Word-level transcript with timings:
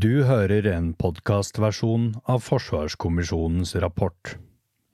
Du 0.00 0.22
hører 0.24 0.64
en 0.70 0.92
podkastversjon 0.96 2.04
av 2.30 2.44
Forsvarskommisjonens 2.46 3.74
rapport. 3.82 4.30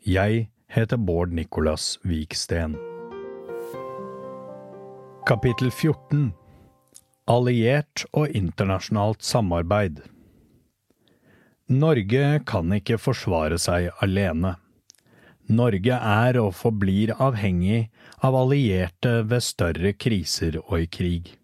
Jeg 0.03 0.49
heter 0.73 0.99
Bård 0.99 1.35
Nicolas 1.37 1.93
Viksten. 2.03 2.75
Kapittel 5.29 5.71
14 5.71 6.33
Alliert 7.31 8.07
og 8.17 8.35
internasjonalt 8.35 9.23
samarbeid 9.23 10.03
Norge 11.71 12.27
kan 12.49 12.75
ikke 12.81 12.99
forsvare 12.99 13.63
seg 13.63 13.93
alene. 14.03 14.57
Norge 15.47 16.03
er 16.19 16.43
og 16.43 16.55
forblir 16.65 17.15
avhengig 17.21 17.85
av 18.27 18.43
allierte 18.43 19.21
ved 19.23 19.51
større 19.55 19.95
kriser 19.95 20.65
og 20.65 20.81
i 20.81 20.95
krig. 20.99 21.37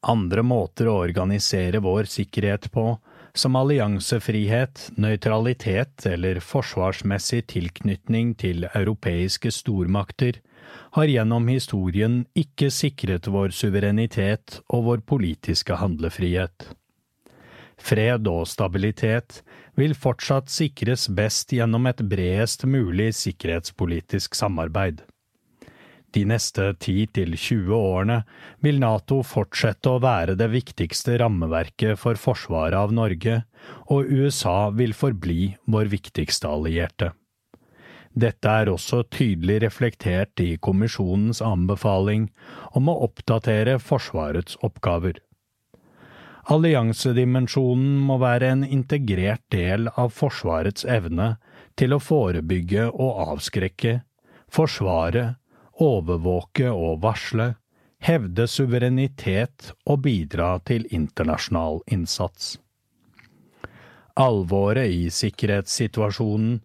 Andre 0.00 0.42
måter 0.42 0.88
å 0.88 1.00
organisere 1.02 1.82
vår 1.84 2.08
sikkerhet 2.08 2.70
på, 2.72 2.94
som 3.36 3.56
alliansefrihet, 3.56 4.90
nøytralitet 4.96 6.06
eller 6.08 6.40
forsvarsmessig 6.42 7.44
tilknytning 7.52 8.32
til 8.40 8.64
europeiske 8.72 9.52
stormakter, 9.54 10.40
har 10.96 11.10
gjennom 11.10 11.46
historien 11.50 12.24
ikke 12.38 12.70
sikret 12.74 13.28
vår 13.30 13.52
suverenitet 13.54 14.60
og 14.68 14.86
vår 14.88 15.04
politiske 15.06 15.76
handlefrihet. 15.78 16.70
Fred 17.80 18.26
og 18.28 18.48
stabilitet 18.48 19.40
vil 19.78 19.94
fortsatt 19.96 20.50
sikres 20.52 21.06
best 21.16 21.52
gjennom 21.54 21.86
et 21.88 22.02
bredest 22.10 22.66
mulig 22.68 23.12
sikkerhetspolitisk 23.16 24.36
samarbeid. 24.36 25.00
De 26.10 26.24
neste 26.26 26.72
10–20 26.72 27.70
årene 27.76 28.18
vil 28.64 28.80
NATO 28.82 29.20
fortsette 29.22 29.92
å 29.92 30.00
være 30.02 30.34
det 30.38 30.50
viktigste 30.50 31.20
rammeverket 31.22 32.00
for 32.00 32.18
forsvaret 32.18 32.78
av 32.78 32.94
Norge, 32.94 33.44
og 33.86 34.10
USA 34.10 34.70
vil 34.74 34.94
forbli 34.96 35.54
vår 35.70 35.90
viktigste 35.92 36.50
allierte. 36.50 37.12
Dette 38.10 38.50
er 38.50 38.68
også 38.72 39.04
tydelig 39.06 39.60
reflektert 39.62 40.40
i 40.42 40.56
kommisjonens 40.58 41.38
anbefaling 41.46 42.26
om 42.74 42.90
å 42.90 42.96
oppdatere 43.06 43.78
Forsvarets 43.78 44.58
oppgaver. 44.66 45.20
Alliansedimensjonen 46.50 48.00
må 48.02 48.16
være 48.18 48.48
en 48.50 48.64
integrert 48.66 49.44
del 49.54 49.86
av 49.94 50.10
Forsvarets 50.16 50.82
evne 50.88 51.36
til 51.78 51.94
å 51.94 52.00
forebygge 52.02 52.88
og 52.90 53.20
avskrekke, 53.28 54.00
forsvare, 54.50 55.36
overvåke 55.80 56.70
og 56.70 57.00
varsle, 57.04 57.54
hevde 58.00 58.46
suverenitet 58.48 59.72
og 59.86 60.02
bidra 60.06 60.54
til 60.64 60.86
internasjonal 60.94 61.82
innsats. 61.92 62.58
Alvoret 64.20 64.90
i 64.90 65.08
sikkerhetssituasjonen 65.14 66.56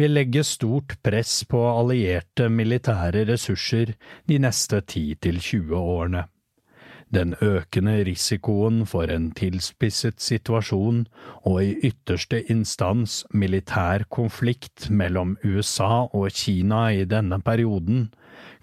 vil 0.00 0.14
legge 0.16 0.42
stort 0.46 0.96
press 1.04 1.42
på 1.46 1.60
allierte 1.68 2.48
militære 2.48 3.26
ressurser 3.28 3.92
de 4.28 4.38
neste 4.42 4.80
10–20 4.80 5.74
årene. 5.78 6.24
Den 7.14 7.34
økende 7.44 8.00
risikoen 8.08 8.82
for 8.90 9.10
en 9.12 9.28
tilspisset 9.36 10.18
situasjon 10.24 11.04
og 11.46 11.60
i 11.62 11.76
ytterste 11.90 12.40
instans 12.50 13.20
militær 13.30 14.06
konflikt 14.10 14.88
mellom 14.90 15.36
USA 15.44 16.08
og 16.08 16.32
Kina 16.34 16.88
i 16.90 17.04
denne 17.04 17.38
perioden 17.44 18.08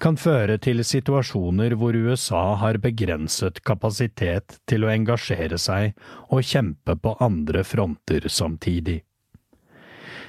kan 0.01 0.17
føre 0.17 0.57
til 0.61 0.81
situasjoner 0.85 1.75
hvor 1.77 1.93
USA 1.93 2.55
har 2.57 2.79
begrenset 2.81 3.61
kapasitet 3.67 4.57
til 4.69 4.85
å 4.85 4.89
engasjere 4.89 5.59
seg 5.61 5.93
og 6.33 6.41
kjempe 6.47 6.95
på 6.97 7.13
andre 7.21 7.61
fronter 7.67 8.25
samtidig. 8.25 9.01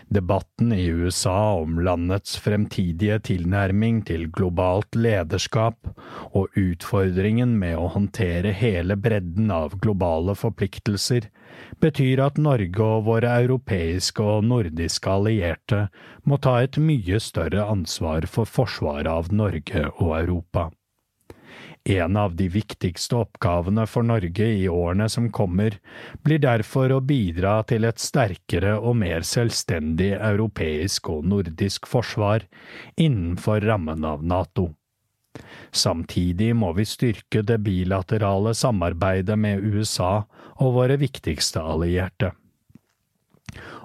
Debatten 0.08 0.72
i 0.72 0.86
USA 0.90 1.54
om 1.60 1.78
landets 1.80 2.36
fremtidige 2.42 3.18
tilnærming 3.28 4.02
til 4.08 4.26
globalt 4.34 4.96
lederskap 4.96 5.88
og 6.32 6.58
utfordringen 6.58 7.54
med 7.58 7.78
å 7.78 7.88
håndtere 7.94 8.52
hele 8.56 8.96
bredden 8.96 9.50
av 9.54 9.78
globale 9.84 10.34
forpliktelser 10.38 11.30
betyr 11.80 12.22
at 12.26 12.38
Norge 12.42 12.84
og 12.84 13.06
våre 13.08 13.32
europeiske 13.44 14.22
og 14.34 14.44
nordiske 14.50 15.10
allierte 15.10 15.86
må 16.24 16.38
ta 16.42 16.58
et 16.62 16.78
mye 16.80 17.20
større 17.22 17.66
ansvar 17.70 18.28
for 18.30 18.48
forsvaret 18.48 19.10
av 19.10 19.32
Norge 19.32 19.88
og 19.96 20.14
Europa. 20.20 20.70
En 21.84 22.16
av 22.16 22.36
de 22.38 22.46
viktigste 22.46 23.16
oppgavene 23.24 23.88
for 23.90 24.06
Norge 24.06 24.46
i 24.46 24.68
årene 24.70 25.08
som 25.10 25.30
kommer, 25.34 25.80
blir 26.22 26.38
derfor 26.38 26.92
å 26.94 27.00
bidra 27.02 27.56
til 27.66 27.88
et 27.88 27.98
sterkere 27.98 28.76
og 28.78 29.00
mer 29.00 29.26
selvstendig 29.26 30.12
europeisk 30.14 31.10
og 31.10 31.26
nordisk 31.26 31.88
forsvar 31.90 32.46
innenfor 32.94 33.66
rammen 33.66 34.06
av 34.06 34.22
NATO. 34.22 34.68
Samtidig 35.72 36.52
må 36.54 36.70
vi 36.76 36.84
styrke 36.86 37.42
det 37.42 37.58
bilaterale 37.64 38.52
samarbeidet 38.54 39.38
med 39.40 39.64
USA 39.64 40.20
og 40.60 40.76
våre 40.76 41.00
viktigste 41.00 41.64
allierte. 41.64 42.30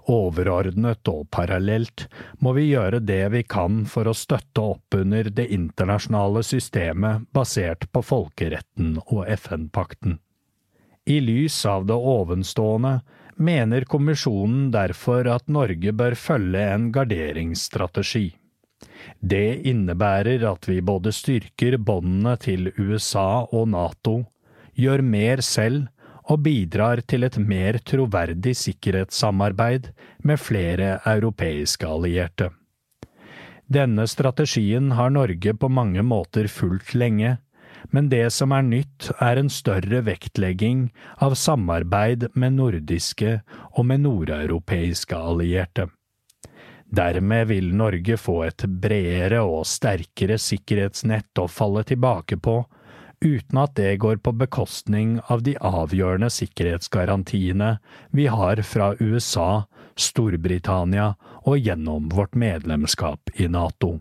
Overordnet 0.08 1.10
og 1.12 1.26
parallelt 1.36 2.06
må 2.40 2.54
vi 2.56 2.70
gjøre 2.70 3.02
det 3.04 3.26
vi 3.34 3.42
kan 3.44 3.82
for 3.92 4.08
å 4.08 4.16
støtte 4.16 4.64
opp 4.64 4.96
under 4.96 5.28
det 5.28 5.50
internasjonale 5.52 6.44
systemet 6.48 7.28
basert 7.36 7.90
på 7.92 8.04
folkeretten 8.08 8.96
og 9.04 9.26
FN-pakten. 9.36 10.16
I 11.08 11.20
lys 11.24 11.60
av 11.68 11.86
det 11.88 11.96
ovenstående 11.96 13.02
mener 13.36 13.86
kommisjonen 13.88 14.72
derfor 14.72 15.28
at 15.32 15.48
Norge 15.52 15.92
bør 15.96 16.16
følge 16.20 16.64
en 16.72 16.90
garderingsstrategi. 16.96 18.30
Det 19.20 19.62
innebærer 19.68 20.44
at 20.48 20.68
vi 20.70 20.80
både 20.82 21.14
styrker 21.16 21.78
båndene 21.78 22.36
til 22.42 22.72
USA 22.78 23.44
og 23.52 23.70
NATO, 23.76 24.22
gjør 24.78 25.04
mer 25.04 25.42
selv 25.46 25.88
og 26.28 26.44
bidrar 26.44 27.02
til 27.08 27.24
et 27.28 27.38
mer 27.40 27.80
troverdig 27.88 28.56
sikkerhetssamarbeid 28.60 29.92
med 30.28 30.42
flere 30.42 30.98
europeiske 31.08 31.88
allierte. 31.88 32.52
Denne 33.68 34.08
strategien 34.08 34.94
har 34.96 35.12
Norge 35.12 35.54
på 35.54 35.68
mange 35.68 36.04
måter 36.04 36.48
fulgt 36.48 36.94
lenge, 36.96 37.38
men 37.92 38.08
det 38.12 38.30
som 38.36 38.52
er 38.56 38.64
nytt, 38.64 39.10
er 39.24 39.40
en 39.40 39.52
større 39.52 40.02
vektlegging 40.08 40.88
av 41.24 41.36
samarbeid 41.40 42.30
med 42.36 42.56
nordiske 42.58 43.42
og 43.74 43.86
med 43.88 44.04
nordeuropeiske 44.04 45.16
allierte. 45.16 45.88
Dermed 46.88 47.50
vil 47.50 47.74
Norge 47.76 48.16
få 48.20 48.42
et 48.48 48.64
bredere 48.82 49.42
og 49.44 49.66
sterkere 49.68 50.38
sikkerhetsnett 50.40 51.40
å 51.40 51.50
falle 51.52 51.84
tilbake 51.88 52.40
på 52.40 52.62
uten 53.22 53.60
at 53.62 53.76
det 53.76 53.98
går 54.04 54.20
på 54.24 54.34
bekostning 54.38 55.18
av 55.28 55.44
de 55.44 55.56
avgjørende 55.58 56.30
sikkerhetsgarantiene 56.34 57.78
vi 58.16 58.28
har 58.32 58.62
fra 58.64 58.94
USA, 59.00 59.68
Storbritannia 59.98 61.14
og 61.44 61.58
gjennom 61.58 62.12
vårt 62.14 62.36
medlemskap 62.38 63.34
i 63.36 63.48
NATO. 63.50 63.98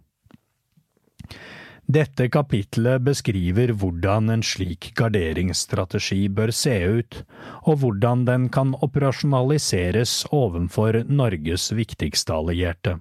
Dette 1.87 2.27
kapitlet 2.34 2.99
beskriver 3.06 3.71
hvordan 3.78 4.32
en 4.34 4.43
slik 4.43 4.88
garderingsstrategi 4.99 6.25
bør 6.34 6.50
se 6.50 6.75
ut, 6.98 7.21
og 7.62 7.78
hvordan 7.83 8.25
den 8.27 8.48
kan 8.50 8.75
operasjonaliseres 8.83 10.25
overfor 10.34 11.04
Norges 11.06 11.71
viktigste 11.78 12.34
allierte. 12.34 12.97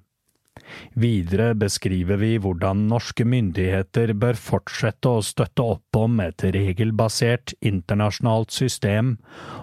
Videre 0.95 1.49
beskriver 1.59 2.19
vi 2.21 2.35
hvordan 2.39 2.85
norske 2.89 3.25
myndigheter 3.27 4.13
bør 4.16 4.38
fortsette 4.39 5.11
å 5.11 5.23
støtte 5.25 5.66
opp 5.75 5.99
om 5.99 6.21
et 6.23 6.45
regelbasert 6.55 7.53
internasjonalt 7.59 8.55
system 8.55 9.15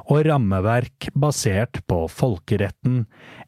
og 0.04 0.26
rammeverk 0.28 1.08
basert 1.16 1.80
på 1.88 2.04
folkeretten, 2.12 3.06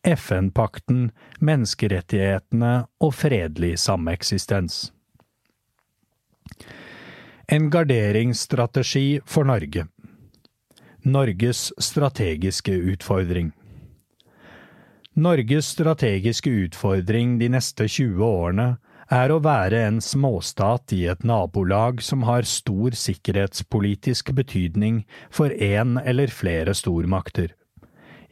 FN-pakten, 0.09 1.11
menneskerettighetene 1.45 2.75
og 3.05 3.17
fredelig 3.17 3.77
sameksistens. 3.85 4.87
En 7.53 7.69
garderingsstrategi 7.69 9.21
for 9.29 9.45
Norge 9.45 9.85
Norges 11.05 11.67
strategiske 11.85 12.73
utfordring 12.73 13.53
Norges 15.17 15.69
strategiske 15.69 16.51
utfordring 16.51 17.37
de 17.39 17.47
neste 17.55 17.87
20 17.87 18.19
årene 18.27 18.65
er 19.15 19.31
å 19.31 19.37
være 19.45 19.85
en 19.87 20.01
småstat 20.03 20.91
i 20.97 21.05
et 21.13 21.23
nabolag 21.23 22.01
som 22.03 22.25
har 22.27 22.49
stor 22.51 22.97
sikkerhetspolitisk 22.99 24.33
betydning 24.35 25.05
for 25.31 25.55
én 25.55 26.01
eller 26.03 26.35
flere 26.35 26.75
stormakter. 26.75 27.55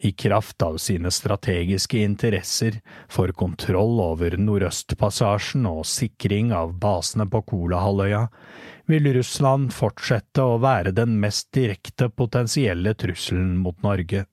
i 0.05 0.12
kraft 0.12 0.62
av 0.62 0.76
sine 0.82 1.11
strategiske 1.11 1.99
interesser 2.02 2.81
for 3.08 3.31
kontroll 3.38 4.00
over 4.02 4.35
Nordøstpassasjen 4.35 5.69
og 5.70 5.87
sikring 5.87 6.50
av 6.52 6.73
basene 6.82 7.28
på 7.31 7.44
Kolahalvøya, 7.52 8.25
vil 8.90 9.06
Russland 9.14 9.70
fortsette 9.70 10.43
å 10.43 10.58
være 10.58 10.90
den 10.90 11.20
mest 11.23 11.52
direkte 11.55 12.11
potensielle 12.11 12.96
trusselen 12.99 13.55
mot 13.62 13.78
Norge. 13.87 14.25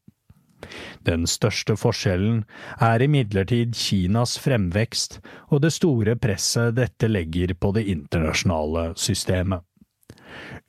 Den 1.07 1.25
største 1.29 1.75
forskjellen 1.79 2.43
er 2.83 3.03
imidlertid 3.05 3.75
Kinas 3.77 4.37
fremvekst 4.41 5.19
og 5.49 5.63
det 5.63 5.73
store 5.75 6.17
presset 6.19 6.75
dette 6.77 7.09
legger 7.09 7.55
på 7.55 7.73
det 7.77 7.87
internasjonale 7.91 8.91
systemet. 8.99 9.63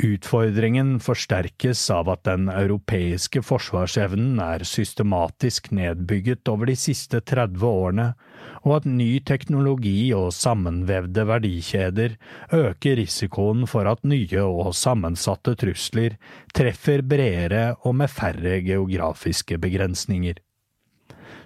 Utfordringen 0.01 0.95
forsterkes 1.05 1.83
av 1.93 2.09
at 2.13 2.25
den 2.25 2.49
europeiske 2.49 3.43
forsvarsevnen 3.45 4.39
er 4.41 4.65
systematisk 4.65 5.69
nedbygget 5.77 6.49
over 6.49 6.71
de 6.71 6.77
siste 6.81 7.21
30 7.21 7.67
årene, 7.69 8.07
og 8.65 8.81
at 8.81 8.89
ny 8.89 9.21
teknologi 9.27 10.13
og 10.17 10.33
sammenvevde 10.37 11.27
verdikjeder 11.31 12.17
øker 12.57 13.01
risikoen 13.01 13.67
for 13.71 13.89
at 13.91 14.05
nye 14.05 14.45
og 14.45 14.75
sammensatte 14.77 15.57
trusler 15.61 16.19
treffer 16.55 17.03
bredere 17.03 17.75
og 17.83 17.99
med 18.03 18.13
færre 18.13 18.61
geografiske 18.67 19.59
begrensninger. 19.59 20.39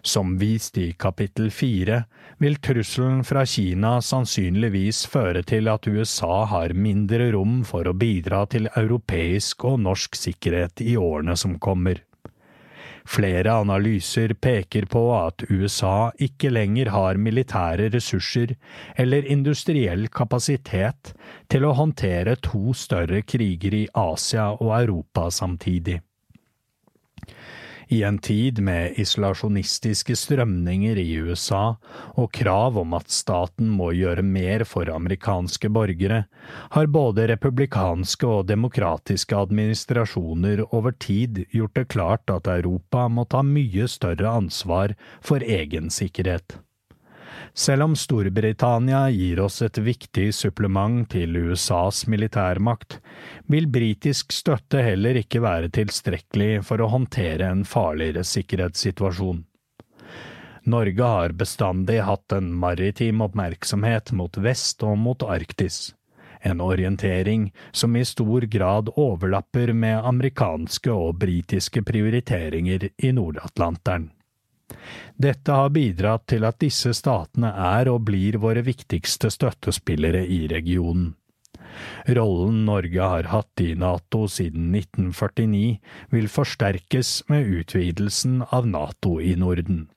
Som 0.05 0.35
vist 0.37 0.77
i 0.77 0.91
kapittel 1.01 1.49
fire 1.49 2.03
vil 2.43 2.59
trusselen 2.61 3.23
fra 3.25 3.47
Kina 3.49 3.95
sannsynligvis 4.05 5.06
føre 5.09 5.41
til 5.49 5.71
at 5.73 5.89
USA 5.89 6.43
har 6.51 6.75
mindre 6.77 7.31
rom 7.33 7.62
for 7.65 7.89
å 7.89 7.97
bidra 7.97 8.43
til 8.53 8.69
europeisk 8.77 9.65
og 9.65 9.81
norsk 9.87 10.19
sikkerhet 10.19 10.85
i 10.85 10.99
årene 11.01 11.39
som 11.41 11.56
kommer. 11.56 12.03
Flere 13.05 13.53
analyser 13.53 14.33
peker 14.41 14.87
på 14.89 15.03
at 15.12 15.45
USA 15.51 16.11
ikke 16.25 16.49
lenger 16.55 16.89
har 16.95 17.21
militære 17.21 17.91
ressurser 17.93 18.55
eller 18.97 19.29
industriell 19.29 20.09
kapasitet 20.09 21.12
til 21.53 21.69
å 21.69 21.75
håndtere 21.77 22.39
to 22.41 22.73
større 22.73 23.21
kriger 23.29 23.77
i 23.77 23.85
Asia 23.93 24.49
og 24.56 24.73
Europa 24.81 25.29
samtidig. 25.31 26.01
I 27.94 28.02
en 28.02 28.17
tid 28.19 28.58
med 28.64 28.96
isolasjonistiske 28.99 30.17
strømninger 30.19 30.99
i 30.99 31.12
USA 31.23 31.76
og 32.19 32.32
krav 32.35 32.79
om 32.81 32.96
at 32.99 33.12
staten 33.14 33.69
må 33.70 33.93
gjøre 33.94 34.25
mer 34.26 34.64
for 34.67 34.91
amerikanske 34.91 35.70
borgere, 35.76 36.25
har 36.75 36.91
både 36.91 37.29
republikanske 37.31 38.26
og 38.26 38.49
demokratiske 38.50 39.38
administrasjoner 39.46 40.64
over 40.73 40.96
tid 41.06 41.44
gjort 41.55 41.79
det 41.79 41.88
klart 41.94 42.35
at 42.35 42.50
Europa 42.50 43.06
må 43.06 43.29
ta 43.31 43.44
mye 43.46 43.87
større 43.91 44.35
ansvar 44.43 44.99
for 45.23 45.44
egen 45.44 45.93
sikkerhet. 45.94 46.58
Selv 47.56 47.83
om 47.83 47.93
Storbritannia 47.97 49.11
gir 49.15 49.41
oss 49.41 49.61
et 49.62 49.79
viktig 49.79 50.33
supplement 50.35 51.06
til 51.11 51.37
USAs 51.39 52.01
militærmakt, 52.11 52.99
vil 53.47 53.69
britisk 53.71 54.35
støtte 54.35 54.83
heller 54.83 55.21
ikke 55.21 55.43
være 55.45 55.71
tilstrekkelig 55.77 56.65
for 56.67 56.83
å 56.83 56.91
håndtere 56.91 57.47
en 57.47 57.62
farligere 57.62 58.25
sikkerhetssituasjon. 58.27 59.45
Norge 60.67 61.12
har 61.12 61.37
bestandig 61.39 62.01
hatt 62.03 62.35
en 62.35 62.51
maritim 62.59 63.23
oppmerksomhet 63.23 64.11
mot 64.19 64.35
vest 64.43 64.83
og 64.83 64.99
mot 64.99 65.23
Arktis, 65.23 65.93
en 66.43 66.61
orientering 66.65 67.53
som 67.71 67.95
i 67.95 68.03
stor 68.05 68.49
grad 68.51 68.91
overlapper 68.97 69.73
med 69.73 70.03
amerikanske 70.03 70.91
og 70.91 71.21
britiske 71.23 71.85
prioriteringer 71.87 72.91
i 72.99 73.15
Nord-Atlanteren. 73.15 74.11
Dette 75.17 75.53
har 75.55 75.73
bidratt 75.75 76.27
til 76.33 76.47
at 76.49 76.59
disse 76.63 76.95
statene 76.97 77.53
er 77.53 77.91
og 77.93 78.03
blir 78.09 78.41
våre 78.43 78.65
viktigste 78.67 79.31
støttespillere 79.33 80.25
i 80.27 80.45
regionen. 80.51 81.13
Rollen 82.17 82.65
Norge 82.69 83.09
har 83.15 83.29
hatt 83.33 83.63
i 83.63 83.73
NATO 83.79 84.25
siden 84.31 84.75
1949 84.75 85.81
vil 86.15 86.29
forsterkes 86.31 87.17
med 87.31 87.51
utvidelsen 87.61 88.43
av 88.51 88.69
NATO 88.71 89.19
i 89.21 89.35
Norden. 89.41 89.89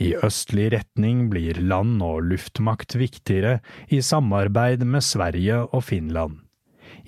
I 0.00 0.14
østlig 0.24 0.70
retning 0.72 1.26
blir 1.32 1.60
land- 1.60 2.00
og 2.02 2.22
luftmakt 2.30 2.96
viktigere 2.96 3.58
i 3.92 4.00
samarbeid 4.00 4.86
med 4.88 5.04
Sverige 5.04 5.60
og 5.68 5.84
Finland. 5.84 6.40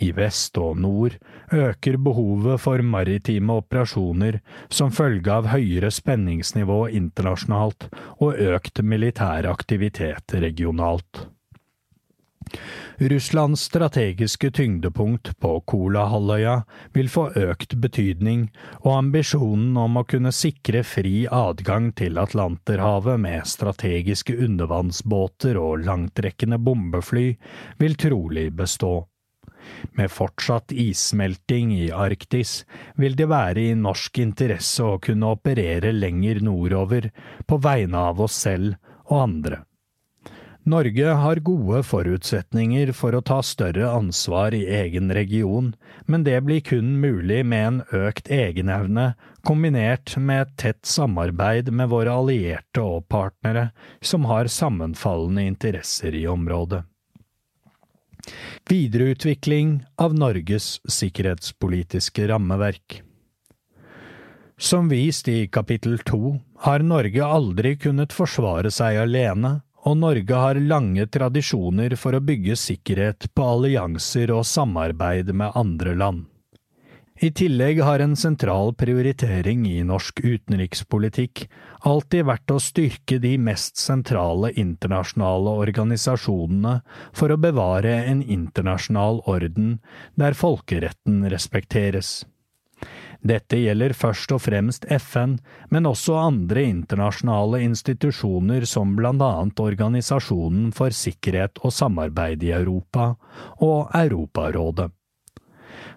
I 0.03 0.11
vest 0.17 0.59
og 0.59 0.81
nord 0.83 1.19
øker 1.55 1.99
behovet 2.03 2.61
for 2.65 2.83
maritime 2.83 3.59
operasjoner 3.63 4.41
som 4.69 4.95
følge 4.95 5.31
av 5.31 5.51
høyere 5.53 5.93
spenningsnivå 5.95 6.81
internasjonalt 6.91 7.87
og 8.19 8.41
økt 8.53 8.83
militær 8.83 9.47
aktivitet 9.51 10.35
regionalt. 10.43 11.29
Russlands 12.99 13.61
strategiske 13.61 14.51
tyngdepunkt 14.51 15.33
på 15.41 15.53
Kolahalvøya 15.67 16.57
vil 16.93 17.09
få 17.11 17.29
økt 17.39 17.75
betydning, 17.81 18.45
og 18.85 18.97
ambisjonen 18.99 19.79
om 19.81 19.97
å 19.99 20.05
kunne 20.09 20.35
sikre 20.37 20.83
fri 20.87 21.25
adgang 21.31 21.91
til 21.99 22.21
Atlanterhavet 22.23 23.23
med 23.23 23.49
strategiske 23.49 24.37
undervannsbåter 24.47 25.59
og 25.63 25.87
langtrekkende 25.87 26.61
bombefly 26.63 27.31
vil 27.81 27.99
trolig 27.99 28.51
bestå. 28.59 28.95
Med 29.99 30.13
fortsatt 30.13 30.73
issmelting 30.73 31.75
i 31.77 31.91
Arktis 31.93 32.63
vil 32.97 33.17
det 33.19 33.29
være 33.33 33.69
i 33.73 33.75
norsk 33.79 34.23
interesse 34.25 34.85
å 34.87 35.01
kunne 35.03 35.35
operere 35.37 35.93
lenger 35.97 36.41
nordover 36.45 37.11
på 37.47 37.61
vegne 37.63 38.07
av 38.13 38.25
oss 38.25 38.41
selv 38.47 38.79
og 39.11 39.21
andre. 39.23 39.63
Norge 40.63 41.15
har 41.19 41.41
gode 41.43 41.81
forutsetninger 41.83 42.93
for 42.95 43.17
å 43.19 43.23
ta 43.27 43.41
større 43.43 43.89
ansvar 43.91 44.55
i 44.55 44.61
egen 44.71 45.11
region, 45.11 45.73
men 46.07 46.23
det 46.23 46.37
blir 46.47 46.63
kun 46.63 47.01
mulig 47.03 47.41
med 47.43 47.67
en 47.67 47.81
økt 48.05 48.31
egenevne 48.31 49.09
kombinert 49.43 50.15
med 50.17 50.45
et 50.45 50.55
tett 50.63 50.87
samarbeid 50.87 51.73
med 51.75 51.91
våre 51.91 52.15
allierte 52.15 52.79
og 52.79 53.09
partnere 53.11 53.73
som 53.99 54.31
har 54.31 54.47
sammenfallende 54.47 55.49
interesser 55.51 56.15
i 56.15 56.29
området. 56.31 56.85
Videreutvikling 58.71 59.81
av 59.99 60.15
Norges 60.15 60.81
sikkerhetspolitiske 60.89 62.29
rammeverk 62.31 63.03
Som 64.57 64.89
vist 64.93 65.29
i 65.29 65.49
kapittel 65.49 65.99
to 66.07 66.39
har 66.63 66.85
Norge 66.87 67.27
aldri 67.27 67.75
kunnet 67.83 68.15
forsvare 68.15 68.71
seg 68.71 69.01
alene, 69.03 69.57
og 69.83 69.97
Norge 69.99 70.43
har 70.45 70.61
lange 70.63 71.09
tradisjoner 71.11 71.97
for 71.99 72.15
å 72.15 72.23
bygge 72.23 72.55
sikkerhet 72.59 73.27
på 73.35 73.49
allianser 73.57 74.31
og 74.31 74.47
samarbeid 74.47 75.33
med 75.35 75.59
andre 75.59 75.97
land. 75.99 76.29
I 77.23 77.29
tillegg 77.31 77.79
har 77.87 78.03
en 78.03 78.17
sentral 78.19 78.73
prioritering 78.75 79.61
i 79.71 79.85
norsk 79.87 80.25
utenrikspolitikk 80.25 81.45
alltid 81.87 82.25
vært 82.27 82.51
å 82.51 82.57
styrke 82.59 83.21
de 83.23 83.37
mest 83.39 83.79
sentrale 83.79 84.49
internasjonale 84.59 85.53
organisasjonene 85.63 86.73
for 87.15 87.31
å 87.31 87.37
bevare 87.39 87.93
en 88.11 88.25
internasjonal 88.27 89.21
orden 89.31 89.77
der 90.19 90.35
folkeretten 90.35 91.21
respekteres. 91.31 92.25
Dette 93.23 93.61
gjelder 93.61 93.95
først 93.95 94.35
og 94.35 94.43
fremst 94.43 94.89
FN, 94.91 95.37
men 95.71 95.87
også 95.87 96.17
andre 96.19 96.65
internasjonale 96.67 97.61
institusjoner 97.69 98.67
som 98.67 98.97
annet 98.99 99.63
Organisasjonen 99.63 100.73
for 100.75 100.91
sikkerhet 100.91 101.63
og 101.63 101.71
samarbeid 101.71 102.43
i 102.43 102.51
Europa 102.51 103.13
og 103.63 103.95
Europarådet. 103.95 104.91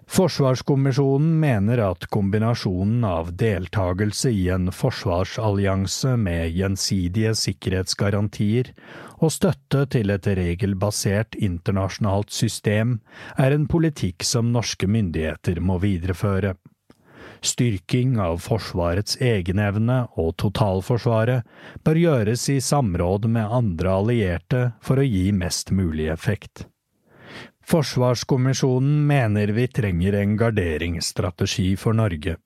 Forsvarskommisjonen 0.06 1.40
mener 1.40 1.80
at 1.82 2.06
kombinasjonen 2.14 3.04
av 3.04 3.32
deltakelse 3.36 4.30
i 4.30 4.46
en 4.54 4.70
forsvarsallianse 4.72 6.12
med 6.16 6.54
gjensidige 6.54 7.34
sikkerhetsgarantier 7.36 8.70
og 9.18 9.32
støtte 9.34 9.82
til 9.92 10.14
et 10.14 10.28
regelbasert 10.38 11.34
internasjonalt 11.34 12.30
system 12.32 13.00
er 13.36 13.56
en 13.56 13.66
politikk 13.66 14.24
som 14.24 14.52
norske 14.54 14.86
myndigheter 14.86 15.58
må 15.60 15.80
videreføre. 15.82 16.54
Styrking 17.44 18.16
av 18.22 18.38
Forsvarets 18.46 19.18
egenevne 19.20 19.98
og 20.16 20.36
totalforsvaret 20.40 21.44
bør 21.84 22.00
gjøres 22.00 22.46
i 22.54 22.60
samråd 22.62 23.28
med 23.34 23.58
andre 23.58 23.98
allierte 23.98 24.64
for 24.80 25.02
å 25.02 25.06
gi 25.06 25.28
mest 25.34 25.74
mulig 25.74 26.08
effekt. 26.14 26.68
Forsvarskommisjonen 27.66 29.06
mener 29.06 29.48
vi 29.48 29.64
trenger 29.68 30.12
en 30.12 30.36
garderingsstrategi 30.38 31.72
for 31.76 31.98
Norge. 31.98 32.36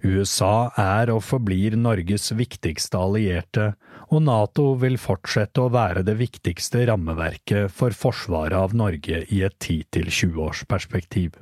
USA 0.00 0.70
er 0.80 1.12
og 1.12 1.20
forblir 1.24 1.76
Norges 1.76 2.30
viktigste 2.32 2.96
allierte, 2.96 3.74
og 4.08 4.24
Nato 4.24 4.70
vil 4.80 4.96
fortsette 5.00 5.60
å 5.60 5.72
være 5.74 6.06
det 6.08 6.16
viktigste 6.16 6.86
rammeverket 6.88 7.76
for 7.76 7.92
forsvaret 7.92 8.56
av 8.56 8.72
Norge 8.72 9.20
i 9.28 9.42
et 9.44 9.58
10–20 9.60 10.40
års 10.46 10.64
perspektiv. 10.64 11.36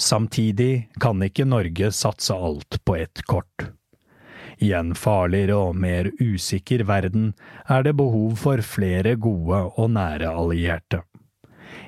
Samtidig 0.00 0.88
kan 1.04 1.20
ikke 1.20 1.44
Norge 1.44 1.92
satse 1.92 2.32
alt 2.32 2.80
på 2.80 2.96
ett 2.96 3.26
kort. 3.28 3.68
I 4.56 4.72
en 4.78 4.96
farligere 4.96 5.60
og 5.68 5.76
mer 5.76 6.08
usikker 6.16 6.88
verden 6.88 7.34
er 7.68 7.84
det 7.84 7.98
behov 8.00 8.38
for 8.40 8.64
flere 8.64 9.18
gode 9.20 9.66
og 9.76 9.96
nære 10.00 10.32
allierte. 10.32 11.04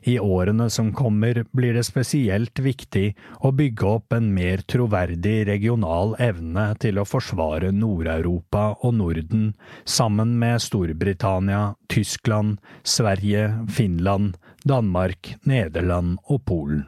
I 0.02 0.18
årene 0.20 0.68
som 0.70 0.92
kommer 0.96 1.44
blir 1.52 1.74
det 1.74 1.84
spesielt 1.88 2.58
viktig 2.62 3.14
å 3.40 3.52
bygge 3.56 3.90
opp 3.98 4.16
en 4.16 4.30
mer 4.36 4.64
troverdig 4.70 5.46
regional 5.48 6.16
evne 6.22 6.70
til 6.82 7.00
å 7.00 7.06
forsvare 7.08 7.72
Nord-Europa 7.74 8.66
og 8.80 8.96
Norden 9.00 9.52
sammen 9.84 10.38
med 10.40 10.62
Storbritannia, 10.64 11.74
Tyskland, 11.92 12.58
Sverige, 12.82 13.50
Finland, 13.68 14.36
Danmark, 14.64 15.34
Nederland 15.44 16.18
og 16.28 16.44
Polen. 16.48 16.86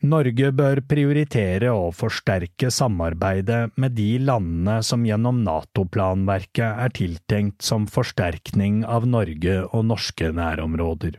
Norge 0.00 0.48
bør 0.56 0.78
prioritere 0.88 1.68
å 1.76 1.90
forsterke 1.92 2.70
samarbeidet 2.72 3.74
med 3.76 3.92
de 3.98 4.14
landene 4.22 4.78
som 4.86 5.02
gjennom 5.04 5.42
NATO-planverket 5.44 6.80
er 6.86 6.94
tiltenkt 6.96 7.60
som 7.66 7.84
forsterkning 7.84 8.80
av 8.88 9.04
Norge 9.04 9.58
og 9.66 9.84
norske 9.90 10.30
nærområder. 10.32 11.18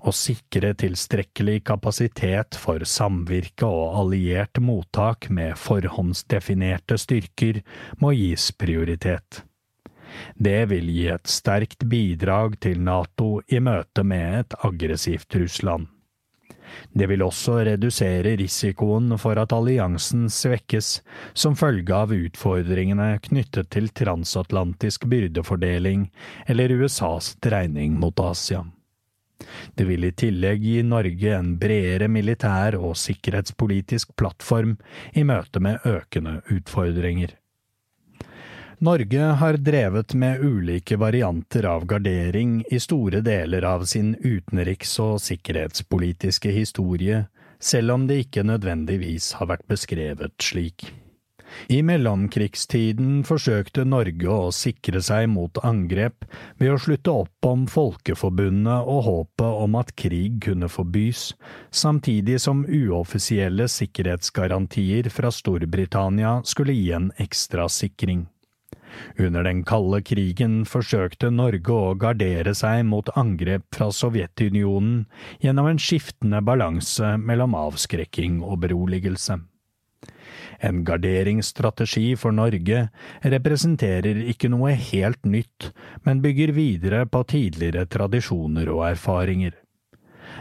Å 0.00 0.16
sikre 0.16 0.72
tilstrekkelig 0.80 1.58
kapasitet 1.68 2.56
for 2.56 2.88
samvirke 2.88 3.68
og 3.68 4.00
alliert 4.00 4.62
mottak 4.64 5.28
med 5.28 5.60
forhåndsdefinerte 5.60 6.96
styrker 6.96 7.60
må 8.00 8.16
gis 8.16 8.48
prioritet. 8.56 9.44
Det 10.40 10.64
vil 10.72 10.88
gi 10.88 11.08
et 11.12 11.28
sterkt 11.28 11.84
bidrag 11.84 12.56
til 12.64 12.80
NATO 12.80 13.42
i 13.52 13.60
møte 13.60 14.08
med 14.08 14.38
et 14.40 14.62
aggressivt 14.64 15.36
Russland. 15.36 15.99
Det 16.92 17.06
vil 17.10 17.22
også 17.24 17.60
redusere 17.68 18.36
risikoen 18.40 19.14
for 19.20 19.38
at 19.40 19.54
alliansen 19.54 20.28
svekkes 20.32 20.90
som 21.32 21.56
følge 21.58 21.94
av 21.94 22.14
utfordringene 22.14 23.12
knyttet 23.26 23.70
til 23.74 23.88
transatlantisk 24.02 25.06
byrdefordeling 25.10 26.08
eller 26.46 26.76
USAs 26.80 27.34
dreining 27.42 27.98
mot 28.00 28.20
Asia. 28.20 28.64
Det 29.74 29.86
vil 29.88 30.04
i 30.04 30.12
tillegg 30.12 30.62
gi 30.62 30.80
Norge 30.84 31.34
en 31.36 31.54
bredere 31.60 32.10
militær 32.12 32.76
og 32.78 32.98
sikkerhetspolitisk 33.00 34.12
plattform 34.20 34.76
i 35.16 35.24
møte 35.24 35.62
med 35.64 35.86
økende 35.88 36.40
utfordringer. 36.52 37.39
Norge 38.82 39.20
har 39.20 39.52
drevet 39.52 40.14
med 40.14 40.40
ulike 40.40 40.96
varianter 40.96 41.66
av 41.68 41.84
gardering 41.84 42.64
i 42.70 42.78
store 42.80 43.20
deler 43.20 43.64
av 43.68 43.84
sin 43.84 44.14
utenriks- 44.16 44.94
og 45.04 45.18
sikkerhetspolitiske 45.20 46.48
historie, 46.54 47.26
selv 47.60 47.92
om 47.92 48.06
det 48.08 48.22
ikke 48.22 48.46
nødvendigvis 48.48 49.34
har 49.36 49.50
vært 49.52 49.66
beskrevet 49.68 50.32
slik. 50.40 50.86
I 51.68 51.82
mellomkrigstiden 51.84 53.20
forsøkte 53.28 53.84
Norge 53.84 54.32
å 54.32 54.48
sikre 54.48 55.04
seg 55.04 55.28
mot 55.28 55.60
angrep 55.60 56.24
ved 56.56 56.72
å 56.72 56.80
slutte 56.80 57.18
opp 57.26 57.52
om 57.52 57.68
Folkeforbundet 57.68 58.88
og 58.88 59.04
håpet 59.10 59.62
om 59.68 59.76
at 59.82 59.92
krig 59.92 60.40
kunne 60.48 60.72
forbys, 60.72 61.34
samtidig 61.68 62.40
som 62.40 62.64
uoffisielle 62.64 63.68
sikkerhetsgarantier 63.68 65.12
fra 65.12 65.28
Storbritannia 65.28 66.38
skulle 66.48 66.80
gi 66.80 66.94
en 66.96 67.12
ekstra 67.20 67.68
sikring. 67.68 68.30
Under 69.18 69.44
den 69.46 69.62
kalde 69.68 70.00
krigen 70.06 70.64
forsøkte 70.68 71.30
Norge 71.34 71.76
å 71.76 71.94
gardere 72.00 72.54
seg 72.56 72.84
mot 72.88 73.10
angrep 73.18 73.66
fra 73.76 73.90
Sovjetunionen 73.94 75.04
gjennom 75.44 75.70
en 75.70 75.80
skiftende 75.82 76.42
balanse 76.44 77.14
mellom 77.20 77.56
avskrekking 77.58 78.40
og 78.42 78.62
beroligelse. 78.66 79.40
En 80.60 80.82
garderingsstrategi 80.84 82.12
for 82.20 82.36
Norge 82.36 82.82
representerer 83.32 84.20
ikke 84.32 84.50
noe 84.52 84.74
helt 84.76 85.24
nytt, 85.24 85.70
men 86.04 86.20
bygger 86.24 86.52
videre 86.56 87.06
på 87.08 87.24
tidligere 87.32 87.86
tradisjoner 87.88 88.68
og 88.72 88.84
erfaringer. 88.90 89.56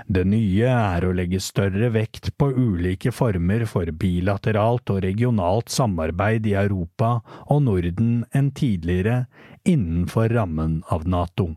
Det 0.07 0.25
nye 0.25 0.69
er 0.71 1.05
å 1.05 1.13
legge 1.15 1.41
større 1.43 1.91
vekt 1.93 2.31
på 2.37 2.49
ulike 2.55 3.13
former 3.15 3.65
for 3.69 3.91
bilateralt 4.01 4.89
og 4.93 5.03
regionalt 5.05 5.69
samarbeid 5.73 6.49
i 6.49 6.57
Europa 6.59 7.19
og 7.47 7.63
Norden 7.67 8.23
enn 8.35 8.51
tidligere, 8.57 9.25
innenfor 9.67 10.29
rammen 10.33 10.83
av 10.89 11.07
NATO. 11.07 11.51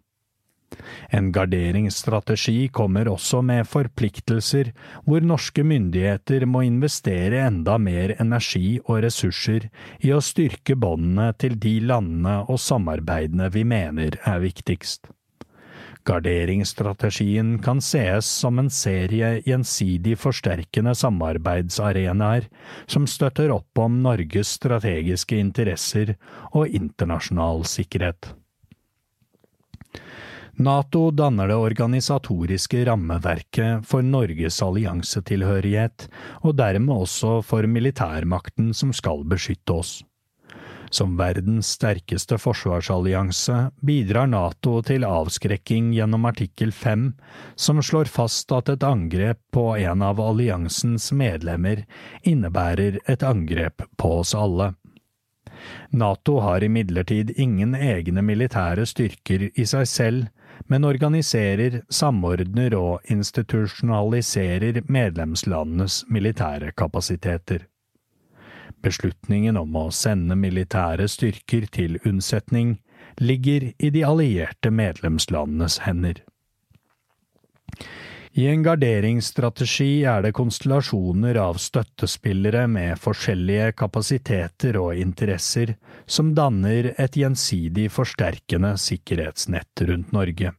En 1.13 1.29
garderingsstrategi 1.33 2.69
kommer 2.73 3.11
også 3.13 3.43
med 3.45 3.69
forpliktelser 3.69 4.73
hvor 5.05 5.25
norske 5.25 5.65
myndigheter 5.67 6.47
må 6.49 6.65
investere 6.67 7.43
enda 7.47 7.79
mer 7.79 8.15
energi 8.23 8.79
og 8.87 9.03
ressurser 9.07 9.69
i 10.01 10.15
å 10.17 10.23
styrke 10.25 10.77
båndene 10.77 11.33
til 11.39 11.59
de 11.61 11.79
landene 11.93 12.39
og 12.47 12.61
samarbeidene 12.63 13.51
vi 13.53 13.67
mener 13.69 14.17
er 14.25 14.41
viktigst. 14.45 15.13
Garderingsstrategien 16.05 17.59
kan 17.63 17.81
sees 17.81 18.27
som 18.27 18.59
en 18.59 18.71
serie 18.75 19.37
gjensidig 19.47 20.17
forsterkende 20.19 20.97
samarbeidsarenaer 20.99 22.49
som 22.91 23.07
støtter 23.07 23.55
opp 23.55 23.79
om 23.79 24.01
Norges 24.03 24.57
strategiske 24.59 25.39
interesser 25.39 26.17
og 26.51 26.67
internasjonal 26.67 27.63
sikkerhet. 27.71 28.33
NATO 30.63 31.07
danner 31.17 31.49
det 31.49 31.57
organisatoriske 31.57 32.83
rammeverket 32.85 33.87
for 33.89 34.05
Norges 34.05 34.59
alliansetilhørighet, 34.63 36.09
og 36.45 36.59
dermed 36.59 36.93
også 37.07 37.39
for 37.47 37.65
militærmakten 37.65 38.75
som 38.77 38.93
skal 38.93 39.25
beskytte 39.25 39.79
oss. 39.79 40.01
Som 40.93 41.15
verdens 41.17 41.71
sterkeste 41.79 42.37
forsvarsallianse 42.37 43.71
bidrar 43.81 44.27
NATO 44.29 44.75
til 44.85 45.07
avskrekking 45.09 45.89
gjennom 45.97 46.27
artikkel 46.29 46.73
fem, 46.77 47.07
som 47.57 47.81
slår 47.81 48.11
fast 48.13 48.53
at 48.53 48.69
et 48.69 48.85
angrep 48.85 49.41
på 49.57 49.71
en 49.81 50.05
av 50.05 50.21
alliansens 50.21 51.09
medlemmer 51.17 51.87
innebærer 52.29 53.01
et 53.09 53.25
angrep 53.25 53.87
på 53.97 54.13
oss 54.21 54.35
alle. 54.37 54.75
NATO 55.97 56.39
har 56.45 56.65
imidlertid 56.65 57.33
ingen 57.41 57.75
egne 57.75 58.21
militære 58.29 58.85
styrker 58.93 59.49
i 59.49 59.67
seg 59.69 59.89
selv, 59.89 60.29
men 60.69 60.85
organiserer, 60.85 61.81
samordner 61.89 62.77
og 62.77 63.13
institusjonaliserer 63.13 64.85
medlemslandenes 64.93 66.03
militære 66.13 66.77
kapasiteter. 66.77 67.65
Beslutningen 68.83 69.57
om 69.57 69.77
å 69.79 69.89
sende 69.95 70.37
militære 70.39 71.07
styrker 71.11 71.69
til 71.71 72.01
unnsetning 72.09 72.77
ligger 73.23 73.71
i 73.79 73.91
de 73.95 74.05
allierte 74.07 74.73
medlemslandenes 74.75 75.83
hender. 75.87 76.23
I 78.33 78.47
en 78.49 78.63
garderingsstrategi 78.65 80.07
er 80.09 80.23
det 80.25 80.33
konstellasjoner 80.33 81.37
av 81.37 81.59
støttespillere 81.61 82.65
med 82.65 82.97
forskjellige 83.01 83.75
kapasiteter 83.77 84.79
og 84.81 84.97
interesser 84.97 85.75
som 86.07 86.33
danner 86.35 86.95
et 86.97 87.19
gjensidig 87.21 87.91
forsterkende 87.93 88.73
sikkerhetsnett 88.81 89.85
rundt 89.91 90.17
Norge. 90.17 90.55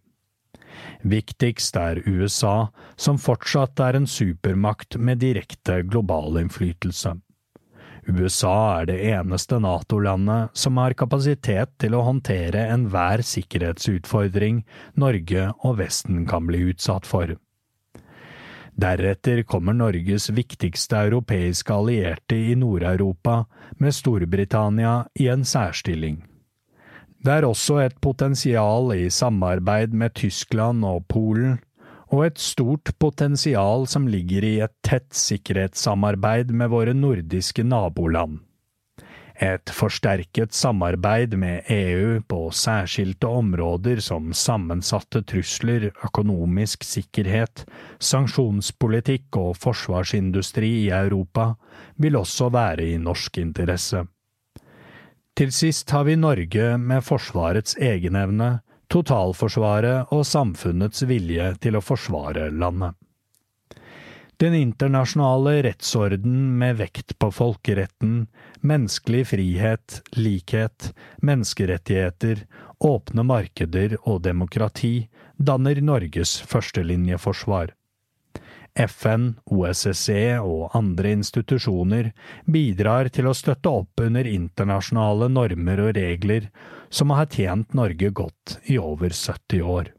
Viktigst 1.02 1.76
er 1.82 2.04
USA, 2.06 2.70
som 2.96 3.18
fortsatt 3.18 3.82
er 3.82 3.98
en 3.98 4.08
supermakt 4.08 5.00
med 5.02 5.24
direkte 5.26 5.82
global 5.82 6.38
innflytelse. 6.46 7.18
USA 8.08 8.82
er 8.82 8.90
det 8.90 8.98
eneste 9.14 9.60
NATO-landet 9.64 10.52
som 10.58 10.78
har 10.82 10.96
kapasitet 11.00 11.72
til 11.80 11.96
å 11.96 12.04
håndtere 12.04 12.66
enhver 12.74 13.24
sikkerhetsutfordring 13.24 14.64
Norge 15.00 15.48
og 15.64 15.80
Vesten 15.80 16.26
kan 16.28 16.50
bli 16.50 16.66
utsatt 16.74 17.08
for. 17.08 17.36
Deretter 18.74 19.44
kommer 19.46 19.76
Norges 19.78 20.32
viktigste 20.34 20.98
europeiske 21.08 21.74
allierte 21.74 22.36
i 22.36 22.56
Nord-Europa, 22.58 23.44
med 23.78 23.94
Storbritannia 23.94 25.04
i 25.20 25.30
en 25.30 25.46
særstilling. 25.46 26.24
Det 27.24 27.32
er 27.32 27.46
også 27.48 27.78
et 27.86 27.96
potensial 28.02 28.92
i 28.98 29.08
samarbeid 29.14 29.94
med 29.96 30.16
Tyskland 30.20 30.84
og 30.84 31.06
Polen, 31.08 31.62
og 32.14 32.28
et 32.28 32.38
stort 32.38 32.92
potensial 33.02 33.88
som 33.90 34.06
ligger 34.08 34.46
i 34.46 34.56
et 34.62 34.74
tett 34.86 35.10
sikkerhetssamarbeid 35.18 36.52
med 36.54 36.70
våre 36.70 36.94
nordiske 36.94 37.66
naboland. 37.66 38.44
Et 39.42 39.72
forsterket 39.74 40.54
samarbeid 40.54 41.34
med 41.42 41.66
EU 41.74 42.20
på 42.30 42.38
særskilte 42.54 43.28
områder 43.28 43.98
som 44.06 44.30
sammensatte 44.30 45.24
trusler, 45.26 45.90
økonomisk 46.06 46.86
sikkerhet, 46.86 47.66
sanksjonspolitikk 47.98 49.40
og 49.42 49.58
forsvarsindustri 49.58 50.70
i 50.84 50.92
Europa 50.94 51.56
vil 51.98 52.20
også 52.22 52.52
være 52.54 52.92
i 52.94 53.00
norsk 53.02 53.42
interesse. 53.42 54.06
Til 55.34 55.50
sist 55.50 55.90
har 55.90 56.06
vi 56.06 56.14
Norge 56.16 56.78
med 56.78 57.02
Forsvarets 57.02 57.74
egenevne, 57.82 58.60
totalforsvaret 58.94 60.14
og 60.14 60.26
samfunnets 60.28 61.04
vilje 61.10 61.54
til 61.64 61.80
å 61.80 61.84
forsvare 61.84 62.52
landet. 62.54 62.94
Den 64.42 64.56
internasjonale 64.58 65.60
rettsorden 65.64 66.58
med 66.60 66.80
vekt 66.82 67.14
på 67.22 67.30
folkeretten, 67.32 68.26
menneskelig 68.66 69.28
frihet, 69.30 70.00
likhet, 70.18 70.90
menneskerettigheter, 71.24 72.42
åpne 72.84 73.24
markeder 73.30 73.96
og 74.02 74.24
demokrati 74.26 75.08
danner 75.38 75.80
Norges 75.86 76.40
førstelinjeforsvar. 76.50 77.72
FN, 78.74 79.34
OSSE 79.54 80.40
og 80.42 80.74
andre 80.78 81.12
institusjoner 81.14 82.10
bidrar 82.50 83.12
til 83.14 83.30
å 83.30 83.36
støtte 83.38 83.70
opp 83.70 84.02
under 84.02 84.26
internasjonale 84.30 85.30
normer 85.30 85.82
og 85.84 85.92
regler 85.98 86.50
som 86.90 87.14
har 87.14 87.30
tjent 87.30 87.76
Norge 87.78 88.10
godt 88.10 88.58
i 88.66 88.80
over 88.82 89.14
70 89.14 89.62
år. 89.62 89.92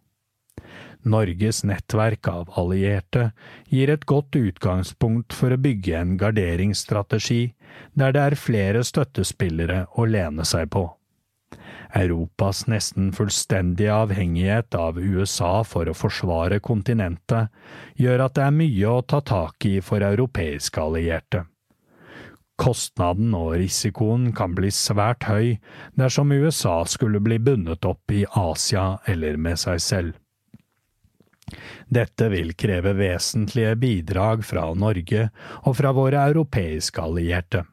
Norges 1.04 1.61
nettverk 1.69 2.28
av 2.33 2.50
allierte 2.59 3.28
gir 3.69 3.93
et 3.93 4.07
godt 4.09 4.37
utgangspunkt 4.40 5.37
for 5.37 5.52
å 5.52 5.61
bygge 5.61 5.99
en 6.00 6.16
garderingsstrategi 6.19 7.43
der 7.95 8.14
det 8.16 8.23
er 8.25 8.40
flere 8.40 8.85
støttespillere 8.87 9.85
å 9.95 10.07
lene 10.09 10.47
seg 10.49 10.71
på. 10.73 10.88
Europas 11.95 12.65
nesten 12.67 13.13
fullstendige 13.15 13.93
avhengighet 13.95 14.75
av 14.75 14.99
USA 14.99 15.63
for 15.63 15.87
å 15.87 15.95
forsvare 15.95 16.59
kontinentet 16.65 17.53
gjør 18.01 18.25
at 18.27 18.35
det 18.35 18.47
er 18.49 18.57
mye 18.57 18.91
å 18.91 19.03
ta 19.07 19.21
tak 19.23 19.67
i 19.69 19.77
for 19.85 20.03
europeiske 20.03 20.83
allierte. 20.83 21.45
Kostnaden 22.59 23.35
og 23.35 23.57
risikoen 23.59 24.29
kan 24.35 24.55
bli 24.59 24.71
svært 24.75 25.27
høy 25.27 25.57
dersom 25.99 26.35
USA 26.35 26.81
skulle 26.87 27.23
bli 27.23 27.39
bundet 27.43 27.87
opp 27.87 28.11
i 28.15 28.25
Asia 28.31 28.99
eller 29.11 29.39
med 29.39 29.59
seg 29.63 29.83
selv. 29.83 30.19
Dette 31.87 32.31
vil 32.33 32.55
kreve 32.59 32.95
vesentlige 32.99 33.75
bidrag 33.79 34.43
fra 34.47 34.67
Norge 34.75 35.29
og 35.63 35.77
fra 35.79 35.93
våre 35.95 36.23
europeiske 36.31 37.03
allierte 37.03 37.67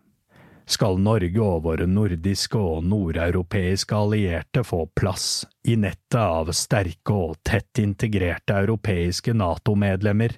skal 0.71 0.99
Norge 1.03 1.41
og 1.43 1.65
våre 1.65 1.85
nordiske 1.89 2.57
og 2.57 2.85
nordeuropeiske 2.87 3.95
allierte 3.95 4.63
få 4.65 4.85
plass 4.97 5.43
i 5.67 5.75
nettet 5.79 6.19
av 6.21 6.51
sterke 6.55 7.15
og 7.15 7.37
tett 7.47 7.81
integrerte 7.83 8.55
europeiske 8.63 9.35
NATO-medlemmer, 9.37 10.37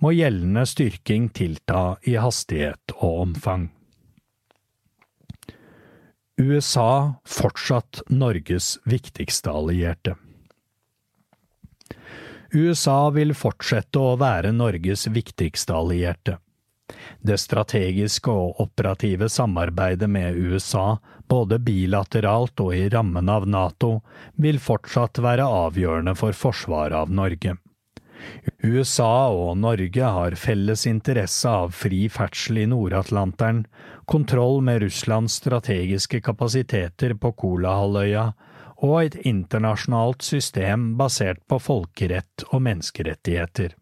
må 0.00 0.14
gjeldende 0.16 0.64
styrking 0.68 1.28
tilta 1.36 1.98
i 2.08 2.16
hastighet 2.16 2.94
og 3.00 3.26
omfang. 3.26 3.68
USA 6.40 7.20
fortsatt 7.28 8.00
Norges 8.08 8.78
viktigste 8.88 9.52
allierte. 9.52 10.16
USA 12.50 13.10
vil 13.14 13.34
fortsette 13.36 14.00
å 14.00 14.16
være 14.18 14.54
Norges 14.56 15.04
viktigste 15.12 15.76
allierte. 15.76 16.38
Det 17.20 17.38
strategiske 17.40 18.32
og 18.32 18.60
operative 18.60 19.28
samarbeidet 19.28 20.10
med 20.10 20.36
USA, 20.36 20.98
både 21.28 21.60
bilateralt 21.62 22.60
og 22.60 22.74
i 22.76 22.88
rammen 22.92 23.28
av 23.28 23.48
NATO, 23.48 24.00
vil 24.36 24.60
fortsatt 24.60 25.22
være 25.22 25.46
avgjørende 25.46 26.16
for 26.18 26.36
forsvaret 26.36 26.96
av 26.96 27.12
Norge. 27.12 27.56
USA 28.62 29.30
og 29.32 29.56
Norge 29.56 30.12
har 30.16 30.36
felles 30.36 30.84
interesse 30.88 31.48
av 31.48 31.72
fri 31.72 32.02
ferdsel 32.12 32.60
i 32.64 32.66
Nord-Atlanteren, 32.68 33.64
kontroll 34.04 34.60
med 34.66 34.82
Russlands 34.84 35.38
strategiske 35.40 36.20
kapasiteter 36.26 37.14
på 37.16 37.32
Kolahalvøya 37.40 38.30
og 38.80 38.96
et 39.02 39.16
internasjonalt 39.28 40.24
system 40.24 40.94
basert 41.00 41.42
på 41.48 41.60
folkerett 41.60 42.44
og 42.50 42.64
menneskerettigheter. 42.66 43.76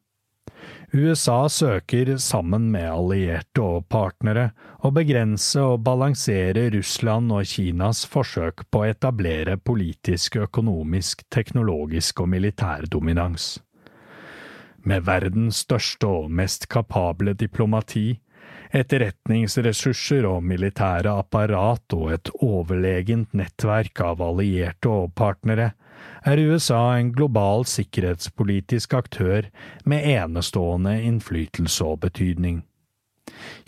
USA 0.93 1.49
søker, 1.49 2.17
sammen 2.17 2.71
med 2.73 2.87
allierte 2.89 3.61
og 3.61 3.83
partnere, 3.93 4.55
å 4.81 4.89
begrense 4.97 5.61
og 5.61 5.83
balansere 5.85 6.71
Russland 6.73 7.29
og 7.35 7.45
Kinas 7.51 8.07
forsøk 8.09 8.65
på 8.73 8.81
å 8.81 8.87
etablere 8.89 9.59
politisk, 9.61 10.39
økonomisk, 10.47 11.27
teknologisk 11.29 12.23
og 12.25 12.31
militær 12.33 12.89
dominans. 12.89 13.59
Med 14.81 15.05
verdens 15.05 15.61
største 15.67 16.09
og 16.09 16.33
mest 16.33 16.65
kapable 16.73 17.35
diplomati, 17.37 18.23
etterretningsressurser 18.73 20.25
og 20.25 20.41
militære 20.49 21.13
apparat 21.21 21.99
og 21.99 22.15
et 22.17 22.33
overlegent 22.41 23.37
nettverk 23.37 24.01
av 24.09 24.25
allierte 24.25 24.89
og 24.89 25.13
partnere, 25.13 25.75
er 26.27 26.41
USA 26.41 26.99
en 26.99 27.13
global 27.13 27.67
sikkerhetspolitisk 27.69 28.95
aktør 28.95 29.51
med 29.85 30.07
enestående 30.09 30.97
innflytelse 31.03 31.85
og 31.85 32.01
betydning. 32.07 32.63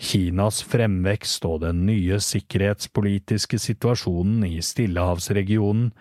Kinas 0.01 0.61
fremvekst 0.65 1.45
og 1.45 1.61
den 1.63 1.83
nye 1.85 2.17
sikkerhetspolitiske 2.23 3.59
situasjonen 3.61 4.45
i 4.47 4.57
Stillehavsregionen 4.65 5.91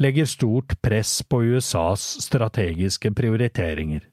legger 0.00 0.28
stort 0.30 0.78
press 0.82 1.20
på 1.22 1.42
USAs 1.52 2.06
strategiske 2.24 3.12
prioriteringer. 3.12 4.06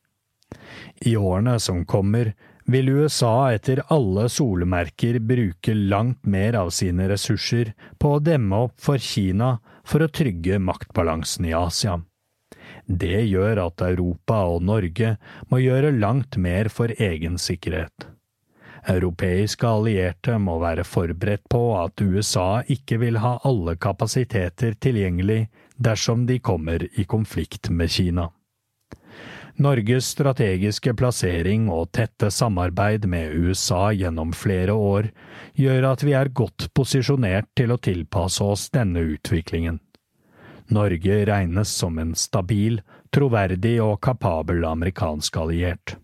I 1.05 1.15
årene 1.15 1.57
som 1.59 1.85
kommer, 1.85 2.33
vil 2.67 2.89
USA 2.91 3.53
etter 3.55 3.79
alle 3.93 4.27
solemerker 4.31 5.21
bruke 5.23 5.73
langt 5.73 6.25
mer 6.27 6.57
av 6.59 6.73
sine 6.75 7.07
ressurser 7.07 7.71
på 7.99 8.17
å 8.17 8.23
demme 8.23 8.65
opp 8.67 8.75
for 8.83 8.99
Kina 8.99 9.53
for 9.87 10.03
å 10.03 10.11
trygge 10.11 10.59
maktbalansen 10.59 11.47
i 11.47 11.55
Asia. 11.55 11.97
Det 12.87 13.23
gjør 13.27 13.63
at 13.65 13.83
Europa 13.83 14.43
og 14.51 14.61
Norge 14.67 15.15
må 15.51 15.59
gjøre 15.63 15.95
langt 15.95 16.37
mer 16.39 16.69
for 16.71 16.91
egen 16.91 17.39
sikkerhet. 17.39 18.07
Europeiske 18.87 19.67
allierte 19.67 20.37
må 20.39 20.59
være 20.61 20.85
forberedt 20.87 21.47
på 21.51 21.61
at 21.79 21.99
USA 21.99 22.61
ikke 22.71 23.01
vil 23.01 23.19
ha 23.19 23.33
alle 23.47 23.75
kapasiteter 23.75 24.77
tilgjengelig 24.79 25.47
dersom 25.75 26.25
de 26.29 26.39
kommer 26.39 26.87
i 26.87 27.03
konflikt 27.03 27.69
med 27.69 27.91
Kina. 27.91 28.29
Norges 29.57 30.11
strategiske 30.13 30.91
plassering 30.93 31.65
og 31.73 31.89
tette 31.97 32.29
samarbeid 32.29 33.07
med 33.09 33.33
USA 33.33 33.87
gjennom 33.89 34.29
flere 34.37 34.75
år 34.77 35.07
gjør 35.57 35.87
at 35.91 36.03
vi 36.05 36.13
er 36.13 36.29
godt 36.29 36.67
posisjonert 36.77 37.49
til 37.57 37.73
å 37.73 37.79
tilpasse 37.81 38.43
oss 38.45 38.67
denne 38.69 39.01
utviklingen. 39.15 39.79
Norge 40.69 41.21
regnes 41.25 41.71
som 41.73 41.97
en 41.97 42.13
stabil, 42.13 42.83
troverdig 43.09 43.79
og 43.81 43.97
kapabel 44.05 44.61
amerikansk 44.67 45.39
alliert. 45.41 45.95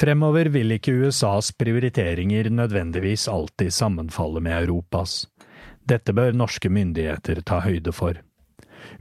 Fremover 0.00 0.48
vil 0.50 0.74
ikke 0.74 0.96
USAs 1.04 1.52
prioriteringer 1.60 2.48
nødvendigvis 2.50 3.28
alltid 3.28 3.70
sammenfalle 3.76 4.42
med 4.42 4.64
Europas. 4.64 5.28
Dette 5.86 6.16
bør 6.16 6.34
norske 6.34 6.72
myndigheter 6.72 7.42
ta 7.46 7.60
høyde 7.62 7.94
for. 7.94 8.18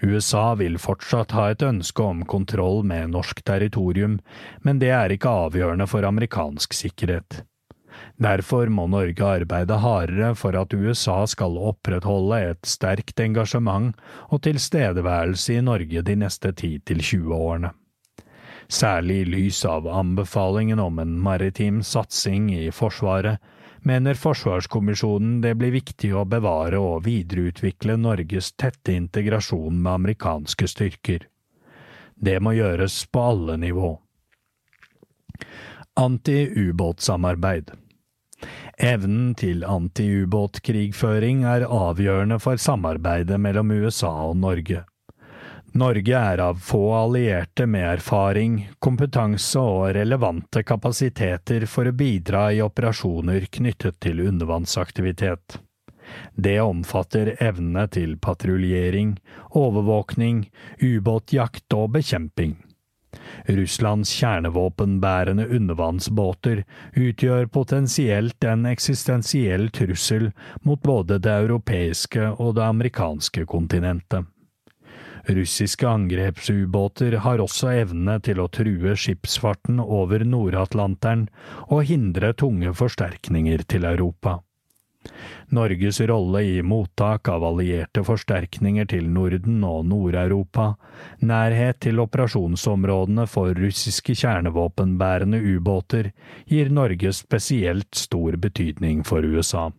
USA 0.02 0.54
vil 0.60 0.78
fortsatt 0.82 1.34
ha 1.38 1.50
et 1.52 1.64
ønske 1.66 2.04
om 2.04 2.26
kontroll 2.30 2.84
med 2.88 3.14
norsk 3.16 3.44
territorium, 3.46 4.20
men 4.64 4.80
det 4.82 4.92
er 4.96 5.14
ikke 5.16 5.32
avgjørende 5.46 5.88
for 5.90 6.08
amerikansk 6.08 6.74
sikkerhet. 6.78 7.44
Derfor 8.20 8.70
må 8.72 8.86
Norge 8.88 9.26
arbeide 9.26 9.80
hardere 9.84 10.34
for 10.36 10.56
at 10.60 10.74
USA 10.74 11.22
skal 11.28 11.58
opprettholde 11.72 12.40
et 12.52 12.68
sterkt 12.68 13.20
engasjement 13.24 13.96
og 14.30 14.44
tilstedeværelse 14.48 15.58
i 15.58 15.64
Norge 15.66 16.04
de 16.06 16.16
neste 16.20 16.52
10–20 16.54 17.34
årene. 17.36 17.74
Særlig 18.70 19.24
i 19.24 19.30
lys 19.34 19.64
av 19.66 19.88
anbefalingen 19.90 20.80
om 20.80 21.00
en 21.02 21.16
maritim 21.20 21.82
satsing 21.84 22.52
i 22.54 22.68
Forsvaret 22.76 23.40
mener 23.86 24.18
Forsvarskommisjonen 24.20 25.40
det 25.42 25.56
blir 25.60 25.74
viktig 25.76 26.12
å 26.16 26.26
bevare 26.30 26.80
og 26.82 27.04
videreutvikle 27.06 27.98
Norges 28.00 28.52
tette 28.60 28.96
integrasjon 28.96 29.82
med 29.82 29.94
amerikanske 29.94 30.68
styrker. 30.68 31.28
Det 32.16 32.40
må 32.44 32.56
gjøres 32.58 33.06
på 33.12 33.26
alle 33.32 33.58
nivå. 33.62 33.94
Anti-ubåtsamarbeid 36.00 37.72
Evnen 38.80 39.34
til 39.36 39.66
anti-ubåtkrigføring 39.68 41.44
er 41.44 41.66
avgjørende 41.68 42.38
for 42.40 42.60
samarbeidet 42.62 43.40
mellom 43.42 43.74
USA 43.76 44.12
og 44.30 44.38
Norge. 44.40 44.86
Norge 45.72 46.18
er 46.18 46.42
av 46.42 46.56
få 46.56 46.94
allierte 46.98 47.68
med 47.70 47.86
erfaring, 47.86 48.70
kompetanse 48.80 49.62
og 49.62 49.92
relevante 49.94 50.64
kapasiteter 50.66 51.66
for 51.70 51.86
å 51.86 51.94
bidra 51.94 52.48
i 52.54 52.62
operasjoner 52.66 53.46
knyttet 53.54 54.00
til 54.02 54.24
undervannsaktivitet. 54.26 55.60
Det 56.34 56.58
omfatter 56.62 57.36
evne 57.38 57.86
til 57.94 58.16
patruljering, 58.18 59.20
overvåkning, 59.54 60.48
ubåtjakt 60.82 61.78
og 61.78 61.94
bekjemping. 62.00 62.58
Russlands 63.46 64.10
kjernevåpenbærende 64.18 65.48
undervannsbåter 65.54 66.64
utgjør 66.94 67.46
potensielt 67.46 68.44
en 68.44 68.66
eksistensiell 68.70 69.70
trussel 69.74 70.32
mot 70.66 70.82
både 70.82 71.22
det 71.22 71.38
europeiske 71.46 72.34
og 72.38 72.58
det 72.58 72.66
amerikanske 72.66 73.46
kontinentet. 73.50 74.26
Russiske 75.30 75.88
angrepsubåter 75.88 77.20
har 77.22 77.42
også 77.44 77.70
evne 77.84 78.16
til 78.26 78.40
å 78.42 78.48
true 78.50 78.96
skipsfarten 78.98 79.78
over 79.84 80.24
Nord-Atlanteren 80.26 81.28
og 81.68 81.84
hindre 81.86 82.32
tunge 82.34 82.74
forsterkninger 82.74 83.62
til 83.70 83.86
Europa. 83.86 84.40
Norges 85.54 86.02
rolle 86.10 86.42
i 86.46 86.58
mottak 86.66 87.30
av 87.30 87.46
allierte 87.46 88.02
forsterkninger 88.06 88.90
til 88.90 89.08
Norden 89.14 89.62
og 89.66 89.86
Nord-Europa, 89.90 90.74
nærhet 91.22 91.80
til 91.86 92.02
operasjonsområdene 92.04 93.26
for 93.30 93.54
russiske 93.58 94.18
kjernevåpenbærende 94.18 95.40
ubåter, 95.56 96.12
gir 96.50 96.74
Norge 96.74 97.14
spesielt 97.14 97.94
stor 97.96 98.38
betydning 98.42 99.06
for 99.06 99.26
USA. 99.26 99.70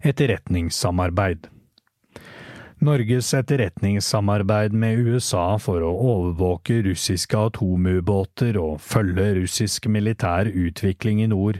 Etterretningssamarbeid 0.00 1.48
Norges 2.80 3.34
etterretningssamarbeid 3.36 4.72
med 4.72 4.98
USA 5.04 5.58
for 5.60 5.84
å 5.84 5.90
overvåke 6.14 6.78
russiske 6.86 7.36
atomubåter 7.36 8.56
og 8.56 8.78
følge 8.80 9.26
russisk 9.36 9.84
militær 9.92 10.48
utvikling 10.48 11.20
i 11.20 11.26
nord, 11.28 11.58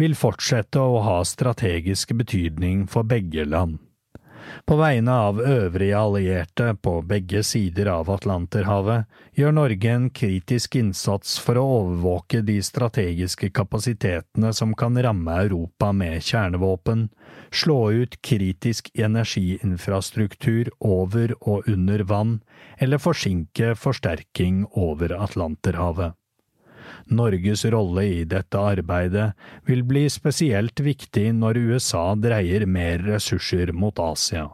vil 0.00 0.16
fortsette 0.16 0.80
å 0.80 1.02
ha 1.04 1.18
strategisk 1.28 2.14
betydning 2.16 2.86
for 2.88 3.04
begge 3.04 3.44
land. 3.44 3.76
På 4.66 4.76
vegne 4.80 5.12
av 5.28 5.40
øvrige 5.40 5.98
allierte 5.98 6.70
på 6.82 6.94
begge 7.08 7.42
sider 7.44 7.90
av 7.92 8.10
Atlanterhavet 8.10 9.04
gjør 9.36 9.52
Norge 9.58 9.92
en 9.92 10.08
kritisk 10.10 10.78
innsats 10.80 11.36
for 11.42 11.60
å 11.60 11.64
overvåke 11.80 12.40
de 12.46 12.56
strategiske 12.64 13.50
kapasitetene 13.56 14.52
som 14.56 14.72
kan 14.78 14.96
ramme 14.96 15.36
Europa 15.44 15.92
med 15.92 16.22
kjernevåpen, 16.24 17.08
slå 17.54 17.78
ut 17.92 18.18
kritisk 18.22 18.90
energiinfrastruktur 18.94 20.72
over 20.80 21.36
og 21.40 21.68
under 21.70 22.04
vann, 22.08 22.38
eller 22.78 23.02
forsinke 23.02 23.74
forsterking 23.78 24.64
over 24.72 25.16
Atlanterhavet. 25.18 26.14
Norges 27.12 27.64
rolle 27.72 28.04
i 28.04 28.24
dette 28.28 28.58
arbeidet 28.58 29.32
vil 29.68 29.84
bli 29.86 30.06
spesielt 30.12 30.80
viktig 30.80 31.30
når 31.36 31.60
USA 31.70 32.04
dreier 32.16 32.66
mer 32.66 33.04
ressurser 33.04 33.72
mot 33.72 33.98
Asia. 34.00 34.50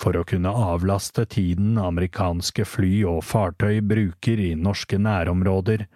For 0.00 0.16
å 0.18 0.24
kunne 0.26 0.50
avlaste 0.50 1.22
tiden 1.30 1.76
amerikanske 1.78 2.66
fly 2.66 3.04
og 3.06 3.20
fartøy 3.26 3.78
bruker 3.86 4.40
i 4.42 4.50
norske 4.58 4.98
nærområder, 4.98 5.86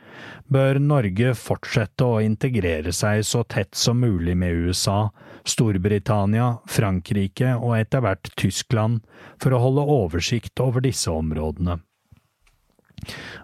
bør 0.47 0.79
Norge 0.83 1.35
fortsette 1.39 2.07
å 2.07 2.21
integrere 2.23 2.95
seg 2.95 3.25
så 3.27 3.43
tett 3.43 3.75
som 3.75 3.99
mulig 4.03 4.37
med 4.39 4.55
USA, 4.69 5.09
Storbritannia, 5.49 6.59
Frankrike 6.71 7.57
og 7.57 7.75
etter 7.81 8.05
hvert 8.05 8.31
Tyskland 8.39 9.03
for 9.43 9.55
å 9.55 9.63
holde 9.67 9.87
oversikt 9.99 10.63
over 10.63 10.85
disse 10.85 11.11
områdene. 11.11 11.81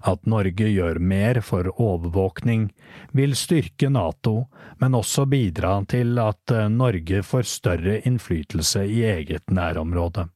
At 0.04 0.26
Norge 0.26 0.68
gjør 0.68 0.98
mer 0.98 1.40
for 1.44 1.70
overvåkning, 1.80 2.68
vil 3.12 3.34
styrke 3.38 3.90
NATO, 3.90 4.46
men 4.78 4.94
også 4.98 5.26
bidra 5.30 5.76
til 5.88 6.18
at 6.18 6.50
eh, 6.50 6.68
Norge 6.68 7.22
får 7.22 7.48
større 7.48 7.98
innflytelse 8.04 8.84
i 8.84 9.02
eget 9.14 9.50
nærområde. 9.50 10.28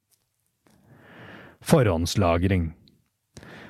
Forhåndslagring 1.61 2.72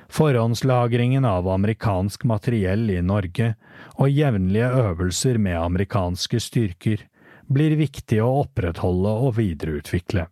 Forhåndslagringen 0.09 1.25
av 1.25 1.47
amerikansk 1.49 2.23
materiell 2.25 2.89
i 2.89 3.01
Norge 3.05 3.53
og 4.01 4.09
jevnlige 4.09 4.69
øvelser 4.81 5.37
med 5.37 5.57
amerikanske 5.57 6.41
styrker 6.41 7.05
blir 7.49 7.75
viktig 7.77 8.17
å 8.21 8.31
opprettholde 8.43 9.13
og 9.25 9.35
videreutvikle. 9.37 10.25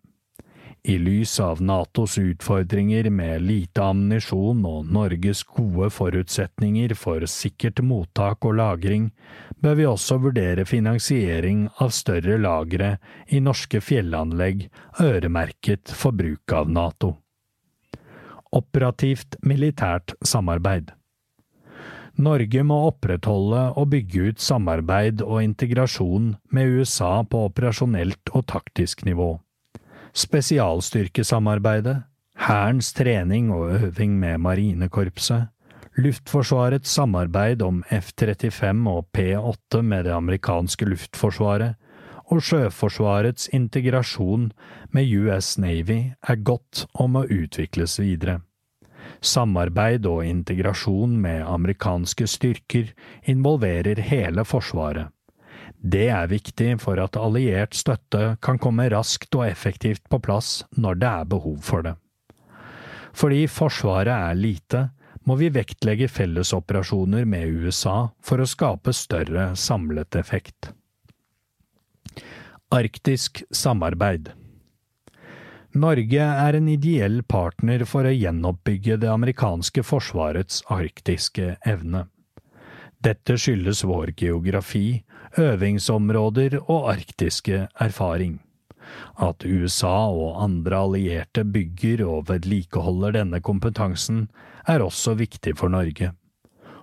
I 0.88 0.98
lys 0.98 1.40
av 1.40 1.62
Natos 1.62 2.18
utfordringer 2.18 3.10
med 3.10 3.42
lite 3.42 3.84
ammunisjon 3.84 4.62
og 4.66 4.86
Norges 4.96 5.42
gode 5.44 5.90
forutsetninger 5.92 6.94
for 6.96 7.26
sikkert 7.28 7.82
mottak 7.84 8.46
og 8.48 8.54
lagring, 8.56 9.10
bør 9.60 9.76
vi 9.76 9.88
også 9.90 10.16
vurdere 10.24 10.64
finansiering 10.64 11.66
av 11.84 11.92
større 11.92 12.38
lagre 12.40 12.94
i 13.28 13.42
norske 13.44 13.82
fjellanlegg 13.84 14.70
øremerket 15.04 15.92
for 15.92 16.16
bruk 16.16 16.54
av 16.56 16.72
Nato. 16.72 17.10
Operativt 18.56 19.36
militært 19.44 20.14
samarbeid 20.24 20.94
Norge 22.16 22.64
må 22.64 22.78
opprettholde 22.94 23.66
og 23.76 23.92
bygge 23.92 24.32
ut 24.32 24.40
samarbeid 24.40 25.20
og 25.28 25.44
integrasjon 25.44 26.32
med 26.48 26.80
USA 26.80 27.12
på 27.28 27.44
operasjonelt 27.50 28.32
og 28.32 28.48
taktisk 28.56 29.04
nivå 29.04 29.34
spesialstyrkesamarbeidet, 30.18 32.04
Hærens 32.38 32.94
trening 32.94 33.52
og 33.54 33.70
øving 33.82 34.20
med 34.20 34.38
Marinekorpset, 34.38 35.48
Luftforsvarets 35.98 36.90
samarbeid 36.90 37.62
om 37.66 37.84
F-35 37.90 38.90
og 38.90 39.08
P-8 39.18 39.82
med 39.82 40.06
det 40.06 40.14
amerikanske 40.14 40.86
luftforsvaret, 40.86 41.76
og 42.30 42.44
Sjøforsvarets 42.44 43.50
integrasjon 43.54 44.52
med 44.94 45.14
US 45.18 45.58
Navy 45.58 46.00
er 46.22 46.36
godt 46.36 46.86
og 46.94 47.10
må 47.10 47.24
utvikles 47.24 48.00
videre. 48.00 48.42
Samarbeid 49.22 50.06
og 50.06 50.26
integrasjon 50.26 51.18
med 51.18 51.42
amerikanske 51.48 52.28
styrker 52.28 52.94
involverer 53.26 54.02
hele 54.02 54.46
Forsvaret. 54.46 55.08
Det 55.78 56.08
er 56.10 56.30
viktig 56.32 56.80
for 56.82 57.00
at 57.00 57.18
alliert 57.20 57.78
støtte 57.78 58.36
kan 58.42 58.58
komme 58.60 58.88
raskt 58.90 59.36
og 59.38 59.46
effektivt 59.46 60.04
på 60.10 60.20
plass 60.20 60.64
når 60.76 61.02
det 61.02 61.10
er 61.10 61.30
behov 61.30 61.60
for 61.66 61.86
det. 61.86 61.96
Fordi 63.18 63.46
Forsvaret 63.50 64.14
er 64.14 64.38
lite, 64.38 64.88
må 65.28 65.36
vi 65.36 65.52
vektlegge 65.52 66.08
fellesoperasjoner 66.08 67.26
med 67.28 67.52
USA 67.62 68.10
for 68.24 68.42
å 68.42 68.48
skape 68.48 68.94
større 68.96 69.52
samlet 69.60 70.16
effekt. 70.16 70.72
Arktisk 72.74 73.44
samarbeid 73.52 74.32
Norge 75.78 76.24
er 76.24 76.58
en 76.58 76.68
ideell 76.72 77.22
partner 77.28 77.84
for 77.86 78.08
å 78.08 78.14
gjenoppbygge 78.14 78.98
det 79.04 79.10
amerikanske 79.12 79.84
forsvarets 79.86 80.64
arktiske 80.74 81.58
evne. 81.68 82.08
Dette 83.04 83.36
skyldes 83.38 83.84
vår 83.86 84.16
geografi 84.18 85.04
øvingsområder 85.38 86.60
og 86.66 86.92
arktiske 86.94 87.68
erfaring. 87.80 88.40
At 89.20 89.44
USA 89.46 90.08
og 90.10 90.44
andre 90.44 90.80
allierte 90.86 91.44
bygger 91.44 92.06
og 92.08 92.30
vedlikeholder 92.30 93.18
denne 93.20 93.42
kompetansen, 93.42 94.28
er 94.68 94.84
også 94.84 95.18
viktig 95.20 95.58
for 95.60 95.72
Norge. 95.74 96.14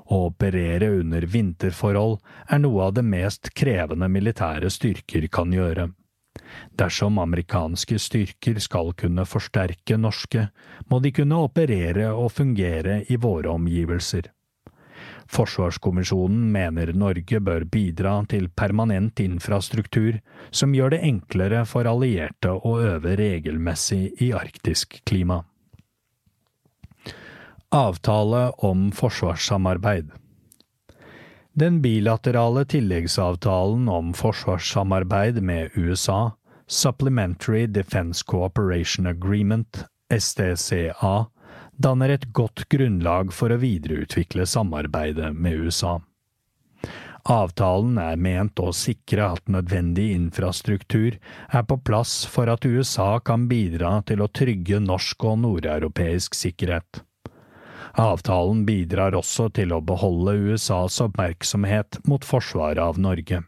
Å 0.05 0.21
operere 0.29 0.91
under 1.01 1.25
vinterforhold 1.25 2.19
er 2.53 2.61
noe 2.61 2.89
av 2.89 2.97
det 2.99 3.05
mest 3.09 3.55
krevende 3.57 4.09
militære 4.13 4.71
styrker 4.73 5.29
kan 5.33 5.53
gjøre. 5.53 5.89
Dersom 6.77 7.19
amerikanske 7.23 7.99
styrker 8.03 8.59
skal 8.61 8.93
kunne 8.99 9.25
forsterke 9.25 9.97
norske, 9.97 10.49
må 10.91 11.01
de 11.01 11.13
kunne 11.15 11.41
operere 11.47 12.11
og 12.13 12.33
fungere 12.37 13.05
i 13.09 13.17
våre 13.17 13.55
omgivelser. 13.55 14.29
Forsvarskommisjonen 15.35 16.53
mener 16.55 16.93
Norge 16.95 17.41
bør 17.43 17.65
bidra 17.67 18.13
til 18.31 18.47
permanent 18.55 19.19
infrastruktur 19.23 20.21
som 20.55 20.75
gjør 20.77 20.95
det 20.95 21.01
enklere 21.09 21.65
for 21.67 21.89
allierte 21.91 22.53
å 22.55 22.77
øve 22.79 23.17
regelmessig 23.19 24.13
i 24.23 24.31
arktisk 24.37 25.01
klima. 25.09 25.41
Avtale 27.75 28.53
om 28.63 28.93
forsvarssamarbeid 28.95 30.13
Den 31.59 31.81
bilaterale 31.83 32.63
tilleggsavtalen 32.71 33.89
om 33.91 34.13
forsvarssamarbeid 34.15 35.43
med 35.43 35.75
USA, 35.75 36.37
Supplementary 36.67 37.67
Defense 37.67 38.23
Cooperation 38.23 39.07
Agreement, 39.11 39.85
SDCA, 40.11 41.27
danner 41.77 42.15
et 42.15 42.27
godt 42.33 42.67
grunnlag 42.73 43.33
for 43.33 43.53
å 43.53 43.61
videreutvikle 43.63 44.47
samarbeidet 44.47 45.33
med 45.35 45.67
USA. 45.67 46.01
Avtalen 47.25 47.97
er 47.97 48.19
ment 48.21 48.61
å 48.61 48.69
sikre 48.77 49.31
at 49.39 49.49
nødvendig 49.49 50.11
infrastruktur 50.13 51.17
er 51.49 51.65
på 51.65 51.79
plass 51.81 52.19
for 52.29 52.53
at 52.53 52.67
USA 52.69 53.17
kan 53.25 53.47
bidra 53.49 53.97
til 54.05 54.21
å 54.21 54.29
trygge 54.29 54.83
norsk 54.85 55.25
og 55.25 55.41
nordeuropeisk 55.47 56.37
sikkerhet. 56.37 57.01
Avtalen 57.97 58.67
bidrar 58.67 59.17
også 59.17 59.49
til 59.57 59.73
å 59.73 59.81
beholde 59.81 60.37
USAs 60.51 61.01
oppmerksomhet 61.01 62.03
mot 62.11 62.25
forsvaret 62.27 62.83
av 62.83 63.01
Norge. 63.01 63.41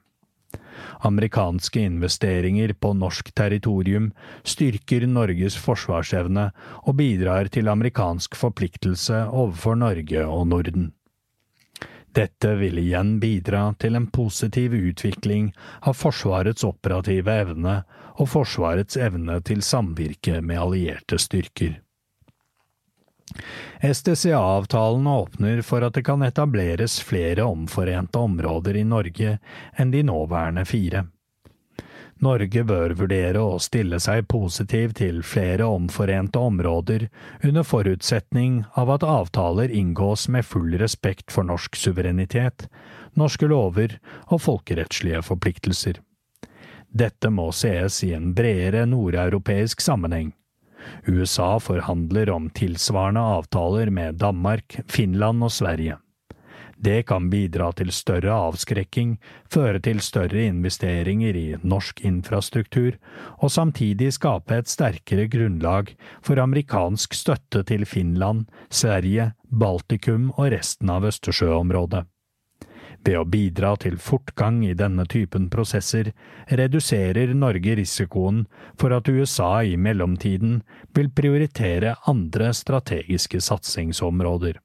Amerikanske 1.07 1.81
investeringer 1.81 2.73
på 2.81 2.93
norsk 2.99 3.33
territorium 3.35 4.11
styrker 4.45 5.07
Norges 5.11 5.57
forsvarsevne 5.61 6.51
og 6.83 6.99
bidrar 6.99 7.51
til 7.53 7.69
amerikansk 7.73 8.37
forpliktelse 8.37 9.25
overfor 9.31 9.79
Norge 9.81 10.27
og 10.27 10.47
Norden. 10.53 10.93
Dette 12.17 12.55
vil 12.57 12.79
igjen 12.81 13.19
bidra 13.21 13.75
til 13.79 13.97
en 13.99 14.07
positiv 14.09 14.73
utvikling 14.73 15.51
av 15.83 15.99
Forsvarets 16.01 16.65
operative 16.65 17.35
evne 17.45 17.83
og 18.17 18.31
Forsvarets 18.33 18.97
evne 18.97 19.43
til 19.45 19.61
samvirke 19.61 20.41
med 20.41 20.63
allierte 20.63 21.21
styrker. 21.21 21.83
SDCA-avtalen 23.83 25.07
åpner 25.07 25.63
for 25.63 25.85
at 25.87 25.95
det 25.95 26.05
kan 26.07 26.23
etableres 26.23 27.01
flere 27.01 27.45
omforente 27.45 28.19
områder 28.19 28.77
i 28.77 28.85
Norge 28.85 29.37
enn 29.77 29.93
de 29.93 30.03
nåværende 30.07 30.65
fire. 30.69 31.07
Norge 32.25 32.63
bør 32.65 32.95
vurdere 32.97 33.43
å 33.45 33.59
stille 33.61 33.99
seg 34.01 34.25
positiv 34.33 34.95
til 34.97 35.21
flere 35.21 35.67
omforente 35.69 36.41
områder 36.41 37.11
under 37.45 37.67
forutsetning 37.67 38.63
av 38.73 38.95
at 38.95 39.05
avtaler 39.05 39.69
inngås 39.69 40.25
med 40.33 40.49
full 40.49 40.79
respekt 40.81 41.29
for 41.35 41.45
norsk 41.45 41.77
suverenitet, 41.77 42.71
norske 43.21 43.51
lover 43.53 43.99
og 44.31 44.41
folkerettslige 44.47 45.21
forpliktelser. 45.29 46.01
Dette 46.89 47.29
må 47.29 47.51
sees 47.53 48.01
i 48.07 48.15
en 48.17 48.33
bredere 48.33 48.87
nordeuropeisk 48.89 49.85
sammenheng. 49.85 50.33
USA 51.07 51.57
forhandler 51.63 52.31
om 52.35 52.51
tilsvarende 52.51 53.21
avtaler 53.21 53.91
med 53.91 54.19
Danmark, 54.23 54.81
Finland 54.89 55.45
og 55.47 55.53
Sverige. 55.53 55.99
Det 56.77 57.07
kan 57.09 57.31
bidra 57.33 57.71
til 57.73 57.89
større 57.95 58.35
avskrekking, 58.37 59.17
føre 59.49 59.81
til 59.81 60.03
større 60.05 60.45
investeringer 60.45 61.37
i 61.37 61.47
norsk 61.65 62.03
infrastruktur, 62.05 62.99
og 63.41 63.51
samtidig 63.51 64.13
skape 64.19 64.61
et 64.61 64.69
sterkere 64.69 65.25
grunnlag 65.33 65.95
for 66.21 66.41
amerikansk 66.43 67.17
støtte 67.17 67.65
til 67.65 67.87
Finland, 67.89 68.45
Sverige, 68.69 69.33
Baltikum 69.49 70.31
og 70.37 70.53
resten 70.53 70.93
av 70.93 71.09
Østersjøområdet. 71.09 72.05
Ved 73.07 73.15
å 73.21 73.27
bidra 73.31 73.77
til 73.79 74.01
fortgang 74.03 74.65
i 74.67 74.75
denne 74.75 75.05
typen 75.07 75.47
prosesser 75.53 76.11
reduserer 76.59 77.35
Norge 77.39 77.77
risikoen 77.79 78.41
for 78.81 78.95
at 78.97 79.07
USA 79.07 79.61
i 79.63 79.77
mellomtiden 79.79 80.59
vil 80.97 81.13
prioritere 81.15 81.95
andre 82.11 82.51
strategiske 82.57 83.39
satsingsområder. 83.47 84.59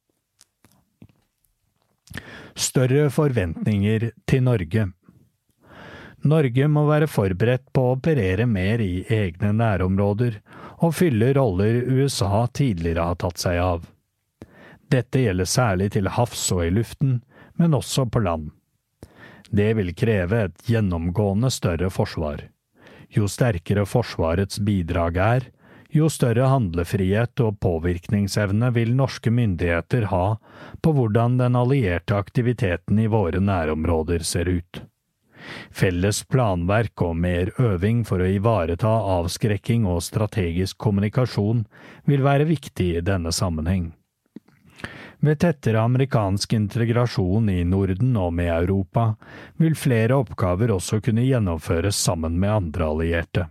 Større 2.58 3.06
forventninger 3.14 4.10
til 4.28 4.44
Norge 4.44 4.90
Norge 6.22 6.68
må 6.70 6.84
være 6.90 7.08
forberedt 7.10 7.70
på 7.74 7.86
å 7.86 7.94
operere 7.96 8.46
mer 8.50 8.82
i 8.84 9.06
egne 9.10 9.54
nærområder 9.58 10.42
og 10.82 10.94
fylle 10.98 11.32
roller 11.38 11.80
USA 11.88 12.44
tidligere 12.54 13.08
har 13.10 13.18
tatt 13.22 13.42
seg 13.42 13.58
av. 13.62 13.88
Dette 14.92 15.22
gjelder 15.24 15.50
særlig 15.50 15.92
til 15.96 16.10
havs 16.12 16.44
og 16.54 16.66
i 16.66 16.74
luften, 16.74 17.22
men 17.62 17.78
også 17.78 18.08
på 18.10 18.24
land. 18.26 18.50
Det 19.52 19.74
vil 19.78 19.94
kreve 19.94 20.46
et 20.48 20.62
gjennomgående 20.66 21.52
større 21.54 21.92
forsvar. 21.94 22.48
Jo 23.12 23.28
sterkere 23.28 23.84
Forsvarets 23.86 24.62
bidrag 24.64 25.18
er, 25.20 25.50
jo 25.92 26.08
større 26.08 26.48
handlefrihet 26.48 27.42
og 27.44 27.58
påvirkningsevne 27.60 28.70
vil 28.78 28.94
norske 28.96 29.34
myndigheter 29.36 30.08
ha 30.08 30.38
på 30.80 30.94
hvordan 30.96 31.36
den 31.42 31.58
allierte 31.60 32.16
aktiviteten 32.16 33.02
i 33.04 33.10
våre 33.12 33.44
nærområder 33.44 34.24
ser 34.24 34.48
ut. 34.48 34.86
Felles 35.76 36.24
planverk 36.32 37.04
og 37.04 37.18
mer 37.20 37.52
øving 37.60 38.06
for 38.08 38.24
å 38.24 38.30
ivareta 38.30 38.92
avskrekking 39.18 39.88
og 39.90 40.04
strategisk 40.06 40.80
kommunikasjon 40.80 41.66
vil 42.08 42.24
være 42.24 42.48
viktig 42.48 42.94
i 42.96 43.04
denne 43.04 43.34
sammenheng. 43.36 43.92
Med 45.24 45.40
tettere 45.40 45.82
amerikansk 45.82 46.54
integrasjon 46.54 47.50
i 47.50 47.64
Norden 47.64 48.16
og 48.18 48.32
med 48.34 48.50
Europa 48.50 49.04
vil 49.62 49.76
flere 49.78 50.18
oppgaver 50.18 50.74
også 50.74 50.98
kunne 51.06 51.22
gjennomføres 51.28 52.00
sammen 52.08 52.40
med 52.42 52.50
andre 52.50 52.88
allierte. 52.90 53.44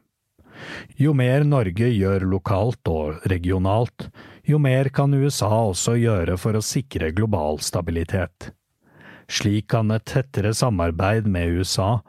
Jo 0.98 1.14
mer 1.14 1.46
Norge 1.46 1.92
gjør 1.94 2.26
lokalt 2.26 2.90
og 2.90 3.22
regionalt, 3.30 4.08
jo 4.42 4.58
mer 4.58 4.90
kan 4.90 5.14
USA 5.14 5.52
også 5.70 5.94
gjøre 6.00 6.34
for 6.42 6.58
å 6.58 6.64
sikre 6.64 7.12
global 7.14 7.62
stabilitet. 7.62 8.50
Slik 9.30 9.70
kan 9.70 9.94
et 9.94 10.08
tettere 10.10 10.50
samarbeid 10.58 11.30
med 11.30 11.54
USA 11.54 12.00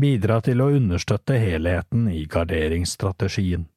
bidra 0.00 0.40
til 0.40 0.64
å 0.64 0.72
understøtte 0.80 1.36
helheten 1.36 2.08
i 2.08 2.24
garderingsstrategien. 2.24 3.68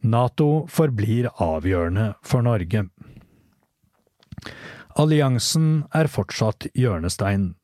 NATO 0.00 0.66
forblir 0.68 1.32
avgjørende 1.40 2.12
for 2.20 2.44
Norge. 2.44 2.84
Alliansen 5.00 5.86
er 5.96 6.10
fortsatt 6.12 6.66
hjørnestein. 6.76 7.54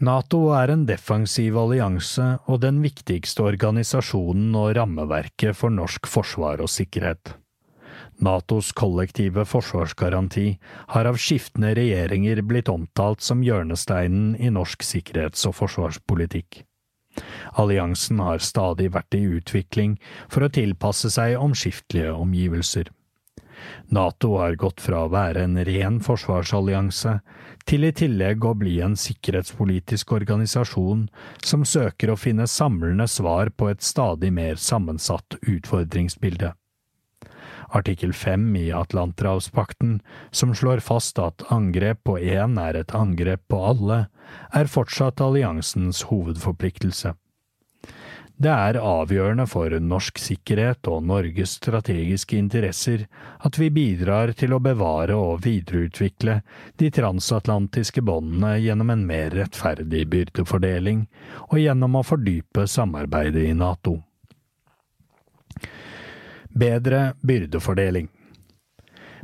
NATO 0.00 0.38
er 0.56 0.70
en 0.72 0.86
defensiv 0.88 1.58
allianse 1.60 2.28
og 2.48 2.62
den 2.62 2.78
viktigste 2.80 3.44
organisasjonen 3.44 4.54
og 4.56 4.70
rammeverket 4.78 5.58
for 5.58 5.74
norsk 5.74 6.08
forsvar 6.08 6.62
og 6.64 6.70
sikkerhet. 6.72 7.34
Natos 8.24 8.70
kollektive 8.76 9.44
forsvarsgaranti 9.48 10.46
har 10.94 11.08
av 11.10 11.18
skiftende 11.20 11.74
regjeringer 11.76 12.40
blitt 12.48 12.70
omtalt 12.72 13.20
som 13.26 13.44
hjørnesteinen 13.44 14.38
i 14.40 14.48
norsk 14.54 14.86
sikkerhets- 14.86 15.44
og 15.50 15.58
forsvarspolitikk. 15.58 16.62
Alliansen 17.60 18.22
har 18.24 18.40
stadig 18.40 18.88
vært 18.94 19.18
i 19.18 19.26
utvikling 19.36 19.98
for 20.30 20.46
å 20.46 20.52
tilpasse 20.54 21.12
seg 21.12 21.36
omskiftelige 21.36 22.14
omgivelser. 22.16 22.88
NATO 23.88 24.36
har 24.38 24.58
gått 24.60 24.80
fra 24.80 25.04
å 25.04 25.10
være 25.12 25.44
en 25.46 25.58
ren 25.66 25.98
forsvarsallianse 26.04 27.18
til 27.68 27.86
i 27.86 27.92
tillegg 27.96 28.44
å 28.44 28.54
bli 28.58 28.78
en 28.84 28.96
sikkerhetspolitisk 28.98 30.14
organisasjon 30.16 31.06
som 31.44 31.66
søker 31.66 32.12
å 32.12 32.18
finne 32.20 32.48
samlende 32.50 33.08
svar 33.10 33.52
på 33.54 33.70
et 33.72 33.84
stadig 33.84 34.32
mer 34.34 34.60
sammensatt 34.60 35.38
utfordringsbilde. 35.42 36.54
Artikkel 37.70 38.12
fem 38.16 38.48
i 38.58 38.72
Atlanterhavspakten, 38.74 40.00
som 40.34 40.54
slår 40.58 40.82
fast 40.82 41.20
at 41.22 41.44
angrep 41.54 42.02
på 42.08 42.16
én 42.18 42.58
er 42.58 42.80
et 42.80 42.94
angrep 42.96 43.44
på 43.52 43.60
alle, 43.72 44.00
er 44.50 44.70
fortsatt 44.70 45.22
alliansens 45.22 46.02
hovedforpliktelse. 46.10 47.14
Det 48.40 48.48
er 48.48 48.78
avgjørende 48.80 49.44
for 49.44 49.74
norsk 49.84 50.16
sikkerhet 50.16 50.88
og 50.88 51.02
Norges 51.04 51.58
strategiske 51.58 52.38
interesser 52.40 53.02
at 53.44 53.58
vi 53.60 53.66
bidrar 53.68 54.32
til 54.32 54.54
å 54.56 54.60
bevare 54.64 55.12
og 55.12 55.42
videreutvikle 55.44 56.38
de 56.80 56.88
transatlantiske 56.96 58.00
båndene 58.00 58.54
gjennom 58.64 58.94
en 58.94 59.02
mer 59.10 59.36
rettferdig 59.36 60.06
byrdefordeling 60.14 61.02
og 61.50 61.58
gjennom 61.60 61.98
å 62.00 62.02
fordype 62.06 62.64
samarbeidet 62.64 63.44
i 63.50 63.52
NATO. 63.52 63.98
Bedre 66.48 67.02
byrdefordeling 67.20 68.08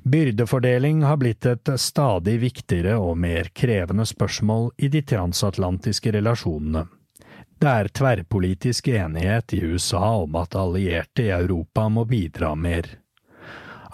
Byrdefordeling 0.06 1.00
har 1.08 1.16
blitt 1.18 1.48
et 1.48 1.72
stadig 1.80 2.36
viktigere 2.44 3.00
og 3.00 3.16
mer 3.18 3.48
krevende 3.56 4.04
spørsmål 4.06 4.68
i 4.76 4.92
de 4.92 5.00
transatlantiske 5.08 6.12
relasjonene. 6.20 6.84
Det 7.56 7.72
er 7.72 7.88
tverrpolitisk 7.88 8.88
enighet 8.92 9.54
i 9.56 9.62
USA 9.64 10.04
om 10.20 10.36
at 10.36 10.54
allierte 10.60 11.24
i 11.24 11.32
Europa 11.32 11.88
må 11.88 12.04
bidra 12.04 12.54
mer. 12.54 12.88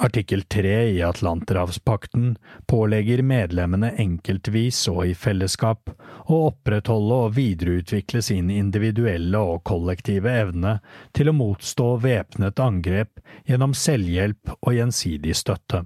Artikkel 0.02 0.42
tre 0.50 0.88
i 0.90 1.02
Atlanterhavspakten 1.02 2.32
pålegger 2.66 3.20
medlemmene 3.22 3.92
enkeltvis 4.02 4.80
og 4.90 5.04
i 5.06 5.12
fellesskap 5.14 5.92
å 6.26 6.38
opprettholde 6.48 7.18
og 7.26 7.36
videreutvikle 7.36 8.22
sin 8.24 8.50
individuelle 8.50 9.38
og 9.38 9.62
kollektive 9.68 10.32
evne 10.40 10.72
til 11.14 11.30
å 11.30 11.36
motstå 11.38 11.86
væpnet 12.02 12.62
angrep 12.64 13.20
gjennom 13.46 13.76
selvhjelp 13.78 14.56
og 14.58 14.72
gjensidig 14.74 15.36
støtte. 15.38 15.84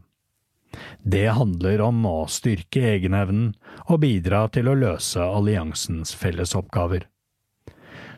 Det 1.03 1.27
handler 1.37 1.85
om 1.85 2.01
å 2.09 2.17
styrke 2.33 2.87
egenevnen 2.95 3.53
og 3.85 4.01
bidra 4.07 4.47
til 4.53 4.73
å 4.73 4.79
løse 4.81 5.21
alliansens 5.21 6.17
fellesoppgaver. 6.17 7.05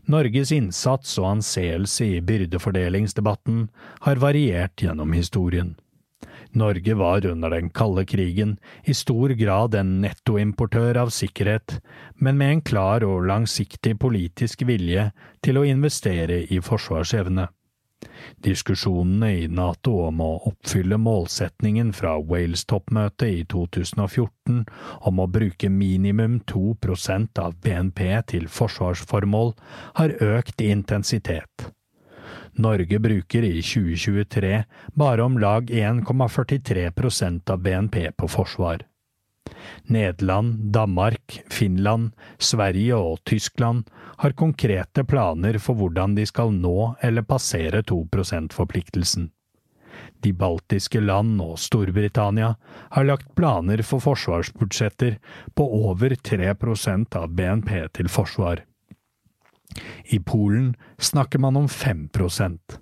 Norges 0.09 0.49
innsats 0.57 1.19
og 1.21 1.27
anseelse 1.35 2.07
i 2.07 2.23
byrdefordelingsdebatten 2.25 3.67
har 4.07 4.23
variert 4.23 4.81
gjennom 4.81 5.13
historien. 5.13 5.75
Norge 6.57 6.95
var 6.97 7.27
under 7.29 7.53
den 7.53 7.69
kalde 7.69 8.07
krigen 8.09 8.55
i 8.89 8.95
stor 8.97 9.35
grad 9.37 9.77
en 9.77 9.99
nettoimportør 10.01 10.97
av 11.05 11.13
sikkerhet, 11.13 11.77
men 12.17 12.41
med 12.41 12.55
en 12.55 12.65
klar 12.65 13.05
og 13.05 13.29
langsiktig 13.29 13.99
politisk 14.01 14.65
vilje 14.65 15.11
til 15.45 15.61
å 15.61 15.67
investere 15.69 16.41
i 16.49 16.63
forsvarsevne. 16.65 17.51
Diskusjonene 18.45 19.31
i 19.43 19.47
NATO 19.49 19.95
om 20.07 20.21
å 20.25 20.31
oppfylle 20.51 20.99
målsetningen 21.01 21.93
fra 21.97 22.17
Wales-toppmøtet 22.19 23.29
i 23.29 23.47
2014 23.51 24.61
om 25.11 25.23
å 25.23 25.27
bruke 25.31 25.71
minimum 25.73 26.39
2% 26.51 27.43
av 27.43 27.57
BNP 27.65 28.05
til 28.35 28.47
forsvarsformål 28.53 29.55
har 30.01 30.15
økt 30.25 30.61
intensitet. 30.65 31.71
Norge 32.59 32.99
bruker 32.99 33.45
i 33.47 33.63
2023 33.63 34.63
bare 34.99 35.25
om 35.25 35.39
lag 35.39 35.71
1,43% 35.71 37.53
av 37.55 37.63
BNP 37.63 38.11
på 38.19 38.31
forsvar. 38.31 38.83
Nederland, 39.87 40.73
Danmark, 40.75 41.41
Finland, 41.51 42.13
Sverige 42.39 42.97
og 42.97 43.25
Tyskland 43.25 43.89
har 44.19 44.37
konkrete 44.39 45.05
planer 45.05 45.59
for 45.63 45.79
hvordan 45.79 46.15
de 46.19 46.27
skal 46.27 46.55
nå 46.55 46.95
eller 47.03 47.27
passere 47.27 47.83
2 47.83 48.05
%-forpliktelsen. 48.13 49.31
De 50.23 50.33
baltiske 50.33 51.01
land 51.01 51.39
og 51.43 51.59
Storbritannia 51.59 52.55
har 52.91 53.07
lagt 53.07 53.35
planer 53.39 53.83
for 53.87 54.03
forsvarsbudsjetter 54.03 55.19
på 55.55 55.69
over 55.91 56.15
3% 56.15 57.17
av 57.21 57.31
BNP 57.39 57.73
til 57.95 58.11
forsvar. 58.11 58.65
I 60.11 60.19
Polen 60.19 60.75
snakker 60.99 61.39
man 61.39 61.57
om 61.57 61.67
5% 61.69 62.79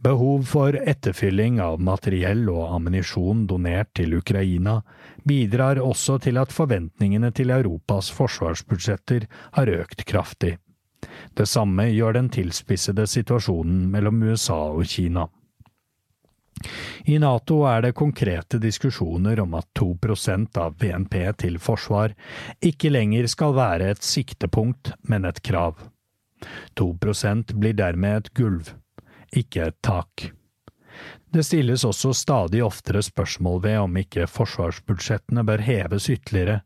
Behov 0.00 0.46
for 0.48 0.72
etterfylling 0.72 1.58
av 1.60 1.82
materiell 1.84 2.46
og 2.48 2.70
ammunisjon 2.72 3.42
donert 3.50 3.90
til 3.98 4.14
Ukraina 4.16 4.78
bidrar 5.24 5.80
også 5.82 6.18
til 6.24 6.40
at 6.40 6.52
forventningene 6.52 7.30
til 7.36 7.52
Europas 7.54 8.10
forsvarsbudsjetter 8.14 9.26
har 9.56 9.72
økt 9.80 10.04
kraftig. 10.08 10.56
Det 11.34 11.46
samme 11.48 11.88
gjør 11.90 12.18
den 12.18 12.30
tilspissede 12.32 13.06
situasjonen 13.08 13.86
mellom 13.92 14.22
USA 14.22 14.58
og 14.70 14.84
Kina. 14.84 15.26
I 17.08 17.16
Nato 17.18 17.62
er 17.64 17.86
det 17.86 17.96
konkrete 17.96 18.58
diskusjoner 18.60 19.40
om 19.40 19.54
at 19.56 19.70
2% 19.78 20.58
av 20.60 20.74
BNP 20.76 21.16
til 21.40 21.56
forsvar 21.62 22.12
ikke 22.60 22.92
lenger 22.92 23.30
skal 23.32 23.56
være 23.56 23.94
et 23.94 24.04
siktepunkt, 24.04 24.92
men 25.08 25.24
et 25.24 25.40
krav. 25.40 25.80
2% 26.76 27.56
blir 27.56 27.76
dermed 27.80 28.16
et 28.20 28.32
gulv 28.36 28.74
ikke 29.36 29.70
et 29.70 29.78
tak. 29.82 30.30
Det 31.32 31.44
stilles 31.44 31.84
også 31.86 32.10
stadig 32.14 32.64
oftere 32.64 33.02
spørsmål 33.06 33.60
ved 33.62 33.76
om 33.78 33.98
ikke 34.00 34.26
forsvarsbudsjettene 34.26 35.44
bør 35.46 35.62
heves 35.62 36.08
ytterligere, 36.10 36.64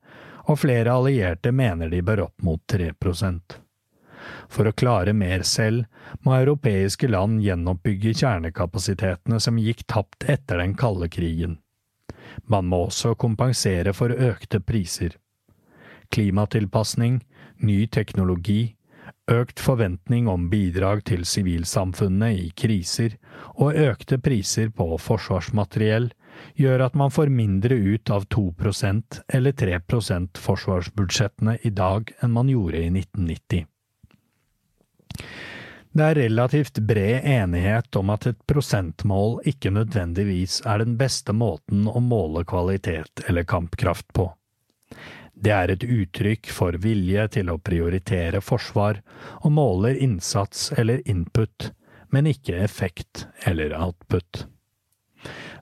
og 0.48 0.58
flere 0.62 0.92
allierte 0.92 1.52
mener 1.52 1.90
de 1.92 2.00
bør 2.02 2.22
opp 2.26 2.42
mot 2.42 2.60
3 2.72 2.92
For 4.48 4.64
å 4.64 4.72
klare 4.72 5.12
mer 5.12 5.42
selv 5.42 5.84
må 6.24 6.32
europeiske 6.38 7.08
land 7.08 7.42
gjenoppbygge 7.44 8.14
kjernekapasitetene 8.14 9.40
som 9.40 9.58
gikk 9.58 9.84
tapt 9.86 10.24
etter 10.24 10.58
den 10.58 10.74
kalde 10.74 11.08
krigen. 11.08 11.58
Man 12.48 12.64
må 12.64 12.86
også 12.86 13.14
kompensere 13.14 13.92
for 13.92 14.08
økte 14.08 14.60
priser. 14.60 15.18
Klimatilpasning, 16.08 17.20
ny 17.60 17.86
teknologi, 17.86 18.73
økt 19.30 19.60
forventning 19.60 20.28
om 20.28 20.48
bidrag 20.50 21.04
til 21.08 21.24
sivilsamfunnet 21.28 22.40
i 22.40 22.50
kriser 22.56 23.16
og 23.54 23.78
økte 23.78 24.18
priser 24.20 24.68
på 24.74 24.98
forsvarsmateriell 25.00 26.10
gjør 26.58 26.86
at 26.88 26.98
man 26.98 27.12
får 27.14 27.32
mindre 27.32 27.76
ut 27.78 28.10
av 28.10 28.26
2% 28.28 29.20
eller 29.38 29.52
3 29.52 29.80
forsvarsbudsjettene 30.46 31.58
i 31.62 31.70
dag 31.70 32.12
enn 32.20 32.34
man 32.34 32.50
gjorde 32.52 32.82
i 32.82 32.90
1990. 32.90 33.64
Det 35.94 36.02
er 36.02 36.18
relativt 36.18 36.80
bred 36.82 37.22
enighet 37.22 37.96
om 37.96 38.10
at 38.10 38.26
et 38.26 38.40
prosentmål 38.50 39.36
ikke 39.46 39.70
nødvendigvis 39.70 40.64
er 40.66 40.82
den 40.82 40.96
beste 40.98 41.32
måten 41.32 41.86
å 41.86 42.02
måle 42.02 42.42
kvalitet 42.50 43.22
eller 43.28 43.46
kampkraft 43.46 44.08
på. 44.12 44.32
Det 45.34 45.50
er 45.50 45.72
et 45.74 45.84
uttrykk 45.84 46.50
for 46.54 46.78
vilje 46.80 47.26
til 47.36 47.50
å 47.50 47.58
prioritere 47.58 48.40
forsvar, 48.40 49.00
og 49.42 49.52
måler 49.52 49.98
innsats 49.98 50.70
eller 50.78 51.02
input, 51.10 51.72
men 52.14 52.30
ikke 52.30 52.60
effekt 52.62 53.26
eller 53.48 53.74
output. 53.74 54.46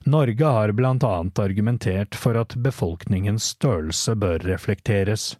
Norge 0.05 0.45
har 0.45 0.73
blant 0.75 1.03
annet 1.07 1.39
argumentert 1.39 2.15
for 2.19 2.37
at 2.37 2.57
befolkningens 2.59 3.53
størrelse 3.55 4.15
bør 4.19 4.43
reflekteres, 4.43 5.37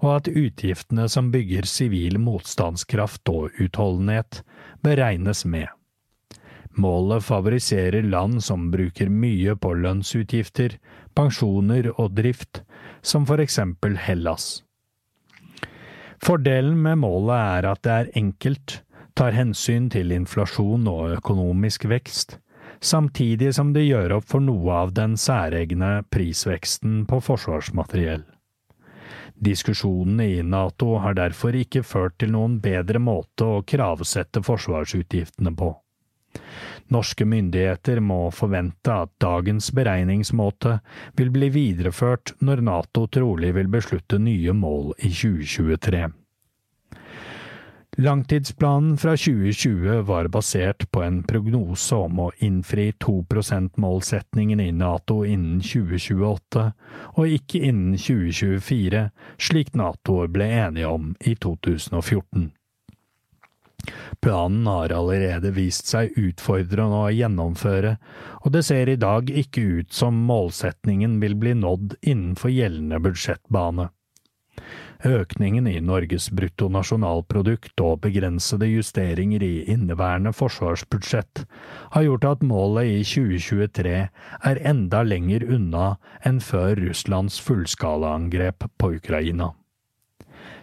og 0.00 0.10
at 0.14 0.30
utgiftene 0.32 1.04
som 1.12 1.28
bygger 1.34 1.68
sivil 1.68 2.16
motstandskraft 2.18 3.28
og 3.28 3.58
utholdenhet, 3.60 4.40
bør 4.80 5.02
regnes 5.02 5.44
med. 5.44 5.68
Målet 6.76 7.24
favoriserer 7.24 8.04
land 8.04 8.42
som 8.44 8.70
bruker 8.72 9.08
mye 9.12 9.54
på 9.56 9.72
lønnsutgifter, 9.84 10.76
pensjoner 11.16 11.88
og 11.94 12.16
drift, 12.16 12.65
som 13.06 13.26
for 13.26 13.42
eksempel 13.42 13.96
Hellas. 14.02 14.64
Fordelen 16.22 16.80
med 16.82 16.98
målet 17.04 17.36
er 17.36 17.68
at 17.70 17.82
det 17.86 17.94
er 17.94 18.10
enkelt, 18.18 18.80
tar 19.16 19.36
hensyn 19.36 19.88
til 19.92 20.10
inflasjon 20.12 20.88
og 20.90 21.16
økonomisk 21.20 21.86
vekst, 21.88 22.38
samtidig 22.80 23.52
som 23.56 23.72
det 23.76 23.86
gjør 23.86 24.18
opp 24.18 24.26
for 24.32 24.44
noe 24.44 24.80
av 24.82 24.94
den 24.96 25.14
særegne 25.20 26.00
prisveksten 26.12 27.04
på 27.08 27.20
forsvarsmateriell. 27.24 28.26
Diskusjonene 29.36 30.26
i 30.38 30.42
NATO 30.42 30.96
har 31.04 31.16
derfor 31.16 31.56
ikke 31.56 31.84
ført 31.84 32.16
til 32.20 32.32
noen 32.32 32.58
bedre 32.64 33.00
måte 33.00 33.46
å 33.46 33.64
kravsette 33.68 34.42
forsvarsutgiftene 34.44 35.52
på. 35.56 35.74
Norske 36.94 37.26
myndigheter 37.26 37.98
må 38.00 38.28
forvente 38.30 38.92
at 39.06 39.10
dagens 39.22 39.72
beregningsmåte 39.74 40.78
vil 41.18 41.32
bli 41.34 41.50
videreført 41.54 42.36
når 42.38 42.62
NATO 42.68 43.06
trolig 43.10 43.54
vil 43.56 43.72
beslutte 43.72 44.20
nye 44.22 44.54
mål 44.54 44.92
i 44.98 45.10
2023. 45.10 46.06
Langtidsplanen 47.98 48.98
fra 49.00 49.14
2020 49.16 50.02
var 50.02 50.28
basert 50.28 50.84
på 50.92 51.00
en 51.02 51.22
prognose 51.24 51.96
om 51.96 52.18
å 52.26 52.30
innfri 52.44 52.90
2 53.00 53.14
%-målsetningen 53.30 54.60
i 54.60 54.68
Nato 54.76 55.22
innen 55.24 55.62
2028, 55.64 56.66
og 57.16 57.32
ikke 57.38 57.62
innen 57.70 57.96
2024, 57.96 59.06
slik 59.40 59.72
Nato 59.80 60.18
ble 60.28 60.50
enige 60.58 60.92
om 60.92 61.14
i 61.24 61.32
2014. 61.40 62.50
Planen 64.20 64.66
har 64.66 64.94
allerede 64.94 65.52
vist 65.56 65.90
seg 65.90 66.16
utfordrende 66.18 67.02
å 67.06 67.12
gjennomføre, 67.14 67.96
og 68.42 68.54
det 68.54 68.64
ser 68.68 68.90
i 68.90 68.98
dag 69.00 69.30
ikke 69.30 69.66
ut 69.80 69.92
som 69.94 70.24
målsetningen 70.28 71.20
vil 71.22 71.36
bli 71.38 71.54
nådd 71.58 71.98
innenfor 72.02 72.54
gjeldende 72.54 73.02
budsjettbane. 73.04 73.90
Økningen 75.04 75.66
i 75.68 75.76
Norges 75.84 76.30
bruttonasjonalprodukt 76.32 77.82
og 77.84 78.00
begrensede 78.06 78.70
justeringer 78.70 79.44
i 79.44 79.66
inneværende 79.74 80.32
forsvarsbudsjett 80.34 81.44
har 81.92 82.06
gjort 82.06 82.24
at 82.30 82.46
målet 82.46 82.94
i 82.94 83.04
2023 83.04 83.94
er 84.50 84.62
enda 84.72 85.04
lenger 85.04 85.44
unna 85.58 85.92
enn 86.24 86.40
før 86.40 86.80
Russlands 86.80 87.38
fullskalaangrep 87.44 88.70
på 88.80 88.94
Ukraina 88.96 89.52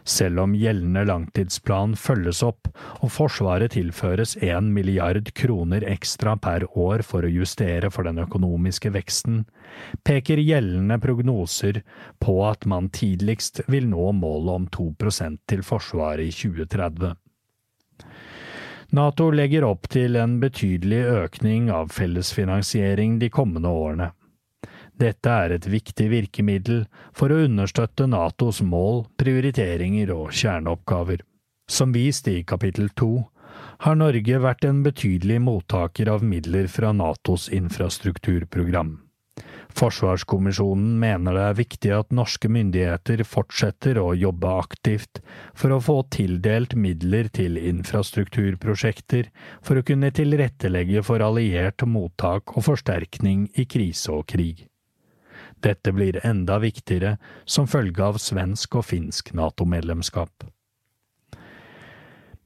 selv 0.03 0.43
om 0.43 0.53
gjeldende 0.55 1.05
langtidsplan 1.07 1.95
følges 1.99 2.41
opp 2.43 2.69
og 2.99 3.11
Forsvaret 3.13 3.73
tilføres 3.75 4.35
1 4.41 4.69
milliard 4.75 5.31
kroner 5.37 5.85
ekstra 5.87 6.35
per 6.41 6.65
år 6.77 7.05
for 7.07 7.23
å 7.23 7.31
justere 7.31 7.91
for 7.93 8.07
den 8.07 8.19
økonomiske 8.23 8.91
veksten, 8.95 9.43
peker 10.03 10.41
gjeldende 10.43 10.99
prognoser 11.03 11.81
på 12.23 12.37
at 12.47 12.67
man 12.69 12.89
tidligst 12.93 13.63
vil 13.67 13.87
nå 13.91 14.11
målet 14.19 14.53
om 14.55 14.67
2% 14.77 15.43
til 15.49 15.63
Forsvaret 15.65 16.27
i 16.27 16.35
2030. 16.35 17.15
Nato 18.93 19.31
legger 19.33 19.65
opp 19.65 19.87
til 19.89 20.19
en 20.21 20.35
betydelig 20.41 20.99
økning 21.09 21.71
av 21.73 21.89
fellesfinansiering 21.95 23.17
de 23.23 23.31
kommende 23.33 23.71
årene. 23.73 24.11
Dette 25.03 25.35
er 25.45 25.51
et 25.57 25.65
viktig 25.67 26.05
virkemiddel 26.13 26.85
for 27.17 27.33
å 27.33 27.41
understøtte 27.43 28.07
Natos 28.07 28.61
mål, 28.63 29.03
prioriteringer 29.19 30.13
og 30.15 30.31
kjerneoppgaver. 30.31 31.25
Som 31.67 31.91
vist 31.95 32.29
i 32.31 32.43
kapittel 32.47 32.87
to 32.95 33.25
har 33.83 33.97
Norge 33.99 34.39
vært 34.45 34.63
en 34.67 34.83
betydelig 34.85 35.41
mottaker 35.43 36.11
av 36.13 36.23
midler 36.23 36.69
fra 36.71 36.93
Natos 36.95 37.49
infrastrukturprogram. 37.51 38.95
Forsvarskommisjonen 39.73 40.99
mener 41.01 41.35
det 41.35 41.45
er 41.49 41.55
viktig 41.57 41.93
at 41.97 42.11
norske 42.13 42.47
myndigheter 42.51 43.23
fortsetter 43.25 43.97
å 43.99 44.11
jobbe 44.15 44.51
aktivt 44.61 45.23
for 45.57 45.73
å 45.73 45.81
få 45.83 45.95
tildelt 46.13 46.75
midler 46.79 47.31
til 47.33 47.57
infrastrukturprosjekter 47.57 49.31
for 49.65 49.81
å 49.81 49.85
kunne 49.87 50.13
tilrettelegge 50.13 51.03
for 51.03 51.25
alliert 51.25 51.83
mottak 51.89 52.53
og 52.53 52.69
forsterkning 52.69 53.49
i 53.57 53.65
krise 53.65 54.13
og 54.13 54.29
krig. 54.35 54.69
Dette 55.63 55.93
blir 55.95 56.19
enda 56.25 56.59
viktigere 56.59 57.17
som 57.45 57.67
følge 57.67 58.03
av 58.03 58.19
svensk 58.19 58.75
og 58.81 58.87
finsk 58.89 59.33
NATO-medlemskap. 59.37 60.47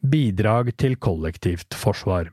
Bidrag 0.08 0.76
til 0.78 0.96
kollektivt 1.02 1.74
forsvar 1.74 2.30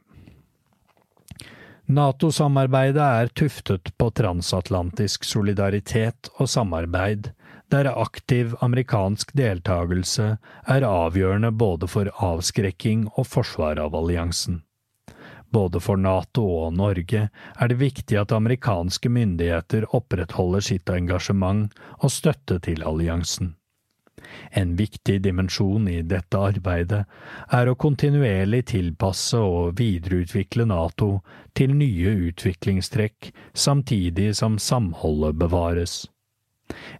NATO-samarbeidet 1.84 3.02
er 3.04 3.28
tuftet 3.36 3.90
på 4.00 4.06
transatlantisk 4.16 5.24
solidaritet 5.28 6.30
og 6.38 6.48
samarbeid, 6.48 7.28
der 7.68 7.90
aktiv 7.92 8.54
amerikansk 8.64 9.34
deltakelse 9.36 10.30
er 10.64 10.86
avgjørende 10.88 11.50
både 11.52 11.88
for 11.90 12.08
avskrekking 12.24 13.10
og 13.18 13.26
forsvar 13.28 13.80
av 13.82 13.96
alliansen. 14.00 14.62
Både 15.54 15.80
for 15.82 16.00
Nato 16.00 16.44
og 16.66 16.74
Norge 16.74 17.28
er 17.30 17.70
det 17.70 17.80
viktig 17.80 18.18
at 18.20 18.34
amerikanske 18.34 19.10
myndigheter 19.12 19.86
opprettholder 19.94 20.64
sitt 20.68 20.90
engasjement 20.90 21.70
og 22.00 22.10
støtte 22.12 22.58
til 22.66 22.82
alliansen. 22.86 23.54
En 24.50 24.76
viktig 24.78 25.18
dimensjon 25.22 25.88
i 25.90 26.00
dette 26.06 26.38
arbeidet 26.38 27.02
er 27.58 27.68
å 27.68 27.76
kontinuerlig 27.78 28.62
tilpasse 28.72 29.38
og 29.38 29.76
videreutvikle 29.80 30.66
Nato 30.70 31.10
til 31.58 31.74
nye 31.76 32.14
utviklingstrekk, 32.30 33.30
samtidig 33.52 34.32
som 34.38 34.58
samholdet 34.58 35.38
bevares. 35.42 36.04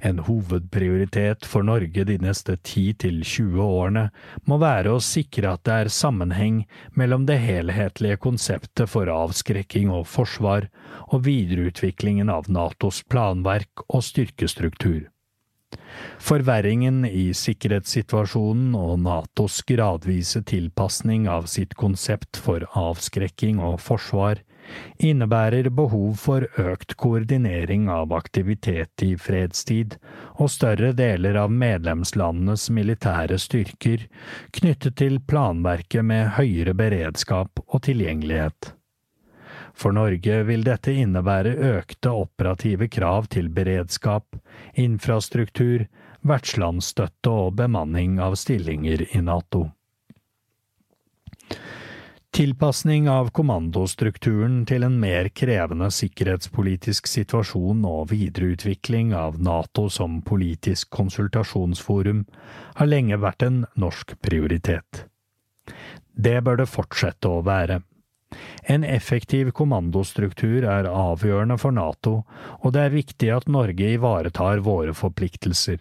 En 0.05 0.19
hovedprioritet 0.27 1.47
for 1.49 1.65
Norge 1.65 2.05
de 2.05 2.19
neste 2.21 2.57
10–20 2.57 3.61
årene 3.65 4.05
må 4.49 4.59
være 4.61 4.93
å 4.93 5.03
sikre 5.03 5.55
at 5.57 5.65
det 5.65 5.79
er 5.85 5.93
sammenheng 5.93 6.61
mellom 6.99 7.25
det 7.31 7.39
helhetlige 7.43 8.21
konseptet 8.27 8.91
for 8.93 9.11
avskrekking 9.11 9.91
og 9.95 10.07
forsvar 10.11 10.69
og 11.09 11.25
videreutviklingen 11.29 12.33
av 12.33 12.51
Natos 12.53 13.03
planverk 13.09 13.87
og 13.89 14.05
styrkestruktur. 14.05 15.09
Forverringen 16.23 17.03
i 17.09 17.33
sikkerhetssituasjonen 17.35 18.75
og 18.79 18.99
Natos 19.03 19.61
gradvise 19.67 20.45
tilpasning 20.47 21.27
av 21.31 21.49
sitt 21.51 21.75
konsept 21.79 22.39
for 22.41 22.67
avskrekking 22.79 23.59
og 23.63 23.81
forsvar 23.83 24.45
innebærer 24.99 25.69
behov 25.71 26.15
for 26.21 26.47
økt 26.61 26.97
koordinering 27.01 27.89
av 27.93 28.13
aktivitet 28.17 29.05
i 29.07 29.15
fredstid 29.21 29.97
og 30.37 30.53
større 30.55 30.93
deler 30.97 31.39
av 31.41 31.53
medlemslandenes 31.53 32.69
militære 32.75 33.39
styrker 33.41 34.07
knyttet 34.57 34.99
til 35.03 35.21
planverket 35.21 36.07
med 36.07 36.35
høyere 36.39 36.77
beredskap 36.79 37.63
og 37.67 37.85
tilgjengelighet. 37.89 38.75
For 39.75 39.95
Norge 39.95 40.43
vil 40.47 40.63
dette 40.67 40.95
innebære 40.95 41.55
økte 41.75 42.13
operative 42.15 42.87
krav 42.89 43.27
til 43.35 43.51
beredskap, 43.51 44.37
infrastruktur, 44.79 45.89
vertslandsstøtte 46.25 47.31
og 47.31 47.57
bemanning 47.59 48.21
av 48.23 48.39
stillinger 48.41 49.03
i 49.11 49.23
NATO. 49.25 49.67
Tilpasning 52.35 53.05
av 53.07 53.29
kommandostrukturen 53.31 54.65
til 54.67 54.83
en 54.83 54.97
mer 54.99 55.29
krevende 55.39 55.87
sikkerhetspolitisk 55.95 57.07
situasjon 57.07 57.85
og 57.87 58.09
videreutvikling 58.11 59.13
av 59.15 59.37
NATO 59.39 59.85
som 59.87 60.17
politisk 60.27 60.91
konsultasjonsforum 60.99 62.25
har 62.81 62.91
lenge 62.91 63.21
vært 63.23 63.47
en 63.47 63.61
norsk 63.79 64.17
prioritet. 64.19 65.05
Det 66.11 66.35
bør 66.43 66.65
det 66.65 66.69
fortsette 66.73 67.31
å 67.31 67.45
være. 67.47 67.79
En 68.67 68.83
effektiv 68.83 69.55
kommandostruktur 69.55 70.67
er 70.67 70.91
avgjørende 70.91 71.61
for 71.63 71.79
NATO, 71.79 72.25
og 72.59 72.75
det 72.75 72.83
er 72.83 72.99
viktig 72.99 73.31
at 73.31 73.47
Norge 73.47 73.95
ivaretar 73.95 74.67
våre 74.67 74.91
forpliktelser. 74.91 75.79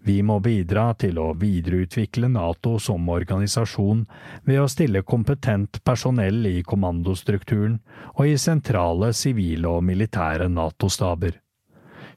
Vi 0.00 0.20
må 0.22 0.38
bidra 0.44 0.92
til 0.98 1.18
å 1.18 1.32
videreutvikle 1.38 2.30
NATO 2.32 2.76
som 2.82 3.08
organisasjon 3.08 4.04
ved 4.44 4.62
å 4.62 4.70
stille 4.70 5.02
kompetent 5.02 5.82
personell 5.84 6.46
i 6.46 6.62
kommandostrukturen 6.62 7.80
og 8.14 8.24
i 8.26 8.38
sentrale 8.38 9.12
sivile 9.12 9.68
og 9.78 9.84
militære 9.88 10.48
NATO-staber. 10.52 11.38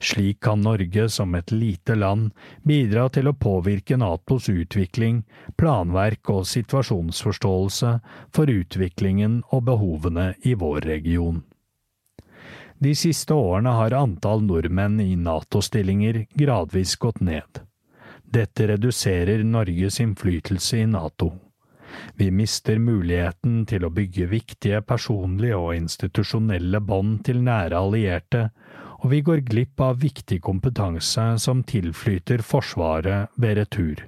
Slik 0.02 0.40
kan 0.42 0.64
Norge 0.66 1.10
som 1.10 1.36
et 1.36 1.52
lite 1.52 1.96
land 1.96 2.32
bidra 2.66 3.06
til 3.14 3.30
å 3.30 3.38
påvirke 3.38 4.00
Natos 4.02 4.50
utvikling, 4.50 5.22
planverk 5.62 6.32
og 6.34 6.48
situasjonsforståelse 6.50 7.94
for 8.34 8.50
utviklingen 8.50 9.44
og 9.52 9.68
behovene 9.70 10.32
i 10.42 10.56
vår 10.58 10.82
region. 10.90 11.44
De 12.82 12.96
siste 12.98 13.36
årene 13.38 13.70
har 13.78 13.94
antall 13.94 14.42
nordmenn 14.42 14.98
i 15.04 15.12
NATO-stillinger 15.16 16.24
gradvis 16.34 16.96
gått 16.98 17.20
ned. 17.22 17.60
Dette 18.26 18.66
reduserer 18.72 19.44
Norges 19.46 20.00
innflytelse 20.02 20.80
i 20.82 20.88
NATO. 20.90 21.28
Vi 22.18 22.32
mister 22.34 22.80
muligheten 22.82 23.68
til 23.70 23.86
å 23.86 23.92
bygge 23.94 24.32
viktige 24.32 24.80
personlige 24.82 25.60
og 25.62 25.76
institusjonelle 25.76 26.82
bånd 26.82 27.22
til 27.28 27.44
nære 27.46 27.78
allierte, 27.78 28.48
og 29.04 29.14
vi 29.14 29.22
går 29.30 29.46
glipp 29.46 29.86
av 29.86 30.02
viktig 30.02 30.40
kompetanse 30.42 31.28
som 31.44 31.62
tilflyter 31.62 32.42
Forsvaret 32.42 33.30
ved 33.38 33.60
retur. 33.62 34.08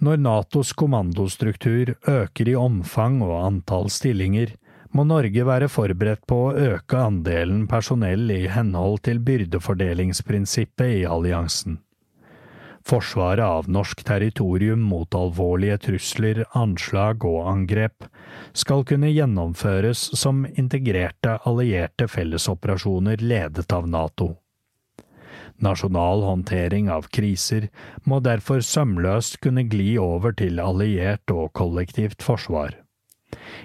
Når 0.00 0.24
Natos 0.24 0.72
kommandostruktur 0.72 1.98
øker 2.08 2.48
i 2.48 2.56
omfang 2.56 3.20
og 3.22 3.36
antall 3.44 3.92
stillinger, 3.92 4.56
må 4.92 5.06
Norge 5.08 5.46
være 5.48 5.70
forberedt 5.72 6.26
på 6.28 6.38
å 6.48 6.56
øke 6.74 6.98
andelen 7.00 7.64
personell 7.70 8.28
i 8.32 8.42
henhold 8.52 9.00
til 9.08 9.22
byrdefordelingsprinsippet 9.24 11.00
i 11.00 11.08
alliansen 11.08 11.80
forsvaret 12.86 13.44
av 13.44 13.68
norsk 13.70 14.02
territorium 14.06 14.82
mot 14.86 15.14
alvorlige 15.14 15.78
trusler, 15.86 16.44
anslag 16.58 17.24
og 17.28 17.46
angrep, 17.50 18.06
skal 18.52 18.84
kunne 18.88 19.12
gjennomføres 19.12 20.10
som 20.18 20.44
integrerte 20.58 21.38
allierte 21.48 22.08
fellesoperasjoner 22.10 23.22
ledet 23.22 23.72
av 23.72 23.88
NATO. 23.88 24.32
Nasjonal 25.62 26.24
håndtering 26.26 26.88
av 26.90 27.06
kriser 27.14 27.68
må 28.08 28.18
derfor 28.24 28.64
sømløst 28.66 29.38
kunne 29.44 29.62
gli 29.70 29.94
over 30.00 30.34
til 30.34 30.58
alliert 30.62 31.30
og 31.30 31.52
kollektivt 31.54 32.24
forsvar. 32.24 32.81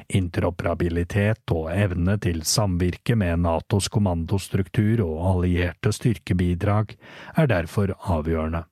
Interoperabilitet 0.07 1.51
og 1.55 1.69
evne 1.73 2.17
til 2.23 2.43
samvirke 2.47 3.17
med 3.19 3.43
Natos 3.43 3.89
kommandostruktur 3.91 5.03
og 5.05 5.19
allierte 5.33 5.91
styrkebidrag 5.95 6.95
er 7.35 7.51
derfor 7.51 7.95
avgjørende. 8.07 8.63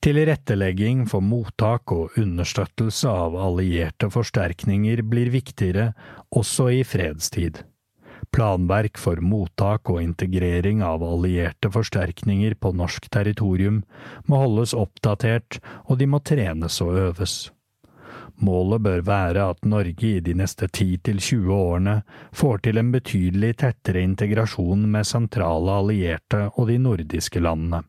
Tilrettelegging 0.00 1.02
for 1.12 1.20
mottak 1.20 1.92
og 1.92 2.14
understøttelse 2.16 3.10
av 3.10 3.34
allierte 3.36 4.08
forsterkninger 4.08 5.02
blir 5.04 5.28
viktigere 5.34 5.90
også 6.32 6.70
i 6.78 6.80
fredstid. 6.88 7.60
Planverk 8.32 8.96
for 8.96 9.20
mottak 9.20 9.90
og 9.92 10.00
integrering 10.00 10.80
av 10.86 11.04
allierte 11.04 11.68
forsterkninger 11.74 12.56
på 12.56 12.72
norsk 12.80 13.10
territorium 13.12 13.82
må 14.24 14.40
holdes 14.40 14.72
oppdatert, 14.72 15.58
og 15.84 16.00
de 16.00 16.08
må 16.08 16.24
trenes 16.24 16.80
og 16.80 16.96
øves. 17.10 17.50
Målet 18.40 18.80
bør 18.80 19.02
være 19.04 19.46
at 19.52 19.66
Norge 19.68 20.08
i 20.08 20.20
de 20.24 20.34
neste 20.34 20.66
10–20 20.66 21.50
årene 21.52 21.96
får 22.32 22.62
til 22.64 22.80
en 22.80 22.92
betydelig 22.94 23.56
tettere 23.60 24.00
integrasjon 24.06 24.86
med 24.88 25.08
sentrale 25.08 25.76
allierte 25.82 26.46
og 26.54 26.70
de 26.70 26.78
nordiske 26.80 27.42
landene. 27.44 27.82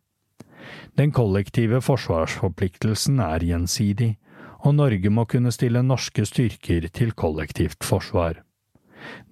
Den 1.00 1.14
kollektive 1.16 1.80
forsvarsforpliktelsen 1.82 3.22
er 3.24 3.48
gjensidig, 3.48 4.18
og 4.62 4.76
Norge 4.76 5.10
må 5.10 5.26
kunne 5.26 5.54
stille 5.56 5.82
norske 5.84 6.26
styrker 6.28 6.88
til 6.94 7.16
kollektivt 7.18 7.88
forsvar. 7.88 8.42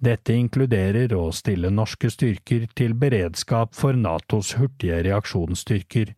Dette 0.02 0.34
inkluderer 0.34 1.12
å 1.14 1.28
stille 1.36 1.70
norske 1.70 2.10
styrker 2.10 2.64
til 2.74 2.96
beredskap 2.98 3.76
for 3.76 3.94
Natos 3.94 4.56
hurtige 4.58 5.02
reaksjonsstyrker, 5.06 6.14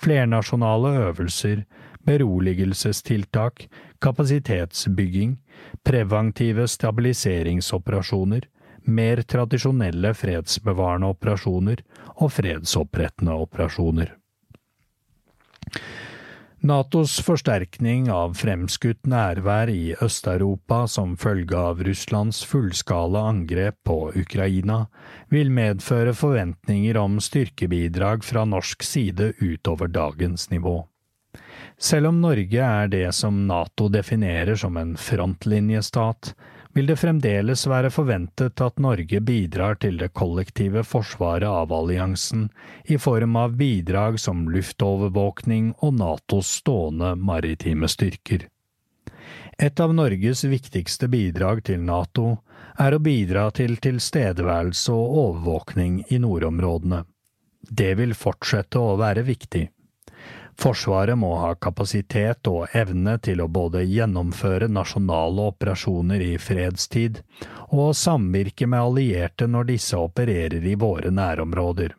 flernasjonale 0.00 0.94
øvelser, 1.10 1.64
beroligelsestiltak, 2.06 3.68
kapasitetsbygging, 4.04 5.38
preventive 5.82 6.68
stabiliseringsoperasjoner, 6.68 8.48
mer 8.84 9.22
tradisjonelle 9.22 10.12
fredsbevarende 10.14 11.12
operasjoner 11.14 11.80
og 12.16 12.32
fredsopprettende 12.32 13.36
operasjoner. 13.46 14.12
Natos 16.64 17.18
forsterkning 17.20 18.06
av 18.08 18.38
fremskutt 18.40 19.02
nærvær 19.04 19.68
i 19.68 19.92
Øst-Europa 20.00 20.86
som 20.88 21.12
følge 21.20 21.58
av 21.60 21.82
Russlands 21.84 22.38
fullskala 22.48 23.26
angrep 23.28 23.76
på 23.84 23.98
Ukraina 24.16 24.86
vil 25.28 25.52
medføre 25.52 26.14
forventninger 26.16 26.96
om 26.96 27.18
styrkebidrag 27.20 28.24
fra 28.24 28.46
norsk 28.48 28.80
side 28.80 29.34
utover 29.44 29.92
dagens 29.92 30.48
nivå. 30.54 30.78
Selv 31.78 32.06
om 32.06 32.20
Norge 32.20 32.64
er 32.64 32.88
det 32.88 33.08
som 33.12 33.46
Nato 33.46 33.88
definerer 33.88 34.56
som 34.56 34.76
en 34.76 34.96
frontlinjestat, 34.96 36.34
vil 36.74 36.86
det 36.86 36.96
fremdeles 36.98 37.66
være 37.70 37.90
forventet 37.94 38.60
at 38.62 38.80
Norge 38.82 39.20
bidrar 39.20 39.76
til 39.82 39.98
det 40.00 40.10
kollektive 40.18 40.82
forsvaret 40.86 41.46
av 41.46 41.72
alliansen 41.72 42.48
i 42.90 42.98
form 42.98 43.36
av 43.36 43.54
bidrag 43.58 44.18
som 44.20 44.48
luftovervåkning 44.50 45.74
og 45.78 45.94
Natos 46.00 46.50
stående 46.62 47.14
maritime 47.14 47.90
styrker. 47.90 48.48
Et 49.58 49.80
av 49.80 49.94
Norges 49.94 50.42
viktigste 50.50 51.06
bidrag 51.08 51.62
til 51.68 51.84
Nato 51.86 52.40
er 52.82 52.94
å 52.94 53.02
bidra 53.02 53.46
til 53.54 53.76
tilstedeværelse 53.78 54.90
og 54.92 55.18
overvåkning 55.24 56.00
i 56.10 56.18
nordområdene. 56.18 57.04
Det 57.70 57.94
vil 58.00 58.18
fortsette 58.18 58.82
å 58.82 58.96
være 58.98 59.22
viktig. 59.22 59.68
Forsvaret 60.58 61.18
må 61.18 61.32
ha 61.40 61.54
kapasitet 61.54 62.46
og 62.46 62.76
evne 62.76 63.16
til 63.18 63.42
å 63.42 63.48
både 63.50 63.82
gjennomføre 63.84 64.68
nasjonale 64.70 65.48
operasjoner 65.50 66.22
i 66.22 66.36
fredstid 66.38 67.20
og 67.74 67.96
samvirke 67.98 68.68
med 68.70 68.80
allierte 68.80 69.48
når 69.50 69.68
disse 69.72 69.98
opererer 69.98 70.64
i 70.64 70.76
våre 70.78 71.10
nærområder. 71.10 71.94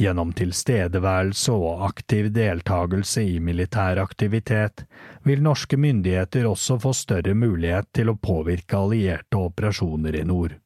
Gjennom 0.00 0.32
tilstedeværelse 0.32 1.52
og 1.52 1.84
aktiv 1.84 2.30
deltakelse 2.32 3.22
i 3.34 3.36
militær 3.44 4.00
aktivitet 4.00 4.86
vil 5.28 5.44
norske 5.44 5.76
myndigheter 5.76 6.48
også 6.48 6.78
få 6.80 6.94
større 6.96 7.34
mulighet 7.36 7.92
til 7.92 8.08
å 8.08 8.16
påvirke 8.16 8.80
allierte 8.80 9.36
operasjoner 9.36 10.16
i 10.16 10.24
nord. 10.24 10.56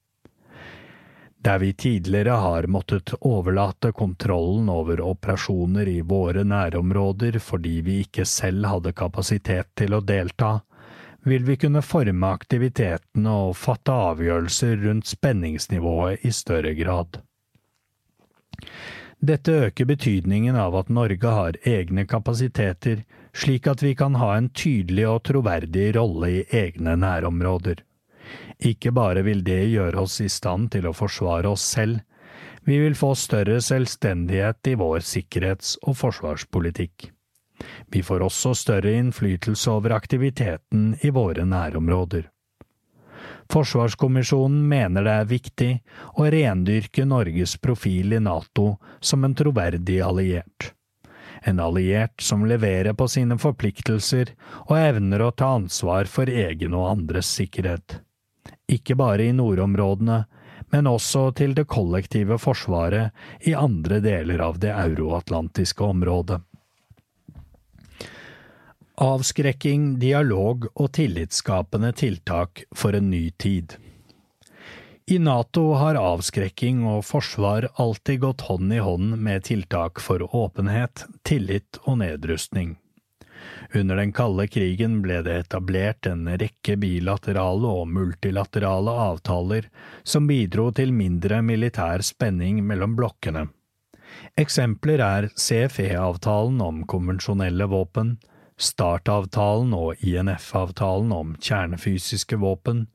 Der 1.47 1.59
vi 1.59 1.72
tidligere 1.72 2.30
har 2.30 2.66
måttet 2.66 3.12
overlate 3.20 3.92
kontrollen 3.92 4.68
over 4.68 5.01
operasjoner 5.01 5.86
i 5.88 6.01
våre 6.01 6.42
nærområder 6.42 7.38
fordi 7.38 7.74
vi 7.86 8.01
ikke 8.03 8.24
selv 8.26 8.66
hadde 8.66 8.92
kapasitet 8.99 9.70
til 9.78 9.94
å 9.94 10.01
delta, 10.03 10.49
vil 11.22 11.47
vi 11.47 11.55
kunne 11.62 11.84
forme 11.86 12.32
aktivitetene 12.34 13.36
og 13.44 13.55
fatte 13.62 13.94
avgjørelser 14.09 14.82
rundt 14.88 15.07
spenningsnivået 15.14 16.26
i 16.26 16.34
større 16.34 16.74
grad. 16.74 17.22
Dette 19.22 19.59
øker 19.70 19.92
betydningen 19.94 20.59
av 20.59 20.74
at 20.82 20.90
Norge 20.90 21.38
har 21.38 21.62
egne 21.62 22.09
kapasiteter, 22.11 23.07
slik 23.30 23.70
at 23.70 23.86
vi 23.86 23.94
kan 23.94 24.18
ha 24.18 24.34
en 24.34 24.51
tydelig 24.51 25.07
og 25.14 25.22
troverdig 25.30 25.92
rolle 25.94 26.38
i 26.40 26.47
egne 26.66 26.99
nærområder. 27.07 27.86
Ikke 28.58 28.92
bare 28.92 29.22
vil 29.26 29.42
det 29.44 29.62
gjøre 29.70 30.06
oss 30.06 30.20
i 30.20 30.28
stand 30.32 30.70
til 30.72 30.88
å 30.88 30.94
forsvare 30.96 31.50
oss 31.50 31.64
selv, 31.76 32.00
vi 32.66 32.78
vil 32.82 32.96
få 32.98 33.12
større 33.14 33.60
selvstendighet 33.62 34.66
i 34.66 34.74
vår 34.74 35.04
sikkerhets- 35.06 35.76
og 35.86 35.94
forsvarspolitikk. 36.00 37.12
Vi 37.94 38.02
får 38.02 38.24
også 38.26 38.54
større 38.58 38.96
innflytelse 38.98 39.70
over 39.70 39.94
aktiviteten 39.94 40.96
i 41.06 41.12
våre 41.14 41.44
nærområder. 41.46 42.26
Forsvarskommisjonen 43.52 44.64
mener 44.68 45.06
det 45.06 45.14
er 45.14 45.30
viktig 45.30 45.68
å 46.18 46.26
rendyrke 46.32 47.06
Norges 47.06 47.54
profil 47.62 48.16
i 48.18 48.20
NATO 48.22 48.72
som 49.00 49.24
en 49.24 49.36
troverdig 49.38 50.00
alliert. 50.02 50.72
En 51.46 51.60
alliert 51.62 52.18
som 52.18 52.42
leverer 52.50 52.96
på 52.98 53.06
sine 53.12 53.38
forpliktelser 53.38 54.34
og 54.66 54.74
evner 54.80 55.22
å 55.22 55.30
ta 55.30 55.52
ansvar 55.60 56.10
for 56.10 56.26
egen 56.26 56.74
og 56.74 56.88
andres 56.90 57.30
sikkerhet. 57.38 58.00
Ikke 58.72 58.96
bare 58.98 59.28
i 59.28 59.32
nordområdene, 59.36 60.24
men 60.72 60.88
også 60.90 61.30
til 61.38 61.54
det 61.54 61.68
kollektive 61.70 62.38
forsvaret 62.42 63.46
i 63.46 63.54
andre 63.54 64.00
deler 64.02 64.42
av 64.42 64.58
det 64.62 64.72
euroatlantiske 64.74 65.84
området. 65.84 66.40
Avskrekking, 68.96 69.98
dialog 70.00 70.70
og 70.72 70.88
tillitsskapende 70.96 71.92
tiltak 71.92 72.64
for 72.74 72.96
en 72.96 73.10
ny 73.12 73.28
tid. 73.36 73.76
I 75.06 75.18
NATO 75.22 75.68
har 75.78 75.94
avskrekking 76.00 76.80
og 76.88 77.04
forsvar 77.06 77.68
alltid 77.78 78.24
gått 78.24 78.46
hånd 78.48 78.72
i 78.74 78.80
hånd 78.82 79.12
med 79.22 79.44
tiltak 79.46 80.00
for 80.02 80.24
åpenhet, 80.34 81.04
tillit 81.22 81.78
og 81.84 82.00
nedrustning. 82.00 82.74
Under 83.74 83.97
den 83.97 84.12
kalde 84.16 84.47
krigen 84.49 85.01
ble 85.05 85.20
det 85.26 85.36
etablert 85.44 86.07
en 86.11 86.28
rekke 86.40 86.76
bilaterale 86.80 87.72
og 87.80 87.90
multilaterale 87.92 88.94
avtaler 89.07 89.68
som 90.05 90.28
bidro 90.30 90.70
til 90.76 90.94
mindre 90.94 91.42
militær 91.42 92.05
spenning 92.07 92.62
mellom 92.66 92.97
blokkene. 92.99 93.47
Eksempler 94.38 95.03
er 95.03 95.28
CFE-avtalen 95.34 96.61
om 96.64 96.82
konvensjonelle 96.88 97.68
våpen, 97.68 98.16
START-avtalen 98.57 99.74
og 99.76 100.01
INF-avtalen 100.01 101.12
om 101.12 101.34
kjernefysiske 101.36 102.38
våpen, 102.40 102.86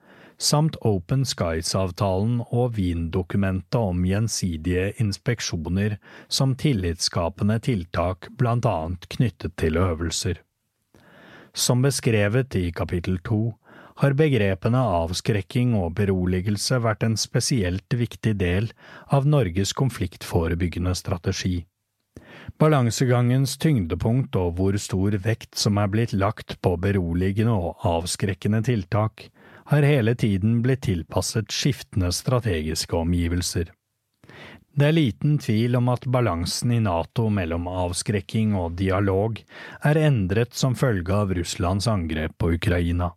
samt 0.41 0.75
Open 0.81 1.23
Skies-avtalen 1.27 2.39
og 2.49 2.75
Wien-dokumentet 2.77 3.77
om 3.77 4.03
gjensidige 4.07 4.91
inspeksjoner 5.01 5.97
som 6.27 6.55
tillitsskapende 6.57 7.59
tiltak 7.61 8.29
annet 8.41 9.07
knyttet 9.13 9.55
til 9.61 9.77
øvelser. 9.77 10.41
Som 11.53 11.81
beskrevet 11.85 12.55
i 12.55 12.71
kapittel 12.71 13.19
to 13.19 13.53
har 14.01 14.15
begrepene 14.17 14.81
avskrekking 14.81 15.75
og 15.77 15.93
beroligelse 15.99 16.79
vært 16.81 17.03
en 17.05 17.17
spesielt 17.19 17.93
viktig 17.93 18.33
del 18.39 18.71
av 19.11 19.27
Norges 19.27 19.73
konfliktforebyggende 19.77 20.95
strategi. 20.95 21.65
Balansegangens 22.57 23.57
tyngdepunkt 23.61 24.35
og 24.39 24.55
hvor 24.57 24.77
stor 24.81 25.17
vekt 25.21 25.57
som 25.59 25.77
er 25.77 25.91
blitt 25.91 26.13
lagt 26.13 26.57
på 26.61 26.75
beroligende 26.81 27.53
og 27.53 27.85
avskrekkende 27.85 28.63
tiltak, 28.65 29.29
har 29.71 29.81
hele 29.87 30.15
tiden 30.15 30.57
blitt 30.61 30.81
tilpasset 30.81 31.51
skiftende 31.51 32.11
strategiske 32.11 32.95
omgivelser. 32.95 33.69
Det 34.75 34.87
er 34.87 34.95
liten 34.95 35.37
tvil 35.39 35.77
om 35.79 35.87
at 35.91 36.05
balansen 36.11 36.73
i 36.75 36.79
NATO 36.83 37.29
mellom 37.31 37.69
avskrekking 37.71 38.51
og 38.59 38.75
dialog 38.79 39.39
er 39.87 39.99
endret 39.99 40.55
som 40.59 40.75
følge 40.75 41.15
av 41.15 41.31
Russlands 41.35 41.87
angrep 41.91 42.35
på 42.39 42.53
Ukraina. 42.57 43.13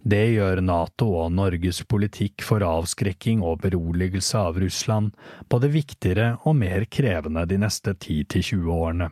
Det 0.00 0.22
gjør 0.34 0.60
NATO 0.64 1.08
og 1.22 1.32
Norges 1.36 1.80
politikk 1.88 2.44
for 2.44 2.64
avskrekking 2.64 3.40
og 3.44 3.60
beroligelse 3.64 4.36
av 4.36 4.60
Russland 4.60 5.16
både 5.48 5.72
viktigere 5.72 6.34
og 6.44 6.56
mer 6.60 6.84
krevende 6.92 7.46
de 7.48 7.60
neste 7.60 7.96
10–20 7.96 8.68
årene. 8.68 9.10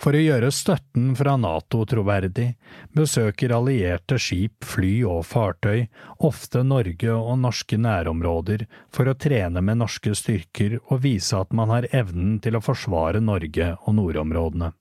For 0.00 0.16
å 0.16 0.20
gjøre 0.20 0.50
støtten 0.52 1.12
fra 1.16 1.36
NATO 1.38 1.84
troverdig, 1.86 2.48
besøker 2.96 3.54
allierte 3.54 4.18
skip, 4.20 4.64
fly 4.66 4.96
og 5.06 5.22
fartøy 5.28 5.86
ofte 6.26 6.64
Norge 6.66 7.14
og 7.14 7.38
norske 7.44 7.78
nærområder 7.78 8.66
for 8.92 9.08
å 9.08 9.14
trene 9.14 9.62
med 9.62 9.80
norske 9.84 10.14
styrker 10.18 10.80
og 10.82 11.04
vise 11.06 11.38
at 11.38 11.54
man 11.54 11.70
har 11.70 11.88
evnen 11.94 12.40
til 12.42 12.58
å 12.58 12.64
forsvare 12.64 13.22
Norge 13.22 13.70
og 13.84 13.96
nordområdene. 14.00 14.72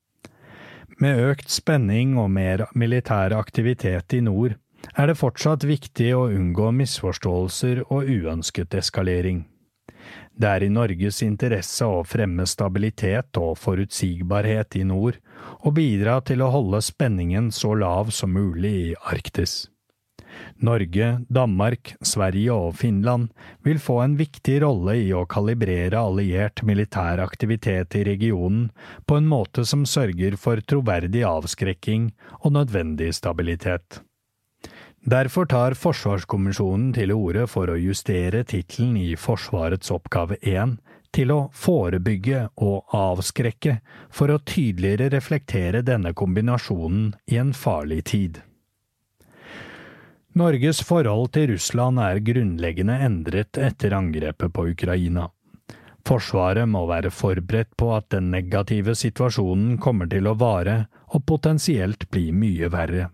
Med 1.02 1.22
økt 1.30 1.50
spenning 1.50 2.18
og 2.22 2.30
mer 2.34 2.68
militær 2.78 3.34
aktivitet 3.38 4.14
i 4.14 4.22
nord 4.26 4.58
er 4.94 5.10
det 5.10 5.18
fortsatt 5.18 5.64
viktig 5.66 6.12
å 6.18 6.28
unngå 6.34 6.70
misforståelser 6.76 7.86
og 7.88 8.10
uønsket 8.10 8.76
eskalering. 8.78 9.46
Det 10.34 10.50
er 10.50 10.66
i 10.66 10.72
Norges 10.74 11.22
interesse 11.22 11.86
å 11.86 12.02
fremme 12.08 12.48
stabilitet 12.50 13.38
og 13.38 13.58
forutsigbarhet 13.62 14.80
i 14.80 14.86
nord, 14.90 15.20
og 15.62 15.76
bidra 15.78 16.18
til 16.26 16.42
å 16.42 16.50
holde 16.54 16.82
spenningen 16.82 17.52
så 17.54 17.76
lav 17.78 18.10
som 18.16 18.34
mulig 18.34 18.74
i 18.90 18.90
Arktis. 19.14 19.68
Norge, 20.64 21.10
Danmark, 21.30 21.94
Sverige 22.02 22.54
og 22.54 22.78
Finland 22.80 23.30
vil 23.66 23.78
få 23.82 24.00
en 24.04 24.16
viktig 24.18 24.60
rolle 24.64 24.96
i 25.04 25.12
å 25.14 25.26
kalibrere 25.30 26.00
alliert 26.00 26.64
militær 26.66 27.22
aktivitet 27.24 27.98
i 28.00 28.06
regionen 28.08 28.72
på 29.06 29.20
en 29.20 29.30
måte 29.30 29.66
som 29.70 29.86
sørger 29.86 30.38
for 30.40 30.62
troverdig 30.66 31.26
avskrekking 31.30 32.10
og 32.42 32.56
nødvendig 32.58 33.12
stabilitet. 33.20 34.02
Derfor 35.04 35.46
tar 35.52 35.74
Forsvarskommisjonen 35.76 36.94
til 36.96 37.12
orde 37.12 37.44
for 37.52 37.68
å 37.68 37.76
justere 37.76 38.46
tittelen 38.48 38.96
i 38.96 39.18
Forsvarets 39.20 39.92
oppgave 39.92 40.38
1 40.40 40.78
til 41.14 41.34
å 41.36 41.40
forebygge 41.52 42.46
og 42.64 42.96
avskrekke, 42.96 43.82
for 44.10 44.32
å 44.32 44.40
tydeligere 44.48 45.10
reflektere 45.12 45.82
denne 45.84 46.14
kombinasjonen 46.16 47.12
i 47.28 47.38
en 47.42 47.52
farlig 47.54 48.00
tid. 48.10 48.40
Norges 50.40 50.80
forhold 50.88 51.34
til 51.36 51.52
Russland 51.52 52.00
er 52.02 52.22
grunnleggende 52.24 52.96
endret 53.06 53.60
etter 53.60 53.94
angrepet 53.94 54.54
på 54.56 54.70
Ukraina. 54.72 55.28
Forsvaret 56.08 56.68
må 56.68 56.86
være 56.88 57.12
forberedt 57.12 57.76
på 57.78 57.92
at 57.96 58.08
den 58.16 58.32
negative 58.32 58.96
situasjonen 58.96 59.76
kommer 59.84 60.08
til 60.08 60.32
å 60.32 60.38
vare 60.40 60.86
og 61.12 61.28
potensielt 61.28 62.08
bli 62.10 62.32
mye 62.32 62.72
verre. 62.72 63.12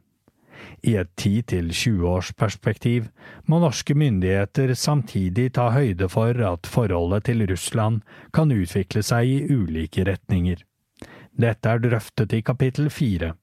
I 0.84 0.96
et 1.02 1.10
10–20 1.20 2.04
års 2.08 2.32
perspektiv 2.38 3.10
må 3.46 3.60
norske 3.60 3.96
myndigheter 3.98 4.74
samtidig 4.78 5.50
ta 5.58 5.70
høyde 5.76 6.08
for 6.12 6.40
at 6.52 6.70
forholdet 6.70 7.28
til 7.28 7.46
Russland 7.50 8.02
kan 8.34 8.52
utvikle 8.52 9.04
seg 9.04 9.28
i 9.28 9.40
ulike 9.50 10.06
retninger. 10.08 10.64
Dette 11.40 11.70
er 11.72 11.84
drøftet 11.84 12.34
i 12.36 12.42
kapittel 12.44 12.90
fire. 12.92 13.34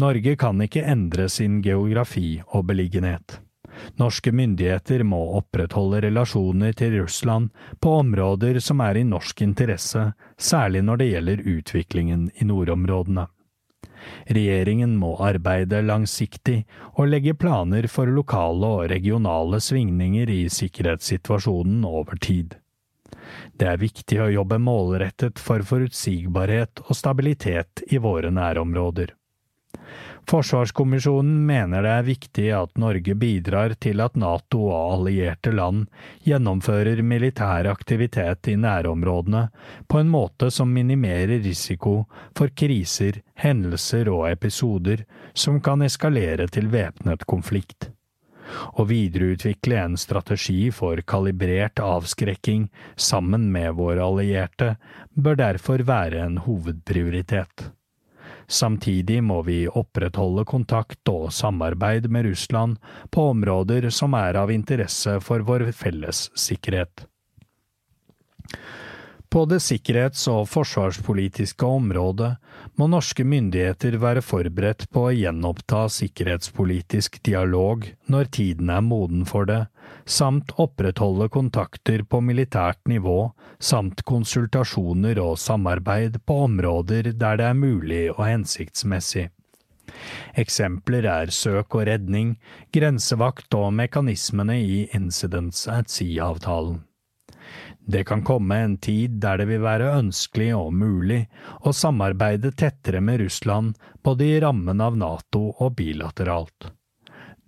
Norge 0.00 0.36
kan 0.36 0.60
ikke 0.60 0.84
endre 0.84 1.28
sin 1.28 1.60
geografi 1.64 2.40
og 2.52 2.66
beliggenhet. 2.68 3.40
Norske 4.00 4.32
myndigheter 4.32 5.04
må 5.06 5.20
opprettholde 5.38 6.02
relasjoner 6.04 6.74
til 6.76 6.98
Russland 7.00 7.50
på 7.80 7.94
områder 8.02 8.60
som 8.60 8.82
er 8.84 9.00
i 9.00 9.06
norsk 9.06 9.42
interesse, 9.46 10.10
særlig 10.36 10.82
når 10.84 11.00
det 11.00 11.10
gjelder 11.12 11.44
utviklingen 11.56 12.30
i 12.36 12.48
nordområdene. 12.48 13.26
Regjeringen 14.30 14.96
må 15.00 15.14
arbeide 15.24 15.82
langsiktig 15.84 16.62
og 16.94 17.10
legge 17.12 17.34
planer 17.34 17.88
for 17.90 18.10
lokale 18.10 18.72
og 18.80 18.90
regionale 18.92 19.60
svingninger 19.62 20.30
i 20.32 20.42
sikkerhetssituasjonen 20.52 21.84
over 21.88 22.20
tid. 22.20 22.56
Det 23.54 23.68
er 23.68 23.80
viktig 23.80 24.18
å 24.22 24.30
jobbe 24.32 24.58
målrettet 24.62 25.40
for 25.42 25.64
forutsigbarhet 25.66 26.82
og 26.86 26.96
stabilitet 26.96 27.84
i 27.92 28.00
våre 28.02 28.32
nærområder. 28.34 29.14
Forsvarskommisjonen 30.30 31.46
mener 31.46 31.82
det 31.82 31.92
er 31.92 32.06
viktig 32.06 32.46
at 32.54 32.76
Norge 32.78 33.14
bidrar 33.18 33.72
til 33.82 34.02
at 34.04 34.18
Nato 34.20 34.60
og 34.68 34.92
allierte 34.94 35.50
land 35.54 35.88
gjennomfører 36.26 37.00
militær 37.02 37.66
aktivitet 37.70 38.50
i 38.52 38.56
nærområdene 38.60 39.46
på 39.90 40.02
en 40.02 40.12
måte 40.12 40.50
som 40.54 40.70
minimerer 40.74 41.40
risiko 41.42 42.04
for 42.38 42.52
kriser, 42.54 43.22
hendelser 43.42 44.10
og 44.12 44.28
episoder 44.30 45.06
som 45.34 45.58
kan 45.64 45.82
eskalere 45.86 46.46
til 46.52 46.70
væpnet 46.70 47.26
konflikt. 47.26 47.90
Å 48.50 48.86
videreutvikle 48.86 49.78
en 49.78 49.98
strategi 49.98 50.70
for 50.74 51.00
kalibrert 51.06 51.82
avskrekking 51.82 52.68
sammen 52.98 53.50
med 53.54 53.76
våre 53.78 54.06
allierte 54.06 54.74
bør 55.14 55.42
derfor 55.42 55.86
være 55.86 56.24
en 56.26 56.40
hovedprioritet. 56.46 57.70
Samtidig 58.50 59.20
må 59.22 59.42
vi 59.46 59.60
opprettholde 59.68 60.42
kontakt 60.48 61.06
og 61.12 61.28
samarbeid 61.30 62.08
med 62.10 62.26
Russland 62.26 62.80
på 63.14 63.28
områder 63.30 63.86
som 63.94 64.16
er 64.18 64.40
av 64.40 64.50
interesse 64.50 65.20
for 65.22 65.46
vår 65.46 65.68
felles 65.76 66.26
sikkerhet. 66.34 67.06
På 69.30 69.44
det 69.46 69.60
sikkerhets- 69.62 70.26
og 70.26 70.48
forsvarspolitiske 70.50 71.62
området 71.62 72.32
må 72.74 72.88
norske 72.90 73.22
myndigheter 73.22 73.94
være 74.02 74.24
forberedt 74.26 74.88
på 74.90 75.04
å 75.06 75.12
gjenoppta 75.14 75.84
sikkerhetspolitisk 75.94 77.20
dialog 77.22 77.86
når 78.10 78.32
tiden 78.34 78.74
er 78.74 78.82
moden 78.82 79.22
for 79.30 79.46
det, 79.46 79.68
samt 80.04 80.52
opprettholde 80.60 81.28
kontakter 81.32 82.02
på 82.02 82.20
militært 82.24 82.80
nivå, 82.88 83.32
samt 83.58 84.02
konsultasjoner 84.08 85.20
og 85.22 85.38
samarbeid 85.38 86.20
på 86.26 86.42
områder 86.46 87.12
der 87.12 87.40
det 87.40 87.50
er 87.50 87.58
mulig 87.58 88.04
og 88.16 88.24
hensiktsmessig. 88.26 89.28
Eksempler 90.38 91.06
er 91.10 91.32
søk 91.34 91.74
og 91.74 91.86
redning, 91.88 92.36
grensevakt 92.72 93.54
og 93.58 93.72
mekanismene 93.74 94.60
i 94.62 94.84
Incidents 94.94 95.66
at 95.68 95.90
Sea-avtalen. 95.90 96.84
Det 97.90 98.04
kan 98.06 98.22
komme 98.22 98.54
en 98.62 98.76
tid 98.78 99.16
der 99.22 99.40
det 99.40 99.48
vil 99.50 99.64
være 99.64 99.94
ønskelig 99.98 100.52
og 100.54 100.74
mulig 100.76 101.24
å 101.66 101.72
samarbeide 101.74 102.52
tettere 102.54 103.00
med 103.02 103.24
Russland 103.24 103.78
både 104.04 104.28
i 104.28 104.36
rammen 104.44 104.80
av 104.84 104.98
NATO 105.00 105.48
og 105.58 105.74
bilateralt. 105.80 106.70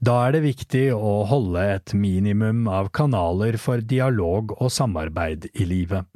Da 0.03 0.17
er 0.27 0.33
det 0.35 0.43
viktig 0.43 0.89
å 0.97 1.23
holde 1.31 1.63
et 1.77 1.93
minimum 1.95 2.65
av 2.67 2.89
kanaler 2.91 3.55
for 3.63 3.79
dialog 3.87 4.51
og 4.57 4.73
samarbeid 4.75 5.47
i 5.55 5.67
livet. 5.69 6.09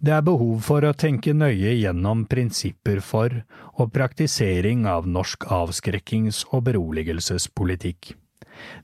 Det 0.00 0.12
er 0.16 0.24
behov 0.24 0.62
for 0.64 0.84
å 0.88 0.94
tenke 0.96 1.34
nøye 1.36 1.74
gjennom 1.76 2.24
prinsipper 2.28 3.02
for 3.04 3.36
og 3.76 3.92
praktisering 3.92 4.86
av 4.88 5.04
norsk 5.04 5.44
avskrekkings- 5.52 6.46
og 6.52 6.64
beroligelsespolitikk. 6.70 8.14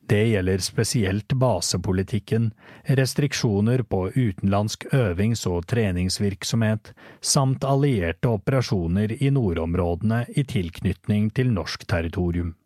Det 0.04 0.22
gjelder 0.28 0.60
spesielt 0.64 1.32
basepolitikken, 1.40 2.52
restriksjoner 3.00 3.86
på 3.88 4.10
utenlandsk 4.12 4.90
øvings- 4.92 5.46
og 5.48 5.64
treningsvirksomhet, 5.72 6.92
samt 7.20 7.64
allierte 7.64 8.28
operasjoner 8.28 9.16
i 9.22 9.32
nordområdene 9.32 10.26
i 10.36 10.44
tilknytning 10.44 11.30
til 11.32 11.54
norsk 11.56 11.88
territorium. 11.88 12.56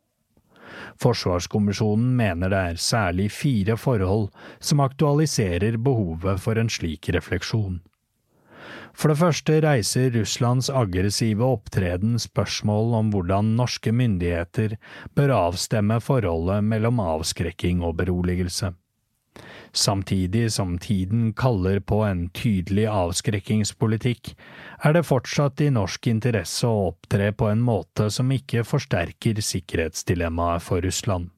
Forsvarskommisjonen 1.03 2.13
mener 2.19 2.53
det 2.53 2.61
er 2.75 2.85
særlig 2.91 3.31
fire 3.33 3.77
forhold 3.81 4.29
som 4.61 4.85
aktualiserer 4.85 5.79
behovet 5.79 6.41
for 6.43 6.61
en 6.61 6.71
slik 6.73 7.11
refleksjon. 7.15 7.81
For 8.95 9.11
det 9.11 9.19
første 9.19 9.57
reiser 9.65 10.13
Russlands 10.15 10.69
aggressive 10.71 11.43
opptreden 11.43 12.15
spørsmål 12.23 12.95
om 13.01 13.11
hvordan 13.11 13.57
norske 13.59 13.91
myndigheter 13.91 14.77
bør 15.19 15.35
avstemme 15.35 15.99
forholdet 16.01 16.63
mellom 16.63 17.03
avskrekking 17.03 17.83
og 17.83 17.97
beroligelse. 17.99 18.71
Samtidig 19.75 20.53
som 20.53 20.79
tiden 20.79 21.33
kaller 21.33 21.81
på 21.81 22.05
en 22.07 22.29
tydelig 22.31 22.85
avskrekkingspolitikk, 22.87 24.31
er 24.87 24.95
det 24.95 25.03
fortsatt 25.09 25.61
i 25.67 25.71
norsk 25.75 26.07
interesse 26.07 26.71
å 26.71 26.93
opptre 26.93 27.33
på 27.35 27.49
en 27.51 27.65
måte 27.65 28.07
som 28.15 28.31
ikke 28.31 28.63
forsterker 28.63 29.41
sikkerhetsdilemmaet 29.43 30.63
for 30.63 30.85
Russland. 30.87 31.33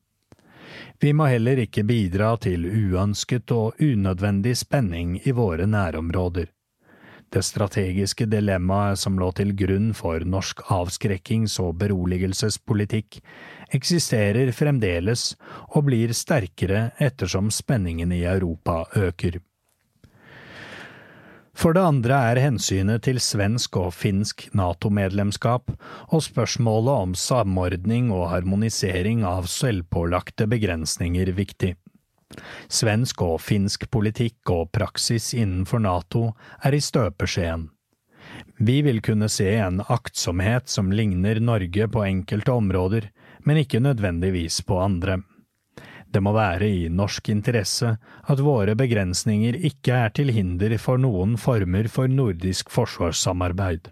Vi 1.00 1.14
må 1.16 1.30
heller 1.32 1.62
ikke 1.64 1.86
bidra 1.88 2.34
til 2.36 2.68
uønsket 2.68 3.52
og 3.56 3.80
unødvendig 3.80 4.52
spenning 4.60 5.16
i 5.24 5.32
våre 5.32 5.64
nærområder. 5.64 6.52
Det 7.32 7.42
strategiske 7.42 8.28
dilemmaet 8.30 9.00
som 9.02 9.18
lå 9.18 9.32
til 9.34 9.50
grunn 9.58 9.90
for 9.98 10.22
norsk 10.22 10.62
avskrekkings- 10.72 11.58
og 11.62 11.74
beroligelsespolitikk, 11.80 13.18
eksisterer 13.74 14.52
fremdeles 14.54 15.32
og 15.74 15.88
blir 15.88 16.14
sterkere 16.14 16.92
ettersom 17.02 17.50
spenningen 17.50 18.14
i 18.14 18.22
Europa 18.24 18.84
øker. 18.94 19.40
For 21.56 21.72
det 21.72 21.82
andre 21.88 22.16
er 22.30 22.42
hensynet 22.44 23.06
til 23.06 23.18
svensk 23.22 23.78
og 23.80 23.94
finsk 23.96 24.44
NATO-medlemskap 24.52 25.72
og 26.12 26.20
spørsmålet 26.24 26.92
om 27.06 27.14
samordning 27.16 28.10
og 28.12 28.28
harmonisering 28.34 29.24
av 29.24 29.48
selvpålagte 29.48 30.44
begrensninger 30.52 31.32
viktig. 31.38 31.72
Svensk 32.68 33.22
og 33.22 33.38
finsk 33.40 33.86
politikk 33.90 34.50
og 34.50 34.72
praksis 34.74 35.32
innenfor 35.34 35.82
NATO 35.82 36.28
er 36.64 36.76
i 36.76 36.82
støpeskjeen. 36.82 37.68
Vi 38.58 38.80
vil 38.82 39.00
kunne 39.04 39.28
se 39.30 39.48
en 39.60 39.80
aktsomhet 39.80 40.68
som 40.68 40.90
ligner 40.92 41.40
Norge 41.40 41.88
på 41.88 42.04
enkelte 42.04 42.52
områder, 42.52 43.10
men 43.44 43.62
ikke 43.62 43.80
nødvendigvis 43.80 44.62
på 44.66 44.80
andre. 44.82 45.20
Det 46.10 46.22
må 46.22 46.32
være 46.32 46.68
i 46.70 46.86
norsk 46.88 47.28
interesse 47.28 47.90
at 48.00 48.40
våre 48.42 48.76
begrensninger 48.78 49.58
ikke 49.68 49.98
er 50.06 50.14
til 50.16 50.32
hinder 50.32 50.76
for 50.80 50.98
noen 51.02 51.36
former 51.40 51.90
for 51.92 52.08
nordisk 52.08 52.70
forsvarssamarbeid. 52.72 53.90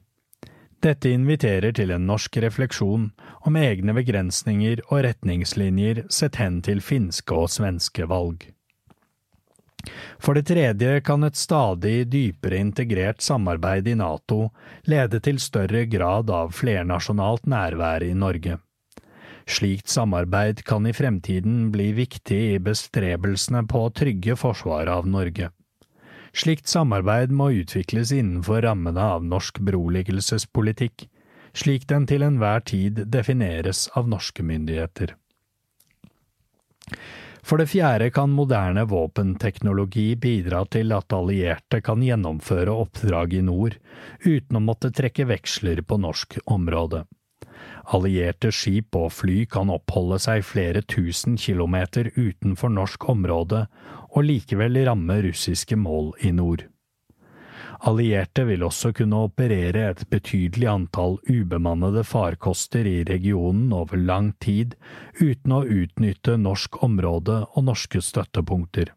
Dette 0.85 1.11
inviterer 1.13 1.73
til 1.73 1.95
en 1.95 2.07
norsk 2.09 2.37
refleksjon 2.45 3.07
om 3.45 3.57
egne 3.61 3.95
begrensninger 3.97 4.83
og 4.89 5.05
retningslinjer 5.07 6.05
sett 6.13 6.41
hen 6.41 6.61
til 6.65 6.81
finske 6.85 7.37
og 7.37 7.51
svenske 7.53 8.09
valg. 8.11 8.49
For 10.17 10.37
det 10.37 10.47
tredje 10.49 11.01
kan 11.05 11.27
et 11.27 11.37
stadig 11.37 12.07
dypere 12.09 12.57
integrert 12.63 13.21
samarbeid 13.25 13.89
i 13.93 13.97
NATO 14.01 14.49
lede 14.89 15.21
til 15.21 15.41
større 15.43 15.85
grad 15.93 16.31
av 16.33 16.55
flernasjonalt 16.57 17.45
nærvær 17.51 18.07
i 18.07 18.15
Norge. 18.17 18.59
Slikt 19.45 19.93
samarbeid 19.93 20.63
kan 20.65 20.87
i 20.89 20.95
fremtiden 20.97 21.69
bli 21.73 21.91
viktig 21.93 22.41
i 22.55 22.63
bestrebelsene 22.65 23.67
på 23.69 23.85
å 23.85 23.93
trygge 23.93 24.39
forsvaret 24.41 24.89
av 24.89 25.09
Norge. 25.09 25.51
Slikt 26.35 26.67
samarbeid 26.67 27.31
må 27.31 27.51
utvikles 27.61 28.11
innenfor 28.17 28.65
rammene 28.65 29.05
av 29.17 29.27
norsk 29.29 29.61
beroligelsespolitikk, 29.69 31.05
slik 31.55 31.87
den 31.91 32.07
til 32.11 32.25
enhver 32.27 32.65
tid 32.67 33.05
defineres 33.11 33.87
av 33.95 34.09
norske 34.11 34.43
myndigheter. 34.43 35.15
For 37.45 37.61
det 37.61 37.69
fjerde 37.75 38.09
kan 38.15 38.33
moderne 38.33 38.87
våpenteknologi 38.89 40.15
bidra 40.17 40.63
til 40.73 40.95
at 40.97 41.13
allierte 41.13 41.83
kan 41.85 42.01
gjennomføre 42.05 42.73
oppdrag 42.73 43.37
i 43.37 43.43
nord, 43.45 43.77
uten 44.25 44.57
å 44.57 44.65
måtte 44.65 44.93
trekke 44.97 45.29
veksler 45.29 45.83
på 45.85 46.01
norsk 46.01 46.39
område. 46.49 47.05
Allierte 47.93 48.49
skip 48.53 48.97
og 48.97 49.11
fly 49.13 49.45
kan 49.51 49.73
oppholde 49.73 50.19
seg 50.25 50.45
flere 50.49 50.81
tusen 50.89 51.37
kilometer 51.41 52.09
utenfor 52.17 52.73
norsk 52.73 53.09
område 53.13 53.67
og 54.15 54.25
likevel 54.25 54.81
ramme 54.89 55.21
russiske 55.29 55.77
mål 55.77 56.15
i 56.25 56.33
nord. 56.33 56.65
Allierte 57.85 58.47
vil 58.49 58.63
også 58.65 58.95
kunne 58.97 59.19
operere 59.27 59.91
et 59.91 60.07
betydelig 60.09 60.71
antall 60.73 61.19
ubemannede 61.29 62.01
farkoster 62.09 62.87
i 62.89 63.03
regionen 63.05 63.75
over 63.77 64.01
lang 64.01 64.31
tid 64.41 64.73
uten 65.21 65.53
å 65.53 65.65
utnytte 65.69 66.39
norsk 66.41 66.81
område 66.87 67.43
og 67.45 67.67
norske 67.69 68.01
støttepunkter. 68.01 68.95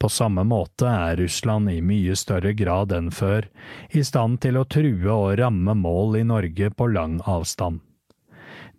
På 0.00 0.08
samme 0.08 0.46
måte 0.48 0.88
er 0.88 1.20
Russland 1.20 1.68
i 1.70 1.82
mye 1.84 2.16
større 2.16 2.54
grad 2.56 2.96
enn 2.96 3.12
før 3.12 3.50
i 3.92 4.04
stand 4.08 4.40
til 4.40 4.56
å 4.56 4.64
true 4.64 5.12
og 5.12 5.36
ramme 5.42 5.76
mål 5.76 6.22
i 6.22 6.24
Norge 6.24 6.72
på 6.72 6.88
lang 6.96 7.20
avstand. 7.28 7.82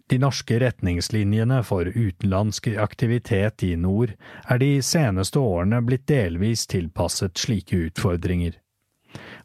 De 0.10 0.18
norske 0.24 0.58
retningslinjene 0.64 1.62
for 1.68 1.86
utenlandsk 1.86 2.74
aktivitet 2.82 3.64
i 3.68 3.76
nord 3.78 4.16
er 4.50 4.62
de 4.64 4.78
seneste 4.82 5.38
årene 5.38 5.84
blitt 5.86 6.08
delvis 6.10 6.66
tilpasset 6.72 7.38
slike 7.38 7.90
utfordringer. 7.90 8.56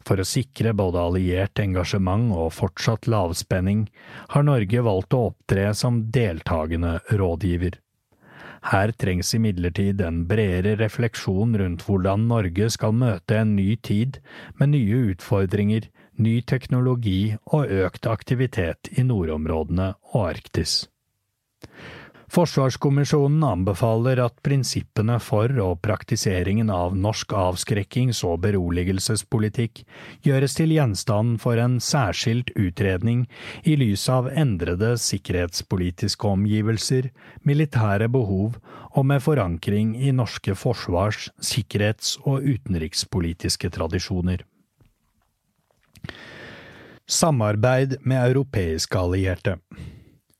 For 0.03 0.19
å 0.19 0.27
sikre 0.27 0.73
både 0.75 0.99
alliert 0.99 1.59
engasjement 1.63 2.33
og 2.35 2.51
fortsatt 2.57 3.07
lavspenning 3.07 3.85
har 4.33 4.45
Norge 4.47 4.83
valgt 4.83 5.15
å 5.15 5.29
opptre 5.29 5.69
som 5.77 6.03
deltagende 6.11 6.97
rådgiver. 7.11 7.79
Her 8.63 8.93
trengs 8.95 9.33
imidlertid 9.35 9.99
en 10.01 10.21
bredere 10.27 10.77
refleksjon 10.79 11.57
rundt 11.59 11.83
hvordan 11.83 12.29
Norge 12.29 12.69
skal 12.71 12.95
møte 12.95 13.41
en 13.41 13.57
ny 13.57 13.75
tid 13.75 14.21
med 14.59 14.71
nye 14.71 15.01
utfordringer, 15.11 15.89
ny 16.15 16.37
teknologi 16.47 17.35
og 17.51 17.71
økt 17.83 18.07
aktivitet 18.07 18.91
i 18.95 19.03
nordområdene 19.03 19.89
og 20.13 20.29
Arktis. 20.29 20.85
Forsvarskommisjonen 22.33 23.43
anbefaler 23.45 24.17
at 24.23 24.39
prinsippene 24.41 25.19
for 25.21 25.51
og 25.61 25.75
praktiseringen 25.85 26.71
av 26.73 26.95
norsk 26.97 27.35
avskrekkings- 27.37 28.23
og 28.25 28.39
beroligelsespolitikk 28.47 29.83
gjøres 30.25 30.57
til 30.57 30.73
gjenstand 30.73 31.37
for 31.43 31.61
en 31.61 31.77
særskilt 31.77 32.49
utredning 32.57 33.27
i 33.69 33.77
lys 33.77 34.07
av 34.09 34.31
endrede 34.33 34.95
sikkerhetspolitiske 34.97 36.33
omgivelser, 36.33 37.11
militære 37.45 38.09
behov 38.09 38.57
og 38.97 39.09
med 39.13 39.21
forankring 39.21 39.93
i 40.01 40.09
norske 40.09 40.57
forsvars-, 40.57 41.29
sikkerhets- 41.37 42.17
og 42.25 42.41
utenrikspolitiske 42.41 43.69
tradisjoner. 43.77 44.41
Samarbeid 47.05 47.99
med 48.01 48.25
europeiske 48.25 48.97
allierte 48.97 49.59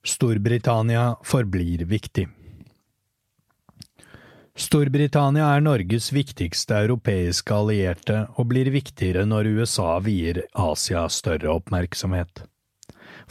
Storbritannia 0.04 1.16
forblir 1.24 1.86
viktig. 1.88 2.28
Storbritannia 4.54 5.47
er 5.56 5.64
Norges 5.64 6.12
viktigste 6.14 6.76
europeiske 6.84 7.56
allierte 7.56 8.18
og 8.36 8.51
blir 8.51 8.68
viktigere 8.76 9.24
når 9.26 9.47
USA 9.56 9.95
vier 10.04 10.43
Asia 10.51 11.08
større 11.10 11.56
oppmerksomhet. 11.56 12.43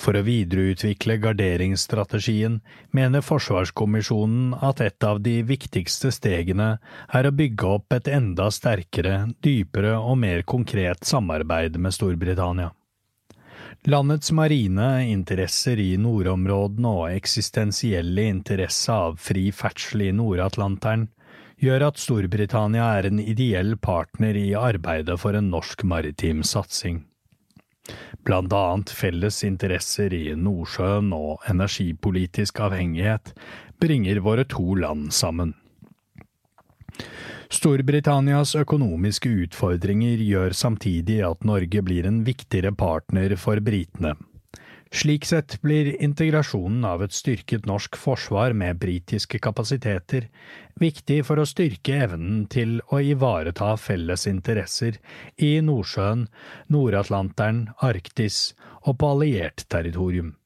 For 0.01 0.17
å 0.17 0.25
videreutvikle 0.25 1.21
garderingsstrategien 1.21 2.63
mener 2.97 3.23
Forsvarskommisjonen 3.23 4.57
at 4.65 4.81
et 4.81 5.05
av 5.05 5.21
de 5.23 5.43
viktigste 5.47 6.11
stegene 6.17 6.79
er 7.13 7.29
å 7.29 7.37
bygge 7.37 7.75
opp 7.77 8.01
et 8.01 8.09
enda 8.09 8.49
sterkere, 8.51 9.27
dypere 9.45 9.99
og 10.01 10.17
mer 10.25 10.43
konkret 10.49 11.05
samarbeid 11.05 11.77
med 11.77 11.95
Storbritannia. 11.95 12.73
Landets 13.85 14.31
marine 14.31 15.09
interesser 15.11 15.81
i 15.83 15.97
nordområdene 15.99 16.91
og 17.01 17.17
eksistensielle 17.17 18.29
interesse 18.31 18.95
av 18.95 19.17
fri 19.19 19.49
ferdsel 19.51 20.05
i 20.07 20.13
Nord-Atlanteren 20.15 21.09
gjør 21.59 21.89
at 21.89 21.99
Storbritannia 21.99 22.85
er 23.01 23.09
en 23.09 23.19
ideell 23.19 23.75
partner 23.83 24.39
i 24.39 24.53
arbeidet 24.55 25.17
for 25.19 25.35
en 25.35 25.51
norsk 25.51 25.83
maritim 25.83 26.45
satsing. 26.47 27.01
Blant 28.23 28.55
annet 28.55 28.95
felles 28.95 29.43
interesser 29.51 30.15
i 30.15 30.29
Nordsjøen 30.39 31.11
og 31.17 31.43
energipolitisk 31.51 32.63
avhengighet 32.63 33.35
bringer 33.83 34.23
våre 34.23 34.47
to 34.47 34.77
land 34.79 35.11
sammen. 35.11 35.57
Storbritannias 37.53 38.55
økonomiske 38.57 39.29
utfordringer 39.45 40.21
gjør 40.25 40.55
samtidig 40.57 41.19
at 41.27 41.43
Norge 41.45 41.83
blir 41.85 42.07
en 42.09 42.23
viktigere 42.25 42.73
partner 42.73 43.35
for 43.37 43.61
britene. 43.61 44.15
Slik 44.93 45.25
sett 45.29 45.59
blir 45.61 45.91
integrasjonen 46.05 46.85
av 46.89 47.05
et 47.05 47.13
styrket 47.17 47.69
norsk 47.69 47.97
forsvar 48.01 48.57
med 48.57 48.81
britiske 48.81 49.41
kapasiteter 49.45 50.31
viktig 50.81 51.21
for 51.29 51.41
å 51.41 51.49
styrke 51.49 51.97
evnen 52.07 52.47
til 52.53 52.79
å 52.89 53.01
ivareta 53.05 53.75
felles 53.81 54.27
interesser 54.29 54.97
i 55.37 55.55
Nordsjøen, 55.65 56.29
Nord-Atlanteren, 56.73 57.67
Arktis 57.85 58.53
og 58.83 58.97
på 59.01 59.13
alliert 59.13 59.65
territorium. 59.69 60.39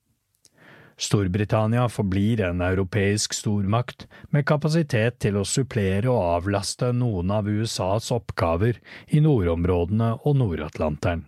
Storbritannia 0.96 1.88
forblir 1.92 2.40
en 2.40 2.62
europeisk 2.64 3.34
stormakt 3.36 4.06
med 4.32 4.46
kapasitet 4.48 5.18
til 5.20 5.36
å 5.36 5.44
supplere 5.44 6.08
og 6.08 6.22
avlaste 6.38 6.88
noen 6.96 7.34
av 7.36 7.50
USAs 7.52 8.08
oppgaver 8.16 8.78
i 9.12 9.20
nordområdene 9.20 10.14
og 10.24 10.38
Nord-Atlanteren. 10.40 11.26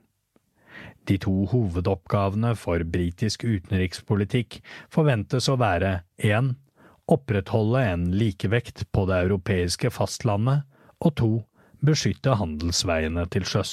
De 1.09 1.19
to 1.21 1.35
hovedoppgavene 1.53 2.55
for 2.57 2.85
britisk 2.85 3.45
utenrikspolitikk 3.45 4.59
forventes 4.93 5.49
å 5.53 5.59
være 5.61 5.99
1. 6.17 6.55
Opprettholde 7.09 7.85
en 7.93 8.09
likevekt 8.17 8.87
på 8.93 9.05
det 9.09 9.21
europeiske 9.27 9.93
fastlandet, 9.93 10.65
og 11.01 11.15
2. 11.21 11.31
Beskytte 11.85 12.35
handelsveiene 12.41 13.25
til 13.33 13.45
sjøs. 13.49 13.73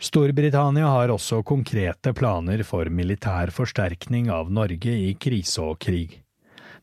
Storbritannia 0.00 0.86
har 0.90 1.08
også 1.14 1.42
konkrete 1.46 2.12
planer 2.12 2.62
for 2.66 2.90
militær 2.90 3.52
forsterkning 3.54 4.30
av 4.30 4.50
Norge 4.52 4.90
i 4.90 5.14
krise 5.14 5.62
og 5.62 5.78
krig. 5.80 6.20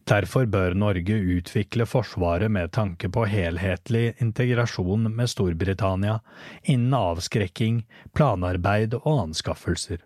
Derfor 0.09 0.47
bør 0.49 0.73
Norge 0.73 1.17
utvikle 1.35 1.85
Forsvaret 1.85 2.49
med 2.51 2.71
tanke 2.73 3.09
på 3.13 3.25
helhetlig 3.29 4.15
integrasjon 4.23 5.11
med 5.13 5.29
Storbritannia 5.29 6.19
innen 6.63 6.95
avskrekking, 6.97 7.83
planarbeid 8.15 8.97
og 9.03 9.27
anskaffelser. 9.27 10.01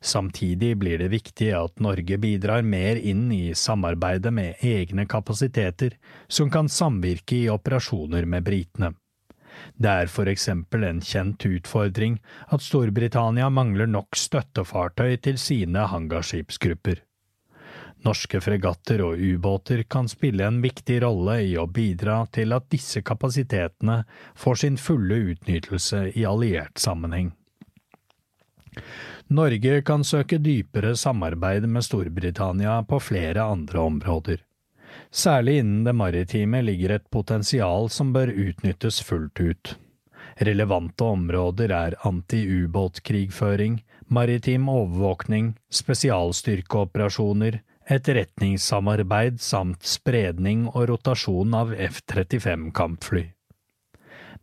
Samtidig 0.00 0.76
blir 0.78 0.98
det 0.98 1.08
viktig 1.10 1.48
at 1.56 1.80
Norge 1.82 2.18
bidrar 2.22 2.62
mer 2.62 3.00
inn 3.00 3.32
i 3.32 3.54
samarbeidet 3.54 4.32
med 4.34 4.60
egne 4.62 5.08
kapasiteter 5.10 5.96
som 6.28 6.50
kan 6.50 6.68
samvirke 6.68 7.40
i 7.40 7.48
operasjoner 7.50 8.28
med 8.28 8.46
britene. 8.46 8.92
Det 9.76 9.90
er 10.04 10.12
for 10.12 10.30
eksempel 10.30 10.86
en 10.88 11.02
kjent 11.04 11.44
utfordring 11.48 12.18
at 12.54 12.64
Storbritannia 12.64 13.50
mangler 13.50 13.90
nok 13.90 14.16
støttefartøy 14.18 15.16
til 15.22 15.38
sine 15.38 15.86
hangarskipsgrupper. 15.92 17.04
Norske 18.06 18.38
fregatter 18.40 19.02
og 19.02 19.18
ubåter 19.18 19.82
kan 19.90 20.06
spille 20.10 20.46
en 20.46 20.60
viktig 20.62 21.00
rolle 21.02 21.40
i 21.48 21.56
å 21.58 21.66
bidra 21.66 22.20
til 22.30 22.54
at 22.54 22.68
disse 22.70 23.02
kapasitetene 23.02 24.04
får 24.38 24.62
sin 24.62 24.78
fulle 24.78 25.18
utnyttelse 25.32 26.04
i 26.14 26.26
alliert 26.28 26.78
sammenheng. 26.78 27.32
Norge 29.34 29.82
kan 29.84 30.06
søke 30.06 30.38
dypere 30.40 30.94
samarbeid 30.96 31.66
med 31.68 31.84
Storbritannia 31.84 32.78
på 32.88 33.00
flere 33.02 33.44
andre 33.44 33.82
områder. 33.90 34.44
Særlig 35.10 35.58
innen 35.62 35.84
det 35.84 35.94
maritime 35.96 36.60
ligger 36.62 36.96
et 36.98 37.10
potensial 37.10 37.88
som 37.90 38.12
bør 38.12 38.28
utnyttes 38.28 39.00
fullt 39.02 39.40
ut. 39.40 39.76
Relevante 40.38 41.04
områder 41.04 41.72
er 41.74 41.96
anti-ubåtkrigføring, 42.06 43.80
maritim 44.06 44.68
overvåkning, 44.68 45.54
spesialstyrkeoperasjoner, 45.72 47.60
etterretningssamarbeid 47.88 49.40
samt 49.40 49.88
spredning 49.88 50.68
og 50.68 50.88
rotasjon 50.92 51.56
av 51.56 51.72
F-35 51.72 52.68
kampfly. 52.76 53.24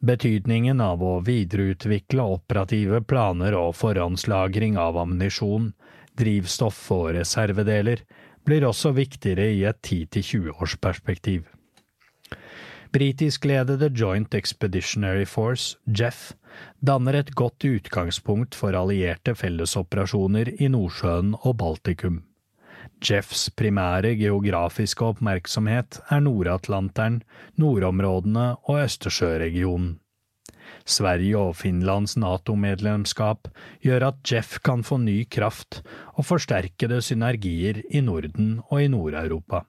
Betydningen 0.05 0.81
av 0.81 1.03
å 1.05 1.19
videreutvikle 1.25 2.25
operative 2.35 2.99
planer 3.07 3.55
og 3.57 3.77
forhåndslagring 3.79 4.75
av 4.81 4.97
ammunisjon, 4.99 5.71
drivstoff 6.19 6.81
og 6.91 7.13
reservedeler 7.15 8.03
blir 8.45 8.65
også 8.67 8.93
viktigere 8.95 9.49
i 9.53 9.63
et 9.67 9.81
10–20-årsperspektiv. 9.85 11.43
Britiskledede 12.95 13.89
Joint 13.91 14.33
Expeditionary 14.33 15.25
Force, 15.27 15.75
JEF, 15.85 16.31
danner 16.79 17.17
et 17.19 17.33
godt 17.35 17.65
utgangspunkt 17.67 18.55
for 18.55 18.77
allierte 18.77 19.35
fellesoperasjoner 19.35 20.53
i 20.61 20.69
Nordsjøen 20.71 21.33
og 21.41 21.57
Baltikum. 21.59 22.21
JEFs 23.03 23.49
primære 23.57 24.13
geografiske 24.15 25.03
oppmerksomhet 25.03 25.99
er 26.07 26.23
Nord-Atlanteren, 26.23 27.21
nordområdene 27.59 28.47
og 28.63 28.83
Østersjøregionen. 28.85 29.97
Sverige 30.85 31.37
og 31.41 31.55
Finlands 31.57 32.13
NATO-medlemskap 32.21 33.49
gjør 33.81 34.11
at 34.11 34.19
Jeff 34.29 34.59
kan 34.65 34.85
få 34.85 34.99
ny 35.01 35.23
kraft 35.25 35.81
og 36.13 36.27
forsterkede 36.29 37.01
synergier 37.01 37.81
i 37.89 38.03
Norden 38.05 38.59
og 38.69 38.83
i 38.83 38.91
Nord-Europa. 38.93 39.65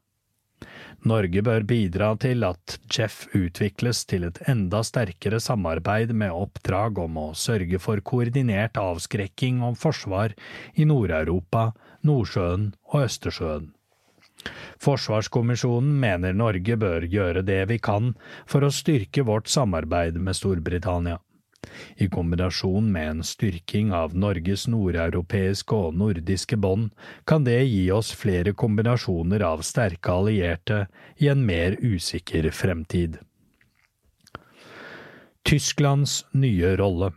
Norge 1.07 1.43
bør 1.45 1.65
bidra 1.69 2.09
til 2.21 2.45
at 2.45 2.79
Jeff 2.91 3.27
utvikles 3.37 4.05
til 4.11 4.27
et 4.29 4.41
enda 4.51 4.83
sterkere 4.85 5.39
samarbeid 5.41 6.13
med 6.13 6.35
oppdrag 6.35 6.99
om 7.05 7.21
å 7.21 7.27
sørge 7.37 7.81
for 7.83 8.01
koordinert 8.01 8.81
avskrekking 8.81 9.63
og 9.67 9.79
forsvar 9.81 10.35
i 10.75 10.89
Nord-Europa, 10.89 11.71
Nordsjøen 12.03 12.73
og 12.93 13.07
Østersjøen. 13.07 13.76
Forsvarskommisjonen 14.83 15.95
mener 16.01 16.37
Norge 16.37 16.77
bør 16.81 17.07
gjøre 17.11 17.45
det 17.47 17.63
vi 17.71 17.79
kan 17.79 18.15
for 18.47 18.67
å 18.67 18.73
styrke 18.75 19.25
vårt 19.27 19.49
samarbeid 19.53 20.19
med 20.21 20.39
Storbritannia. 20.39 21.19
I 21.97 22.07
kombinasjon 22.09 22.93
med 22.93 23.11
en 23.11 23.23
styrking 23.27 23.93
av 23.97 24.15
Norges 24.15 24.67
nordeuropeiske 24.71 25.79
og 25.89 25.97
nordiske 25.99 26.59
bånd 26.63 26.93
kan 27.27 27.47
det 27.47 27.59
gi 27.65 27.89
oss 27.91 28.13
flere 28.15 28.55
kombinasjoner 28.55 29.43
av 29.43 29.65
sterke 29.67 30.15
allierte 30.15 30.85
i 31.19 31.31
en 31.33 31.43
mer 31.47 31.79
usikker 31.83 32.51
fremtid. 32.55 33.19
Tysklands 35.47 36.25
nye 36.35 36.75
rolle 36.79 37.13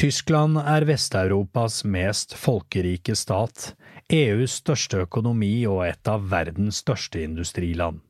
Tyskland 0.00 0.56
er 0.56 0.86
Vest-Europas 0.88 1.82
mest 1.84 2.32
folkerike 2.38 3.12
stat, 3.18 3.74
EUs 4.10 4.56
største 4.58 5.04
økonomi 5.04 5.52
og 5.70 5.84
et 5.86 6.08
av 6.10 6.24
verdens 6.32 6.80
største 6.82 7.20
industriland. 7.22 8.00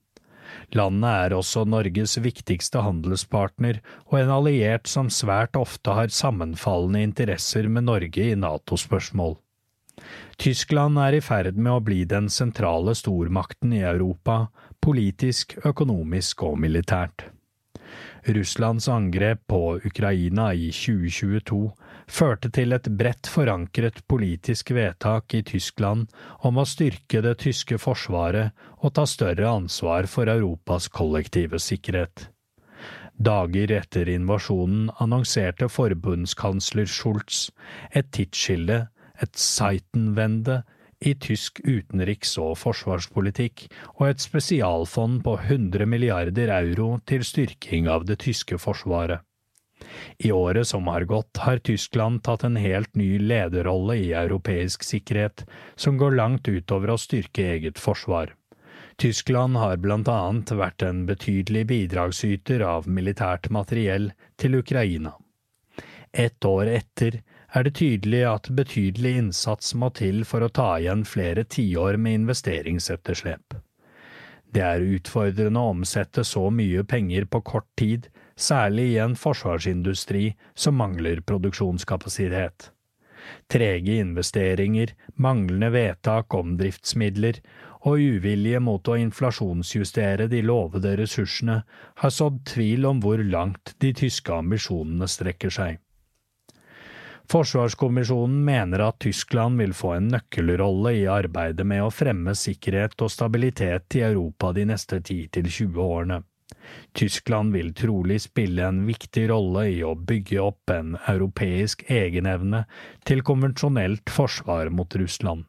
Landet 0.73 1.11
er 1.27 1.35
også 1.37 1.67
Norges 1.69 2.17
viktigste 2.25 2.81
handelspartner 2.87 3.83
og 4.09 4.17
en 4.23 4.33
alliert 4.33 4.89
som 4.89 5.11
svært 5.13 5.59
ofte 5.61 5.93
har 5.99 6.15
sammenfallende 6.15 7.03
interesser 7.05 7.69
med 7.69 7.85
Norge 7.91 8.31
i 8.33 8.39
NATO-spørsmål. 8.39 9.37
Tyskland 10.41 10.97
er 11.05 11.19
i 11.19 11.21
ferd 11.21 11.59
med 11.61 11.75
å 11.75 11.85
bli 11.85 12.07
den 12.09 12.31
sentrale 12.33 12.95
stormakten 12.97 13.75
i 13.77 13.83
Europa, 13.85 14.47
politisk, 14.81 15.59
økonomisk 15.69 16.47
og 16.49 16.57
militært. 16.65 17.29
Russlands 18.25 18.89
angrep 18.89 19.47
på 19.47 19.81
Ukraina 19.85 20.51
i 20.55 20.69
2022 20.75 21.61
førte 22.11 22.51
til 22.53 22.75
et 22.77 22.89
bredt 23.01 23.31
forankret 23.31 24.03
politisk 24.11 24.73
vedtak 24.77 25.35
i 25.39 25.43
Tyskland 25.47 26.11
om 26.47 26.61
å 26.61 26.67
styrke 26.69 27.23
det 27.25 27.39
tyske 27.45 27.79
forsvaret 27.81 28.53
og 28.81 28.95
ta 28.99 29.07
større 29.09 29.49
ansvar 29.49 30.09
for 30.11 30.29
Europas 30.29 30.91
kollektive 30.93 31.61
sikkerhet. 31.63 32.29
Dager 33.21 33.73
etter 33.77 34.09
invasjonen 34.09 34.89
annonserte 35.05 35.69
forbundskansler 35.69 36.89
Schulz 36.89 37.51
et 37.93 38.09
tidsskille, 38.17 38.87
et 39.21 39.37
Seitenwende, 39.37 40.63
i 41.01 41.15
tysk 41.15 41.61
utenriks- 41.65 42.37
og 42.41 42.59
forsvarspolitikk 42.61 43.67
og 43.97 44.07
et 44.11 44.21
spesialfond 44.21 45.23
på 45.25 45.37
100 45.39 45.89
milliarder 45.89 46.53
euro 46.61 46.99
til 47.09 47.25
styrking 47.25 47.89
av 47.89 48.05
det 48.09 48.21
tyske 48.27 48.59
forsvaret. 48.61 49.25
I 50.19 50.33
året 50.33 50.69
som 50.69 50.87
har 50.93 51.07
gått, 51.09 51.41
har 51.41 51.63
Tyskland 51.65 52.21
tatt 52.23 52.45
en 52.45 52.59
helt 52.61 52.93
ny 52.95 53.15
lederrolle 53.19 53.97
i 53.97 54.11
europeisk 54.13 54.85
sikkerhet, 54.85 55.47
som 55.77 55.97
går 55.97 56.19
langt 56.19 56.49
utover 56.49 56.93
å 56.93 56.99
styrke 57.01 57.47
eget 57.55 57.81
forsvar. 57.81 58.35
Tyskland 59.01 59.57
har 59.57 59.81
blant 59.81 60.09
annet 60.13 60.53
vært 60.53 60.85
en 60.85 61.07
betydelig 61.09 61.65
bidragsyter 61.71 62.61
av 62.61 62.89
militært 62.89 63.49
materiell 63.49 64.11
til 64.37 64.59
Ukraina. 64.61 65.15
Ett 66.13 66.45
år 66.45 66.69
etter 66.75 67.23
er 67.55 67.67
det 67.67 67.75
tydelig 67.81 68.23
at 68.31 68.49
betydelig 68.55 69.17
innsats 69.25 69.75
må 69.75 69.91
til 69.99 70.23
for 70.29 70.45
å 70.47 70.53
ta 70.55 70.71
igjen 70.79 71.03
flere 71.09 71.45
tiår 71.45 71.99
med 71.99 72.23
investeringsetterslep. 72.23 73.57
Det 74.51 74.63
er 74.67 74.83
utfordrende 74.97 75.63
å 75.63 75.73
omsette 75.75 76.25
så 76.27 76.49
mye 76.51 76.83
penger 76.87 77.27
på 77.31 77.43
kort 77.47 77.69
tid, 77.79 78.09
særlig 78.35 78.87
i 78.95 79.01
en 79.03 79.17
forsvarsindustri 79.19 80.31
som 80.55 80.79
mangler 80.79 81.23
produksjonskapasitet. 81.27 82.71
Trege 83.53 83.99
investeringer, 84.01 84.95
manglende 85.15 85.71
vedtak 85.75 86.35
om 86.35 86.57
driftsmidler 86.59 87.43
og 87.87 88.01
uvilje 88.01 88.61
mot 88.65 88.89
å 88.89 88.97
inflasjonsjustere 89.01 90.27
de 90.33 90.41
lovede 90.45 90.97
ressursene 91.01 91.61
har 92.03 92.15
sådd 92.15 92.43
tvil 92.49 92.89
om 92.91 93.05
hvor 93.05 93.23
langt 93.23 93.75
de 93.85 93.93
tyske 93.97 94.35
ambisjonene 94.35 95.09
strekker 95.09 95.53
seg. 95.55 95.79
Forsvarskommisjonen 97.31 98.45
mener 98.45 98.83
at 98.83 98.99
Tyskland 98.99 99.59
vil 99.63 99.71
få 99.77 99.93
en 99.95 100.09
nøkkelrolle 100.11 100.97
i 100.99 101.05
arbeidet 101.07 101.63
med 101.63 101.85
å 101.85 101.93
fremme 101.95 102.35
sikkerhet 102.35 102.99
og 103.07 103.13
stabilitet 103.15 103.95
i 104.01 104.03
Europa 104.03 104.51
de 104.57 104.65
neste 104.67 104.99
10–20 104.99 105.79
årene. 105.85 106.19
Tyskland 106.99 107.55
vil 107.55 107.71
trolig 107.79 108.19
spille 108.25 108.67
en 108.67 108.83
viktig 108.89 109.29
rolle 109.31 109.69
i 109.71 109.79
å 109.87 109.93
bygge 109.95 110.41
opp 110.43 110.75
en 110.75 110.97
europeisk 111.13 111.85
egenevne 111.87 112.65
til 113.07 113.23
konvensjonelt 113.23 114.11
forsvar 114.11 114.73
mot 114.75 114.99
Russland. 114.99 115.47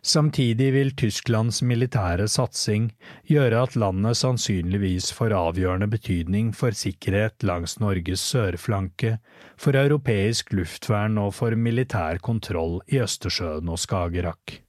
Samtidig 0.00 0.70
vil 0.72 0.94
Tysklands 0.96 1.60
militære 1.60 2.24
satsing 2.32 2.86
gjøre 3.28 3.66
at 3.66 3.74
landet 3.76 4.16
sannsynligvis 4.16 5.10
får 5.12 5.34
avgjørende 5.36 5.90
betydning 5.92 6.54
for 6.56 6.72
sikkerhet 6.72 7.44
langs 7.44 7.76
Norges 7.82 8.24
sørflanke, 8.32 9.18
for 9.60 9.76
europeisk 9.76 10.54
luftvern 10.56 11.20
og 11.20 11.34
for 11.36 11.52
militær 11.52 12.22
kontroll 12.24 12.78
i 12.88 13.02
Østersjøen 13.04 13.68
og 13.68 13.80
Skagerrak. 13.82 14.62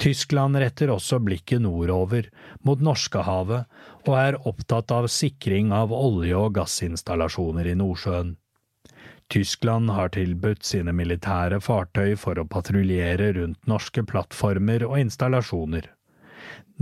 Tyskland 0.00 0.56
retter 0.56 0.92
også 0.92 1.18
blikket 1.20 1.60
nordover, 1.64 2.28
mot 2.64 2.80
Norskehavet, 2.80 3.66
og 4.08 4.14
er 4.16 4.38
opptatt 4.48 4.92
av 4.96 5.08
sikring 5.12 5.72
av 5.76 5.92
olje- 5.92 6.36
og 6.36 6.54
gassinstallasjoner 6.56 7.68
i 7.72 7.76
Nordsjøen. 7.76 8.36
Tyskland 9.30 9.90
har 9.90 10.08
tilbudt 10.08 10.64
sine 10.66 10.92
militære 10.92 11.60
fartøy 11.62 12.16
for 12.18 12.38
å 12.40 12.48
patruljere 12.50 13.28
rundt 13.36 13.68
norske 13.70 14.02
plattformer 14.02 14.82
og 14.88 14.96
installasjoner. 14.98 15.86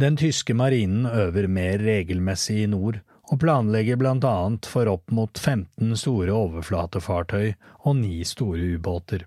Den 0.00 0.16
tyske 0.16 0.54
marinen 0.56 1.04
øver 1.06 1.48
mer 1.52 1.82
regelmessig 1.84 2.62
i 2.62 2.70
nord, 2.72 3.02
og 3.28 3.42
planlegger 3.42 3.98
blant 4.00 4.24
annet 4.24 4.66
for 4.66 4.88
opp 4.88 5.12
mot 5.12 5.36
15 5.36 5.92
store 6.00 6.32
overflatefartøy 6.32 7.50
og 7.84 7.98
ni 8.00 8.22
store 8.24 8.72
ubåter. 8.78 9.26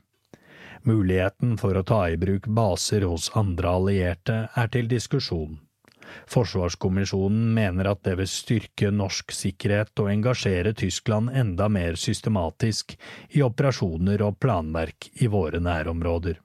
Muligheten 0.82 1.59
for 1.61 1.78
å 1.78 1.86
ta 1.86 2.07
i 2.09 2.17
bruk 2.17 2.47
baser 2.49 3.05
hos 3.05 3.30
andre 3.38 3.76
allierte 3.78 4.38
er 4.57 4.72
til 4.74 4.89
diskusjon. 4.89 5.59
Forsvarskommisjonen 6.32 7.49
mener 7.55 7.91
at 7.91 8.03
det 8.07 8.18
vil 8.20 8.30
styrke 8.30 8.91
norsk 8.93 9.34
sikkerhet 9.36 9.91
og 10.03 10.12
engasjere 10.12 10.74
Tyskland 10.78 11.32
enda 11.34 11.70
mer 11.72 11.99
systematisk 11.99 12.95
i 13.36 13.43
operasjoner 13.45 14.24
og 14.26 14.39
planverk 14.39 15.09
i 15.22 15.30
våre 15.32 15.59
nærområder. 15.64 16.39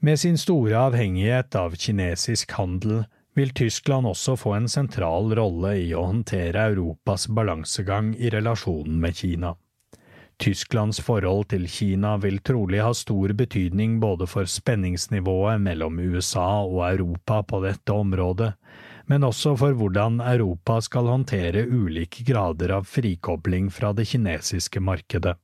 Med 0.00 0.20
sin 0.20 0.38
store 0.38 0.78
avhengighet 0.78 1.56
av 1.58 1.74
kinesisk 1.74 2.52
handel 2.54 3.00
vil 3.38 3.50
Tyskland 3.54 4.06
også 4.06 4.36
få 4.38 4.52
en 4.56 4.68
sentral 4.70 5.32
rolle 5.38 5.72
i 5.82 5.88
å 5.94 6.04
håndtere 6.06 6.68
Europas 6.72 7.26
balansegang 7.34 8.12
i 8.14 8.30
relasjonen 8.34 9.00
med 9.02 9.18
Kina. 9.18 9.54
Tysklands 10.38 11.00
forhold 11.02 11.48
til 11.50 11.64
Kina 11.66 12.12
vil 12.22 12.38
trolig 12.46 12.78
ha 12.84 12.92
stor 12.94 13.32
betydning 13.34 13.96
både 13.98 14.28
for 14.30 14.46
spenningsnivået 14.46 15.58
mellom 15.64 15.98
USA 15.98 16.62
og 16.62 16.84
Europa 16.86 17.40
på 17.42 17.58
dette 17.64 17.90
området, 17.90 18.52
men 19.10 19.26
også 19.26 19.56
for 19.58 19.74
hvordan 19.74 20.20
Europa 20.22 20.78
skal 20.84 21.10
håndtere 21.10 21.66
ulike 21.66 22.22
grader 22.28 22.76
av 22.76 22.86
frikobling 22.86 23.66
fra 23.74 23.90
det 23.96 24.06
kinesiske 24.12 24.80
markedet. 24.80 25.34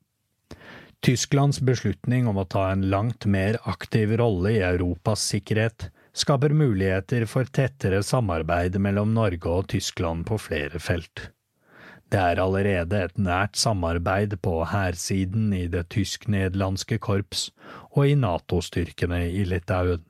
Tysklands 1.05 1.59
beslutning 1.61 2.31
om 2.31 2.39
å 2.41 2.47
ta 2.49 2.69
en 2.71 2.87
langt 2.89 3.27
mer 3.27 3.59
aktiv 3.69 4.15
rolle 4.23 4.55
i 4.55 4.63
Europas 4.65 5.27
sikkerhet 5.35 5.91
skaper 6.15 6.55
muligheter 6.55 7.27
for 7.29 7.51
tettere 7.51 8.01
samarbeid 8.07 8.79
mellom 8.79 9.11
Norge 9.19 9.59
og 9.59 9.73
Tyskland 9.75 10.25
på 10.31 10.39
flere 10.39 10.79
felt. 10.81 11.34
Det 12.13 12.21
er 12.21 12.41
allerede 12.43 13.01
et 13.07 13.17
nært 13.19 13.57
samarbeid 13.59 14.37
på 14.45 14.59
hærsiden 14.71 15.53
i 15.57 15.67
det 15.73 15.89
tysk-nederlandske 15.95 16.99
korps 17.03 17.49
og 17.95 18.09
i 18.09 18.15
NATO-styrkene 18.19 19.25
i 19.31 19.45
Litauen. 19.49 20.05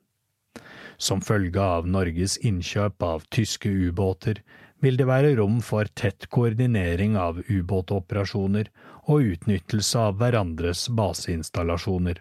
Som 0.98 1.22
følge 1.24 1.60
av 1.60 1.88
Norges 1.90 2.36
innkjøp 2.38 3.02
av 3.02 3.24
tyske 3.34 3.70
ubåter 3.70 4.42
vil 4.84 4.98
det 5.00 5.06
være 5.08 5.32
rom 5.38 5.60
for 5.64 5.88
tett 5.96 6.28
koordinering 6.34 7.16
av 7.16 7.40
ubåtoperasjoner 7.48 8.70
og 9.08 9.32
utnyttelse 9.34 10.06
av 10.10 10.20
hverandres 10.20 10.86
baseinstallasjoner. 10.98 12.20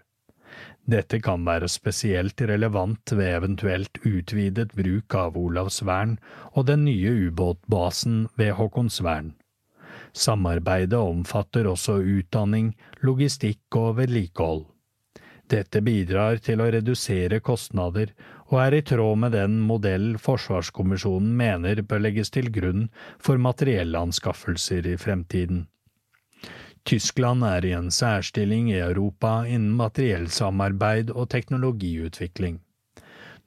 Dette 0.90 1.20
kan 1.24 1.46
være 1.48 1.70
spesielt 1.72 2.42
relevant 2.44 3.14
ved 3.16 3.30
eventuelt 3.38 4.00
utvidet 4.04 4.74
bruk 4.76 5.16
av 5.16 5.38
Olavsvern 5.40 6.18
og 6.54 6.68
den 6.68 6.84
nye 6.88 7.14
ubåtbasen 7.30 8.28
ved 8.40 8.56
Håkonsvern. 8.60 9.32
Samarbeidet 10.14 11.00
omfatter 11.00 11.68
også 11.68 11.98
utdanning, 11.98 12.74
logistikk 13.02 13.78
og 13.80 13.98
vedlikehold. 13.98 14.68
Dette 15.50 15.82
bidrar 15.86 16.40
til 16.42 16.62
å 16.64 16.70
redusere 16.72 17.42
kostnader 17.44 18.14
og 18.48 18.60
er 18.62 18.78
i 18.78 18.82
tråd 18.86 19.20
med 19.26 19.34
den 19.36 19.58
modell 19.68 20.14
Forsvarskommisjonen 20.22 21.34
mener 21.38 21.82
bør 21.82 22.06
legges 22.06 22.32
til 22.34 22.50
grunn 22.54 22.88
for 23.20 23.42
materiellanskaffelser 23.42 24.88
i 24.94 24.98
fremtiden. 25.02 25.66
Tyskland 26.84 27.46
er 27.48 27.66
i 27.66 27.74
en 27.76 27.90
særstilling 27.92 28.70
i 28.72 28.82
Europa 28.84 29.44
innen 29.48 29.76
materiellsamarbeid 29.80 31.14
og 31.14 31.30
teknologiutvikling. 31.32 32.60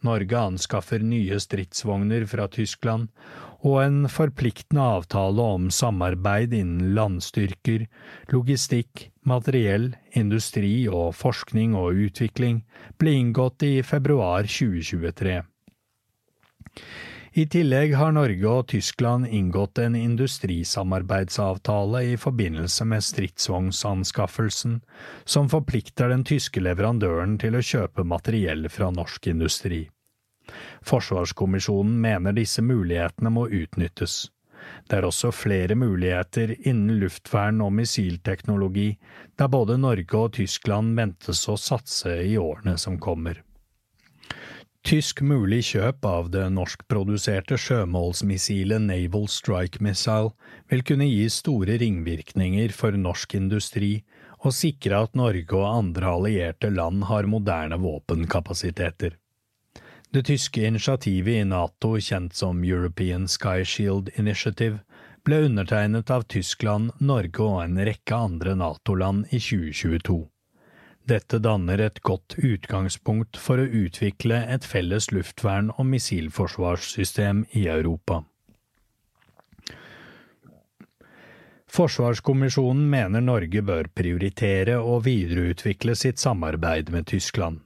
Norge 0.04 0.38
anskaffer 0.38 1.02
nye 1.04 1.38
stridsvogner 1.40 2.26
fra 2.28 2.46
Tyskland, 2.52 3.08
og 3.66 3.80
en 3.82 4.06
forpliktende 4.10 4.84
avtale 4.96 5.46
om 5.56 5.66
samarbeid 5.74 6.54
innen 6.54 6.94
landstyrker, 6.94 7.86
logistikk, 8.30 9.08
materiell, 9.26 9.90
industri 10.14 10.86
og 10.86 11.16
forskning 11.18 11.74
og 11.78 11.98
utvikling 12.06 12.62
ble 13.00 13.16
inngått 13.24 13.66
i 13.66 13.82
februar 13.82 14.46
2023. 14.46 15.40
I 17.36 17.44
tillegg 17.52 17.90
har 18.00 18.14
Norge 18.16 18.48
og 18.48 18.68
Tyskland 18.72 19.26
inngått 19.28 19.76
en 19.82 19.96
industrisamarbeidsavtale 19.98 22.00
i 22.12 22.14
forbindelse 22.16 22.86
med 22.88 23.04
stridsvognsanskaffelsen, 23.04 24.78
som 25.28 25.50
forplikter 25.52 26.14
den 26.14 26.24
tyske 26.24 26.62
leverandøren 26.64 27.36
til 27.42 27.58
å 27.58 27.66
kjøpe 27.72 28.06
materiell 28.08 28.70
fra 28.72 28.88
norsk 28.94 29.28
industri. 29.34 29.82
Forsvarskommisjonen 30.86 32.00
mener 32.00 32.36
disse 32.36 32.62
mulighetene 32.62 33.32
må 33.32 33.46
utnyttes. 33.48 34.26
Det 34.86 34.98
er 34.98 35.06
også 35.06 35.32
flere 35.34 35.76
muligheter 35.78 36.54
innen 36.56 36.98
luftvern 37.00 37.60
og 37.64 37.74
missilteknologi, 37.78 38.92
der 39.38 39.50
både 39.52 39.78
Norge 39.78 40.22
og 40.22 40.32
Tyskland 40.38 40.96
ventes 40.98 41.44
å 41.48 41.58
satse 41.60 42.18
i 42.24 42.36
årene 42.38 42.76
som 42.78 42.98
kommer. 42.98 43.42
Tysk 44.86 45.20
mulig 45.26 45.64
kjøp 45.66 46.06
av 46.06 46.28
det 46.30 46.44
norskproduserte 46.54 47.56
sjømålsmissilet 47.58 48.84
Naval 48.84 49.26
Strike 49.26 49.82
Missile 49.82 50.30
vil 50.70 50.84
kunne 50.86 51.08
gi 51.10 51.24
store 51.32 51.74
ringvirkninger 51.82 52.70
for 52.70 52.94
norsk 52.94 53.34
industri 53.34 53.96
og 54.44 54.54
sikre 54.54 55.00
at 55.08 55.18
Norge 55.18 55.58
og 55.58 55.66
andre 55.66 56.12
allierte 56.12 56.70
land 56.70 57.02
har 57.10 57.26
moderne 57.26 57.80
våpenkapasiteter. 57.82 59.16
Det 60.16 60.22
tyske 60.22 60.62
initiativet 60.66 61.34
i 61.34 61.44
Nato, 61.44 61.98
kjent 62.00 62.34
som 62.34 62.62
European 62.64 63.26
Sky 63.28 63.64
Shield 63.68 64.08
Initiative, 64.16 64.78
ble 65.28 65.42
undertegnet 65.44 66.10
av 66.10 66.22
Tyskland, 66.22 66.94
Norge 67.04 67.42
og 67.44 67.58
en 67.60 67.76
rekke 67.84 68.16
andre 68.16 68.54
Nato-land 68.56 69.26
i 69.28 69.36
2022. 69.36 70.16
Dette 71.12 71.40
danner 71.44 71.82
et 71.84 72.00
godt 72.00 72.38
utgangspunkt 72.38 73.36
for 73.36 73.60
å 73.60 73.68
utvikle 73.82 74.40
et 74.54 74.64
felles 74.64 75.10
luftvern- 75.12 75.68
og 75.76 75.84
missilforsvarssystem 75.90 77.44
i 77.52 77.66
Europa. 77.74 78.22
Forsvarskommisjonen 81.68 82.88
mener 82.88 83.20
Norge 83.20 83.60
bør 83.60 83.92
prioritere 83.92 84.80
og 84.80 85.04
videreutvikle 85.10 85.92
sitt 86.06 86.24
samarbeid 86.24 86.88
med 86.88 87.12
Tyskland. 87.12 87.65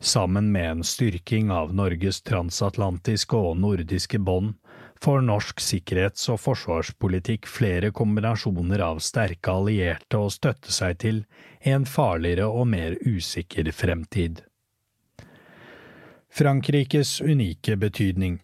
Sammen 0.00 0.52
med 0.52 0.70
en 0.70 0.84
styrking 0.84 1.50
av 1.50 1.74
Norges 1.74 2.22
transatlantiske 2.22 3.36
og 3.36 3.56
nordiske 3.56 4.18
bånd 4.18 4.54
får 5.00 5.22
norsk 5.24 5.60
sikkerhets- 5.60 6.28
og 6.32 6.40
forsvarspolitikk 6.40 7.48
flere 7.48 7.90
kombinasjoner 7.96 8.82
av 8.84 9.00
sterke 9.04 9.52
allierte 9.52 10.20
å 10.20 10.30
støtte 10.32 10.72
seg 10.72 10.98
til 11.04 11.22
i 11.64 11.72
en 11.72 11.86
farligere 11.88 12.48
og 12.48 12.68
mer 12.72 12.96
usikker 13.04 13.72
fremtid. 13.72 14.42
Frankrikes 16.36 17.20
unike 17.24 17.76
betydning 17.80 18.40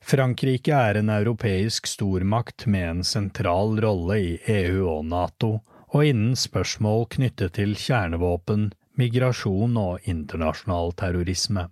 Frankrike 0.00 0.72
er 0.72 0.96
en 0.96 1.10
europeisk 1.12 1.86
stormakt 1.86 2.64
med 2.66 2.88
en 2.88 3.02
sentral 3.04 3.76
rolle 3.84 4.16
i 4.18 4.30
EU 4.48 4.86
og 4.88 5.04
NATO, 5.04 5.58
og 5.92 6.06
innen 6.06 6.36
spørsmål 6.38 7.04
knyttet 7.12 7.58
til 7.58 7.74
kjernevåpen, 7.76 8.70
migrasjon 9.00 9.76
og 9.80 10.08
internasjonal 10.08 10.92
terrorisme. 11.00 11.68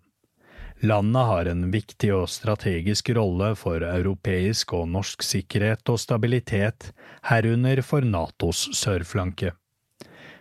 Landet 0.81 1.27
har 1.27 1.49
en 1.51 1.71
viktig 1.75 2.13
og 2.15 2.29
strategisk 2.31 3.11
rolle 3.19 3.55
for 3.59 3.83
europeisk 3.83 4.77
og 4.79 4.87
norsk 4.95 5.25
sikkerhet 5.27 5.91
og 5.91 5.99
stabilitet, 5.99 6.93
herunder 7.27 7.83
for 7.83 8.07
Natos 8.07 8.69
sørflanke. 8.79 9.57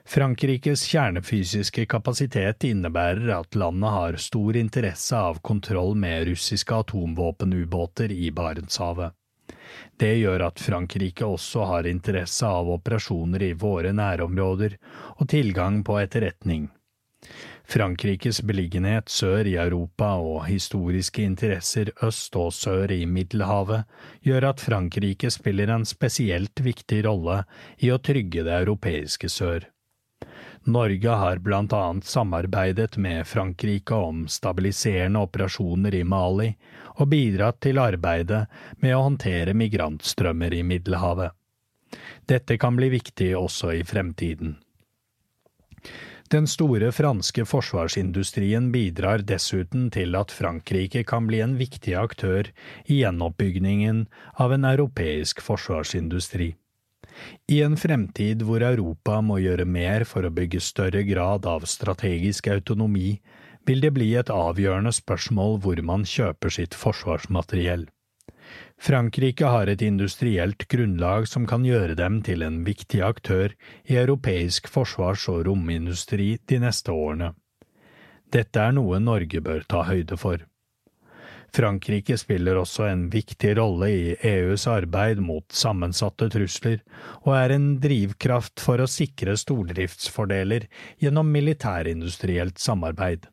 Frankrikes 0.08 0.86
kjernefysiske 0.88 1.84
kapasitet 1.92 2.64
innebærer 2.70 3.34
at 3.40 3.58
landet 3.60 3.92
har 3.92 4.20
stor 4.24 4.56
interesse 4.56 5.18
av 5.18 5.42
kontroll 5.42 5.98
med 6.00 6.30
russiske 6.30 6.78
atomvåpenubåter 6.86 8.14
i 8.14 8.30
Barentshavet. 8.32 9.18
Det 9.98 10.14
gjør 10.22 10.46
at 10.48 10.62
Frankrike 10.64 11.26
også 11.26 11.66
har 11.68 11.90
interesse 11.90 12.48
av 12.48 12.70
operasjoner 12.78 13.50
i 13.50 13.54
våre 13.58 13.92
nærområder 13.92 14.78
og 15.18 15.28
tilgang 15.34 15.82
på 15.84 15.98
etterretning. 16.00 16.70
Frankrikes 17.68 18.42
beliggenhet 18.48 19.10
sør 19.12 19.48
i 19.50 19.58
Europa 19.60 20.14
og 20.24 20.46
historiske 20.48 21.26
interesser 21.28 21.92
øst 22.04 22.36
og 22.40 22.54
sør 22.56 22.94
i 22.96 23.02
Middelhavet 23.06 23.84
gjør 24.24 24.52
at 24.54 24.64
Frankrike 24.64 25.32
spiller 25.34 25.74
en 25.76 25.84
spesielt 25.86 26.64
viktig 26.64 27.02
rolle 27.06 27.42
i 27.84 27.92
å 27.92 28.00
trygge 28.00 28.46
det 28.48 28.56
europeiske 28.62 29.30
sør. 29.30 29.68
Norge 30.68 31.10
har 31.22 31.40
blant 31.40 31.74
annet 31.74 32.08
samarbeidet 32.08 32.98
med 32.98 33.28
Frankrike 33.28 33.96
om 33.96 34.26
stabiliserende 34.28 35.22
operasjoner 35.24 35.96
i 35.96 36.04
Mali 36.04 36.50
og 36.98 37.08
bidratt 37.12 37.62
til 37.64 37.80
arbeidet 37.80 38.46
med 38.84 38.96
å 38.96 39.04
håndtere 39.06 39.56
migrantstrømmer 39.56 40.56
i 40.56 40.64
Middelhavet. 40.68 41.32
Dette 42.28 42.58
kan 42.60 42.76
bli 42.76 42.90
viktig 42.92 43.32
også 43.40 43.72
i 43.78 43.84
fremtiden. 43.88 44.58
Den 46.28 46.48
store 46.52 46.90
franske 46.92 47.46
forsvarsindustrien 47.48 48.66
bidrar 48.74 49.22
dessuten 49.24 49.86
til 49.96 50.16
at 50.20 50.34
Frankrike 50.36 51.06
kan 51.08 51.28
bli 51.30 51.40
en 51.40 51.56
viktig 51.56 51.94
aktør 51.96 52.50
i 52.84 52.98
gjenoppbyggingen 53.00 54.02
av 54.36 54.56
en 54.58 54.68
europeisk 54.68 55.40
forsvarsindustri. 55.46 56.50
I 57.48 57.62
en 57.64 57.78
fremtid 57.80 58.44
hvor 58.44 58.66
Europa 58.66 59.22
må 59.24 59.40
gjøre 59.40 59.66
mer 59.66 60.04
for 60.10 60.28
å 60.28 60.34
bygge 60.34 60.60
større 60.62 61.06
grad 61.08 61.48
av 61.48 61.64
strategisk 61.64 62.52
autonomi, 62.52 63.22
vil 63.68 63.80
det 63.84 63.94
bli 63.96 64.14
et 64.20 64.32
avgjørende 64.32 64.92
spørsmål 64.96 65.62
hvor 65.64 65.80
man 65.84 66.04
kjøper 66.08 66.52
sitt 66.60 66.76
forsvarsmateriell. 66.76 67.88
Frankrike 68.80 69.46
har 69.46 69.68
et 69.68 69.82
industrielt 69.82 70.68
grunnlag 70.70 71.28
som 71.28 71.48
kan 71.50 71.66
gjøre 71.66 71.96
dem 71.98 72.22
til 72.24 72.46
en 72.46 72.62
viktig 72.66 73.02
aktør 73.04 73.56
i 73.90 73.98
europeisk 73.98 74.70
forsvars- 74.70 75.28
og 75.34 75.48
romindustri 75.48 76.36
de 76.46 76.60
neste 76.62 76.94
årene. 76.94 77.34
Dette 78.32 78.62
er 78.62 78.76
noe 78.78 79.00
Norge 79.02 79.42
bør 79.42 79.66
ta 79.68 79.82
høyde 79.88 80.18
for. 80.20 80.44
Frankrike 81.58 82.18
spiller 82.20 82.60
også 82.60 82.86
en 82.90 83.08
viktig 83.10 83.54
rolle 83.58 83.88
i 83.90 84.16
EUs 84.30 84.68
arbeid 84.70 85.22
mot 85.24 85.46
sammensatte 85.56 86.28
trusler, 86.34 86.82
og 87.24 87.34
er 87.38 87.56
en 87.56 87.70
drivkraft 87.82 88.62
for 88.62 88.84
å 88.84 88.90
sikre 88.92 89.38
stordriftsfordeler 89.40 90.68
gjennom 91.02 91.32
militærindustrielt 91.34 92.60
samarbeid. 92.62 93.26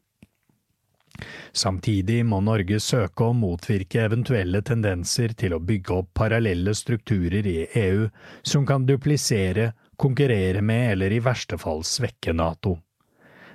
Samtidig 1.53 2.25
må 2.27 2.41
Norge 2.43 2.81
søke 2.83 3.29
å 3.29 3.37
motvirke 3.39 4.03
eventuelle 4.03 4.62
tendenser 4.67 5.35
til 5.39 5.55
å 5.55 5.62
bygge 5.62 5.99
opp 6.01 6.11
parallelle 6.19 6.75
strukturer 6.75 7.47
i 7.47 7.59
EU 7.81 8.09
som 8.43 8.67
kan 8.67 8.87
duplisere, 8.89 9.73
konkurrere 9.97 10.62
med 10.62 10.91
eller 10.97 11.15
i 11.15 11.23
verste 11.23 11.59
fall 11.61 11.85
svekke 11.87 12.35
NATO. 12.35 12.79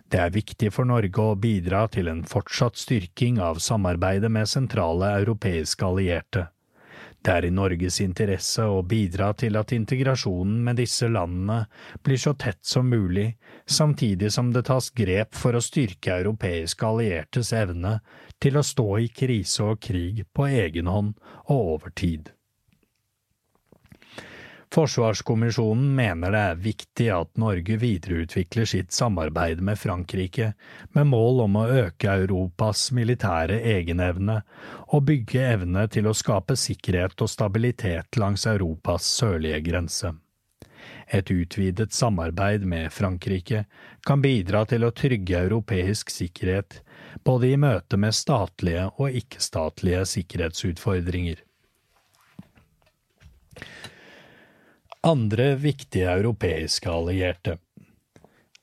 Det 0.10 0.18
er 0.24 0.32
viktig 0.34 0.72
for 0.74 0.90
Norge 0.90 1.22
å 1.22 1.36
bidra 1.38 1.84
til 1.92 2.08
en 2.10 2.24
fortsatt 2.26 2.80
styrking 2.80 3.38
av 3.44 3.60
samarbeidet 3.62 4.32
med 4.32 4.50
sentrale 4.50 5.12
europeiske 5.20 5.86
allierte. 5.86 6.48
Det 7.20 7.34
er 7.36 7.46
i 7.46 7.52
Norges 7.52 8.00
interesse 8.00 8.64
å 8.64 8.80
bidra 8.88 9.34
til 9.36 9.58
at 9.60 9.74
integrasjonen 9.76 10.62
med 10.64 10.80
disse 10.80 11.10
landene 11.12 11.66
blir 12.06 12.22
så 12.22 12.32
tett 12.40 12.62
som 12.64 12.88
mulig, 12.88 13.34
samtidig 13.68 14.32
som 14.32 14.54
det 14.56 14.64
tas 14.70 14.88
grep 14.96 15.36
for 15.36 15.58
å 15.58 15.64
styrke 15.64 16.16
europeiske 16.16 16.88
alliertes 16.88 17.52
evne 17.52 17.98
til 18.40 18.56
å 18.56 18.64
stå 18.64 18.90
i 19.04 19.12
krise 19.12 19.68
og 19.68 19.82
krig 19.84 20.24
på 20.32 20.48
egen 20.48 20.88
hånd 20.88 21.16
og 21.50 21.58
over 21.76 21.92
tid. 21.92 22.32
Forsvarskommisjonen 24.70 25.96
mener 25.96 26.30
det 26.32 26.40
er 26.52 26.60
viktig 26.62 27.08
at 27.10 27.32
Norge 27.42 27.78
videreutvikler 27.82 28.68
sitt 28.70 28.94
samarbeid 28.94 29.64
med 29.66 29.80
Frankrike, 29.82 30.52
med 30.94 31.10
mål 31.10 31.42
om 31.48 31.58
å 31.58 31.64
øke 31.88 32.14
Europas 32.22 32.92
militære 32.94 33.58
egenevne 33.72 34.44
og 34.94 35.08
bygge 35.10 35.48
evne 35.56 35.88
til 35.90 36.06
å 36.06 36.14
skape 36.14 36.54
sikkerhet 36.54 37.18
og 37.18 37.34
stabilitet 37.34 38.22
langs 38.22 38.46
Europas 38.46 39.10
sørlige 39.18 39.64
grense. 39.72 40.14
Et 41.10 41.34
utvidet 41.34 41.94
samarbeid 41.94 42.62
med 42.62 42.94
Frankrike 42.94 43.66
kan 44.06 44.22
bidra 44.22 44.68
til 44.70 44.86
å 44.86 44.94
trygge 44.94 45.48
europeisk 45.50 46.14
sikkerhet, 46.14 46.84
både 47.26 47.56
i 47.56 47.58
møte 47.58 47.98
med 47.98 48.14
statlige 48.14 48.86
og 49.02 49.18
ikke-statlige 49.18 50.06
sikkerhetsutfordringer. 50.14 51.42
Andre 55.02 55.56
viktige 55.56 56.12
europeiske 56.12 56.90
allierte 56.92 57.54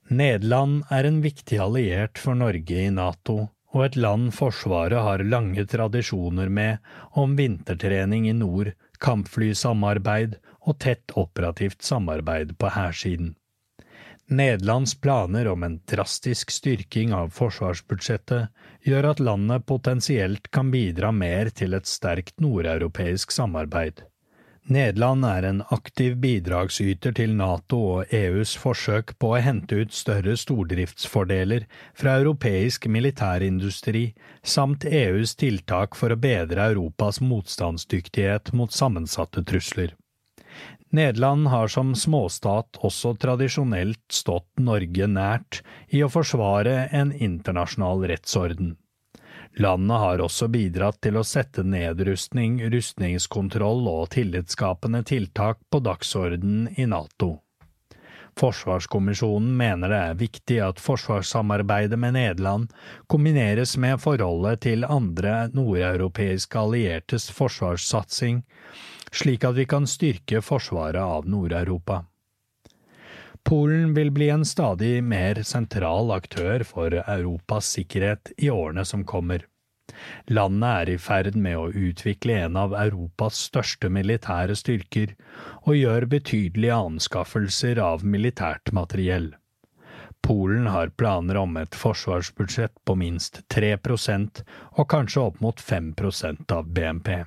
Nederland 0.09 0.83
er 0.93 1.07
en 1.09 1.23
viktig 1.25 1.57
alliert 1.65 2.19
for 2.21 2.37
Norge 2.37 2.77
i 2.77 2.91
NATO, 2.93 3.37
og 3.73 3.85
et 3.87 3.95
land 3.97 4.35
Forsvaret 4.37 5.01
har 5.01 5.25
lange 5.25 5.65
tradisjoner 5.65 6.51
med 6.53 6.91
om 7.23 7.33
vintertrening 7.39 8.27
i 8.29 8.35
nord, 8.37 8.69
kampflysamarbeid 9.01 10.35
og 10.61 10.77
tett 10.85 11.15
operativt 11.17 11.81
samarbeid 11.89 12.53
på 12.61 12.69
hærsiden. 12.75 13.31
Nederlands 14.29 14.93
planer 15.01 15.49
om 15.49 15.65
en 15.65 15.79
drastisk 15.89 16.53
styrking 16.53 17.15
av 17.17 17.33
forsvarsbudsjettet 17.33 18.53
gjør 18.85 19.09
at 19.15 19.25
landet 19.25 19.65
potensielt 19.65 20.53
kan 20.53 20.69
bidra 20.75 21.15
mer 21.17 21.49
til 21.49 21.79
et 21.81 21.89
sterkt 21.89 22.37
nordeuropeisk 22.45 23.33
samarbeid. 23.33 24.05
Nederland 24.67 25.23
er 25.25 25.45
en 25.47 25.61
aktiv 25.71 26.17
bidragsyter 26.19 27.13
til 27.15 27.37
Nato 27.39 27.79
og 27.99 28.15
EUs 28.15 28.57
forsøk 28.59 29.13
på 29.23 29.29
å 29.37 29.43
hente 29.45 29.77
ut 29.79 29.93
større 29.95 30.35
stordriftsfordeler 30.35 31.69
fra 31.95 32.17
europeisk 32.19 32.89
militærindustri, 32.91 34.09
samt 34.43 34.89
EUs 34.91 35.37
tiltak 35.39 35.95
for 35.95 36.11
å 36.11 36.19
bedre 36.19 36.67
Europas 36.73 37.21
motstandsdyktighet 37.23 38.51
mot 38.59 38.75
sammensatte 38.75 39.45
trusler. 39.47 39.95
Nederland 40.91 41.47
har 41.53 41.71
som 41.71 41.95
småstat 41.95 42.81
også 42.83 43.15
tradisjonelt 43.23 44.03
stått 44.11 44.49
Norge 44.59 45.07
nært 45.07 45.61
i 45.95 46.03
å 46.03 46.11
forsvare 46.11 46.89
en 46.91 47.15
internasjonal 47.15 48.03
rettsorden. 48.11 48.75
Landet 49.59 49.97
har 49.97 50.21
også 50.21 50.51
bidratt 50.53 50.99
til 51.01 51.17
å 51.17 51.25
sette 51.25 51.63
nedrustning, 51.65 52.59
rustningskontroll 52.73 53.87
og 53.89 54.11
tillitsskapende 54.13 55.01
tiltak 55.09 55.63
på 55.73 55.81
dagsordenen 55.81 56.69
i 56.77 56.85
NATO. 56.91 57.39
Forsvarskommisjonen 58.37 59.55
mener 59.57 59.89
det 59.89 60.01
er 60.11 60.19
viktig 60.21 60.59
at 60.61 60.81
forsvarssamarbeidet 60.85 61.97
med 61.97 62.19
Nederland 62.19 62.75
kombineres 63.09 63.79
med 63.81 63.97
forholdet 64.03 64.61
til 64.67 64.85
andre 64.85 65.47
nordeuropeiske 65.57 66.61
alliertes 66.61 67.31
forsvarssatsing, 67.33 68.43
slik 69.09 69.47
at 69.49 69.57
vi 69.57 69.65
kan 69.65 69.89
styrke 69.89 70.45
forsvaret 70.45 71.01
av 71.01 71.25
Nord-Europa. 71.33 72.03
Polen 73.47 73.95
vil 73.95 74.11
bli 74.11 74.27
en 74.31 74.45
stadig 74.45 75.05
mer 75.05 75.39
sentral 75.47 76.11
aktør 76.11 76.65
for 76.67 76.91
Europas 76.99 77.69
sikkerhet 77.77 78.33
i 78.43 78.49
årene 78.51 78.83
som 78.85 79.05
kommer. 79.07 79.45
Landet 80.27 80.81
er 80.81 80.91
i 80.91 80.97
ferd 80.99 81.39
med 81.39 81.55
å 81.55 81.69
utvikle 81.71 82.41
en 82.49 82.59
av 82.59 82.75
Europas 82.75 83.39
største 83.47 83.87
militære 83.87 84.57
styrker, 84.59 85.15
og 85.63 85.79
gjør 85.79 86.09
betydelige 86.17 86.81
anskaffelser 86.89 87.79
av 87.79 88.03
militært 88.03 88.75
materiell. 88.75 89.31
Polen 90.27 90.67
har 90.67 90.91
planer 90.99 91.39
om 91.39 91.55
et 91.63 91.79
forsvarsbudsjett 91.79 92.75
på 92.83 92.99
minst 92.99 93.45
3% 93.55 94.43
og 94.75 94.91
kanskje 94.91 95.23
opp 95.29 95.41
mot 95.41 95.63
5% 95.63 96.51
av 96.51 96.67
BNP. 96.75 97.23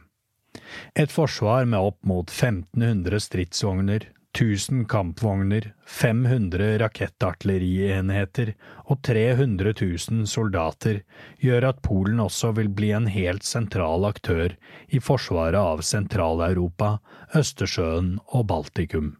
Et 1.00 1.12
forsvar 1.12 1.64
med 1.64 1.80
opp 1.80 2.04
mot 2.04 2.28
1500 2.28 3.24
stridsvogner, 3.24 4.12
1000 4.38 4.86
kampvogner, 4.88 5.74
500 5.86 6.78
rakettartillerienheter 6.80 8.54
og 8.86 9.02
300 9.04 9.74
000 9.82 10.28
soldater 10.30 11.02
gjør 11.42 11.70
at 11.72 11.82
Polen 11.82 12.22
også 12.22 12.52
vil 12.60 12.70
bli 12.70 12.92
en 12.96 13.10
helt 13.10 13.44
sentral 13.44 14.06
aktør 14.06 14.54
i 14.88 15.02
forsvaret 15.02 15.58
av 15.58 15.82
Sentral-Europa, 15.82 17.00
Østersjøen 17.36 18.20
og 18.28 18.46
Baltikum. 18.52 19.16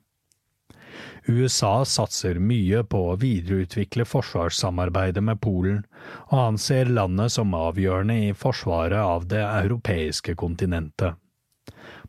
USA 1.30 1.86
satser 1.86 2.40
mye 2.42 2.84
på 2.90 3.02
å 3.12 3.18
videreutvikle 3.20 4.06
forsvarssamarbeidet 4.08 5.24
med 5.26 5.42
Polen, 5.42 5.84
og 6.30 6.38
anser 6.44 6.90
landet 6.90 7.34
som 7.36 7.54
avgjørende 7.58 8.18
i 8.30 8.36
forsvaret 8.38 9.02
av 9.02 9.28
det 9.30 9.44
europeiske 9.44 10.38
kontinentet. 10.40 11.18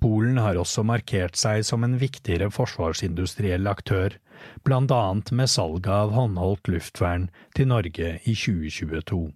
Polen 0.01 0.39
har 0.41 0.57
også 0.57 0.83
markert 0.87 1.37
seg 1.37 1.65
som 1.69 1.85
en 1.85 1.99
viktigere 2.01 2.49
forsvarsindustriell 2.55 3.69
aktør, 3.69 4.15
blant 4.65 4.93
annet 4.97 5.33
med 5.37 5.51
salget 5.53 5.91
av 5.93 6.15
håndholdt 6.17 6.71
luftvern 6.73 7.29
til 7.57 7.69
Norge 7.69 8.15
i 8.25 8.33
2022. 8.33 9.27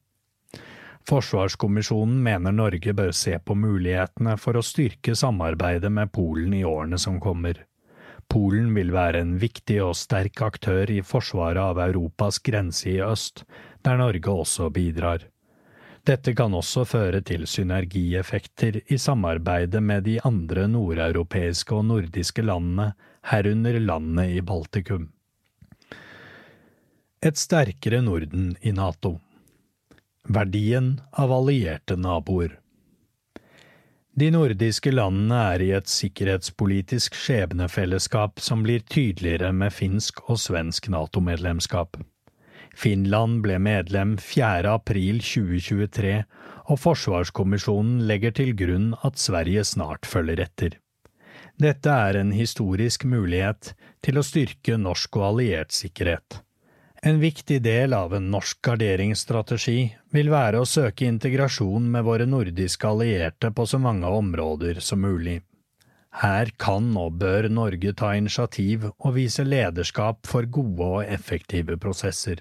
Forsvarskommisjonen 1.05 2.17
mener 2.25 2.57
Norge 2.57 2.95
bør 2.97 3.13
se 3.13 3.37
på 3.37 3.57
mulighetene 3.61 4.39
for 4.41 4.57
å 4.57 4.65
styrke 4.65 5.13
samarbeidet 5.13 5.93
med 5.93 6.13
Polen 6.17 6.57
i 6.57 6.65
årene 6.65 6.97
som 7.03 7.21
kommer. 7.21 7.61
Polen 8.33 8.73
vil 8.73 8.95
være 8.95 9.21
en 9.21 9.37
viktig 9.43 9.83
og 9.85 9.93
sterk 10.01 10.41
aktør 10.47 10.89
i 10.89 11.03
forsvaret 11.05 11.61
av 11.61 11.83
Europas 11.91 12.41
grense 12.41 12.89
i 12.89 13.03
øst, 13.05 13.45
der 13.85 14.01
Norge 14.01 14.33
også 14.33 14.71
bidrar. 14.73 15.29
Dette 16.05 16.35
kan 16.37 16.53
også 16.53 16.85
føre 16.85 17.23
til 17.25 17.47
synergieffekter 17.49 18.83
i 18.93 18.99
samarbeidet 19.01 19.81
med 19.83 20.05
de 20.05 20.19
andre 20.29 20.67
nordeuropeiske 20.69 21.79
og 21.79 21.87
nordiske 21.89 22.45
landene, 22.45 22.93
herunder 23.25 23.81
landene 23.81 24.27
i 24.37 24.43
Baltikum. 24.45 25.09
Et 27.25 27.41
sterkere 27.41 28.03
Norden 28.05 28.53
i 28.61 28.75
NATO 28.77 29.17
Verdien 30.29 30.99
av 31.17 31.33
allierte 31.33 31.97
naboer 31.97 32.59
de 34.15 34.29
nordiske 34.31 34.93
landene 34.95 35.39
er 35.57 35.63
i 35.65 35.71
et 35.75 35.89
sikkerhetspolitisk 35.91 37.17
skjebnefellesskap 37.19 38.39
som 38.39 38.61
blir 38.63 38.85
tydeligere 38.87 39.51
med 39.51 39.75
finsk 39.75 40.21
og 40.29 40.39
svensk 40.39 40.87
NATO-medlemskap. 40.95 41.99
Finland 42.77 43.43
ble 43.45 43.59
medlem 43.63 44.17
4. 44.21 44.69
april 44.71 45.21
2023, 45.23 46.15
og 46.71 46.81
Forsvarskommisjonen 46.81 48.03
legger 48.09 48.35
til 48.37 48.55
grunn 48.59 48.93
at 49.07 49.21
Sverige 49.21 49.65
snart 49.69 50.09
følger 50.09 50.43
etter. 50.47 50.79
Dette 51.61 51.91
er 51.91 52.19
en 52.19 52.33
historisk 52.35 53.05
mulighet 53.07 53.75
til 54.03 54.19
å 54.19 54.27
styrke 54.27 54.79
norsk 54.81 55.21
og 55.21 55.29
alliert 55.29 55.75
sikkerhet. 55.77 56.41
En 57.05 57.21
viktig 57.21 57.59
del 57.63 57.93
av 57.93 58.15
en 58.17 58.31
norsk 58.33 58.63
garderingsstrategi 58.65 59.81
vil 60.17 60.31
være 60.33 60.63
å 60.63 60.69
søke 60.69 61.05
integrasjon 61.05 61.91
med 61.93 62.07
våre 62.07 62.25
nordiske 62.27 62.89
allierte 62.89 63.51
på 63.53 63.67
så 63.69 63.79
mange 63.79 64.09
områder 64.09 64.81
som 64.81 65.05
mulig. 65.05 65.43
Her 66.15 66.51
kan 66.57 66.89
og 66.97 67.19
bør 67.21 67.51
Norge 67.51 67.93
ta 67.99 68.15
initiativ 68.17 68.89
og 68.95 69.15
vise 69.19 69.45
lederskap 69.45 70.25
for 70.31 70.47
gode 70.47 70.91
og 71.01 71.05
effektive 71.05 71.77
prosesser. 71.83 72.41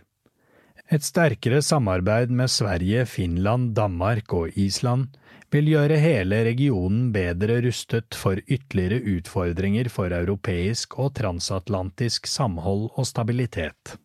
Et 0.91 1.03
sterkere 1.03 1.61
samarbeid 1.63 2.29
med 2.29 2.51
Sverige, 2.51 3.05
Finland, 3.07 3.71
Danmark 3.75 4.34
og 4.36 4.57
Island 4.59 5.13
vil 5.53 5.69
gjøre 5.71 5.99
hele 6.01 6.41
regionen 6.43 7.11
bedre 7.13 7.61
rustet 7.63 8.17
for 8.17 8.41
ytterligere 8.43 8.99
utfordringer 9.15 9.88
for 9.93 10.11
europeisk 10.11 10.97
og 10.99 11.13
transatlantisk 11.15 12.27
samhold 12.27 12.89
og 12.97 13.07
stabilitet. 13.07 13.95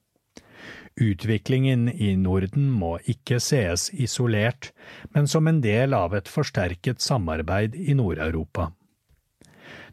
Utviklingen 0.98 1.88
i 1.88 2.14
Norden 2.18 2.70
må 2.74 2.96
ikke 3.06 3.38
sees 3.42 3.88
isolert, 3.94 4.72
men 5.14 5.26
som 5.30 5.46
en 5.46 5.60
del 5.62 5.94
av 5.94 6.14
et 6.18 6.30
forsterket 6.30 7.02
samarbeid 7.02 7.74
i 7.78 7.94
Nord-Europa. 7.94 8.72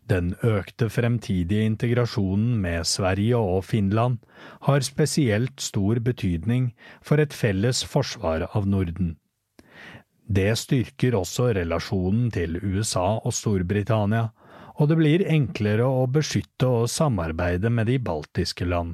Den 0.06 0.36
økte 0.46 0.86
fremtidige 0.94 1.66
integrasjonen 1.66 2.60
med 2.62 2.86
Sverige 2.86 3.38
og 3.42 3.64
Finland 3.66 4.20
har 4.68 4.86
spesielt 4.86 5.62
stor 5.62 6.00
betydning 6.00 6.74
for 7.02 7.22
et 7.22 7.34
felles 7.34 7.82
forsvar 7.90 8.46
av 8.54 8.68
Norden. 8.70 9.16
Det 10.26 10.52
styrker 10.58 11.18
også 11.18 11.52
relasjonen 11.58 12.30
til 12.34 12.58
USA 12.62 13.18
og 13.18 13.34
Storbritannia, 13.34 14.30
og 14.76 14.90
det 14.90 14.98
blir 15.00 15.26
enklere 15.32 15.86
å 15.86 16.06
beskytte 16.12 16.70
og 16.70 16.90
samarbeide 16.92 17.72
med 17.74 17.90
de 17.90 17.98
baltiske 17.98 18.66
land. 18.66 18.94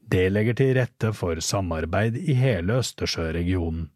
Det 0.00 0.26
legger 0.32 0.56
til 0.58 0.74
rette 0.76 1.12
for 1.14 1.40
samarbeid 1.44 2.16
i 2.18 2.34
hele 2.34 2.80
Østersjøregionen. 2.82 3.88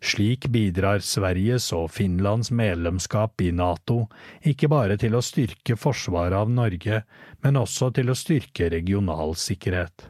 Slik 0.00 0.46
bidrar 0.48 1.02
Sveriges 1.04 1.66
og 1.76 1.90
Finlands 1.92 2.48
medlemskap 2.50 3.42
i 3.44 3.50
NATO 3.52 4.06
ikke 4.48 4.70
bare 4.72 4.96
til 5.00 5.16
å 5.16 5.20
styrke 5.24 5.76
forsvaret 5.76 6.38
av 6.38 6.48
Norge, 6.48 7.02
men 7.44 7.60
også 7.60 7.90
til 7.98 8.08
å 8.08 8.16
styrke 8.16 8.70
regional 8.72 9.36
sikkerhet. 9.36 10.08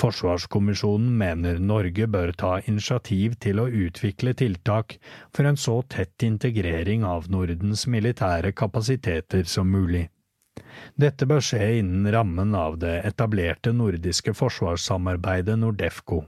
Forsvarskommisjonen 0.00 1.10
mener 1.18 1.58
Norge 1.62 2.06
bør 2.10 2.32
ta 2.42 2.52
initiativ 2.66 3.36
til 3.42 3.60
å 3.62 3.68
utvikle 3.68 4.34
tiltak 4.34 4.96
for 5.34 5.46
en 5.46 5.58
så 5.58 5.80
tett 5.82 6.26
integrering 6.26 7.04
av 7.06 7.30
Nordens 7.30 7.86
militære 7.86 8.52
kapasiteter 8.58 9.46
som 9.46 9.70
mulig. 9.70 10.08
Dette 10.98 11.26
bør 11.30 11.42
skje 11.44 11.78
innen 11.78 12.10
rammen 12.12 12.54
av 12.58 12.78
det 12.82 13.00
etablerte 13.06 13.72
nordiske 13.76 14.34
forsvarssamarbeidet 14.34 15.58
Nordefco. 15.62 16.24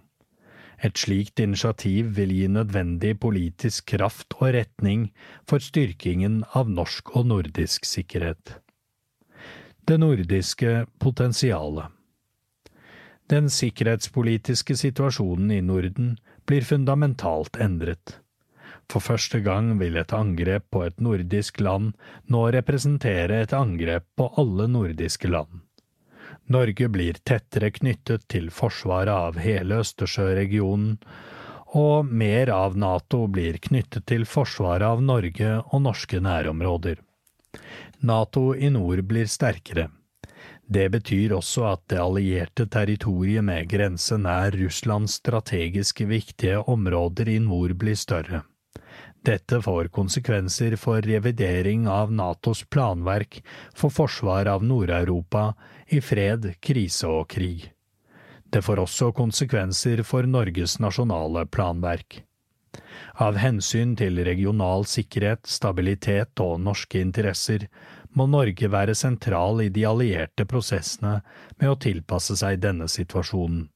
Et 0.83 0.99
slikt 0.99 1.39
initiativ 1.39 2.09
vil 2.17 2.33
gi 2.35 2.49
nødvendig 2.51 3.15
politisk 3.23 3.87
kraft 3.95 4.35
og 4.41 4.51
retning 4.57 5.07
for 5.47 5.63
styrkingen 5.63 6.41
av 6.59 6.71
norsk 6.71 7.15
og 7.15 7.29
nordisk 7.31 7.87
sikkerhet. 7.87 8.57
Det 9.87 9.99
nordiske 10.03 10.87
potensialet 11.03 11.95
Den 13.31 13.49
sikkerhetspolitiske 13.51 14.75
situasjonen 14.77 15.55
i 15.55 15.63
Norden 15.63 16.17
blir 16.47 16.67
fundamentalt 16.67 17.57
endret. 17.63 18.19
For 18.91 19.01
første 19.01 19.41
gang 19.41 19.79
vil 19.81 19.97
et 19.97 20.13
angrep 20.13 20.67
på 20.75 20.83
et 20.85 20.99
nordisk 21.01 21.63
land 21.63 21.95
nå 22.27 22.49
representere 22.57 23.45
et 23.45 23.55
angrep 23.57 24.05
på 24.19 24.33
alle 24.37 24.67
nordiske 24.69 25.31
land. 25.31 25.63
Norge 26.53 26.89
blir 26.93 27.17
tettere 27.25 27.71
knyttet 27.73 28.27
til 28.29 28.51
forsvaret 28.53 29.13
av 29.13 29.39
hele 29.41 29.81
Østersjøregionen, 29.83 30.99
og 31.73 32.11
mer 32.13 32.53
av 32.53 32.77
Nato 32.77 33.25
blir 33.33 33.57
knyttet 33.65 34.05
til 34.11 34.27
forsvaret 34.29 34.85
av 34.85 35.01
Norge 35.01 35.55
og 35.63 35.83
norske 35.87 36.21
nærområder. 36.21 37.01
Nato 38.05 38.53
i 38.55 38.69
nord 38.75 39.05
blir 39.09 39.31
sterkere. 39.31 39.89
Det 40.73 40.89
betyr 40.93 41.35
også 41.37 41.65
at 41.71 41.83
det 41.93 42.01
allierte 42.01 42.67
territoriet 42.71 43.45
med 43.45 43.69
grense 43.73 44.17
nær 44.21 44.55
Russlands 44.57 45.19
strategisk 45.21 46.05
viktige 46.09 46.61
områder 46.61 47.29
i 47.33 47.39
nord 47.43 47.77
blir 47.81 47.97
større. 47.99 48.43
Dette 49.23 49.61
får 49.63 49.93
konsekvenser 49.95 50.75
for 50.81 51.05
revidering 51.07 51.87
av 51.87 52.11
Natos 52.13 52.65
planverk 52.67 53.39
for 53.75 53.95
forsvar 53.95 54.51
av 54.51 54.65
Nord-Europa 54.67 55.53
i 55.93 56.01
fred, 56.01 56.55
krise 56.61 57.09
og 57.09 57.29
krig. 57.33 57.71
Det 58.53 58.61
får 58.65 58.83
også 58.83 59.13
konsekvenser 59.17 60.03
for 60.05 60.29
Norges 60.29 60.79
nasjonale 60.81 61.47
planverk. 61.49 62.23
Av 63.21 63.37
hensyn 63.41 63.95
til 63.97 64.21
regional 64.25 64.87
sikkerhet, 64.89 65.45
stabilitet 65.49 66.41
og 66.41 66.61
norske 66.65 67.01
interesser 67.01 67.69
må 68.17 68.27
Norge 68.29 68.69
være 68.73 68.97
sentral 68.97 69.63
i 69.65 69.69
de 69.73 69.85
allierte 69.89 70.47
prosessene 70.49 71.19
med 71.61 71.69
å 71.69 71.79
tilpasse 71.81 72.37
seg 72.41 72.61
denne 72.65 72.89
situasjonen. 72.89 73.69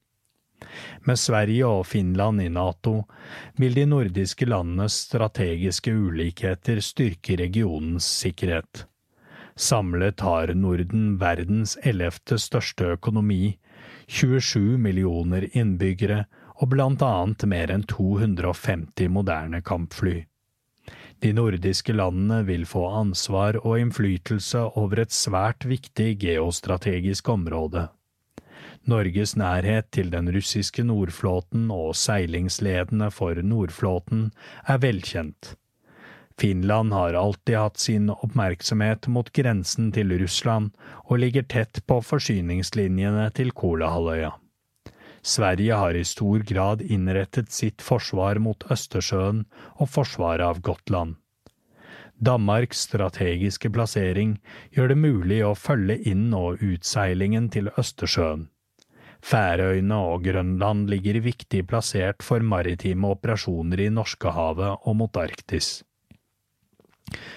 Med 1.04 1.20
Sverige 1.20 1.68
og 1.68 1.86
Finland 1.86 2.40
i 2.42 2.48
Nato 2.52 3.02
vil 3.60 3.76
de 3.76 3.84
nordiske 3.88 4.48
landenes 4.48 4.96
strategiske 5.08 5.92
ulikheter 5.92 6.80
styrke 6.84 7.36
regionens 7.40 8.08
sikkerhet. 8.24 8.86
Samlet 9.56 10.20
har 10.20 10.52
Norden 10.54 11.16
verdens 11.18 11.78
ellevte 11.82 12.36
største 12.38 12.92
økonomi, 12.98 13.56
27 14.06 14.76
millioner 14.78 15.48
innbyggere 15.56 16.26
og 16.60 16.70
blant 16.74 17.02
annet 17.02 17.44
mer 17.48 17.72
enn 17.72 17.84
250 17.88 19.08
moderne 19.12 19.62
kampfly. 19.64 20.24
De 21.24 21.32
nordiske 21.32 21.94
landene 21.96 22.42
vil 22.44 22.66
få 22.68 22.84
ansvar 23.00 23.56
og 23.62 23.80
innflytelse 23.80 24.60
over 24.76 25.00
et 25.06 25.16
svært 25.16 25.64
viktig 25.64 26.12
geostrategisk 26.20 27.28
område. 27.32 27.88
Norges 28.86 29.34
nærhet 29.40 29.88
til 29.90 30.12
den 30.12 30.28
russiske 30.34 30.84
nordflåten 30.84 31.70
og 31.74 31.96
seilingsledene 31.98 33.08
for 33.10 33.40
nordflåten 33.42 34.28
er 34.68 34.82
velkjent. 34.84 35.56
Finland 36.40 36.92
har 36.92 37.14
alltid 37.14 37.56
hatt 37.56 37.78
sin 37.80 38.10
oppmerksomhet 38.10 39.06
mot 39.08 39.32
grensen 39.32 39.92
til 39.92 40.12
Russland 40.20 40.74
og 41.06 41.20
ligger 41.22 41.46
tett 41.48 41.80
på 41.88 42.02
forsyningslinjene 42.04 43.30
til 43.36 43.54
Kolahalvøya. 43.56 44.34
Sverige 45.26 45.74
har 45.74 45.96
i 45.96 46.04
stor 46.04 46.44
grad 46.46 46.82
innrettet 46.82 47.50
sitt 47.50 47.82
forsvar 47.82 48.38
mot 48.38 48.66
Østersjøen 48.70 49.46
og 49.80 49.88
forsvaret 49.90 50.44
av 50.44 50.60
Gotland. 50.60 51.16
Danmarks 52.16 52.84
strategiske 52.86 53.72
plassering 53.72 54.36
gjør 54.76 54.92
det 54.92 54.98
mulig 55.00 55.40
å 55.44 55.56
følge 55.58 55.98
inn- 56.12 56.36
og 56.36 56.62
utseilingen 56.64 57.48
til 57.52 57.72
Østersjøen. 57.76 58.46
Færøyene 59.26 59.98
og 60.12 60.22
Grønland 60.28 60.86
ligger 60.92 61.18
viktig 61.24 61.64
plassert 61.66 62.22
for 62.22 62.44
maritime 62.44 63.08
operasjoner 63.16 63.88
i 63.88 63.90
Norskehavet 63.90 64.86
og 64.86 64.96
mot 65.00 65.16
Arktis. 65.18 65.80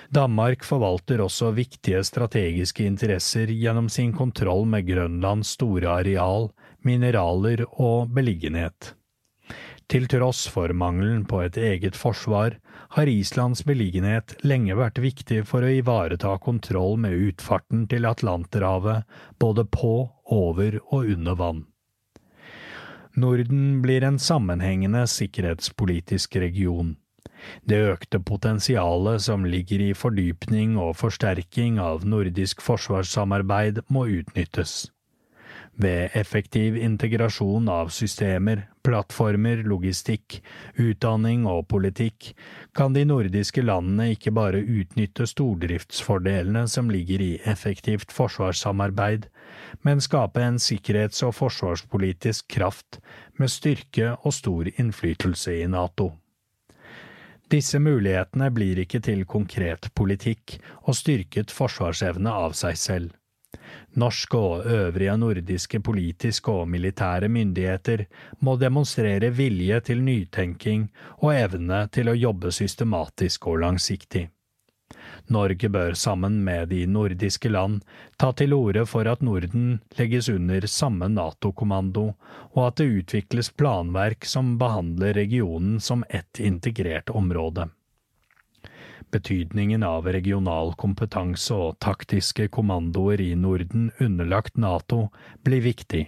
Danmark 0.10 0.64
forvalter 0.66 1.22
også 1.22 1.52
viktige 1.54 2.02
strategiske 2.08 2.86
interesser 2.90 3.52
gjennom 3.54 3.90
sin 3.94 4.14
kontroll 4.18 4.66
med 4.70 4.88
Grønlands 4.88 5.54
store 5.58 6.00
areal, 6.02 6.50
mineraler 6.86 7.66
og 7.70 8.10
beliggenhet. 8.16 8.96
Til 9.90 10.06
tross 10.06 10.44
for 10.54 10.70
mangelen 10.78 11.24
på 11.26 11.42
et 11.42 11.58
eget 11.58 11.96
forsvar, 11.98 12.60
har 12.94 13.10
Islands 13.10 13.64
beliggenhet 13.66 14.36
lenge 14.46 14.76
vært 14.78 15.02
viktig 15.02 15.42
for 15.50 15.66
å 15.66 15.72
ivareta 15.74 16.36
kontroll 16.42 16.98
med 17.02 17.18
utfarten 17.30 17.88
til 17.90 18.06
Atlanterhavet, 18.06 19.06
både 19.42 19.66
på, 19.66 19.94
over 20.30 20.78
og 20.94 21.10
under 21.16 21.38
vann. 21.38 21.64
Norden 23.18 23.82
blir 23.82 24.06
en 24.06 24.20
sammenhengende 24.22 25.08
sikkerhetspolitisk 25.10 26.38
region. 26.38 26.96
Det 27.64 27.80
økte 27.94 28.20
potensialet 28.20 29.24
som 29.26 29.48
ligger 29.48 29.84
i 29.90 29.92
fordypning 29.98 30.78
og 30.78 30.96
forsterking 31.00 31.80
av 31.84 32.06
nordisk 32.08 32.64
forsvarssamarbeid, 32.66 33.84
må 33.90 34.08
utnyttes. 34.20 34.88
Ved 35.80 36.12
effektiv 36.20 36.76
integrasjon 36.76 37.70
av 37.72 37.88
systemer, 37.96 38.66
plattformer, 38.84 39.62
logistikk, 39.64 40.42
utdanning 40.76 41.46
og 41.48 41.70
politikk 41.72 42.34
kan 42.76 42.92
de 42.98 43.06
nordiske 43.08 43.64
landene 43.64 44.10
ikke 44.12 44.34
bare 44.36 44.60
utnytte 44.60 45.28
stordriftsfordelene 45.32 46.66
som 46.68 46.92
ligger 46.92 47.24
i 47.24 47.32
effektivt 47.48 48.12
forsvarssamarbeid, 48.12 49.30
men 49.88 50.04
skape 50.04 50.44
en 50.44 50.60
sikkerhets- 50.60 51.24
og 51.24 51.38
forsvarspolitisk 51.40 52.52
kraft 52.60 53.00
med 53.40 53.48
styrke 53.48 54.18
og 54.20 54.36
stor 54.36 54.68
innflytelse 54.76 55.62
i 55.62 55.68
NATO. 55.72 56.12
Disse 57.50 57.80
mulighetene 57.82 58.52
blir 58.54 58.78
ikke 58.84 59.00
til 59.02 59.24
konkret 59.26 59.88
politikk 59.98 60.60
og 60.84 60.94
styrket 60.98 61.50
forsvarsevne 61.50 62.30
av 62.30 62.54
seg 62.58 62.78
selv. 62.78 63.16
Norske 63.98 64.38
og 64.38 64.68
øvrige 64.70 65.16
nordiske 65.18 65.80
politiske 65.82 66.54
og 66.54 66.70
militære 66.70 67.30
myndigheter 67.34 68.06
må 68.46 68.54
demonstrere 68.62 69.32
vilje 69.34 69.80
til 69.90 70.04
nytenking 70.06 70.86
og 71.24 71.34
evne 71.34 71.88
til 71.94 72.12
å 72.12 72.18
jobbe 72.18 72.54
systematisk 72.54 73.50
og 73.50 73.64
langsiktig. 73.66 74.28
Norge 75.30 75.70
bør 75.70 75.94
sammen 75.94 76.44
med 76.44 76.70
de 76.74 76.84
nordiske 76.90 77.50
land 77.50 77.84
ta 78.18 78.32
til 78.34 78.54
orde 78.58 78.86
for 78.90 79.08
at 79.10 79.22
Norden 79.26 79.80
legges 79.98 80.30
under 80.34 80.68
samme 80.68 81.10
NATO-kommando, 81.14 82.06
og 82.56 82.62
at 82.68 82.80
det 82.82 82.90
utvikles 83.02 83.52
planverk 83.54 84.26
som 84.26 84.58
behandler 84.62 85.14
regionen 85.14 85.80
som 85.80 86.04
ett 86.10 86.40
integrert 86.40 87.10
område. 87.10 87.70
Betydningen 89.12 89.84
av 89.84 90.06
regional 90.06 90.76
kompetanse 90.78 91.56
og 91.56 91.80
taktiske 91.82 92.48
kommandoer 92.54 93.22
i 93.22 93.34
Norden 93.36 93.90
underlagt 93.98 94.58
Nato 94.58 95.08
blir 95.46 95.64
viktig. 95.66 96.04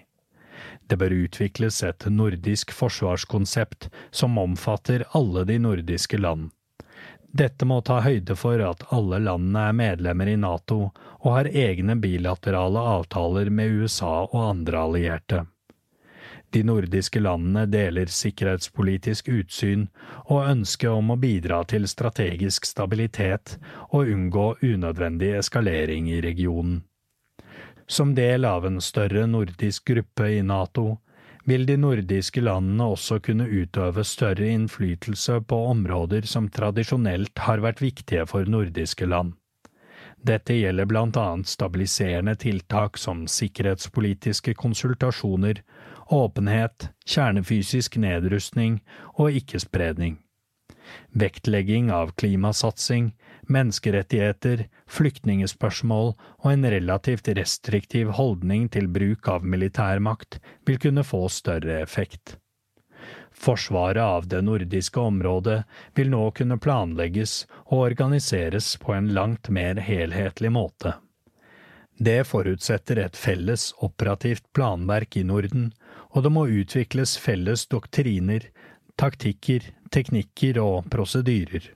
Det 0.87 0.97
bør 1.01 1.15
utvikles 1.23 1.81
et 1.87 2.05
nordisk 2.13 2.73
forsvarskonsept 2.77 3.89
som 4.11 4.37
omfatter 4.37 5.05
alle 5.17 5.45
de 5.49 5.57
nordiske 5.63 6.19
land. 6.21 6.51
Dette 7.31 7.65
må 7.65 7.79
ta 7.81 8.01
høyde 8.03 8.35
for 8.35 8.59
at 8.65 8.83
alle 8.91 9.21
landene 9.23 9.69
er 9.69 9.75
medlemmer 9.77 10.27
i 10.27 10.35
Nato 10.39 10.81
og 11.21 11.29
har 11.31 11.47
egne 11.47 11.95
bilaterale 11.95 12.83
avtaler 12.97 13.49
med 13.49 13.81
USA 13.81 14.25
og 14.25 14.39
andre 14.49 14.81
allierte. 14.83 15.45
De 16.51 16.63
nordiske 16.67 17.21
landene 17.23 17.63
deler 17.71 18.11
sikkerhetspolitisk 18.11 19.29
utsyn 19.31 19.85
og 20.25 20.49
ønske 20.49 20.89
om 20.91 21.13
å 21.13 21.19
bidra 21.19 21.61
til 21.63 21.87
strategisk 21.87 22.67
stabilitet 22.67 23.55
og 23.87 24.11
unngå 24.11 24.47
unødvendig 24.59 25.31
eskalering 25.39 26.09
i 26.11 26.19
regionen. 26.25 26.81
Som 27.87 28.11
del 28.15 28.43
av 28.47 28.67
en 28.67 28.81
større 28.83 29.23
nordisk 29.27 29.87
gruppe 29.87 30.27
i 30.35 30.43
NATO 30.43 30.97
vil 31.43 31.65
de 31.65 31.77
nordiske 31.77 32.41
landene 32.41 32.85
også 32.93 33.19
kunne 33.25 33.47
utøve 33.49 34.03
større 34.05 34.47
innflytelse 34.53 35.39
på 35.49 35.61
områder 35.71 36.27
som 36.29 36.49
tradisjonelt 36.49 37.45
har 37.47 37.63
vært 37.65 37.81
viktige 37.81 38.27
for 38.29 38.45
nordiske 38.45 39.07
land. 39.09 39.33
Dette 40.21 40.53
gjelder 40.53 40.85
blant 40.85 41.17
annet 41.17 41.49
stabiliserende 41.49 42.35
tiltak 42.37 42.99
som 43.01 43.25
sikkerhetspolitiske 43.25 44.53
konsultasjoner 44.53 45.63
åpenhet, 46.11 46.89
kjernefysisk 47.07 47.97
nedrustning 48.01 48.81
og 49.15 49.37
ikke-spredning. 49.39 50.19
Vektlegging 51.15 51.91
av 51.93 52.13
klimasatsing, 52.19 53.11
menneskerettigheter, 53.49 54.67
flyktningespørsmål 54.91 56.13
og 56.17 56.47
en 56.51 56.67
relativt 56.73 57.31
restriktiv 57.37 58.13
holdning 58.19 58.67
til 58.73 58.89
bruk 58.91 59.27
av 59.31 59.45
militærmakt 59.47 60.39
vil 60.67 60.79
kunne 60.81 61.05
få 61.07 61.27
større 61.29 61.81
effekt. 61.81 62.37
Forsvaret 63.31 64.03
av 64.03 64.27
det 64.27 64.41
nordiske 64.45 64.99
området 64.99 65.63
vil 65.97 66.11
nå 66.13 66.25
kunne 66.37 66.59
planlegges 66.61 67.45
og 67.71 67.87
organiseres 67.87 68.75
på 68.81 68.93
en 68.93 69.09
langt 69.15 69.49
mer 69.49 69.79
helhetlig 69.81 70.51
måte. 70.53 70.93
Det 72.01 72.21
forutsetter 72.25 72.99
et 73.01 73.17
felles 73.17 73.71
operativt 73.85 74.45
planverk 74.57 75.17
i 75.17 75.23
Norden, 75.23 75.71
og 76.13 76.25
det 76.25 76.31
må 76.33 76.47
utvikles 76.49 77.17
felles 77.21 77.67
doktriner, 77.69 78.47
taktikker, 78.97 79.67
teknikker 79.93 80.59
og 80.61 80.89
prosedyrer. 80.93 81.71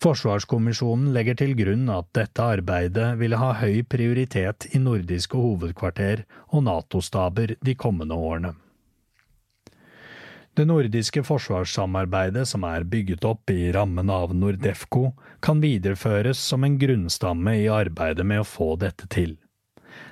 Forsvarskommisjonen 0.00 1.10
legger 1.12 1.36
til 1.36 1.50
grunn 1.58 1.84
at 1.92 2.06
dette 2.16 2.40
arbeidet 2.40 3.18
ville 3.20 3.36
ha 3.36 3.50
høy 3.60 3.82
prioritet 3.84 4.64
i 4.72 4.80
nordiske 4.80 5.36
hovedkvarter 5.36 6.22
og 6.48 6.64
NATO-staber 6.64 7.52
de 7.60 7.74
kommende 7.76 8.16
årene. 8.16 8.54
Det 10.56 10.64
nordiske 10.66 11.20
forsvarssamarbeidet 11.24 12.46
som 12.48 12.64
er 12.64 12.88
bygget 12.88 13.26
opp 13.28 13.52
i 13.52 13.68
rammen 13.76 14.08
av 14.10 14.32
Nordefco, 14.34 15.12
kan 15.44 15.60
videreføres 15.60 16.40
som 16.48 16.64
en 16.64 16.80
grunnstamme 16.80 17.54
i 17.60 17.68
arbeidet 17.68 18.24
med 18.26 18.40
å 18.40 18.48
få 18.48 18.72
dette 18.80 19.04
til. 19.12 19.36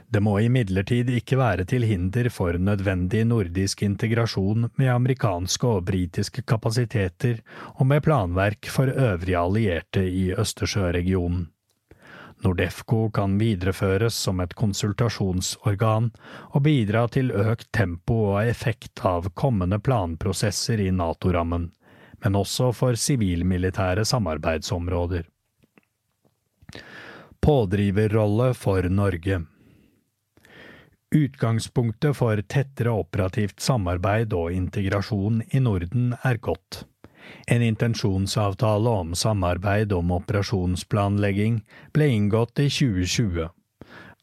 Det 0.09 0.23
må 0.25 0.39
imidlertid 0.41 1.11
ikke 1.13 1.37
være 1.37 1.67
til 1.69 1.85
hinder 1.85 2.31
for 2.33 2.57
nødvendig 2.57 3.27
nordisk 3.29 3.83
integrasjon 3.85 4.71
med 4.81 4.89
amerikanske 4.89 5.69
og 5.69 5.85
britiske 5.91 6.47
kapasiteter 6.49 7.43
og 7.75 7.85
med 7.91 8.01
planverk 8.07 8.71
for 8.73 8.89
øvrige 8.89 9.37
allierte 9.37 10.07
i 10.09 10.31
Østersjøregionen. 10.33 11.51
Nordefco 12.41 13.11
kan 13.11 13.35
videreføres 13.37 14.15
som 14.15 14.41
et 14.41 14.55
konsultasjonsorgan 14.57 16.09
og 16.55 16.65
bidra 16.65 17.05
til 17.13 17.35
økt 17.35 17.69
tempo 17.75 18.19
og 18.31 18.47
effekt 18.47 19.03
av 19.05 19.29
kommende 19.35 19.81
planprosesser 19.83 20.81
i 20.87 20.89
NATO-rammen, 20.95 21.69
men 22.25 22.39
også 22.39 22.71
for 22.73 22.97
sivilmilitære 22.97 24.07
samarbeidsområder. 24.09 25.27
Pådriverrolle 27.43 28.53
for 28.55 28.89
Norge 28.89 29.43
Utgangspunktet 31.15 32.17
for 32.17 32.41
tettere 32.45 32.93
operativt 32.93 33.63
samarbeid 33.65 34.35
og 34.37 34.53
integrasjon 34.53 35.41
i 35.57 35.61
Norden 35.65 36.11
er 36.21 36.37
godt. 36.37 36.83
En 37.49 37.63
intensjonsavtale 37.65 38.93
om 39.03 39.15
samarbeid 39.17 39.93
om 39.97 40.13
operasjonsplanlegging 40.19 41.63
ble 41.97 42.09
inngått 42.13 42.61
i 42.61 42.69
2020. 42.69 43.49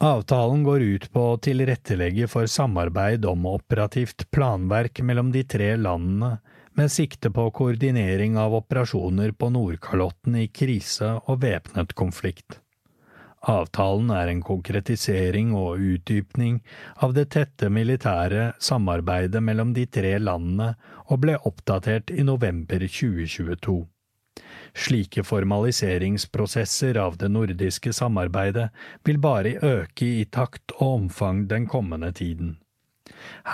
Avtalen 0.05 0.65
går 0.67 0.83
ut 0.83 1.07
på 1.13 1.23
å 1.31 1.39
tilrettelegge 1.41 2.27
for 2.29 2.49
samarbeid 2.51 3.25
om 3.25 3.47
operativt 3.49 4.27
planverk 4.35 5.01
mellom 5.01 5.31
de 5.33 5.45
tre 5.47 5.71
landene, 5.79 6.35
med 6.75 6.91
sikte 6.91 7.31
på 7.31 7.47
koordinering 7.55 8.35
av 8.37 8.53
operasjoner 8.57 9.31
på 9.31 9.49
Nordkalotten 9.55 10.35
i 10.41 10.49
krise 10.51 11.13
og 11.23 11.39
væpnet 11.45 11.95
konflikt. 11.95 12.59
Avtalen 13.45 14.09
er 14.09 14.31
en 14.31 14.41
konkretisering 14.41 15.51
og 15.53 15.77
utdypning 15.77 16.61
av 17.05 17.13
det 17.13 17.27
tette 17.35 17.69
militære 17.69 18.55
samarbeidet 18.57 19.41
mellom 19.45 19.76
de 19.76 19.85
tre 19.85 20.15
landene 20.17 20.72
og 21.05 21.22
ble 21.22 21.35
oppdatert 21.45 22.09
i 22.09 22.26
november 22.26 22.81
2022. 22.81 23.84
Slike 24.76 25.23
formaliseringsprosesser 25.23 26.97
av 26.99 27.19
det 27.22 27.30
nordiske 27.31 27.93
samarbeidet 27.93 28.72
vil 29.07 29.22
bare 29.22 29.55
øke 29.61 30.07
i 30.23 30.26
takt 30.26 30.73
og 30.80 31.03
omfang 31.03 31.45
den 31.51 31.67
kommende 31.69 32.11
tiden. 32.17 32.55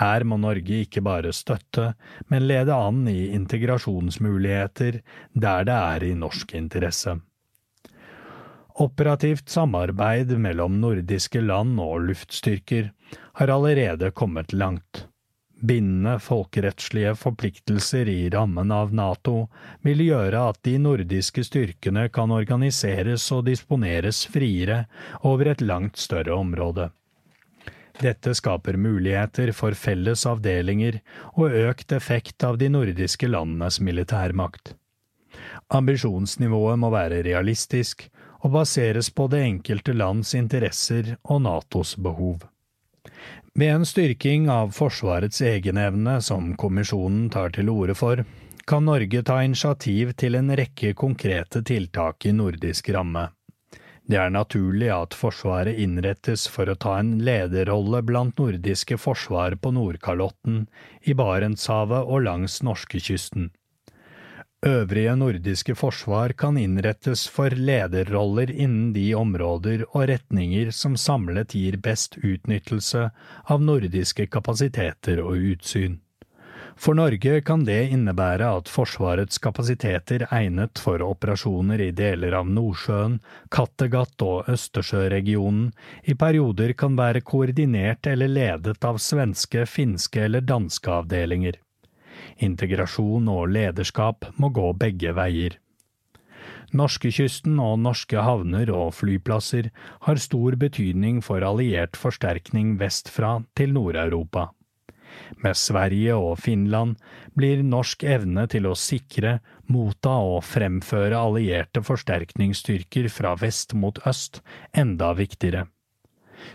Her 0.00 0.24
må 0.24 0.38
Norge 0.40 0.80
ikke 0.86 1.02
bare 1.04 1.34
støtte, 1.36 1.92
men 2.32 2.48
lede 2.48 2.74
an 2.74 3.04
i 3.12 3.28
integrasjonsmuligheter 3.36 5.02
der 5.34 5.68
det 5.68 5.76
er 5.76 6.08
i 6.08 6.14
norsk 6.18 6.56
interesse. 6.58 7.18
Operativt 8.74 9.48
samarbeid 9.48 10.32
mellom 10.38 10.80
nordiske 10.80 11.40
land 11.44 11.80
og 11.80 12.06
luftstyrker 12.08 12.92
har 13.40 13.52
allerede 13.52 14.10
kommet 14.10 14.52
langt. 14.52 15.06
Bindende 15.62 16.16
folkerettslige 16.18 17.12
forpliktelser 17.14 18.08
i 18.08 18.30
rammen 18.32 18.72
av 18.74 18.94
NATO 18.94 19.44
vil 19.86 20.00
gjøre 20.02 20.40
at 20.50 20.58
de 20.66 20.74
nordiske 20.82 21.44
styrkene 21.46 22.08
kan 22.10 22.32
organiseres 22.34 23.28
og 23.36 23.44
disponeres 23.46 24.24
friere 24.26 24.86
over 25.20 25.52
et 25.52 25.62
langt 25.62 26.00
større 26.02 26.34
område. 26.34 26.88
Dette 28.00 28.32
skaper 28.34 28.78
muligheter 28.80 29.52
for 29.54 29.76
felles 29.78 30.24
avdelinger 30.26 30.98
og 31.36 31.54
økt 31.68 31.92
effekt 31.92 32.42
av 32.42 32.58
de 32.58 32.72
nordiske 32.72 33.28
landenes 33.28 33.78
militærmakt. 33.84 34.74
Ambisjonsnivået 35.70 36.80
må 36.80 36.90
være 36.90 37.22
realistisk, 37.22 38.08
og 38.42 38.54
baseres 38.56 39.10
på 39.14 39.28
det 39.30 39.42
enkelte 39.46 39.94
lands 39.94 40.34
interesser 40.34 41.16
og 41.22 41.44
Natos 41.46 41.94
behov. 41.96 42.42
Med 43.54 43.74
en 43.74 43.84
styrking 43.86 44.48
av 44.50 44.72
Forsvarets 44.72 45.42
egenevne 45.44 46.16
som 46.24 46.54
kommisjonen 46.56 47.28
tar 47.30 47.52
til 47.56 47.68
orde 47.68 47.94
for, 47.98 48.24
kan 48.66 48.86
Norge 48.86 49.22
ta 49.26 49.42
initiativ 49.44 50.14
til 50.18 50.38
en 50.38 50.50
rekke 50.56 50.94
konkrete 50.98 51.62
tiltak 51.66 52.26
i 52.26 52.32
nordisk 52.32 52.88
ramme. 52.94 53.28
Det 54.08 54.18
er 54.18 54.32
naturlig 54.34 54.88
at 54.90 55.14
Forsvaret 55.14 55.78
innrettes 55.78 56.48
for 56.50 56.70
å 56.70 56.78
ta 56.78 56.96
en 56.98 57.14
lederrolle 57.22 58.02
blant 58.06 58.38
nordiske 58.40 58.98
forsvar 58.98 59.54
på 59.62 59.70
Nordkalotten, 59.76 60.64
i 61.06 61.14
Barentshavet 61.14 62.08
og 62.08 62.24
langs 62.26 62.58
norskekysten. 62.66 63.50
Øvrige 64.66 65.16
nordiske 65.18 65.74
forsvar 65.74 66.32
kan 66.38 66.54
innrettes 66.56 67.24
for 67.26 67.50
lederroller 67.50 68.50
innen 68.50 68.92
de 68.94 69.08
områder 69.18 69.82
og 69.88 70.04
retninger 70.06 70.70
som 70.70 70.94
samlet 70.94 71.56
gir 71.58 71.80
best 71.82 72.14
utnyttelse 72.22 73.08
av 73.50 73.64
nordiske 73.66 74.28
kapasiteter 74.30 75.18
og 75.24 75.48
utsyn. 75.54 75.96
For 76.78 76.94
Norge 76.94 77.40
kan 77.42 77.64
det 77.66 77.80
innebære 77.96 78.52
at 78.60 78.70
Forsvarets 78.70 79.42
kapasiteter 79.42 80.28
egnet 80.30 80.78
for 80.78 81.02
operasjoner 81.08 81.82
i 81.82 81.90
deler 81.90 82.38
av 82.38 82.46
Nordsjøen, 82.46 83.18
Kattegat 83.50 84.22
og 84.22 84.48
Østersjøregionen 84.54 85.72
i 86.06 86.14
perioder 86.14 86.76
kan 86.78 86.94
være 87.02 87.26
koordinert 87.26 88.06
eller 88.06 88.30
ledet 88.30 88.78
av 88.86 89.02
svenske, 89.02 89.66
finske 89.66 90.22
eller 90.30 90.46
danske 90.54 90.98
avdelinger. 91.02 91.58
Integrasjon 92.38 93.28
og 93.28 93.50
lederskap 93.52 94.28
må 94.36 94.52
gå 94.54 94.72
begge 94.78 95.12
veier. 95.16 95.58
Norskekysten 96.72 97.58
og 97.60 97.76
norske 97.84 98.22
havner 98.24 98.70
og 98.72 98.94
flyplasser 98.96 99.68
har 100.06 100.20
stor 100.22 100.56
betydning 100.56 101.20
for 101.24 101.44
alliert 101.44 101.98
forsterkning 102.00 102.78
vestfra 102.80 103.42
til 103.58 103.74
Nord-Europa. 103.76 104.48
Med 105.44 105.58
Sverige 105.60 106.16
og 106.16 106.38
Finland 106.40 106.96
blir 107.36 107.60
norsk 107.66 108.04
evne 108.08 108.46
til 108.48 108.70
å 108.70 108.78
sikre, 108.78 109.38
motta 109.68 110.14
og 110.32 110.40
fremføre 110.48 111.18
allierte 111.18 111.84
forsterkningsstyrker 111.84 113.10
fra 113.12 113.34
vest 113.40 113.76
mot 113.76 114.00
øst 114.08 114.40
enda 114.72 115.12
viktigere. 115.18 115.66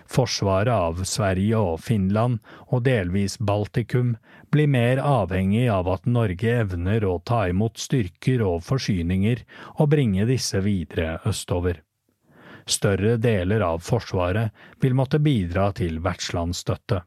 Forsvaret 0.07 0.73
av 0.73 1.03
Sverige 1.07 1.57
og 1.57 1.81
Finland, 1.84 2.39
og 2.72 2.84
delvis 2.88 3.38
Baltikum, 3.39 4.15
blir 4.51 4.69
mer 4.72 5.01
avhengig 5.03 5.68
av 5.72 5.89
at 5.91 6.05
Norge 6.05 6.53
evner 6.64 7.05
å 7.05 7.18
ta 7.26 7.45
imot 7.51 7.77
styrker 7.81 8.43
og 8.45 8.64
forsyninger 8.68 9.43
og 9.77 9.91
bringe 9.91 10.27
disse 10.30 10.61
videre 10.64 11.19
østover. 11.27 11.84
Større 12.68 13.15
deler 13.18 13.64
av 13.64 13.80
Forsvaret 13.80 14.51
vil 14.84 14.95
måtte 14.95 15.19
bidra 15.23 15.69
til 15.76 16.01
vertslandsstøtte. 16.03 17.03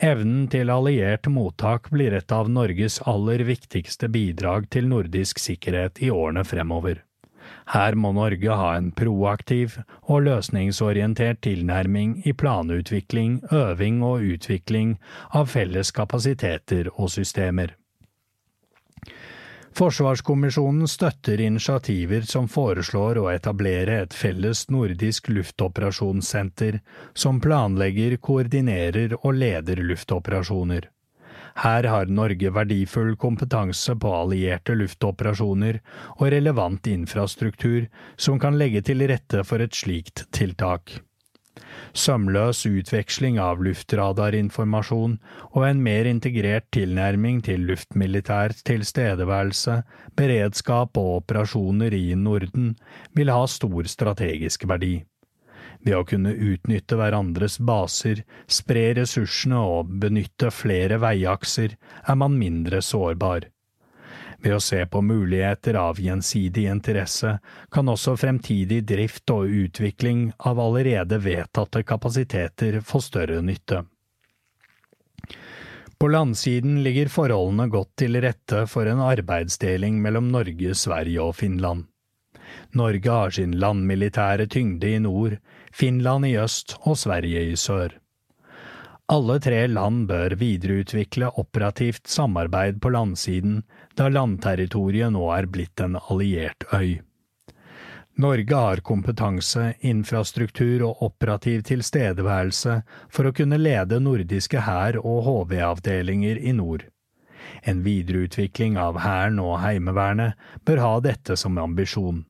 Evnen 0.00 0.46
til 0.48 0.70
alliert 0.72 1.28
mottak 1.28 1.90
blir 1.92 2.14
et 2.16 2.32
av 2.32 2.48
Norges 2.48 3.02
aller 3.10 3.44
viktigste 3.44 4.08
bidrag 4.08 4.70
til 4.72 4.88
nordisk 4.88 5.38
sikkerhet 5.38 6.00
i 6.00 6.08
årene 6.10 6.44
fremover. 6.48 7.02
Her 7.70 7.94
må 7.94 8.12
Norge 8.16 8.56
ha 8.56 8.70
en 8.76 8.90
proaktiv 8.92 9.76
og 10.02 10.24
løsningsorientert 10.26 11.42
tilnærming 11.46 12.16
i 12.26 12.32
planutvikling, 12.32 13.40
øving 13.52 14.02
og 14.02 14.26
utvikling 14.34 14.96
av 15.30 15.50
felles 15.52 15.92
kapasiteter 15.94 16.90
og 16.96 17.12
systemer. 17.14 17.76
Forsvarskommisjonen 19.80 20.88
støtter 20.90 21.40
initiativer 21.40 22.26
som 22.26 22.48
foreslår 22.50 23.20
å 23.20 23.28
etablere 23.30 24.00
et 24.02 24.14
felles 24.14 24.64
nordisk 24.68 25.30
luftoperasjonssenter 25.30 26.80
som 27.14 27.38
planlegger, 27.40 28.18
koordinerer 28.18 29.14
og 29.20 29.38
leder 29.38 29.80
luftoperasjoner. 29.92 30.90
Her 31.60 31.84
har 31.84 32.08
Norge 32.08 32.50
verdifull 32.56 33.16
kompetanse 33.20 33.92
på 34.00 34.14
allierte 34.16 34.72
luftoperasjoner 34.78 35.82
og 36.16 36.30
relevant 36.32 36.88
infrastruktur 36.88 37.90
som 38.16 38.40
kan 38.40 38.56
legge 38.56 38.80
til 38.86 39.04
rette 39.10 39.44
for 39.44 39.60
et 39.60 39.76
slikt 39.76 40.24
tiltak. 40.32 40.96
Sømløs 41.92 42.62
utveksling 42.68 43.36
av 43.42 43.60
luftradarinformasjon 43.66 45.18
og 45.50 45.66
en 45.66 45.82
mer 45.84 46.08
integrert 46.08 46.68
tilnærming 46.72 47.42
til 47.44 47.66
luftmilitær 47.68 48.54
tilstedeværelse, 48.64 49.80
beredskap 50.16 50.96
og 50.96 51.20
operasjoner 51.20 51.94
i 51.96 52.14
Norden 52.14 52.72
vil 53.18 53.32
ha 53.34 53.44
stor 53.50 53.90
strategisk 53.90 54.68
verdi. 54.70 55.00
Ved 55.80 55.96
å 55.96 56.04
kunne 56.04 56.32
utnytte 56.34 56.98
hverandres 57.00 57.56
baser, 57.64 58.24
spre 58.46 58.90
ressursene 58.98 59.60
og 59.60 59.94
benytte 60.02 60.50
flere 60.52 60.98
veiakser, 61.00 61.76
er 62.04 62.18
man 62.20 62.36
mindre 62.36 62.82
sårbar. 62.84 63.48
Ved 64.40 64.56
å 64.56 64.60
se 64.64 64.80
på 64.88 65.02
muligheter 65.04 65.76
av 65.76 66.00
gjensidig 66.00 66.66
interesse 66.72 67.34
kan 67.72 67.88
også 67.92 68.16
fremtidig 68.20 68.82
drift 68.88 69.28
og 69.32 69.52
utvikling 69.52 70.30
av 70.48 70.60
allerede 70.60 71.20
vedtatte 71.20 71.82
kapasiteter 71.84 72.80
få 72.80 73.02
større 73.04 73.40
nytte. 73.44 73.82
På 76.00 76.08
landsiden 76.08 76.78
ligger 76.80 77.12
forholdene 77.12 77.68
godt 77.68 77.92
til 78.00 78.16
rette 78.24 78.64
for 78.72 78.88
en 78.88 79.02
arbeidsdeling 79.04 80.00
mellom 80.00 80.30
Norge, 80.32 80.72
Sverige 80.72 81.20
og 81.20 81.36
Finland. 81.36 81.84
Norge 82.72 83.10
har 83.12 83.34
sin 83.36 83.52
landmilitære 83.60 84.46
tyngde 84.48 84.94
i 84.94 85.02
nord, 85.04 85.36
Finland 85.72 86.26
i 86.26 86.36
øst 86.38 86.76
og 86.82 86.98
Sverige 86.98 87.44
i 87.52 87.56
sør. 87.56 87.96
Alle 89.10 89.40
tre 89.42 89.64
land 89.66 90.04
bør 90.06 90.36
videreutvikle 90.38 91.32
operativt 91.42 92.06
samarbeid 92.08 92.78
på 92.80 92.92
landsiden, 92.94 93.62
da 93.98 94.06
landterritoriet 94.08 95.10
nå 95.10 95.24
er 95.34 95.48
blitt 95.50 95.82
en 95.82 95.98
alliert 95.98 96.66
øy. 96.70 97.00
Norge 98.20 98.54
har 98.54 98.82
kompetanse, 98.86 99.74
infrastruktur 99.80 100.84
og 100.86 101.02
operativ 101.08 101.62
tilstedeværelse 101.66 102.80
for 103.08 103.26
å 103.26 103.34
kunne 103.34 103.58
lede 103.58 103.98
nordiske 104.02 104.62
hær- 104.66 105.00
og 105.00 105.22
HV-avdelinger 105.26 106.38
i 106.38 106.52
nord. 106.52 106.84
En 107.62 107.82
videreutvikling 107.82 108.76
av 108.78 109.00
Hæren 109.02 109.40
og 109.42 109.58
Heimevernet 109.64 110.38
bør 110.68 110.84
ha 110.84 110.92
dette 111.00 111.38
som 111.40 111.58
ambisjon. 111.58 112.26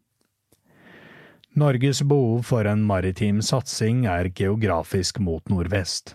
Norges 1.59 2.03
behov 2.03 2.45
for 2.47 2.65
en 2.65 2.83
maritim 2.87 3.41
satsing 3.43 4.05
er 4.07 4.29
geografisk 4.39 5.19
mot 5.19 5.49
nordvest. 5.51 6.15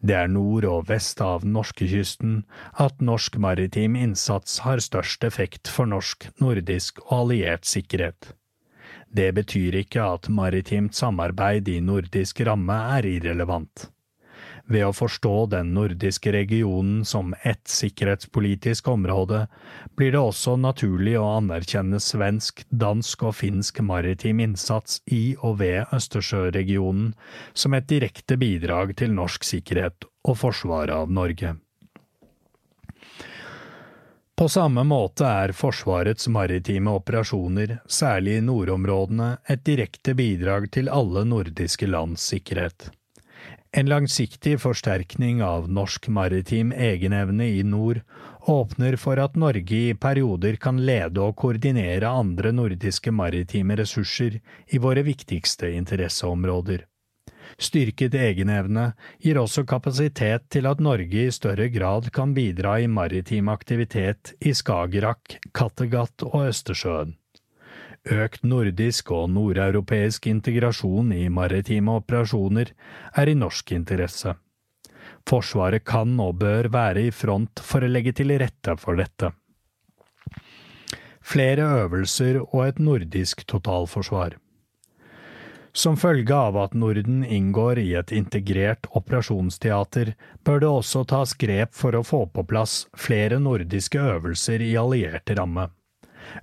Det 0.00 0.14
er 0.16 0.30
nord 0.32 0.64
og 0.64 0.86
vest 0.88 1.20
av 1.20 1.44
norskekysten 1.44 2.38
at 2.80 3.02
norsk 3.04 3.36
maritim 3.36 3.98
innsats 4.00 4.62
har 4.64 4.80
størst 4.80 5.26
effekt 5.28 5.68
for 5.68 5.90
norsk, 5.90 6.30
nordisk 6.40 7.02
og 7.10 7.12
alliert 7.18 7.68
sikkerhet. 7.68 8.32
Det 9.12 9.34
betyr 9.36 9.76
ikke 9.82 10.06
at 10.16 10.30
maritimt 10.32 10.96
samarbeid 10.96 11.68
i 11.68 11.80
nordisk 11.84 12.40
ramme 12.48 12.78
er 12.96 13.06
irrelevant. 13.06 13.90
Ved 14.66 14.86
å 14.86 14.94
forstå 14.96 15.32
den 15.52 15.74
nordiske 15.76 16.32
regionen 16.32 17.04
som 17.04 17.34
ett 17.42 17.68
sikkerhetspolitisk 17.68 18.88
område, 18.88 19.42
blir 19.96 20.14
det 20.14 20.22
også 20.22 20.56
naturlig 20.56 21.18
å 21.20 21.26
anerkjenne 21.36 22.00
svensk, 22.00 22.64
dansk 22.70 23.26
og 23.28 23.36
finsk 23.36 23.82
maritim 23.84 24.40
innsats 24.40 25.02
i 25.12 25.36
og 25.42 25.58
ved 25.60 25.92
Østersjøregionen 25.92 27.12
som 27.52 27.76
et 27.76 27.90
direkte 27.92 28.40
bidrag 28.40 28.96
til 28.96 29.12
norsk 29.12 29.44
sikkerhet 29.44 30.08
og 30.24 30.40
forsvaret 30.40 30.96
av 30.96 31.12
Norge. 31.12 31.54
På 34.34 34.48
samme 34.48 34.82
måte 34.82 35.28
er 35.28 35.52
Forsvarets 35.54 36.26
maritime 36.32 36.90
operasjoner, 36.90 37.76
særlig 37.86 38.40
i 38.40 38.42
nordområdene, 38.42 39.36
et 39.46 39.62
direkte 39.62 40.16
bidrag 40.18 40.72
til 40.74 40.88
alle 40.90 41.22
nordiske 41.28 41.86
lands 41.86 42.24
sikkerhet. 42.32 42.88
En 43.76 43.88
langsiktig 43.90 44.60
forsterkning 44.62 45.40
av 45.42 45.64
norsk 45.66 46.06
maritim 46.08 46.68
egenevne 46.72 47.48
i 47.50 47.62
nord 47.66 48.04
åpner 48.46 48.94
for 49.02 49.18
at 49.18 49.34
Norge 49.34 49.80
i 49.88 49.96
perioder 49.98 50.54
kan 50.62 50.78
lede 50.78 51.18
og 51.24 51.34
koordinere 51.40 52.06
andre 52.06 52.52
nordiske 52.54 53.10
maritime 53.10 53.74
ressurser 53.80 54.36
i 54.70 54.78
våre 54.78 55.02
viktigste 55.02 55.72
interesseområder. 55.74 56.84
Styrket 57.58 58.14
egenevne 58.14 58.92
gir 59.18 59.42
også 59.42 59.66
kapasitet 59.66 60.46
til 60.54 60.70
at 60.70 60.78
Norge 60.78 61.26
i 61.26 61.34
større 61.34 61.66
grad 61.74 62.12
kan 62.14 62.30
bidra 62.38 62.78
i 62.78 62.86
maritim 62.86 63.50
aktivitet 63.50 64.36
i 64.38 64.54
Skagerrak, 64.54 65.40
Kattegat 65.50 66.22
og 66.30 66.46
Østersjøen. 66.46 67.16
Økt 68.04 68.42
nordisk 68.44 69.10
og 69.16 69.30
nordeuropeisk 69.32 70.26
integrasjon 70.28 71.12
i 71.16 71.28
maritime 71.32 71.94
operasjoner 72.02 72.74
er 73.16 73.30
i 73.30 73.36
norsk 73.38 73.72
interesse. 73.72 74.34
Forsvaret 75.24 75.86
kan 75.88 76.12
og 76.20 76.36
bør 76.42 76.68
være 76.68 77.06
i 77.08 77.14
front 77.16 77.62
for 77.64 77.80
å 77.80 77.88
legge 77.88 78.12
til 78.12 78.34
rette 78.36 78.76
for 78.76 79.00
dette. 79.00 79.30
Flere 81.24 81.64
øvelser 81.84 82.42
og 82.42 82.66
et 82.66 82.78
nordisk 82.78 83.46
totalforsvar. 83.48 84.36
Som 85.74 85.96
følge 85.96 86.36
av 86.36 86.58
at 86.60 86.74
Norden 86.76 87.24
inngår 87.24 87.80
i 87.80 87.94
et 87.98 88.12
integrert 88.14 88.84
operasjonsteater, 88.94 90.12
bør 90.44 90.60
det 90.60 90.68
også 90.68 91.06
tas 91.08 91.32
grep 91.40 91.72
for 91.74 91.96
å 91.96 92.04
få 92.04 92.20
på 92.30 92.44
plass 92.52 92.84
flere 92.94 93.40
nordiske 93.42 93.98
øvelser 93.98 94.62
i 94.62 94.76
alliert 94.78 95.32
ramme. 95.34 95.70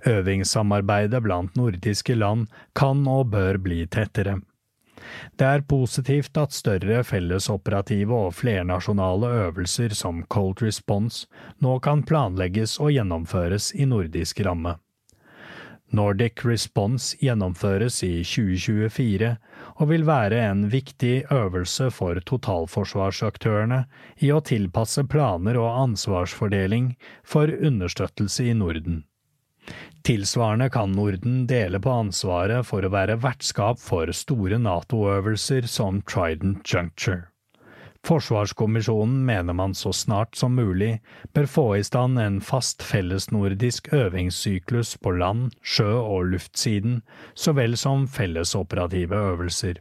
Øvingssamarbeidet 0.06 1.22
blant 1.22 1.56
nordiske 1.56 2.14
land 2.14 2.46
kan 2.78 3.06
og 3.08 3.30
bør 3.34 3.58
bli 3.62 3.86
tettere. 3.86 4.40
Det 5.38 5.46
er 5.46 5.64
positivt 5.68 6.36
at 6.38 6.54
større 6.54 7.02
fellesoperative 7.04 8.14
og 8.26 8.34
flernasjonale 8.38 9.32
øvelser 9.46 9.94
som 9.98 10.22
Cold 10.30 10.62
Response 10.62 11.26
nå 11.64 11.78
kan 11.82 12.04
planlegges 12.06 12.78
og 12.80 12.92
gjennomføres 12.94 13.72
i 13.74 13.88
nordisk 13.88 14.40
ramme. 14.46 14.76
Nordic 15.92 16.40
Response 16.48 17.18
gjennomføres 17.20 17.98
i 18.06 18.22
2024 18.24 19.34
og 19.76 19.88
vil 19.90 20.06
være 20.08 20.38
en 20.46 20.64
viktig 20.72 21.26
øvelse 21.34 21.90
for 21.92 22.16
totalforsvarsaktørene 22.30 23.82
i 24.24 24.30
å 24.32 24.40
tilpasse 24.40 25.04
planer 25.04 25.60
og 25.60 25.82
ansvarsfordeling 25.82 26.94
for 27.34 27.52
understøttelse 27.52 28.48
i 28.48 28.56
Norden. 28.56 29.02
Tilsvarende 30.02 30.70
kan 30.70 30.92
Norden 30.92 31.44
dele 31.46 31.78
på 31.80 31.90
ansvaret 32.04 32.66
for 32.66 32.82
å 32.82 32.90
være 32.90 33.20
vertskap 33.22 33.78
for 33.78 34.10
store 34.16 34.58
NATO-øvelser 34.58 35.68
som 35.70 36.00
Trident 36.02 36.66
Juncture. 36.66 37.28
Forsvarskommisjonen 38.02 39.20
mener 39.24 39.54
man 39.54 39.76
så 39.78 39.92
snart 39.94 40.34
som 40.34 40.56
mulig 40.58 40.96
bør 41.34 41.46
få 41.46 41.66
i 41.76 41.84
stand 41.86 42.18
en 42.18 42.40
fast 42.42 42.82
fellesnordisk 42.82 43.92
øvingssyklus 43.94 44.96
på 44.98 45.14
land, 45.20 45.52
sjø 45.62 45.92
og 46.00 46.32
luftsiden, 46.32 47.04
så 47.34 47.54
vel 47.54 47.78
som 47.78 48.08
fellesoperative 48.10 49.14
øvelser. 49.14 49.78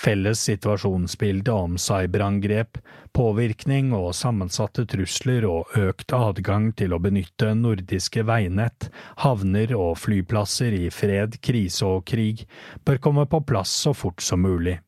Felles 0.00 0.40
situasjonsbilde 0.48 1.52
om 1.52 1.76
cyberangrep, 1.78 2.78
påvirkning 3.14 3.92
og 3.94 4.10
sammensatte 4.18 4.84
trusler 4.90 5.46
og 5.48 5.76
økt 5.78 6.12
adgang 6.16 6.72
til 6.76 6.94
å 6.94 7.00
benytte 7.02 7.52
nordiske 7.58 8.24
veinett, 8.26 8.90
havner 9.22 9.74
og 9.78 9.96
flyplasser 10.02 10.74
i 10.74 10.88
fred, 10.90 11.38
krise 11.40 11.86
og 11.86 12.04
krig 12.10 12.44
bør 12.84 13.00
komme 13.06 13.28
på 13.30 13.44
plass 13.46 13.74
så 13.86 13.94
fort 13.94 14.22
som 14.24 14.42
mulig. 14.44 14.80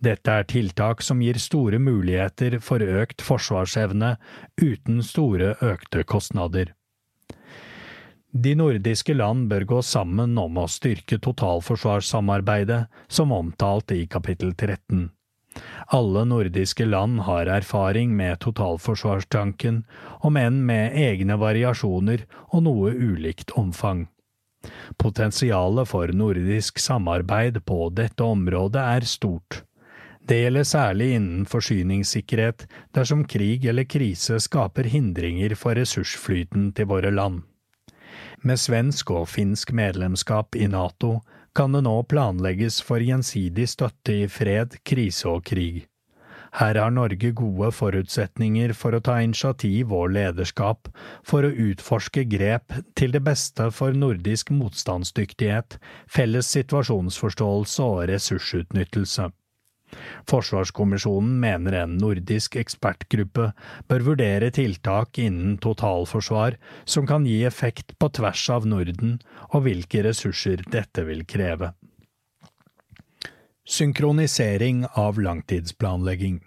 Dette 0.00 0.32
er 0.32 0.48
tiltak 0.48 1.02
som 1.04 1.22
gir 1.24 1.38
store 1.40 1.78
muligheter 1.80 2.58
for 2.64 2.82
økt 2.82 3.22
forsvarsevne 3.24 4.16
uten 4.60 5.00
store 5.04 5.54
økte 5.64 6.04
kostnader. 6.04 6.74
De 8.32 8.54
nordiske 8.54 9.14
land 9.14 9.48
bør 9.50 9.64
gå 9.66 9.78
sammen 9.82 10.36
om 10.38 10.58
å 10.62 10.68
styrke 10.70 11.18
totalforsvarssamarbeidet, 11.18 12.84
som 13.08 13.32
omtalt 13.34 13.90
i 13.90 14.04
kapittel 14.06 14.54
13. 14.54 15.08
Alle 15.90 16.22
nordiske 16.30 16.86
land 16.86 17.24
har 17.26 17.50
erfaring 17.50 18.14
med 18.16 18.38
totalforsvarstanken, 18.44 19.82
om 20.22 20.38
enn 20.38 20.62
med 20.66 20.94
egne 20.94 21.40
variasjoner 21.42 22.22
og 22.52 22.62
noe 22.68 22.94
ulikt 22.94 23.50
omfang. 23.58 24.06
Potensialet 25.00 25.88
for 25.90 26.14
nordisk 26.14 26.78
samarbeid 26.78 27.64
på 27.66 27.88
dette 27.96 28.22
området 28.22 28.86
er 28.94 29.10
stort. 29.10 29.64
Det 30.22 30.38
gjelder 30.44 30.66
særlig 30.68 31.12
innen 31.16 31.46
forsyningssikkerhet 31.50 32.68
dersom 32.94 33.24
krig 33.26 33.64
eller 33.66 33.88
krise 33.90 34.38
skaper 34.38 34.86
hindringer 34.92 35.56
for 35.58 35.74
ressursflyten 35.74 36.70
til 36.76 36.92
våre 36.92 37.10
land. 37.10 37.42
Med 38.40 38.56
svensk 38.56 39.10
og 39.12 39.26
finsk 39.28 39.74
medlemskap 39.76 40.56
i 40.56 40.64
NATO 40.70 41.18
kan 41.56 41.74
det 41.76 41.82
nå 41.84 41.96
planlegges 42.08 42.78
for 42.80 43.02
gjensidig 43.04 43.66
støtte 43.68 44.14
i 44.22 44.28
fred, 44.32 44.78
krise 44.86 45.28
og 45.28 45.44
krig. 45.50 45.82
Her 46.56 46.78
har 46.80 46.90
Norge 46.90 47.30
gode 47.36 47.68
forutsetninger 47.76 48.72
for 48.74 48.96
å 48.96 49.02
ta 49.06 49.20
initiativ 49.22 49.92
og 49.94 50.14
lederskap 50.16 50.88
for 51.26 51.46
å 51.46 51.52
utforske 51.68 52.24
grep 52.32 52.74
til 52.98 53.12
det 53.14 53.22
beste 53.28 53.68
for 53.76 53.94
nordisk 53.94 54.50
motstandsdyktighet, 54.50 55.76
felles 56.10 56.50
situasjonsforståelse 56.56 57.86
og 57.86 58.02
ressursutnyttelse. 58.10 59.28
Forsvarskommisjonen 60.30 61.38
mener 61.42 61.76
en 61.82 61.96
nordisk 62.00 62.56
ekspertgruppe 62.60 63.50
bør 63.90 64.04
vurdere 64.10 64.50
tiltak 64.54 65.18
innen 65.22 65.56
totalforsvar 65.62 66.58
som 66.84 67.08
kan 67.10 67.26
gi 67.28 67.42
effekt 67.48 67.96
på 67.98 68.10
tvers 68.20 68.44
av 68.54 68.68
Norden, 68.70 69.18
og 69.50 69.66
hvilke 69.66 70.04
ressurser 70.06 70.62
dette 70.70 71.04
vil 71.08 71.24
kreve. 71.28 71.72
Synkronisering 73.70 74.86
av 74.98 75.20
langtidsplanlegging 75.22 76.40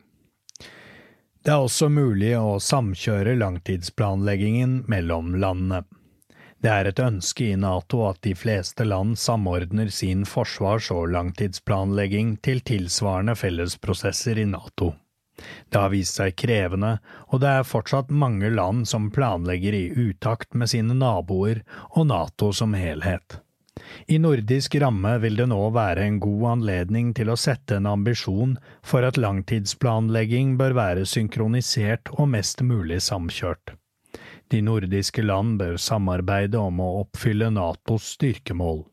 Det 1.44 1.52
er 1.53 1.61
også 1.61 1.88
mulig 1.91 2.34
å 2.36 2.57
samkjøre 2.60 3.38
langtidsplanleggingen 3.40 4.82
mellom 4.91 5.36
landene. 5.40 5.84
Det 6.64 6.72
er 6.72 6.88
et 6.88 6.99
ønske 7.03 7.49
i 7.52 7.56
Nato 7.60 8.06
at 8.07 8.22
de 8.23 8.31
fleste 8.40 8.85
land 8.88 9.18
samordner 9.19 9.90
sin 9.91 10.22
forsvars- 10.23 10.94
og 10.95 11.10
langtidsplanlegging 11.11 12.38
til 12.40 12.61
tilsvarende 12.64 13.35
fellesprosesser 13.35 14.40
i 14.40 14.45
Nato. 14.48 14.94
Det 15.68 15.81
har 15.81 15.91
vist 15.91 16.22
seg 16.22 16.38
krevende, 16.40 16.94
og 17.34 17.41
det 17.44 17.52
er 17.52 17.68
fortsatt 17.68 18.14
mange 18.23 18.48
land 18.53 18.88
som 18.88 19.11
planlegger 19.11 19.76
i 19.76 20.07
utakt 20.07 20.56
med 20.56 20.72
sine 20.72 20.95
naboer 20.95 21.65
og 21.90 22.07
Nato 22.14 22.53
som 22.56 22.77
helhet. 22.80 23.41
I 24.07 24.22
nordisk 24.23 24.80
ramme 24.80 25.18
vil 25.19 25.35
det 25.35 25.49
nå 25.52 25.60
være 25.76 26.07
en 26.07 26.23
god 26.23 26.49
anledning 26.53 27.11
til 27.18 27.34
å 27.34 27.40
sette 27.44 27.81
en 27.81 27.91
ambisjon 27.91 28.56
for 28.85 29.03
at 29.03 29.19
langtidsplanlegging 29.19 30.56
bør 30.61 30.80
være 30.80 31.07
synkronisert 31.10 32.14
og 32.15 32.30
mest 32.38 32.64
mulig 32.64 33.03
samkjørt. 33.03 33.76
De 34.54 34.60
nordiske 34.62 35.24
land 35.26 35.56
bør 35.58 35.80
samarbeide 35.82 36.60
om 36.62 36.78
å 36.84 36.88
oppfylle 37.00 37.48
Natos 37.50 38.12
styrkemål. 38.14 38.84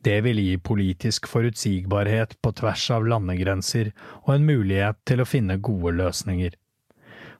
Det 0.00 0.14
vil 0.24 0.40
gi 0.40 0.54
politisk 0.64 1.28
forutsigbarhet 1.28 2.38
på 2.40 2.54
tvers 2.56 2.86
av 2.96 3.04
landegrenser 3.04 3.90
og 4.22 4.30
en 4.32 4.46
mulighet 4.48 4.96
til 5.04 5.20
å 5.20 5.28
finne 5.28 5.58
gode 5.60 5.92
løsninger. 5.98 6.56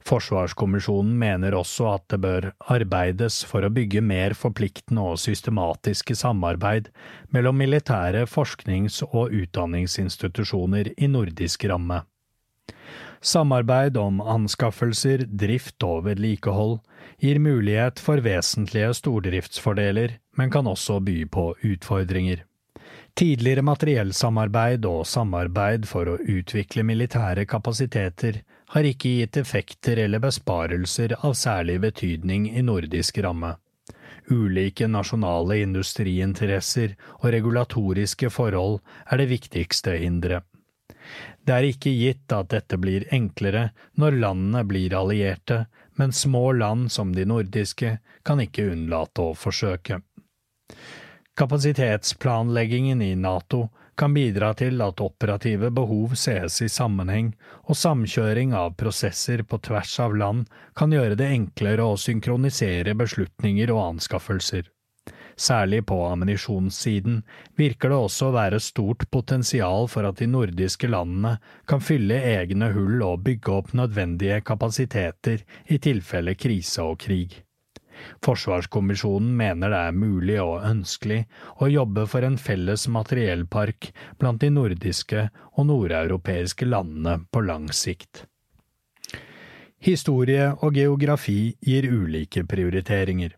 Forsvarskommisjonen 0.04 1.16
mener 1.24 1.56
også 1.56 1.88
at 1.94 2.04
det 2.12 2.20
bør 2.20 2.50
arbeides 2.74 3.40
for 3.48 3.64
å 3.64 3.72
bygge 3.72 4.04
mer 4.04 4.36
forpliktende 4.36 5.08
og 5.14 5.24
systematiske 5.24 6.18
samarbeid 6.18 6.92
mellom 7.32 7.56
militære 7.64 8.26
forsknings- 8.28 9.00
og 9.08 9.32
utdanningsinstitusjoner 9.40 10.92
i 10.98 11.08
nordisk 11.08 11.64
ramme. 11.72 12.02
Samarbeid 13.24 13.96
om 13.96 14.20
anskaffelser, 14.20 15.24
drift 15.30 15.80
og 15.86 16.10
vedlikehold 16.10 16.82
gir 17.22 17.38
mulighet 17.38 18.00
for 18.00 18.22
vesentlige 18.24 18.94
stordriftsfordeler, 18.94 20.18
men 20.36 20.50
kan 20.50 20.66
også 20.66 21.00
by 21.00 21.24
på 21.30 21.52
utfordringer. 21.62 22.44
Tidligere 23.14 23.62
materiellsamarbeid 23.62 24.86
og 24.88 25.02
samarbeid 25.06 25.84
for 25.88 26.08
å 26.08 26.20
utvikle 26.20 26.84
militære 26.88 27.44
kapasiteter 27.48 28.40
har 28.72 28.88
ikke 28.88 29.10
gitt 29.18 29.36
effekter 29.36 30.00
eller 30.06 30.22
besparelser 30.22 31.12
av 31.20 31.36
særlig 31.36 31.76
betydning 31.82 32.48
i 32.56 32.64
nordisk 32.64 33.20
ramme. 33.24 33.56
Ulike 34.30 34.86
nasjonale 34.88 35.58
industriinteresser 35.64 36.94
og 37.18 37.28
regulatoriske 37.34 38.30
forhold 38.32 38.80
er 39.10 39.20
det 39.20 39.28
viktigste 39.34 39.98
hinderet. 40.00 40.46
Det 41.42 41.54
er 41.54 41.66
ikke 41.66 41.90
gitt 41.90 42.32
at 42.32 42.52
dette 42.54 42.78
blir 42.78 43.04
enklere 43.12 43.68
når 43.98 44.18
landene 44.24 44.62
blir 44.64 44.94
allierte, 44.94 45.64
men 45.94 46.12
små 46.12 46.52
land 46.52 46.92
som 46.92 47.12
de 47.14 47.24
nordiske 47.28 47.98
kan 48.22 48.40
ikke 48.40 48.70
unnlate 48.72 49.22
å 49.22 49.36
forsøke. 49.36 50.00
Kapasitetsplanleggingen 51.36 53.02
i 53.02 53.14
NATO 53.16 53.68
kan 53.96 54.14
bidra 54.14 54.52
til 54.54 54.80
at 54.84 55.00
operative 55.04 55.70
behov 55.70 56.14
sees 56.16 56.60
i 56.64 56.68
sammenheng, 56.72 57.32
og 57.68 57.76
samkjøring 57.76 58.54
av 58.56 58.74
prosesser 58.80 59.44
på 59.44 59.58
tvers 59.64 59.98
av 60.00 60.16
land 60.16 60.48
kan 60.78 60.92
gjøre 60.92 61.16
det 61.20 61.28
enklere 61.32 61.84
å 61.86 61.98
synkronisere 62.00 62.94
beslutninger 62.98 63.72
og 63.72 63.82
anskaffelser. 63.84 64.68
Særlig 65.42 65.80
på 65.90 65.96
ammunisjonssiden 66.06 67.22
virker 67.58 67.90
det 67.90 67.98
også 67.98 68.28
å 68.28 68.34
være 68.36 68.60
stort 68.62 69.08
potensial 69.10 69.88
for 69.90 70.06
at 70.06 70.20
de 70.20 70.28
nordiske 70.30 70.90
landene 70.92 71.32
kan 71.66 71.82
fylle 71.82 72.20
egne 72.36 72.68
hull 72.76 73.02
og 73.02 73.24
bygge 73.26 73.56
opp 73.56 73.72
nødvendige 73.74 74.42
kapasiteter 74.46 75.42
i 75.66 75.80
tilfelle 75.82 76.36
krise 76.38 76.84
og 76.86 77.00
krig. 77.02 77.40
Forsvarskommisjonen 78.22 79.34
mener 79.38 79.74
det 79.74 79.82
er 79.88 79.98
mulig 79.98 80.38
og 80.42 80.62
ønskelig 80.68 81.24
å 81.58 81.70
jobbe 81.70 82.06
for 82.10 82.26
en 82.26 82.38
felles 82.38 82.86
materiellpark 82.90 83.90
blant 84.22 84.42
de 84.42 84.50
nordiske 84.54 85.28
og 85.56 85.68
nordeuropeiske 85.72 86.70
landene 86.70 87.18
på 87.34 87.44
lang 87.50 87.68
sikt. 87.74 88.28
Historie 89.82 90.52
og 90.62 90.78
geografi 90.78 91.56
gir 91.66 91.90
ulike 91.90 92.46
prioriteringer. 92.46 93.34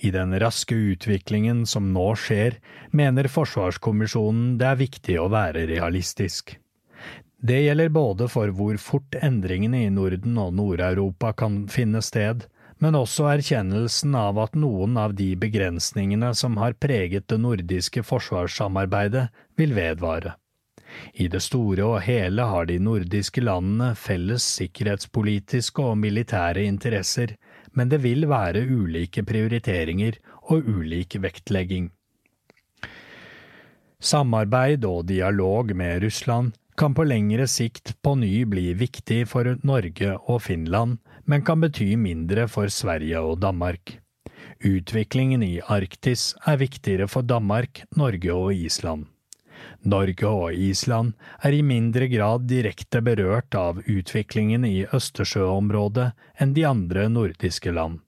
I 0.00 0.10
den 0.10 0.32
raske 0.40 0.74
utviklingen 0.74 1.66
som 1.68 1.92
nå 1.92 2.06
skjer, 2.16 2.56
mener 2.96 3.28
Forsvarskommisjonen 3.28 4.54
det 4.60 4.68
er 4.70 4.80
viktig 4.80 5.18
å 5.20 5.28
være 5.32 5.66
realistisk. 5.68 6.56
Det 7.40 7.58
gjelder 7.62 7.92
både 7.92 8.28
for 8.28 8.52
hvor 8.56 8.76
fort 8.80 9.16
endringene 9.20 9.84
i 9.84 9.92
Norden 9.92 10.38
og 10.40 10.56
Nord-Europa 10.56 11.32
kan 11.44 11.62
finne 11.72 12.00
sted, 12.04 12.46
men 12.80 12.96
også 12.96 13.28
erkjennelsen 13.28 14.16
av 14.16 14.40
at 14.40 14.56
noen 14.56 14.96
av 15.00 15.14
de 15.16 15.34
begrensningene 15.40 16.32
som 16.36 16.56
har 16.60 16.76
preget 16.80 17.28
det 17.28 17.40
nordiske 17.40 18.04
forsvarssamarbeidet, 18.08 19.28
vil 19.60 19.76
vedvare. 19.76 20.36
I 21.14 21.28
det 21.32 21.42
store 21.44 21.84
og 21.86 22.00
hele 22.02 22.44
har 22.50 22.66
de 22.66 22.78
nordiske 22.82 23.44
landene 23.44 23.92
felles 24.00 24.46
sikkerhetspolitiske 24.56 25.84
og 25.84 26.00
militære 26.00 26.64
interesser, 26.66 27.36
men 27.72 27.90
det 27.92 28.02
vil 28.04 28.26
være 28.30 28.64
ulike 28.66 29.24
prioriteringer 29.26 30.18
og 30.50 30.66
ulik 30.68 31.16
vektlegging. 31.22 31.90
Samarbeid 34.00 34.84
og 34.88 35.06
dialog 35.10 35.74
med 35.76 36.02
Russland 36.04 36.54
kan 36.80 36.94
på 36.96 37.04
lengre 37.04 37.44
sikt 37.50 37.92
på 38.00 38.14
ny 38.16 38.44
bli 38.48 38.70
viktig 38.72 39.26
for 39.28 39.44
Norge 39.68 40.14
og 40.16 40.40
Finland, 40.46 40.96
men 41.28 41.44
kan 41.44 41.60
bety 41.60 41.92
mindre 42.00 42.46
for 42.48 42.72
Sverige 42.72 43.20
og 43.20 43.42
Danmark. 43.42 43.98
Utviklingen 44.64 45.44
i 45.44 45.60
Arktis 45.60 46.34
er 46.48 46.56
viktigere 46.60 47.08
for 47.08 47.22
Danmark, 47.22 47.82
Norge 47.96 48.32
og 48.32 48.54
Island. 48.54 49.06
Norge 49.82 50.28
og 50.28 50.52
Island 50.52 51.14
er 51.42 51.56
i 51.56 51.62
mindre 51.64 52.08
grad 52.12 52.44
direkte 52.50 53.00
berørt 53.04 53.54
av 53.56 53.80
utviklingen 53.88 54.66
i 54.68 54.84
Østersjøområdet 54.92 56.10
enn 56.40 56.54
de 56.56 56.66
andre 56.68 57.08
nordiske 57.08 57.72
land. 57.72 58.00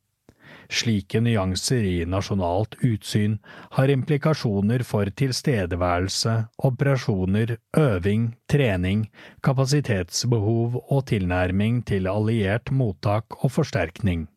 Slike 0.73 1.21
nyanser 1.21 1.85
i 1.85 1.97
nasjonalt 2.09 2.79
utsyn 2.87 3.39
har 3.77 3.93
implikasjoner 3.93 4.85
for 4.89 5.09
tilstedeværelse, 5.21 6.37
operasjoner, 6.65 7.57
øving, 7.77 8.31
trening, 8.49 9.07
kapasitetsbehov 9.45 10.79
og 10.83 11.03
tilnærming 11.13 11.83
til 11.89 12.09
alliert 12.09 12.73
mottak 12.73 13.43
og 13.43 13.53
forsterkning. 13.53 14.29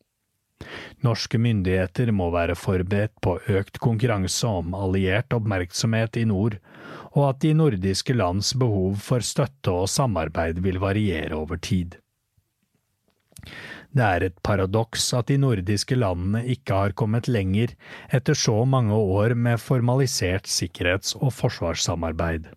Norske 1.04 1.40
myndigheter 1.40 2.12
må 2.16 2.30
være 2.34 2.56
forberedt 2.56 3.16
på 3.24 3.38
økt 3.52 3.80
konkurranse 3.84 4.48
om 4.48 4.76
alliert 4.76 5.36
oppmerksomhet 5.36 6.20
i 6.20 6.24
nord, 6.28 6.60
og 7.14 7.30
at 7.30 7.44
de 7.44 7.54
nordiske 7.58 8.16
lands 8.16 8.54
behov 8.60 8.98
for 9.04 9.26
støtte 9.26 9.74
og 9.74 9.90
samarbeid 9.92 10.62
vil 10.66 10.82
variere 10.84 11.36
over 11.38 11.62
tid. 11.62 11.98
Det 13.96 14.04
er 14.04 14.26
et 14.26 14.36
paradoks 14.44 15.06
at 15.16 15.30
de 15.30 15.38
nordiske 15.40 15.96
landene 15.96 16.42
ikke 16.52 16.80
har 16.82 16.96
kommet 17.00 17.30
lenger 17.32 17.72
etter 18.14 18.36
så 18.36 18.58
mange 18.68 18.96
år 18.96 19.38
med 19.40 19.62
formalisert 19.62 20.50
sikkerhets- 20.52 21.16
og 21.16 21.32
forsvarssamarbeid. 21.38 22.50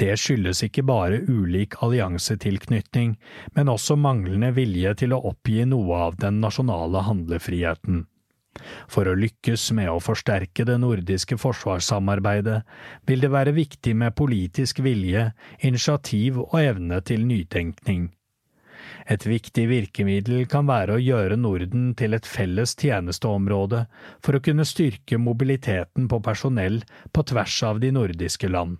Det 0.00 0.12
skyldes 0.20 0.62
ikke 0.64 0.84
bare 0.86 1.22
ulik 1.28 1.76
alliansetilknytning, 1.84 3.16
men 3.56 3.72
også 3.72 3.96
manglende 3.96 4.52
vilje 4.56 4.94
til 5.02 5.16
å 5.16 5.22
oppgi 5.32 5.64
noe 5.68 6.04
av 6.08 6.20
den 6.20 6.40
nasjonale 6.44 7.02
handlefriheten. 7.08 8.06
For 8.90 9.08
å 9.08 9.16
lykkes 9.18 9.70
med 9.76 9.90
å 9.92 10.02
forsterke 10.02 10.66
det 10.68 10.78
nordiske 10.82 11.38
forsvarssamarbeidet 11.40 12.60
vil 13.08 13.24
det 13.24 13.32
være 13.32 13.56
viktig 13.56 13.94
med 13.96 14.16
politisk 14.18 14.82
vilje, 14.84 15.30
initiativ 15.60 16.40
og 16.44 16.56
evne 16.60 17.00
til 17.06 17.26
nytenkning. 17.28 18.08
Et 19.08 19.24
viktig 19.24 19.64
virkemiddel 19.70 20.44
kan 20.52 20.68
være 20.68 20.96
å 20.96 21.02
gjøre 21.02 21.38
Norden 21.40 21.92
til 21.98 22.16
et 22.16 22.28
felles 22.28 22.74
tjenesteområde 22.78 23.84
for 24.24 24.36
å 24.36 24.42
kunne 24.44 24.66
styrke 24.68 25.20
mobiliteten 25.20 26.08
på 26.12 26.20
personell 26.24 26.82
på 27.12 27.24
tvers 27.30 27.56
av 27.70 27.80
de 27.84 27.92
nordiske 27.94 28.50
land. 28.52 28.76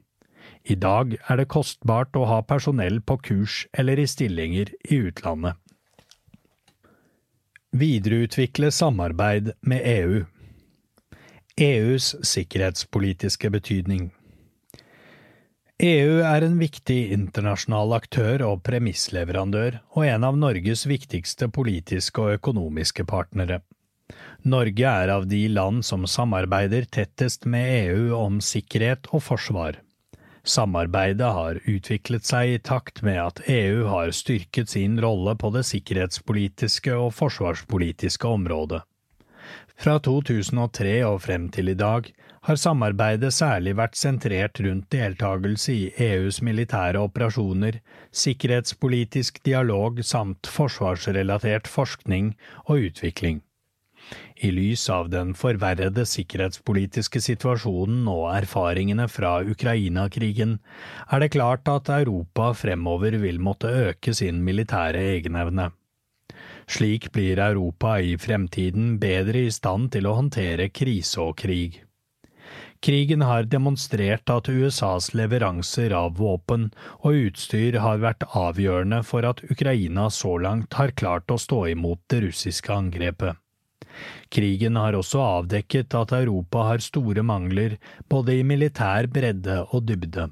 I 0.68 0.76
dag 0.76 1.14
er 1.16 1.40
det 1.40 1.48
kostbart 1.52 2.16
å 2.18 2.26
ha 2.28 2.42
personell 2.44 3.00
på 3.00 3.18
kurs 3.30 3.62
eller 3.72 4.00
i 4.00 4.08
stillinger 4.10 4.74
i 4.90 5.00
utlandet. 5.08 5.56
Videreutvikle 7.76 8.70
samarbeid 8.72 9.52
med 9.60 9.82
EU 9.84 10.24
EUs 11.60 12.14
sikkerhetspolitiske 12.24 13.50
betydning 13.50 14.06
EU 15.78 16.14
er 16.26 16.42
en 16.46 16.56
viktig 16.58 16.96
internasjonal 17.12 17.92
aktør 17.98 18.42
og 18.48 18.62
premissleverandør, 18.66 19.76
og 19.94 20.06
en 20.08 20.24
av 20.26 20.38
Norges 20.40 20.86
viktigste 20.90 21.46
politiske 21.54 22.24
og 22.24 22.38
økonomiske 22.38 23.04
partnere. 23.06 23.60
Norge 24.48 24.88
er 24.88 25.12
av 25.12 25.28
de 25.30 25.44
land 25.52 25.84
som 25.86 26.08
samarbeider 26.08 26.88
tettest 26.90 27.46
med 27.46 27.68
EU 27.84 28.16
om 28.16 28.40
sikkerhet 28.42 29.06
og 29.12 29.22
forsvar. 29.28 29.78
Samarbeidet 30.48 31.28
har 31.36 31.58
utviklet 31.68 32.24
seg 32.24 32.54
i 32.54 32.60
takt 32.64 33.02
med 33.04 33.18
at 33.20 33.42
EU 33.52 33.82
har 33.90 34.14
styrket 34.16 34.72
sin 34.72 34.96
rolle 35.04 35.34
på 35.36 35.50
det 35.52 35.66
sikkerhetspolitiske 35.68 36.94
og 36.96 37.12
forsvarspolitiske 37.18 38.28
området. 38.28 38.80
Fra 39.78 39.98
2003 40.02 40.94
og 41.06 41.20
frem 41.22 41.50
til 41.54 41.68
i 41.70 41.76
dag 41.78 42.08
har 42.48 42.58
samarbeidet 42.58 43.30
særlig 43.36 43.74
vært 43.76 43.98
sentrert 44.00 44.60
rundt 44.64 44.88
deltakelse 44.94 45.74
i 45.74 45.90
EUs 46.08 46.40
militære 46.42 47.02
operasjoner, 47.04 47.78
sikkerhetspolitisk 48.24 49.42
dialog 49.44 50.00
samt 50.00 50.48
forsvarsrelatert 50.48 51.68
forskning 51.68 52.32
og 52.64 52.88
utvikling. 52.88 53.42
I 54.38 54.50
lys 54.54 54.84
av 54.90 55.08
den 55.10 55.32
forverrede 55.34 56.04
sikkerhetspolitiske 56.06 57.20
situasjonen 57.24 58.06
og 58.10 58.28
erfaringene 58.36 59.08
fra 59.10 59.38
Ukraina-krigen, 59.42 60.58
er 61.10 61.24
det 61.24 61.32
klart 61.34 61.68
at 61.72 61.90
Europa 61.90 62.52
fremover 62.54 63.18
vil 63.22 63.42
måtte 63.42 63.72
øke 63.90 64.14
sin 64.14 64.44
militære 64.46 65.02
egenevne. 65.16 65.72
Slik 66.68 67.10
blir 67.12 67.40
Europa 67.40 67.96
i 68.04 68.16
fremtiden 68.20 68.98
bedre 69.00 69.46
i 69.48 69.52
stand 69.54 69.90
til 69.94 70.06
å 70.06 70.16
håndtere 70.18 70.68
krise 70.68 71.22
og 71.24 71.38
krig. 71.40 71.82
Krigen 72.84 73.24
har 73.26 73.48
demonstrert 73.50 74.30
at 74.30 74.48
USAs 74.48 75.10
leveranser 75.18 75.90
av 75.96 76.14
våpen 76.20 76.68
og 77.00 77.24
utstyr 77.26 77.80
har 77.82 77.98
vært 78.04 78.22
avgjørende 78.38 79.00
for 79.08 79.26
at 79.26 79.42
Ukraina 79.50 80.06
så 80.14 80.36
langt 80.38 80.78
har 80.78 80.94
klart 80.94 81.34
å 81.34 81.40
stå 81.42 81.64
imot 81.72 82.04
det 82.12 82.22
russiske 82.28 82.70
angrepet. 82.70 83.34
Krigen 84.30 84.76
har 84.76 84.96
også 84.98 85.22
avdekket 85.24 85.94
at 85.98 86.12
Europa 86.12 86.66
har 86.70 86.84
store 86.84 87.22
mangler 87.22 87.78
både 88.08 88.38
i 88.38 88.42
militær 88.46 89.08
bredde 89.12 89.62
og 89.68 89.86
dybde. 89.88 90.28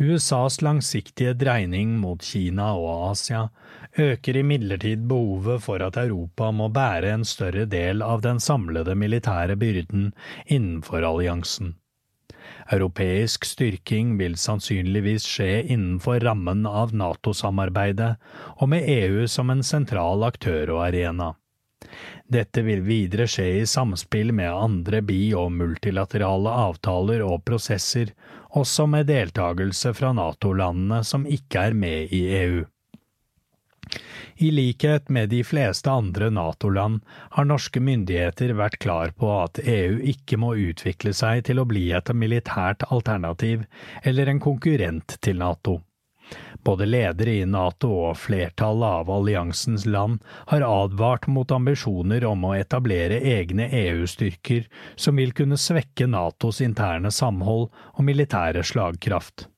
USAs 0.00 0.62
langsiktige 0.64 1.34
dreining 1.36 1.98
mot 2.00 2.22
Kina 2.24 2.72
og 2.74 3.10
Asia 3.10 3.42
øker 3.98 4.38
imidlertid 4.40 5.04
behovet 5.08 5.62
for 5.62 5.84
at 5.84 5.98
Europa 6.00 6.48
må 6.50 6.70
bære 6.72 7.12
en 7.12 7.26
større 7.28 7.66
del 7.68 8.02
av 8.02 8.24
den 8.24 8.40
samlede 8.40 8.96
militære 8.96 9.56
byrden 9.60 10.10
innenfor 10.46 11.04
alliansen. 11.04 11.76
Europeisk 12.72 13.44
styrking 13.44 14.16
vil 14.18 14.38
sannsynligvis 14.40 15.26
skje 15.28 15.62
innenfor 15.74 16.22
rammen 16.24 16.64
av 16.66 16.94
NATO-samarbeidet 16.96 18.14
og 18.56 18.68
med 18.72 18.88
EU 18.88 19.26
som 19.28 19.52
en 19.52 19.62
sentral 19.66 20.24
aktør 20.26 20.72
og 20.78 20.86
arena. 20.88 21.34
Dette 22.32 22.64
vil 22.66 22.82
videre 22.86 23.26
skje 23.30 23.46
i 23.60 23.66
samspill 23.68 24.32
med 24.36 24.50
andre 24.52 25.02
bi- 25.04 25.34
og 25.36 25.52
multilaterale 25.56 26.52
avtaler 26.66 27.24
og 27.26 27.42
prosesser, 27.48 28.12
også 28.52 28.86
med 28.86 29.08
deltakelse 29.08 29.94
fra 29.96 30.12
NATO-landene 30.16 31.02
som 31.04 31.26
ikke 31.26 31.68
er 31.70 31.76
med 31.76 32.12
i 32.12 32.22
EU. 32.42 32.62
I 34.42 34.50
likhet 34.50 35.10
med 35.12 35.28
de 35.28 35.42
fleste 35.44 35.90
andre 35.90 36.30
NATO-land 36.32 37.00
har 37.36 37.46
norske 37.46 37.80
myndigheter 37.80 38.54
vært 38.58 38.78
klar 38.82 39.12
på 39.18 39.28
at 39.42 39.60
EU 39.62 39.98
ikke 40.14 40.38
må 40.40 40.54
utvikle 40.58 41.12
seg 41.14 41.44
til 41.48 41.60
å 41.60 41.68
bli 41.68 41.90
et 41.94 42.10
militært 42.16 42.86
alternativ 42.88 43.66
eller 44.02 44.32
en 44.32 44.40
konkurrent 44.42 45.18
til 45.20 45.38
NATO. 45.42 45.80
Både 46.64 46.86
ledere 46.86 47.34
i 47.40 47.46
NATO 47.46 47.90
og 48.08 48.18
flertallet 48.22 49.02
av 49.02 49.10
alliansens 49.10 49.86
land 49.86 50.20
har 50.52 50.64
advart 50.66 51.26
mot 51.26 51.50
ambisjoner 51.50 52.24
om 52.28 52.44
å 52.46 52.54
etablere 52.54 53.18
egne 53.34 53.66
EU-styrker 53.82 54.68
som 54.94 55.18
vil 55.18 55.34
kunne 55.34 55.58
svekke 55.58 56.06
Natos 56.06 56.60
interne 56.62 57.10
samhold 57.10 57.70
og 57.72 58.04
militære 58.06 58.62
slagkraft. 58.66 59.48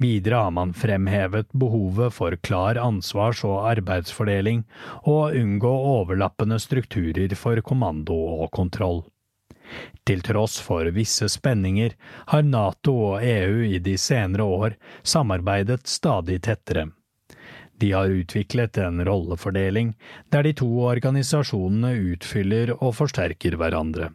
Videre 0.00 0.34
har 0.34 0.50
man 0.56 0.72
fremhevet 0.72 1.50
behovet 1.52 2.14
for 2.16 2.36
klar 2.40 2.78
ansvars- 2.80 3.44
og 3.44 3.66
arbeidsfordeling 3.68 4.62
og 5.04 5.16
å 5.18 5.32
unngå 5.42 5.72
overlappende 5.94 6.56
strukturer 6.62 7.34
for 7.36 7.60
kommando 7.60 8.16
og 8.16 8.48
kontroll. 8.56 9.02
Til 10.06 10.22
tross 10.26 10.58
for 10.64 10.88
visse 10.94 11.28
spenninger 11.30 11.96
har 12.32 12.46
NATO 12.46 12.94
og 13.12 13.26
EU 13.26 13.66
i 13.68 13.78
de 13.78 13.96
senere 13.98 14.46
år 14.46 14.78
samarbeidet 15.02 15.86
stadig 15.88 16.40
tettere. 16.46 16.88
De 17.80 17.92
har 17.92 18.12
utviklet 18.12 18.76
en 18.82 19.00
rollefordeling 19.06 19.94
der 20.32 20.44
de 20.44 20.52
to 20.60 20.68
organisasjonene 20.84 21.94
utfyller 22.12 22.74
og 22.76 22.92
forsterker 22.98 23.56
hverandre. 23.56 24.10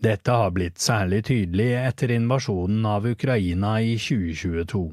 Dette 0.00 0.32
har 0.32 0.54
blitt 0.56 0.80
særlig 0.80 1.26
tydelig 1.28 1.74
etter 1.76 2.14
invasjonen 2.14 2.86
av 2.88 3.04
Ukraina 3.10 3.74
i 3.84 3.98
2022. 4.00 4.86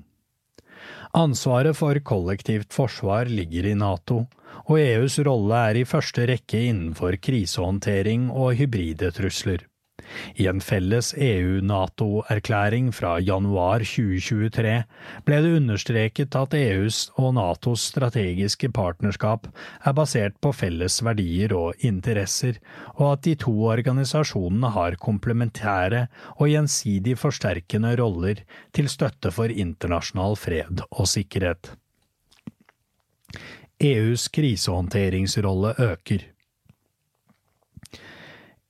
Ansvaret 1.16 1.78
for 1.80 1.95
kollektivt 2.04 2.76
forsvar 2.76 3.32
ligger 3.32 3.70
i 3.72 3.78
Nato, 3.80 4.26
og 4.68 4.81
EUs 4.81 5.18
rolle 5.27 5.64
er 5.72 5.80
i 5.80 5.88
første 5.88 6.27
rekke 6.27 6.68
innenfor 6.69 7.18
krisehåndtering 7.23 8.30
og 8.31 8.56
hybride 8.60 9.14
trusler. 9.15 9.64
I 10.38 10.45
en 10.48 10.60
felles 10.61 11.10
EU-NATO-erklæring 11.18 12.91
fra 12.95 13.15
januar 13.19 13.84
2023 13.84 14.76
ble 15.27 15.39
det 15.44 15.53
understreket 15.57 16.38
at 16.39 16.53
EUs 16.60 16.99
og 17.18 17.34
Natos 17.38 17.88
strategiske 17.91 18.69
partnerskap 18.76 19.49
er 19.49 19.98
basert 19.98 20.38
på 20.44 20.53
felles 20.56 20.99
verdier 21.06 21.56
og 21.57 21.88
interesser, 21.89 22.61
og 22.95 23.15
at 23.15 23.26
de 23.27 23.35
to 23.41 23.56
organisasjonene 23.72 24.72
har 24.77 24.99
komplementære 25.02 26.06
og 26.38 26.45
gjensidig 26.53 27.18
forsterkende 27.19 27.98
roller 27.99 28.45
til 28.77 28.94
støtte 28.94 29.34
for 29.34 29.52
internasjonal 29.65 30.39
fred 30.39 30.85
og 30.91 31.10
sikkerhet. 31.10 31.73
EUs 33.80 34.28
krisehåndteringsrolle 34.34 35.76
øker. 35.78 36.24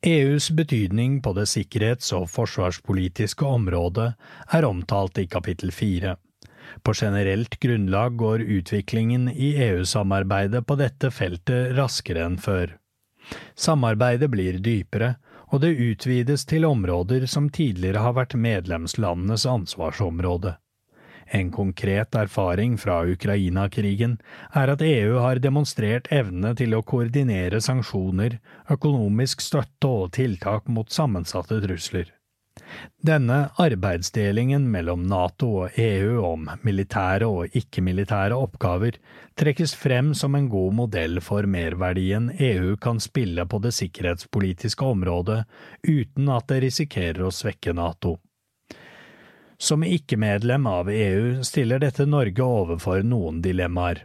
EUs 0.03 0.51
betydning 0.51 1.21
på 1.21 1.31
det 1.33 1.45
sikkerhets- 1.47 2.11
og 2.13 2.29
forsvarspolitiske 2.29 3.45
området 3.45 4.09
er 4.51 4.67
omtalt 4.67 5.17
i 5.17 5.25
kapittel 5.25 5.71
fire. 5.71 6.17
På 6.83 6.93
generelt 6.93 7.59
grunnlag 7.59 8.17
går 8.17 8.43
utviklingen 8.43 9.29
i 9.29 9.55
EU-samarbeidet 9.69 10.65
på 10.67 10.75
dette 10.75 11.11
feltet 11.11 11.71
raskere 11.79 12.27
enn 12.27 12.37
før. 12.37 12.75
Samarbeidet 13.55 14.29
blir 14.29 14.59
dypere, 14.59 15.15
og 15.47 15.61
det 15.63 15.77
utvides 15.79 16.45
til 16.45 16.65
områder 16.67 17.25
som 17.25 17.47
tidligere 17.49 18.03
har 18.03 18.13
vært 18.19 18.35
medlemslandenes 18.35 19.47
ansvarsområde. 19.47 20.57
En 21.31 21.51
konkret 21.51 22.15
erfaring 22.15 22.77
fra 22.79 23.01
Ukraina-krigen 23.05 24.17
er 24.55 24.73
at 24.73 24.83
EU 24.85 25.17
har 25.23 25.41
demonstrert 25.43 26.07
evne 26.13 26.53
til 26.55 26.75
å 26.77 26.83
koordinere 26.87 27.61
sanksjoner, 27.63 28.39
økonomisk 28.71 29.43
støtte 29.43 29.91
og 30.03 30.13
tiltak 30.19 30.71
mot 30.71 30.93
sammensatte 30.93 31.59
trusler. 31.65 32.13
Denne 33.07 33.37
arbeidsdelingen 33.61 34.65
mellom 34.71 35.03
NATO 35.07 35.49
og 35.63 35.77
EU 35.79 36.17
om 36.25 36.47
militære 36.65 37.27
og 37.29 37.57
ikke-militære 37.57 38.37
oppgaver 38.37 38.97
trekkes 39.37 39.75
frem 39.77 40.13
som 40.17 40.35
en 40.35 40.49
god 40.51 40.77
modell 40.79 41.21
for 41.23 41.45
merverdien 41.45 42.31
EU 42.33 42.75
kan 42.81 43.01
spille 43.03 43.45
på 43.45 43.61
det 43.63 43.75
sikkerhetspolitiske 43.77 44.85
området 44.85 45.43
uten 45.85 46.31
at 46.33 46.49
det 46.49 46.63
risikerer 46.65 47.27
å 47.27 47.33
svekke 47.33 47.75
NATO. 47.77 48.17
Som 49.57 49.83
ikke-medlem 49.83 50.67
av 50.69 50.89
EU 50.91 51.43
stiller 51.43 51.81
dette 51.81 52.05
Norge 52.05 52.43
overfor 52.45 53.01
noen 53.03 53.41
dilemmaer. 53.41 54.03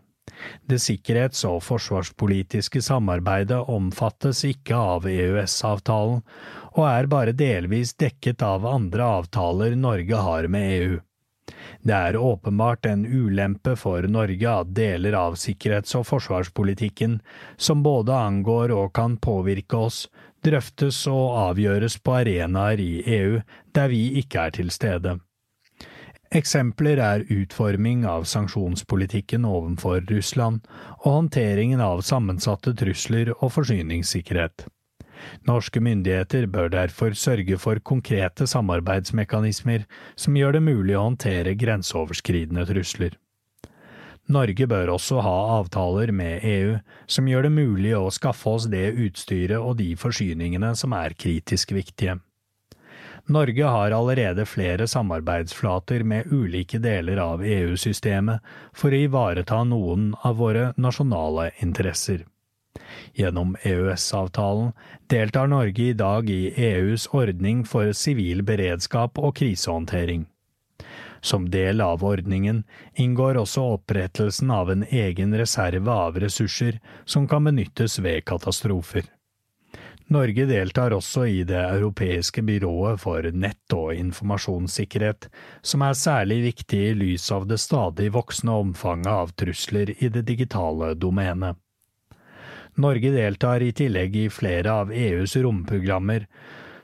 Det 0.67 0.79
sikkerhets- 0.81 1.45
og 1.45 1.61
forsvarspolitiske 1.63 2.81
samarbeidet 2.83 3.61
omfattes 3.69 4.45
ikke 4.49 4.75
av 4.75 5.07
EØS-avtalen, 5.07 6.23
og 6.73 6.85
er 6.89 7.09
bare 7.13 7.37
delvis 7.37 7.93
dekket 8.01 8.43
av 8.43 8.67
andre 8.67 9.09
avtaler 9.21 9.77
Norge 9.77 10.17
har 10.27 10.49
med 10.49 10.71
EU. 10.81 11.01
Det 11.83 11.95
er 11.95 12.17
åpenbart 12.17 12.87
en 12.87 13.05
ulempe 13.07 13.75
for 13.77 14.07
Norge 14.09 14.51
at 14.51 14.71
deler 14.75 15.17
av 15.19 15.35
sikkerhets- 15.35 15.97
og 15.99 16.07
forsvarspolitikken, 16.09 17.21
som 17.57 17.83
både 17.83 18.15
angår 18.15 18.73
og 18.73 18.93
kan 18.95 19.19
påvirke 19.19 19.77
oss, 19.77 20.07
drøftes 20.43 21.05
og 21.11 21.37
avgjøres 21.51 21.99
på 22.03 22.17
arenaer 22.23 22.81
i 22.81 23.03
EU 23.19 23.43
der 23.75 23.93
vi 23.93 24.07
ikke 24.23 24.47
er 24.47 24.57
til 24.57 24.71
stede. 24.71 25.19
Eksempler 26.33 26.97
er 26.97 27.27
utforming 27.29 28.07
av 28.09 28.23
sanksjonspolitikken 28.25 29.45
overfor 29.45 30.01
Russland 30.09 30.63
og 31.03 31.09
håndteringen 31.11 31.83
av 31.85 32.01
sammensatte 32.09 32.73
trusler 32.81 33.35
og 33.35 33.51
forsyningssikkerhet. 33.53 34.65
Norske 35.45 35.83
myndigheter 35.85 36.49
bør 36.49 36.73
derfor 36.73 37.13
sørge 37.19 37.59
for 37.61 37.83
konkrete 37.85 38.49
samarbeidsmekanismer 38.49 39.85
som 40.17 40.41
gjør 40.41 40.57
det 40.57 40.65
mulig 40.71 40.97
å 40.97 41.05
håndtere 41.11 41.53
grenseoverskridende 41.61 42.65
trusler. 42.73 43.21
Norge 44.33 44.67
bør 44.71 44.95
også 44.97 45.21
ha 45.21 45.37
avtaler 45.59 46.17
med 46.17 46.49
EU 46.49 46.75
som 47.11 47.29
gjør 47.29 47.51
det 47.51 47.55
mulig 47.61 47.93
å 47.99 48.09
skaffe 48.15 48.57
oss 48.57 48.71
det 48.73 48.89
utstyret 48.95 49.61
og 49.61 49.77
de 49.85 49.93
forsyningene 50.01 50.73
som 50.81 50.97
er 50.97 51.13
kritisk 51.13 51.77
viktige. 51.77 52.23
Norge 53.33 53.65
har 53.65 53.95
allerede 53.97 54.45
flere 54.47 54.87
samarbeidsflater 54.89 56.03
med 56.05 56.33
ulike 56.33 56.79
deler 56.79 57.21
av 57.23 57.45
EU-systemet 57.45 58.43
for 58.77 58.93
å 58.93 59.01
ivareta 59.07 59.63
noen 59.65 60.13
av 60.23 60.37
våre 60.43 60.73
nasjonale 60.77 61.51
interesser. 61.65 62.27
Gjennom 63.15 63.55
EØS-avtalen 63.63 64.73
deltar 65.13 65.47
Norge 65.47 65.89
i 65.91 65.97
dag 65.97 66.31
i 66.31 66.53
EUs 66.57 67.09
ordning 67.13 67.65
for 67.69 67.93
sivil 67.97 68.43
beredskap 68.49 69.19
og 69.19 69.35
krisehåndtering. 69.41 70.27
Som 71.21 71.51
del 71.51 71.81
av 71.81 72.05
ordningen 72.05 72.65
inngår 72.99 73.39
også 73.45 73.65
opprettelsen 73.77 74.51
av 74.51 74.73
en 74.73 74.85
egen 74.89 75.37
reserve 75.39 75.99
av 76.07 76.19
ressurser 76.21 76.81
som 77.05 77.29
kan 77.29 77.45
benyttes 77.47 77.99
ved 78.03 78.25
katastrofer. 78.27 79.07
Norge 80.13 80.45
deltar 80.45 80.93
også 80.93 81.25
i 81.31 81.43
det 81.49 81.61
europeiske 81.61 82.43
byrået 82.45 83.01
for 83.01 83.25
nett- 83.33 83.77
og 83.77 83.95
informasjonssikkerhet, 83.97 85.29
som 85.63 85.85
er 85.87 85.97
særlig 85.97 86.43
viktig 86.51 86.81
i 86.91 86.95
lys 86.99 87.31
av 87.33 87.47
det 87.49 87.61
stadig 87.63 88.11
voksende 88.13 88.57
omfanget 88.65 89.13
av 89.13 89.33
trusler 89.41 89.95
i 89.97 90.11
det 90.13 90.27
digitale 90.29 90.93
domenet. 90.95 91.57
Norge 92.83 93.13
deltar 93.15 93.63
i 93.65 93.73
tillegg 93.77 94.17
i 94.17 94.29
flere 94.33 94.75
av 94.85 94.93
EUs 94.93 95.37
romprogrammer, 95.37 96.27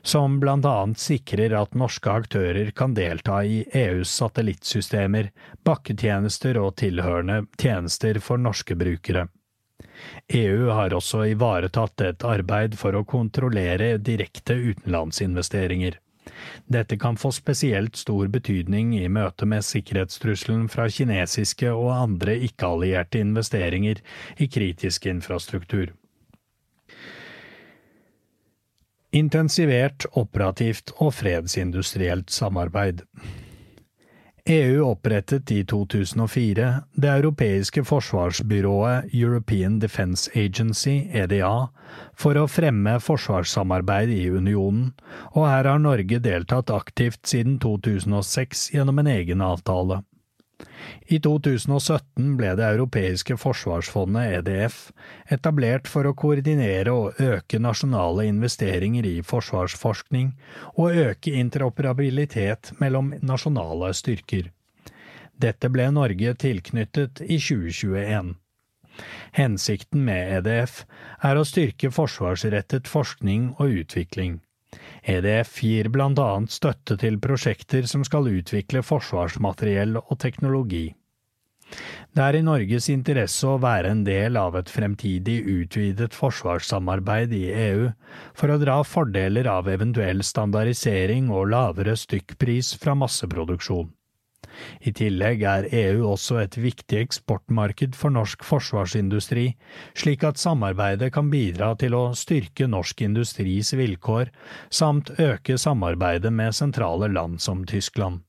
som 0.01 0.39
blant 0.39 0.65
annet 0.65 1.01
sikrer 1.01 1.53
at 1.59 1.75
norske 1.77 2.09
aktører 2.09 2.71
kan 2.71 2.95
delta 2.97 3.43
i 3.43 3.63
EUs 3.73 4.09
satellittsystemer, 4.21 5.29
bakketjenester 5.67 6.57
og 6.61 6.77
tilhørende 6.81 7.43
tjenester 7.59 8.21
for 8.23 8.41
norske 8.41 8.77
brukere. 8.79 9.27
EU 10.27 10.69
har 10.69 10.93
også 10.93 11.25
ivaretatt 11.33 12.01
et 12.05 12.25
arbeid 12.27 12.77
for 12.79 12.95
å 12.95 13.05
kontrollere 13.07 13.97
direkte 13.97 14.55
utenlandsinvesteringer. 14.55 15.97
Dette 16.69 16.97
kan 16.97 17.17
få 17.17 17.31
spesielt 17.33 17.97
stor 17.97 18.27
betydning 18.27 18.93
i 18.99 19.07
møte 19.09 19.47
med 19.49 19.65
sikkerhetstrusselen 19.65 20.67
fra 20.69 20.85
kinesiske 20.93 21.71
og 21.73 21.89
andre 21.95 22.35
ikke-allierte 22.49 23.21
investeringer 23.23 24.03
i 24.37 24.47
kritisk 24.47 25.09
infrastruktur. 25.09 25.89
Intensivert 29.09 30.05
operativt 30.21 30.93
og 31.01 31.15
fredsindustrielt 31.17 32.29
samarbeid. 32.29 33.01
EU 34.49 34.81
opprettet 34.81 35.51
i 35.51 35.59
2004 35.65 36.69
det 36.97 37.09
europeiske 37.09 37.83
forsvarsbyrået 37.85 39.13
European 39.13 39.75
Defence 39.79 40.31
Agency, 40.33 41.03
EDA, 41.13 41.67
for 42.17 42.39
å 42.39 42.47
fremme 42.49 42.95
forsvarssamarbeid 42.97 44.09
i 44.09 44.23
unionen, 44.33 44.95
og 45.35 45.45
her 45.45 45.69
har 45.69 45.83
Norge 45.83 46.17
deltatt 46.25 46.73
aktivt 46.73 47.21
siden 47.29 47.59
2006 47.61 48.71
gjennom 48.73 49.03
en 49.03 49.11
egen 49.13 49.45
avtale. 49.45 50.01
I 51.09 51.19
2017 51.19 52.35
ble 52.37 52.51
Det 52.59 52.65
europeiske 52.65 53.37
forsvarsfondet, 53.37 54.39
EDF, 54.39 54.91
etablert 55.31 55.87
for 55.87 56.05
å 56.05 56.13
koordinere 56.13 56.93
og 56.93 57.21
øke 57.23 57.59
nasjonale 57.59 58.27
investeringer 58.29 59.05
i 59.05 59.15
forsvarsforskning 59.25 60.33
og 60.75 60.99
øke 61.07 61.33
interoperabilitet 61.39 62.73
mellom 62.79 63.13
nasjonale 63.21 63.93
styrker. 63.93 64.51
Dette 65.39 65.71
ble 65.71 65.87
Norge 65.95 66.35
tilknyttet 66.35 67.23
i 67.23 67.39
2021. 67.39 68.35
Hensikten 69.37 70.03
med 70.03 70.39
EDF 70.39 70.83
er 71.23 71.39
å 71.39 71.47
styrke 71.47 71.91
forsvarsrettet 71.95 72.89
forskning 72.91 73.53
og 73.57 73.81
utvikling. 73.83 74.39
EDF 75.03 75.61
gir 75.63 75.89
annet 75.99 76.51
støtte 76.51 76.97
til 76.97 77.19
prosjekter 77.19 77.87
som 77.87 78.03
skal 78.03 78.27
utvikle 78.27 78.81
forsvarsmateriell 78.83 79.97
og 79.97 80.17
teknologi. 80.19 80.93
Det 82.15 82.23
er 82.25 82.39
i 82.39 82.41
Norges 82.41 82.87
interesse 82.89 83.45
å 83.45 83.59
være 83.61 83.91
en 83.93 84.01
del 84.03 84.37
av 84.41 84.55
et 84.57 84.71
fremtidig 84.73 85.37
utvidet 85.45 86.15
forsvarssamarbeid 86.17 87.35
i 87.37 87.43
EU 87.53 87.91
for 88.33 88.49
å 88.49 88.57
dra 88.61 88.79
fordeler 88.83 89.47
av 89.51 89.69
eventuell 89.69 90.23
standardisering 90.25 91.29
og 91.29 91.51
lavere 91.53 91.93
stykkpris 91.99 92.73
fra 92.81 92.97
masseproduksjon. 92.97 93.91
I 94.79 94.93
tillegg 94.95 95.43
er 95.43 95.67
EU 95.71 96.05
også 96.11 96.39
et 96.43 96.57
viktig 96.59 97.01
eksportmarked 97.03 97.97
for 97.97 98.13
norsk 98.13 98.45
forsvarsindustri, 98.47 99.51
slik 99.97 100.25
at 100.27 100.41
samarbeidet 100.41 101.11
kan 101.15 101.29
bidra 101.31 101.73
til 101.79 101.97
å 101.97 102.03
styrke 102.17 102.67
norsk 102.69 103.03
industris 103.07 103.73
vilkår, 103.77 104.31
samt 104.69 105.13
øke 105.19 105.57
samarbeidet 105.57 106.33
med 106.33 106.55
sentrale 106.55 107.11
land 107.11 107.41
som 107.43 107.65
Tyskland. 107.67 108.23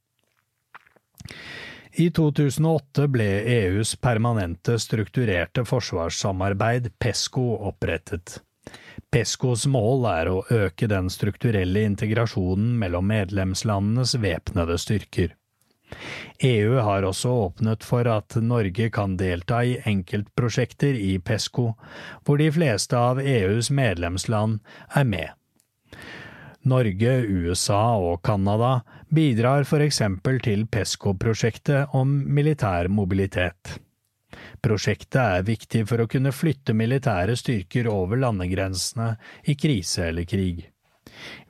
I 2.01 2.07
2008 2.15 3.09
ble 3.11 3.27
EUs 3.51 3.97
permanente 3.99 4.77
strukturerte 4.79 5.65
forsvarssamarbeid, 5.67 6.93
PESCO, 7.03 7.49
opprettet. 7.67 8.39
PESCOs 9.11 9.65
mål 9.67 10.07
er 10.07 10.31
å 10.31 10.43
øke 10.55 10.87
den 10.91 11.11
strukturelle 11.11 11.83
integrasjonen 11.89 12.77
mellom 12.79 13.09
medlemslandenes 13.11 14.15
væpnede 14.23 14.79
styrker. 14.79 15.35
EU 16.47 16.79
har 16.81 17.05
også 17.05 17.33
åpnet 17.47 17.85
for 17.85 18.09
at 18.09 18.37
Norge 18.43 18.89
kan 18.95 19.17
delta 19.21 19.61
i 19.65 19.77
enkeltprosjekter 19.89 20.97
i 20.97 21.19
PESCO, 21.19 21.67
hvor 22.25 22.41
de 22.41 22.49
fleste 22.55 22.97
av 22.97 23.21
EUs 23.21 23.71
medlemsland 23.75 24.61
er 24.97 25.05
med. 25.05 25.29
Norge, 26.71 27.13
USA 27.25 27.97
og 27.97 28.21
Canada 28.23 28.81
bidrar 29.09 29.65
for 29.69 29.81
eksempel 29.81 30.41
til 30.45 30.67
PESCO-prosjektet 30.69 31.95
om 31.97 32.13
militær 32.29 32.91
mobilitet. 32.93 33.79
Prosjektet 34.61 35.21
er 35.21 35.47
viktig 35.47 35.87
for 35.89 36.03
å 36.03 36.09
kunne 36.11 36.35
flytte 36.37 36.77
militære 36.77 37.37
styrker 37.39 37.89
over 37.91 38.21
landegrensene 38.21 39.15
i 39.49 39.57
krise 39.57 40.11
eller 40.11 40.29
krig. 40.29 40.69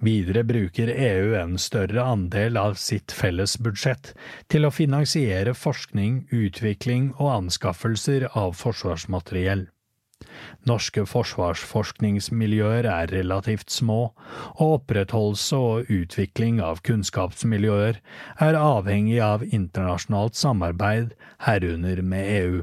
Videre 0.04 0.44
bruker 0.46 0.92
EU 0.92 1.34
en 1.40 1.58
større 1.58 2.04
andel 2.04 2.56
av 2.60 2.78
sitt 2.80 3.12
felles 3.12 3.56
budsjett 3.62 4.14
til 4.52 4.66
å 4.66 4.74
finansiere 4.74 5.54
forskning, 5.56 6.24
utvikling 6.30 7.12
og 7.18 7.34
anskaffelser 7.34 8.30
av 8.32 8.56
forsvarsmateriell. 8.60 9.68
Norske 10.68 11.06
forsvarsforskningsmiljøer 11.08 12.86
er 12.90 13.12
relativt 13.14 13.72
små, 13.72 14.00
og 14.58 14.74
opprettholdelse 14.80 15.60
og 15.70 15.92
utvikling 15.92 16.60
av 16.64 16.82
kunnskapsmiljøer 16.86 18.00
er 18.46 18.60
avhengig 18.60 19.20
av 19.24 19.46
internasjonalt 19.48 20.36
samarbeid, 20.36 21.14
herunder 21.46 22.04
med 22.04 22.34
EU. 22.36 22.60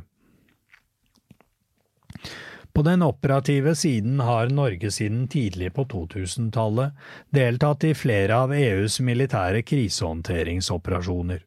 På 2.77 2.83
den 2.83 3.01
operative 3.01 3.75
siden 3.75 4.19
har 4.19 4.49
Norge 4.49 4.91
siden 4.91 5.27
tidlig 5.27 5.71
på 5.73 5.85
2000-tallet 5.85 6.93
deltatt 7.33 7.83
i 7.83 7.95
flere 7.97 8.37
av 8.37 8.53
EUs 8.53 8.99
militære 8.99 9.63
krisehåndteringsoperasjoner. 9.65 11.41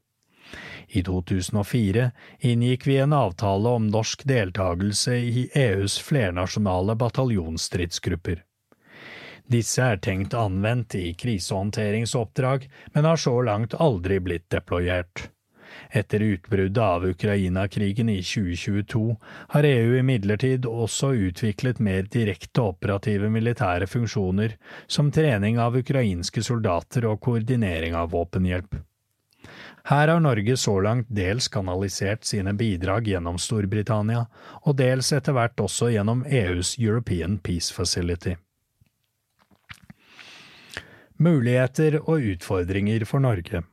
I 0.89 1.05
2004 1.07 2.11
inngikk 2.51 2.89
vi 2.90 2.98
en 2.98 3.15
avtale 3.15 3.77
om 3.78 3.86
norsk 3.94 4.27
deltakelse 4.27 5.15
i 5.15 5.47
EUs 5.55 6.01
flernasjonale 6.02 6.98
bataljonsstridsgrupper. 6.98 8.43
Disse 9.47 9.86
er 9.86 10.02
tenkt 10.02 10.35
anvendt 10.35 10.98
i 10.98 11.12
krisehåndteringsoppdrag, 11.15 12.66
men 12.90 13.07
har 13.07 13.27
så 13.31 13.39
langt 13.47 13.78
aldri 13.78 14.19
blitt 14.19 14.51
deployert. 14.51 15.31
Etter 15.92 16.20
utbruddet 16.22 16.82
av 16.82 17.04
Ukraina-krigen 17.06 18.08
i 18.08 18.22
2022 18.22 19.16
har 19.48 19.66
EU 19.66 19.96
imidlertid 19.98 20.66
også 20.66 21.12
utviklet 21.28 21.80
mer 21.82 22.06
direkte 22.06 22.62
operative 22.62 23.30
militære 23.30 23.88
funksjoner, 23.90 24.54
som 24.86 25.10
trening 25.10 25.58
av 25.58 25.78
ukrainske 25.80 26.44
soldater 26.46 27.08
og 27.10 27.18
koordinering 27.26 27.98
av 27.98 28.12
våpenhjelp. 28.14 28.78
Her 29.90 30.08
har 30.12 30.20
Norge 30.20 30.56
så 30.56 30.76
langt 30.84 31.08
dels 31.10 31.48
kanalisert 31.48 32.24
sine 32.28 32.52
bidrag 32.54 33.08
gjennom 33.08 33.38
Storbritannia, 33.40 34.26
og 34.62 34.76
dels 34.78 35.10
etter 35.16 35.34
hvert 35.34 35.58
også 35.58 35.90
gjennom 35.90 36.22
EUs 36.28 36.76
European 36.78 37.38
Peace 37.42 37.74
Facility. 37.74 38.36
Muligheter 41.20 41.98
og 42.04 42.22
utfordringer 42.36 43.04
for 43.04 43.20
Norge. 43.20 43.64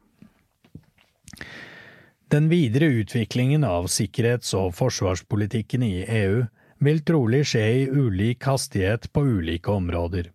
Den 2.30 2.50
videre 2.50 2.86
utviklingen 2.86 3.64
av 3.64 3.86
sikkerhets- 3.88 4.54
og 4.60 4.74
forsvarspolitikken 4.76 5.84
i 5.84 6.04
EU 6.04 6.42
vil 6.84 7.00
trolig 7.08 7.46
skje 7.48 7.68
i 7.78 7.86
ulik 7.88 8.44
hastighet 8.44 9.08
på 9.16 9.24
ulike 9.24 9.72
områder. 9.72 10.34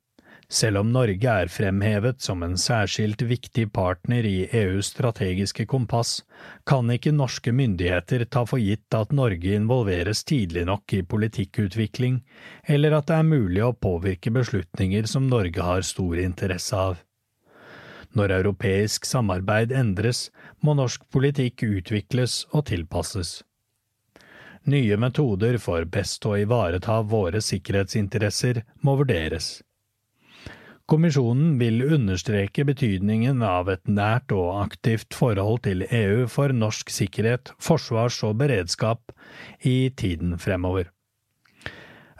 Selv 0.52 0.80
om 0.82 0.88
Norge 0.92 1.34
er 1.42 1.52
fremhevet 1.52 2.24
som 2.24 2.42
en 2.44 2.56
særskilt 2.60 3.22
viktig 3.28 3.66
partner 3.76 4.24
i 4.24 4.48
EUs 4.52 4.90
strategiske 4.94 5.68
kompass, 5.68 6.22
kan 6.68 6.88
ikke 6.92 7.12
norske 7.12 7.52
myndigheter 7.52 8.24
ta 8.24 8.46
for 8.48 8.60
gitt 8.60 8.96
at 8.96 9.12
Norge 9.12 9.52
involveres 9.56 10.24
tidlig 10.28 10.64
nok 10.68 10.96
i 10.96 11.04
politikkutvikling, 11.04 12.22
eller 12.68 12.96
at 12.98 13.12
det 13.12 13.20
er 13.20 13.32
mulig 13.36 13.64
å 13.68 13.72
påvirke 13.76 14.32
beslutninger 14.32 15.08
som 15.08 15.28
Norge 15.28 15.60
har 15.60 15.84
stor 15.88 16.20
interesse 16.24 16.84
av. 16.88 17.00
Når 18.18 18.36
europeisk 18.36 19.06
samarbeid 19.08 19.72
endres, 19.72 20.26
må 20.60 20.76
norsk 20.76 21.06
politikk 21.10 21.64
utvikles 21.64 22.42
og 22.52 22.66
tilpasses. 22.68 23.40
Nye 24.68 24.96
metoder 25.00 25.56
for 25.58 25.88
best 25.90 26.22
å 26.28 26.36
ivareta 26.38 27.00
våre 27.02 27.40
sikkerhetsinteresser 27.42 28.62
må 28.86 28.94
vurderes. 29.00 29.56
Kommisjonen 30.92 31.56
vil 31.56 31.80
understreke 31.96 32.66
betydningen 32.68 33.40
av 33.46 33.70
et 33.72 33.88
nært 33.88 34.34
og 34.36 34.60
aktivt 34.60 35.16
forhold 35.16 35.62
til 35.64 35.86
EU 35.88 36.28
for 36.28 36.52
norsk 36.52 36.92
sikkerhet, 36.92 37.54
forsvars 37.58 38.20
og 38.28 38.36
beredskap 38.42 39.14
i 39.64 39.88
tiden 39.96 40.36
fremover. 40.42 40.91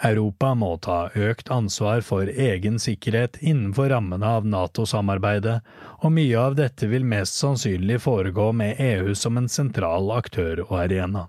Europa 0.05 0.55
må 0.59 0.77
ta 0.83 1.11
økt 1.15 1.51
ansvar 1.55 2.01
for 2.03 2.27
egen 2.27 2.79
sikkerhet 2.83 3.37
innenfor 3.41 3.93
rammene 3.93 4.27
av 4.39 4.47
NATO-samarbeidet, 4.47 5.61
og 6.03 6.15
mye 6.16 6.41
av 6.41 6.57
dette 6.59 6.89
vil 6.91 7.07
mest 7.07 7.39
sannsynlig 7.39 8.01
foregå 8.03 8.49
med 8.57 8.81
EU 8.83 9.15
som 9.15 9.39
en 9.39 9.47
sentral 9.49 10.11
aktør 10.16 10.65
og 10.66 10.74
arena. 10.85 11.29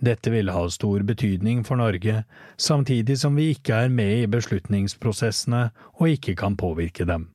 Dette 0.00 0.32
vil 0.32 0.48
ha 0.54 0.62
stor 0.72 1.04
betydning 1.04 1.64
for 1.66 1.76
Norge, 1.76 2.22
samtidig 2.56 3.18
som 3.20 3.36
vi 3.36 3.50
ikke 3.52 3.82
er 3.84 3.92
med 3.92 4.22
i 4.22 4.30
beslutningsprosessene 4.30 5.68
og 5.98 6.14
ikke 6.14 6.38
kan 6.38 6.56
påvirke 6.56 7.04
dem. 7.04 7.28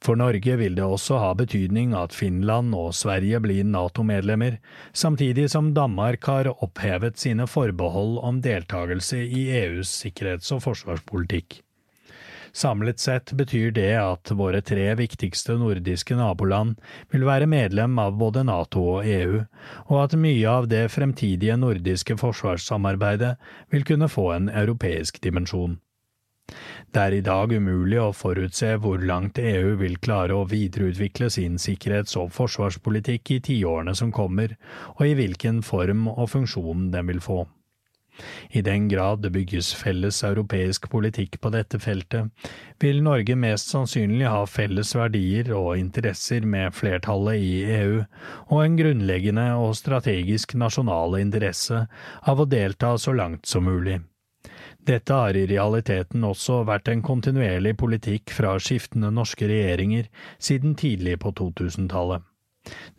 For 0.00 0.16
Norge 0.16 0.56
vil 0.56 0.76
det 0.78 0.84
også 0.84 1.18
ha 1.20 1.30
betydning 1.36 1.92
at 1.96 2.14
Finland 2.16 2.74
og 2.74 2.94
Sverige 2.96 3.40
blir 3.44 3.66
NATO-medlemmer, 3.68 4.56
samtidig 4.92 5.50
som 5.52 5.74
Danmark 5.76 6.24
har 6.24 6.48
opphevet 6.52 7.20
sine 7.20 7.46
forbehold 7.46 8.18
om 8.24 8.40
deltakelse 8.44 9.20
i 9.24 9.48
EUs 9.62 9.92
sikkerhets- 10.04 10.52
og 10.56 10.64
forsvarspolitikk. 10.64 11.60
Samlet 12.52 12.98
sett 12.98 13.30
betyr 13.38 13.70
det 13.70 13.92
at 14.00 14.32
våre 14.34 14.58
tre 14.66 14.88
viktigste 14.98 15.54
nordiske 15.60 16.16
naboland 16.18 16.80
vil 17.12 17.26
være 17.28 17.46
medlem 17.46 17.98
av 18.02 18.16
både 18.18 18.42
NATO 18.48 18.82
og 18.96 19.06
EU, 19.06 19.44
og 19.86 20.00
at 20.02 20.16
mye 20.18 20.48
av 20.50 20.66
det 20.72 20.88
fremtidige 20.90 21.54
nordiske 21.60 22.16
forsvarssamarbeidet 22.18 23.36
vil 23.70 23.86
kunne 23.86 24.10
få 24.10 24.32
en 24.34 24.50
europeisk 24.50 25.22
dimensjon. 25.22 25.78
Det 26.90 27.02
er 27.02 27.16
i 27.16 27.22
dag 27.26 27.52
umulig 27.52 28.00
å 28.02 28.10
forutse 28.16 28.72
hvor 28.82 29.02
langt 29.06 29.38
EU 29.38 29.76
vil 29.80 29.98
klare 30.02 30.34
å 30.34 30.48
videreutvikle 30.50 31.30
sin 31.30 31.60
sikkerhets- 31.62 32.18
og 32.18 32.32
forsvarspolitikk 32.34 33.36
i 33.36 33.40
tiårene 33.50 33.94
som 33.94 34.10
kommer, 34.12 34.56
og 34.98 35.06
i 35.06 35.14
hvilken 35.18 35.62
form 35.62 36.08
og 36.10 36.28
funksjon 36.34 36.90
den 36.94 37.10
vil 37.12 37.24
få. 37.24 37.44
I 38.50 38.60
den 38.60 38.88
grad 38.88 39.22
det 39.22 39.30
bygges 39.32 39.70
felles 39.78 40.18
europeisk 40.26 40.88
politikk 40.92 41.38
på 41.40 41.52
dette 41.54 41.80
feltet, 41.80 42.30
vil 42.82 43.02
Norge 43.06 43.36
mest 43.38 43.72
sannsynlig 43.72 44.28
ha 44.28 44.42
felles 44.50 44.92
verdier 44.96 45.52
og 45.56 45.78
interesser 45.78 46.44
med 46.44 46.74
flertallet 46.76 47.40
i 47.40 47.54
EU, 47.78 47.96
og 48.50 48.64
en 48.64 48.78
grunnleggende 48.80 49.48
og 49.62 49.76
strategisk 49.78 50.56
nasjonal 50.58 51.20
interesse 51.20 51.86
av 52.20 52.40
å 52.42 52.48
delta 52.50 52.96
så 52.98 53.16
langt 53.16 53.46
som 53.48 53.68
mulig. 53.68 54.00
Dette 54.90 55.14
har 55.14 55.36
i 55.38 55.44
realiteten 55.46 56.24
også 56.26 56.64
vært 56.66 56.88
en 56.90 57.02
kontinuerlig 57.06 57.76
politikk 57.78 58.32
fra 58.34 58.56
skiftende 58.58 59.12
norske 59.14 59.46
regjeringer 59.46 60.08
siden 60.42 60.72
tidlig 60.74 61.12
på 61.22 61.30
2000-tallet. 61.38 62.24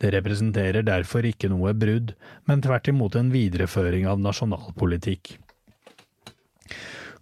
Det 0.00 0.12
representerer 0.14 0.86
derfor 0.86 1.26
ikke 1.28 1.50
noe 1.52 1.74
brudd, 1.76 2.14
men 2.48 2.62
tvert 2.64 2.88
imot 2.88 3.18
en 3.20 3.28
videreføring 3.34 4.06
av 4.08 4.22
nasjonal 4.24 4.72
politikk. 4.78 5.34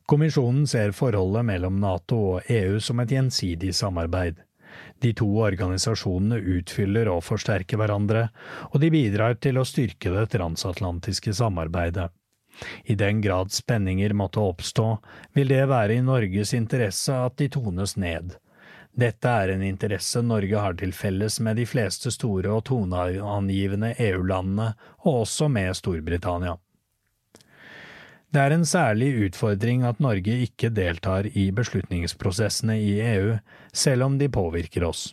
Kommisjonen 0.07 0.71
ser 0.71 0.95
forholdet 0.95 1.49
mellom 1.51 1.83
Nato 1.83 2.21
og 2.37 2.55
EU 2.55 2.79
som 2.79 3.03
et 3.03 3.17
gjensidig 3.17 3.75
samarbeid. 3.75 4.39
De 5.03 5.11
to 5.19 5.27
organisasjonene 5.49 6.39
utfyller 6.61 7.11
og 7.11 7.25
forsterker 7.27 7.81
hverandre, 7.81 8.29
og 8.71 8.79
de 8.85 8.95
bidrar 8.95 9.35
til 9.43 9.59
å 9.59 9.67
styrke 9.67 10.15
det 10.15 10.29
transatlantiske 10.37 11.35
samarbeidet. 11.43 12.13
I 12.85 12.95
den 12.95 13.21
grad 13.21 13.53
spenninger 13.53 14.13
måtte 14.13 14.41
oppstå, 14.41 14.87
vil 15.33 15.49
det 15.49 15.67
være 15.71 15.97
i 15.97 16.05
Norges 16.05 16.55
interesse 16.55 17.15
at 17.15 17.37
de 17.41 17.49
tones 17.49 17.97
ned. 17.97 18.37
Dette 18.91 19.29
er 19.31 19.53
en 19.53 19.63
interesse 19.63 20.23
Norge 20.23 20.59
har 20.59 20.75
til 20.79 20.93
felles 20.93 21.39
med 21.41 21.61
de 21.61 21.67
fleste 21.67 22.11
store 22.11 22.51
og 22.51 22.65
toneangivende 22.69 23.95
EU-landene, 23.99 24.73
og 25.07 25.23
også 25.23 25.49
med 25.49 25.77
Storbritannia. 25.79 26.57
Det 28.31 28.39
er 28.39 28.55
en 28.55 28.67
særlig 28.67 29.09
utfordring 29.27 29.83
at 29.87 30.03
Norge 30.03 30.37
ikke 30.45 30.69
deltar 30.71 31.27
i 31.35 31.49
beslutningsprosessene 31.55 32.77
i 32.79 32.93
EU, 33.03 33.33
selv 33.73 34.07
om 34.07 34.19
de 34.19 34.29
påvirker 34.31 34.87
oss. 34.87 35.09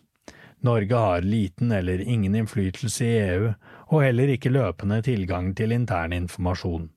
Norge 0.62 0.96
har 0.96 1.22
liten 1.22 1.72
eller 1.72 2.02
ingen 2.02 2.36
innflytelse 2.36 3.06
i 3.06 3.18
EU, 3.24 3.50
og 3.90 4.04
heller 4.04 4.34
ikke 4.34 4.54
løpende 4.54 5.02
tilgang 5.06 5.54
til 5.58 5.74
intern 5.74 6.14
informasjon. 6.14 6.90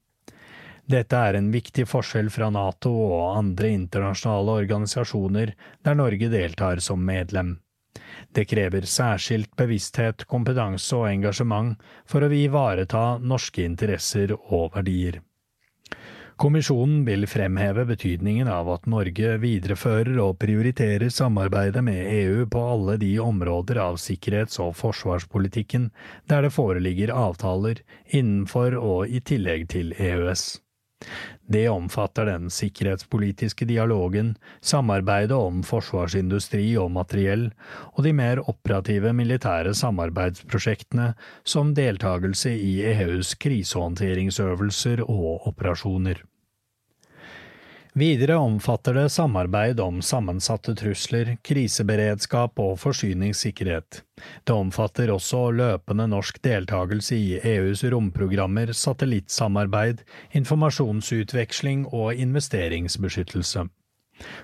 Dette 0.90 1.14
er 1.14 1.36
en 1.38 1.52
viktig 1.54 1.84
forskjell 1.86 2.30
fra 2.34 2.48
NATO 2.50 2.90
og 2.90 3.36
andre 3.38 3.68
internasjonale 3.76 4.56
organisasjoner 4.64 5.52
der 5.86 5.98
Norge 5.98 6.30
deltar 6.32 6.80
som 6.82 7.04
medlem. 7.06 7.58
Det 8.34 8.48
krever 8.50 8.86
særskilt 8.90 9.52
bevissthet, 9.58 10.24
kompetanse 10.30 10.96
og 10.96 11.06
engasjement 11.10 11.76
for 12.10 12.26
å 12.26 12.30
ivareta 12.34 13.02
norske 13.22 13.62
interesser 13.62 14.34
og 14.34 14.72
verdier. 14.74 15.20
Kommisjonen 16.40 17.04
vil 17.04 17.26
fremheve 17.28 17.84
betydningen 17.84 18.48
av 18.48 18.70
at 18.72 18.88
Norge 18.88 19.34
viderefører 19.42 20.16
og 20.24 20.38
prioriterer 20.40 21.12
samarbeidet 21.12 21.84
med 21.84 22.00
EU 22.14 22.46
på 22.50 22.62
alle 22.72 22.96
de 23.02 23.12
områder 23.20 23.78
av 23.84 24.00
sikkerhets- 24.00 24.58
og 24.64 24.72
forsvarspolitikken 24.80 25.90
der 26.32 26.48
det 26.48 26.54
foreligger 26.56 27.12
avtaler 27.12 27.84
innenfor 28.08 28.78
og 28.80 29.12
i 29.12 29.20
tillegg 29.20 29.68
til 29.76 29.92
EØS. 29.98 30.48
Det 31.50 31.64
omfatter 31.70 32.28
den 32.28 32.50
sikkerhetspolitiske 32.54 33.66
dialogen, 33.66 34.36
samarbeidet 34.62 35.34
om 35.34 35.64
forsvarsindustri 35.66 36.76
og 36.78 36.92
materiell, 36.94 37.48
og 37.96 38.04
de 38.06 38.12
mer 38.14 38.42
operative 38.50 39.12
militære 39.16 39.74
samarbeidsprosjektene, 39.74 41.12
som 41.44 41.74
deltakelse 41.74 42.54
i 42.54 42.74
EUs 42.92 43.34
krisehåndteringsøvelser 43.42 45.02
og 45.08 45.48
operasjoner. 45.50 46.22
Videre 47.92 48.36
omfatter 48.36 48.94
det 48.94 49.08
samarbeid 49.10 49.80
om 49.80 49.98
sammensatte 50.02 50.76
trusler, 50.78 51.32
kriseberedskap 51.42 52.60
og 52.62 52.76
forsyningssikkerhet. 52.78 54.04
Det 54.46 54.54
omfatter 54.54 55.10
også 55.10 55.48
løpende 55.50 56.06
norsk 56.12 56.38
deltakelse 56.44 57.18
i 57.18 57.40
EUs 57.56 57.82
romprogrammer, 57.90 58.70
satellittsamarbeid, 58.70 60.04
informasjonsutveksling 60.38 61.88
og 61.90 62.14
investeringsbeskyttelse. 62.14 63.66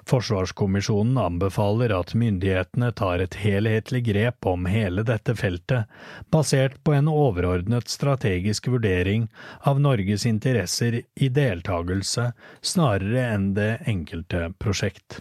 Forsvarskommisjonen 0.08 1.18
anbefaler 1.18 1.92
at 1.96 2.14
myndighetene 2.18 2.92
tar 2.96 3.22
et 3.24 3.38
helhetlig 3.42 4.04
grep 4.08 4.46
om 4.48 4.66
hele 4.70 5.04
dette 5.06 5.34
feltet, 5.38 5.90
basert 6.32 6.78
på 6.84 6.94
en 6.96 7.10
overordnet 7.12 7.90
strategisk 7.92 8.70
vurdering 8.72 9.28
av 9.68 9.80
Norges 9.82 10.26
interesser 10.26 11.02
i 11.14 11.28
deltakelse 11.28 12.30
snarere 12.62 13.28
enn 13.34 13.52
det 13.58 13.72
enkelte 13.86 14.50
prosjekt. 14.62 15.20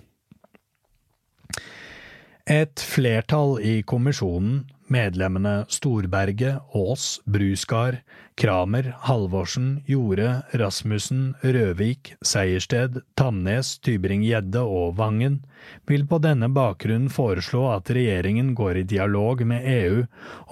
Et 2.46 2.78
flertall 2.78 3.58
i 3.66 3.80
kommisjonen 3.82 4.66
Medlemmene 4.88 5.66
Storberget, 5.72 6.62
Aas, 6.74 7.20
Bruskar, 7.26 8.02
Kramer, 8.38 8.92
Halvorsen, 9.08 9.82
Jorde, 9.86 10.44
Rasmussen, 10.54 11.34
Røvik, 11.42 12.14
Seiersted, 12.22 13.02
Tamnes, 13.18 13.76
Tybring-Gjedde 13.82 14.62
og 14.62 14.96
Vangen 15.00 15.42
vil 15.90 16.06
på 16.08 16.20
denne 16.22 16.52
bakgrunn 16.54 17.10
foreslå 17.10 17.64
at 17.74 17.90
regjeringen 17.96 18.54
går 18.58 18.82
i 18.82 18.88
dialog 18.96 19.42
med 19.48 19.66
EU 19.66 20.04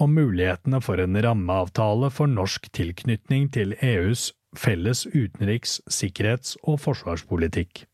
om 0.02 0.14
mulighetene 0.18 0.82
for 0.82 1.02
en 1.02 1.20
rammeavtale 1.22 2.10
for 2.10 2.30
norsk 2.30 2.70
tilknytning 2.74 3.50
til 3.54 3.76
EUs 3.80 4.32
felles 4.58 5.06
utenriks-, 5.14 5.80
sikkerhets- 5.90 6.56
og 6.62 6.80
forsvarspolitikk. 6.82 7.86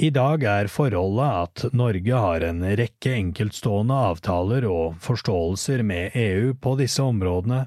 I 0.00 0.08
dag 0.16 0.44
er 0.48 0.68
forholdet 0.72 1.26
at 1.28 1.74
Norge 1.76 2.20
har 2.24 2.44
en 2.46 2.62
rekke 2.78 3.10
enkeltstående 3.18 3.98
avtaler 4.08 4.64
og 4.64 4.94
forståelser 5.04 5.82
med 5.84 6.16
EU 6.16 6.54
på 6.56 6.72
disse 6.78 7.04
områdene, 7.04 7.66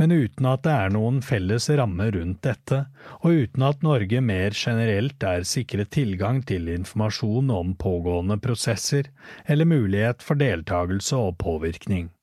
men 0.00 0.14
uten 0.14 0.48
at 0.48 0.62
det 0.64 0.72
er 0.72 0.94
noen 0.94 1.20
felles 1.20 1.68
ramme 1.76 2.06
rundt 2.16 2.40
dette, 2.48 2.78
og 3.20 3.44
uten 3.44 3.68
at 3.68 3.84
Norge 3.84 4.24
mer 4.24 4.56
generelt 4.56 5.28
er 5.28 5.44
sikret 5.44 5.92
tilgang 5.92 6.40
til 6.48 6.72
informasjon 6.72 7.52
om 7.52 7.76
pågående 7.76 8.40
prosesser 8.40 9.12
eller 9.44 9.68
mulighet 9.68 10.24
for 10.24 10.40
deltakelse 10.40 11.20
og 11.20 11.36
påvirkning. 11.44 12.13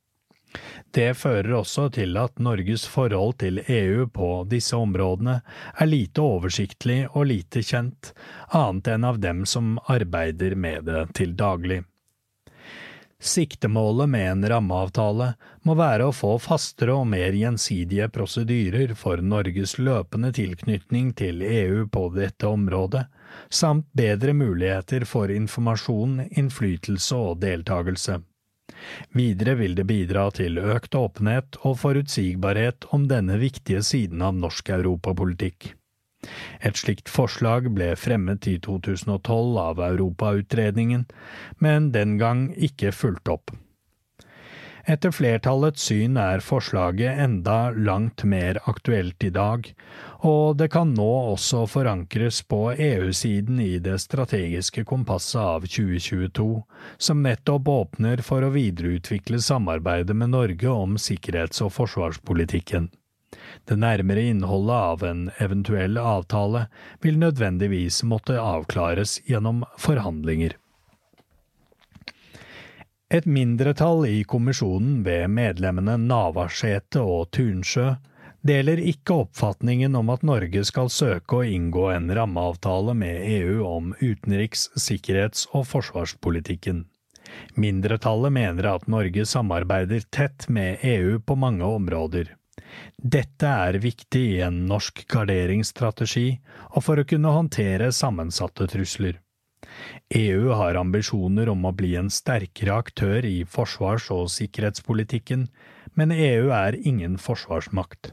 Det 0.91 1.13
fører 1.17 1.53
også 1.61 1.87
til 1.95 2.17
at 2.19 2.39
Norges 2.43 2.83
forhold 2.91 3.37
til 3.43 3.61
EU 3.63 4.07
på 4.11 4.31
disse 4.51 4.75
områdene 4.75 5.37
er 5.73 5.87
lite 5.87 6.23
oversiktlig 6.23 7.05
og 7.13 7.29
lite 7.31 7.63
kjent, 7.63 8.11
annet 8.51 8.91
enn 8.95 9.07
av 9.07 9.21
dem 9.23 9.45
som 9.47 9.77
arbeider 9.87 10.57
med 10.59 10.89
det 10.89 11.05
til 11.21 11.37
daglig. 11.39 11.83
Siktemålet 13.21 14.09
med 14.09 14.31
en 14.31 14.45
rammeavtale 14.49 15.27
må 15.69 15.75
være 15.77 16.07
å 16.09 16.13
få 16.15 16.31
fastere 16.41 16.95
og 16.97 17.05
mer 17.11 17.35
gjensidige 17.37 18.07
prosedyrer 18.09 18.95
for 18.97 19.21
Norges 19.21 19.75
løpende 19.77 20.31
tilknytning 20.33 21.11
til 21.13 21.43
EU 21.45 21.85
på 21.85 22.07
dette 22.15 22.49
området, 22.49 23.05
samt 23.53 23.85
bedre 23.93 24.33
muligheter 24.33 25.05
for 25.05 25.29
informasjon, 25.29 26.17
innflytelse 26.33 27.21
og 27.29 27.37
deltakelse. 27.45 28.17
Videre 29.17 29.57
vil 29.59 29.75
det 29.77 29.87
bidra 29.89 30.29
til 30.35 30.59
økt 30.61 30.95
åpenhet 30.97 31.59
og 31.61 31.77
forutsigbarhet 31.81 32.87
om 32.95 33.07
denne 33.11 33.37
viktige 33.41 33.83
siden 33.85 34.23
av 34.25 34.37
norsk 34.37 34.73
europapolitikk. 34.77 35.73
Et 36.61 36.77
slikt 36.77 37.09
forslag 37.09 37.71
ble 37.73 37.93
fremmet 37.97 38.45
i 38.49 38.57
2012 38.61 39.57
av 39.61 39.81
Europautredningen, 39.87 41.07
men 41.57 41.89
den 41.95 42.17
gang 42.21 42.49
ikke 42.53 42.93
fulgt 42.93 43.31
opp. 43.33 43.53
Etter 44.89 45.11
flertallets 45.13 45.83
syn 45.85 46.15
er 46.17 46.41
forslaget 46.41 47.19
enda 47.21 47.69
langt 47.71 48.23
mer 48.23 48.57
aktuelt 48.65 49.23
i 49.23 49.29
dag, 49.29 49.67
og 50.25 50.57
det 50.57 50.71
kan 50.73 50.95
nå 50.97 51.09
også 51.33 51.67
forankres 51.69 52.41
på 52.49 52.73
EU-siden 52.73 53.59
i 53.61 53.75
det 53.83 53.99
strategiske 54.01 54.83
kompasset 54.89 55.41
av 55.41 55.67
2022, 55.67 56.47
som 56.97 57.21
nettopp 57.21 57.69
åpner 57.69 58.25
for 58.25 58.41
å 58.41 58.53
videreutvikle 58.55 59.41
samarbeidet 59.41 60.17
med 60.17 60.33
Norge 60.33 60.73
om 60.73 60.97
sikkerhets- 60.97 61.61
og 61.61 61.75
forsvarspolitikken. 61.77 62.89
Det 63.69 63.77
nærmere 63.79 64.25
innholdet 64.33 64.75
av 64.75 65.03
en 65.07 65.21
eventuell 65.39 65.97
avtale 66.01 66.65
vil 67.05 67.21
nødvendigvis 67.21 68.01
måtte 68.03 68.41
avklares 68.41 69.19
gjennom 69.29 69.63
forhandlinger. 69.79 70.57
Et 73.11 73.25
mindretall 73.25 74.05
i 74.07 74.23
kommisjonen 74.23 75.01
ved 75.03 75.25
medlemmene 75.35 75.97
Navarsete 75.99 77.01
og 77.03 77.25
Tunsjø 77.35 77.89
deler 78.47 78.79
ikke 78.79 79.17
oppfatningen 79.25 79.97
om 79.99 80.13
at 80.13 80.21
Norge 80.23 80.61
skal 80.69 80.87
søke 80.87 81.41
å 81.41 81.43
inngå 81.43 81.89
en 81.91 82.07
rammeavtale 82.15 82.93
med 82.95 83.25
EU 83.33 83.65
om 83.67 83.89
utenriks-, 83.99 84.69
sikkerhets- 84.79 85.49
og 85.51 85.65
forsvarspolitikken. 85.73 86.85
Mindretallet 87.59 88.31
mener 88.31 88.69
at 88.71 88.87
Norge 88.87 89.25
samarbeider 89.27 90.07
tett 90.07 90.47
med 90.47 90.79
EU 90.79 91.19
på 91.19 91.35
mange 91.35 91.67
områder. 91.67 92.31
Dette 92.95 93.51
er 93.67 93.81
viktig 93.83 94.23
i 94.37 94.41
en 94.47 94.63
norsk 94.71 95.03
garderingsstrategi 95.11 96.29
og 96.69 96.87
for 96.87 97.03
å 97.03 97.07
kunne 97.11 97.35
håndtere 97.35 97.91
sammensatte 97.91 98.71
trusler. 98.71 99.19
EU 100.15 100.49
har 100.51 100.75
ambisjoner 100.75 101.47
om 101.49 101.61
å 101.63 101.71
bli 101.71 101.93
en 101.95 102.09
sterkere 102.11 102.73
aktør 102.83 103.23
i 103.23 103.45
forsvars- 103.47 104.09
og 104.11 104.25
sikkerhetspolitikken, 104.33 105.45
men 105.95 106.11
EU 106.11 106.49
er 106.51 106.75
ingen 106.75 107.15
forsvarsmakt. 107.15 108.11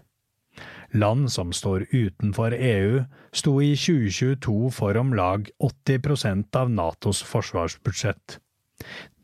Land 0.95 1.33
som 1.33 1.51
står 1.53 1.89
utenfor 1.91 2.55
EU, 2.55 3.03
sto 3.35 3.59
i 3.61 3.75
2022 3.75 4.71
for 4.73 4.97
om 4.97 5.11
lag 5.15 5.51
80% 5.59 6.57
av 6.57 6.71
Natos 6.71 7.23
forsvarsbudsjett. 7.27 8.39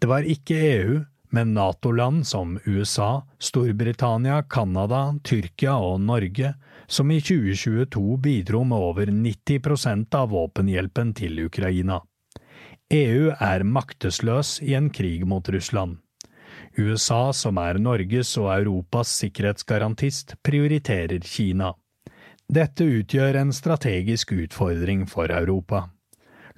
Det 0.03 0.11
var 0.11 0.27
ikke 0.27 0.59
EU, 0.59 0.97
men 1.31 1.55
Nato-land 1.55 2.27
som 2.27 2.59
USA, 2.67 3.23
Storbritannia, 3.39 4.43
Canada, 4.51 5.15
Tyrkia 5.23 5.77
og 5.79 6.01
Norge, 6.03 6.57
som 6.87 7.11
i 7.11 7.21
2022 7.23 8.19
bidro 8.19 8.65
med 8.67 8.79
over 8.91 9.15
90% 9.15 10.19
av 10.19 10.35
våpenhjelpen 10.35 11.15
til 11.15 11.47
Ukraina. 11.47 12.03
EU 12.93 13.31
er 13.41 13.65
maktesløs 13.65 14.59
i 14.63 14.75
en 14.77 14.91
krig 14.93 15.25
mot 15.27 15.49
Russland. 15.49 15.99
USA, 16.77 17.33
som 17.33 17.57
er 17.63 17.79
Norges 17.79 18.35
og 18.37 18.51
Europas 18.53 19.09
sikkerhetsgarantist, 19.23 20.37
prioriterer 20.45 21.23
Kina. 21.25 21.73
Dette 22.51 22.85
utgjør 22.85 23.39
en 23.41 23.53
strategisk 23.57 24.35
utfordring 24.37 25.07
for 25.09 25.33
Europa. 25.33 25.87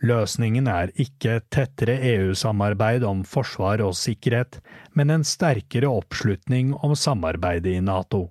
Løsningen 0.02 0.66
er 0.68 0.90
ikke 1.00 1.38
tettere 1.48 1.96
EU-samarbeid 2.16 3.04
om 3.06 3.22
forsvar 3.24 3.80
og 3.84 3.94
sikkerhet, 3.96 4.58
men 4.92 5.10
en 5.14 5.24
sterkere 5.24 5.88
oppslutning 5.88 6.74
om 6.84 6.96
samarbeidet 6.98 7.78
i 7.78 7.84
NATO. 7.84 8.26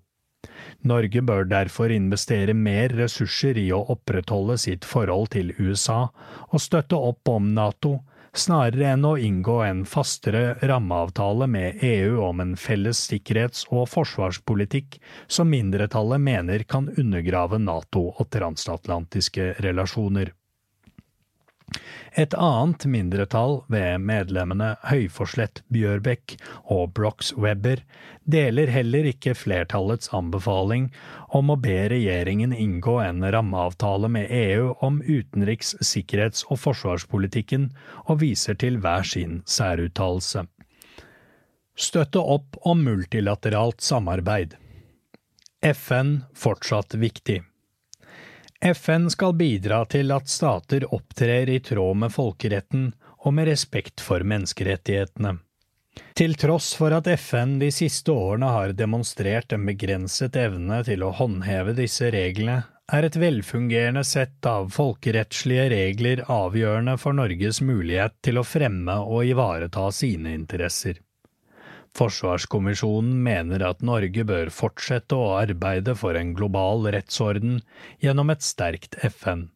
Norge 0.85 1.21
bør 1.25 1.47
derfor 1.49 1.93
investere 1.93 2.53
mer 2.57 2.93
ressurser 2.97 3.57
i 3.61 3.69
å 3.73 3.83
opprettholde 3.93 4.57
sitt 4.61 4.85
forhold 4.85 5.31
til 5.35 5.53
USA 5.59 6.05
og 6.51 6.61
støtte 6.61 6.99
opp 6.99 7.31
om 7.31 7.53
NATO, 7.57 7.97
snarere 8.35 8.91
enn 8.93 9.05
å 9.07 9.15
inngå 9.17 9.59
en 9.65 9.83
fastere 9.87 10.57
rammeavtale 10.61 11.47
med 11.49 11.83
EU 11.87 12.21
om 12.27 12.41
en 12.43 12.55
felles 12.59 12.99
sikkerhets- 13.09 13.65
og 13.71 13.87
forsvarspolitikk 13.93 14.99
som 15.27 15.49
mindretallet 15.51 16.21
mener 16.21 16.65
kan 16.67 16.89
undergrave 16.97 17.61
NATO 17.61 18.09
og 18.11 18.29
transatlantiske 18.35 19.53
relasjoner. 19.63 20.33
Et 22.15 22.33
annet 22.39 22.85
mindretall, 22.87 23.57
ved 23.67 23.99
medlemmene 24.07 24.75
Høyforslett 24.87 25.63
Bjørbekk 25.73 26.37
og 26.71 26.93
Brox 26.95 27.33
Webber, 27.35 27.81
deler 28.23 28.71
heller 28.71 29.09
ikke 29.09 29.33
flertallets 29.35 30.11
anbefaling 30.15 30.87
om 31.35 31.51
å 31.51 31.57
be 31.59 31.75
regjeringen 31.91 32.53
inngå 32.55 32.99
en 33.03 33.25
rammeavtale 33.35 34.09
med 34.11 34.31
EU 34.31 34.71
om 34.85 35.01
utenriks-, 35.03 35.75
sikkerhets- 35.83 36.45
og 36.47 36.61
forsvarspolitikken, 36.63 37.71
og 38.07 38.21
viser 38.23 38.55
til 38.61 38.79
hver 38.79 39.03
sin 39.03 39.41
særuttalelse. 39.49 40.45
Støtte 41.75 42.21
opp 42.23 42.55
om 42.63 42.85
multilateralt 42.87 43.83
samarbeid. 43.83 44.55
FN 45.65 46.21
fortsatt 46.37 46.95
viktig. 47.01 47.41
FN 48.65 49.09
skal 49.09 49.35
bidra 49.37 49.83
til 49.85 50.09
at 50.15 50.29
stater 50.31 50.87
opptrer 50.95 51.49
i 51.53 51.59
tråd 51.61 51.99
med 52.01 52.13
folkeretten 52.13 52.87
og 53.25 53.35
med 53.37 53.45
respekt 53.51 54.01
for 54.01 54.25
menneskerettighetene. 54.25 55.35
Til 56.17 56.33
tross 56.39 56.71
for 56.73 56.95
at 56.97 57.07
FN 57.21 57.59
de 57.61 57.69
siste 57.71 58.11
årene 58.11 58.49
har 58.49 58.73
demonstrert 58.73 59.53
en 59.53 59.69
begrenset 59.69 60.35
evne 60.41 60.81
til 60.87 61.05
å 61.05 61.13
håndheve 61.13 61.75
disse 61.77 62.09
reglene, 62.09 62.63
er 62.93 63.05
et 63.05 63.15
velfungerende 63.17 64.03
sett 64.05 64.45
av 64.49 64.73
folkerettslige 64.73 65.69
regler 65.73 66.25
avgjørende 66.25 66.97
for 67.01 67.17
Norges 67.17 67.61
mulighet 67.61 68.17
til 68.25 68.41
å 68.41 68.45
fremme 68.45 68.97
og 69.05 69.29
ivareta 69.29 69.91
sine 69.93 70.33
interesser. 70.37 71.04
Forsvarskommisjonen 71.95 73.21
mener 73.23 73.63
at 73.63 73.83
Norge 73.85 74.25
bør 74.27 74.51
fortsette 74.51 75.15
å 75.15 75.35
arbeide 75.37 75.95
for 75.95 76.17
en 76.19 76.33
global 76.35 76.83
rettsorden 76.91 77.61
gjennom 78.03 78.33
et 78.33 78.43
sterkt 78.43 78.97
FN. 79.07 79.47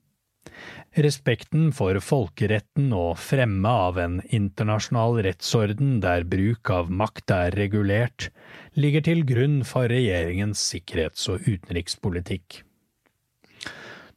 Respekten 0.97 1.67
for 1.75 1.99
folkeretten 2.01 2.93
og 2.95 3.19
fremme 3.21 3.73
av 3.87 3.99
en 4.01 4.17
internasjonal 4.33 5.19
rettsorden 5.27 5.99
der 6.03 6.25
bruk 6.31 6.71
av 6.73 6.89
makt 6.89 7.35
er 7.35 7.59
regulert, 7.59 8.31
ligger 8.73 9.05
til 9.05 9.21
grunn 9.27 9.61
for 9.67 9.91
regjeringens 9.91 10.63
sikkerhets- 10.71 11.27
og 11.29 11.45
utenrikspolitikk. 11.45 12.63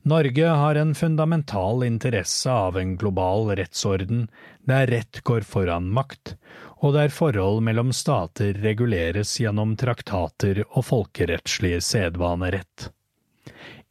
Norge 0.03 0.49
har 0.59 0.74
en 0.81 0.97
fundamental 0.99 1.85
interesse 1.86 2.51
av 2.51 2.78
en 2.81 2.97
global 2.99 3.53
rettsorden 3.55 4.24
der 4.66 4.89
rett 4.90 5.20
går 5.23 5.47
foran 5.47 5.93
makt, 5.94 6.35
og 6.82 6.96
der 6.96 7.12
forhold 7.14 7.62
mellom 7.62 7.92
stater 7.94 8.56
reguleres 8.64 9.36
gjennom 9.40 9.76
traktater 9.78 10.64
og 10.64 10.84
folkerettslig 10.88 11.76
sedvanerett. 11.86 12.88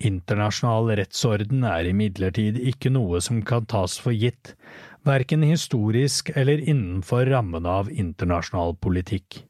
Internasjonal 0.02 0.90
rettsorden 1.00 1.64
er 1.68 1.88
imidlertid 1.92 2.58
ikke 2.72 2.90
noe 2.92 3.22
som 3.24 3.42
kan 3.48 3.66
tas 3.70 4.00
for 4.02 4.14
gitt, 4.18 4.56
verken 5.08 5.44
historisk 5.46 6.32
eller 6.36 6.58
innenfor 6.60 7.26
rammene 7.32 7.70
av 7.82 7.92
internasjonal 7.92 8.76
politikk. 8.82 9.46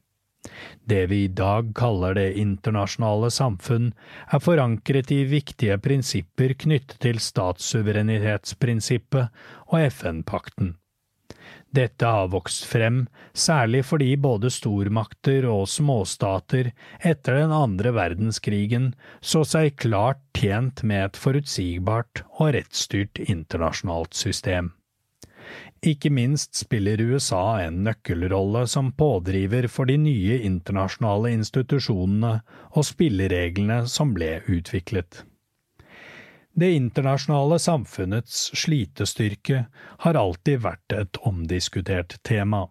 Det 0.84 1.06
vi 1.10 1.24
i 1.24 1.28
dag 1.30 1.74
kaller 1.78 2.14
det 2.18 2.34
internasjonale 2.40 3.30
samfunn, 3.30 3.92
er 4.26 4.40
forankret 4.42 5.10
i 5.14 5.24
viktige 5.30 5.78
prinsipper 5.82 6.54
knyttet 6.64 6.98
til 7.04 7.18
statssuverenitetsprinsippet 7.22 9.28
og 9.70 9.78
FN-pakten. 9.86 10.81
Dette 11.72 12.04
har 12.04 12.28
vokst 12.28 12.66
frem, 12.68 13.06
særlig 13.32 13.80
fordi 13.88 14.10
både 14.20 14.50
stormakter 14.52 15.46
og 15.48 15.64
småstater 15.72 16.68
etter 17.00 17.38
den 17.40 17.54
andre 17.56 17.94
verdenskrigen 17.96 18.90
så 19.24 19.40
seg 19.48 19.78
klart 19.80 20.20
tjent 20.36 20.84
med 20.84 21.06
et 21.06 21.20
forutsigbart 21.22 22.24
og 22.36 22.52
rettsstyrt 22.58 23.22
internasjonalt 23.24 24.12
system. 24.18 24.74
Ikke 25.82 26.12
minst 26.14 26.54
spiller 26.60 27.00
USA 27.00 27.64
en 27.64 27.80
nøkkelrolle 27.88 28.66
som 28.70 28.92
pådriver 28.94 29.66
for 29.72 29.88
de 29.90 29.96
nye 29.98 30.38
internasjonale 30.46 31.32
institusjonene 31.34 32.36
og 32.70 32.86
spillereglene 32.86 33.82
som 33.90 34.12
ble 34.14 34.36
utviklet. 34.46 35.24
Det 36.52 36.68
internasjonale 36.76 37.56
samfunnets 37.58 38.50
slitestyrke 38.60 39.64
har 40.04 40.18
alltid 40.20 40.60
vært 40.66 40.92
et 40.92 41.20
omdiskutert 41.24 42.18
tema. 42.28 42.66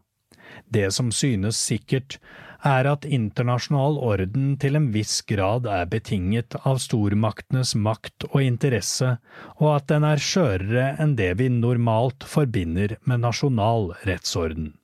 Det 0.70 0.92
som 0.94 1.10
synes 1.16 1.58
sikkert, 1.58 2.20
er 2.62 2.86
at 2.86 3.08
internasjonal 3.10 3.98
orden 3.98 4.54
til 4.62 4.78
en 4.78 4.92
viss 4.94 5.16
grad 5.26 5.66
er 5.66 5.88
betinget 5.90 6.54
av 6.62 6.78
stormaktenes 6.84 7.74
makt 7.74 8.28
og 8.30 8.38
interesse, 8.44 9.16
og 9.58 9.70
at 9.76 9.88
den 9.90 10.06
er 10.06 10.22
skjørere 10.22 10.86
enn 11.02 11.18
det 11.18 11.32
vi 11.42 11.50
normalt 11.50 12.28
forbinder 12.28 13.00
med 13.10 13.26
nasjonal 13.26 13.96
rettsorden. 14.06 14.76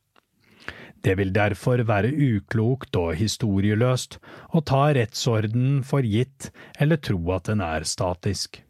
Det 1.06 1.14
vil 1.20 1.30
derfor 1.36 1.84
være 1.86 2.10
uklokt 2.10 2.98
og 2.98 3.14
historieløst 3.20 4.18
å 4.58 4.64
ta 4.66 4.88
rettsordenen 4.98 5.84
for 5.86 6.02
gitt 6.02 6.50
eller 6.82 6.98
tro 6.98 7.22
at 7.38 7.46
den 7.52 7.62
er 7.62 7.86
statisk. 7.86 8.64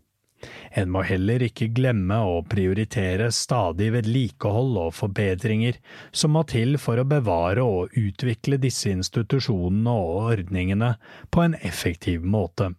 En 0.78 0.92
må 0.94 1.02
heller 1.08 1.44
ikke 1.48 1.70
glemme 1.74 2.18
å 2.30 2.42
prioritere 2.50 3.30
stadig 3.34 3.90
vedlikehold 3.96 4.78
og 4.86 4.96
forbedringer 4.98 5.80
som 6.12 6.36
må 6.38 6.44
til 6.50 6.78
for 6.82 7.02
å 7.02 7.08
bevare 7.08 7.64
og 7.66 7.96
utvikle 7.98 8.60
disse 8.62 8.92
institusjonene 8.94 9.94
og 9.94 10.34
ordningene 10.34 10.96
på 11.34 11.46
en 11.46 11.58
effektiv 11.62 12.26
måte. 12.26 12.74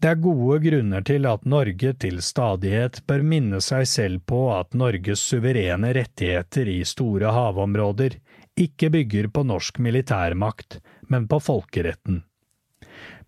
Det 0.00 0.08
er 0.08 0.22
gode 0.24 0.56
grunner 0.64 1.04
til 1.04 1.26
at 1.28 1.44
Norge 1.44 1.92
til 2.00 2.22
stadighet 2.24 3.02
bør 3.06 3.22
minne 3.32 3.60
seg 3.60 3.84
selv 3.86 4.22
på 4.32 4.46
at 4.54 4.72
Norges 4.72 5.20
suverene 5.20 5.92
rettigheter 5.92 6.70
i 6.72 6.78
store 6.88 7.34
havområder 7.36 8.16
ikke 8.60 8.90
bygger 8.96 9.28
på 9.28 9.44
norsk 9.46 9.78
militærmakt, 9.84 10.80
men 11.12 11.28
på 11.28 11.38
folkeretten. 11.44 12.22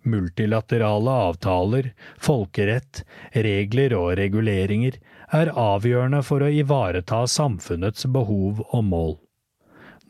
Multilaterale 0.03 1.11
avtaler, 1.29 1.93
folkerett, 2.19 3.05
regler 3.35 3.95
og 3.95 4.17
reguleringer 4.19 4.99
er 5.33 5.53
avgjørende 5.55 6.23
for 6.27 6.43
å 6.43 6.51
ivareta 6.51 7.23
samfunnets 7.31 8.09
behov 8.11 8.65
og 8.69 8.89
mål. 8.89 9.15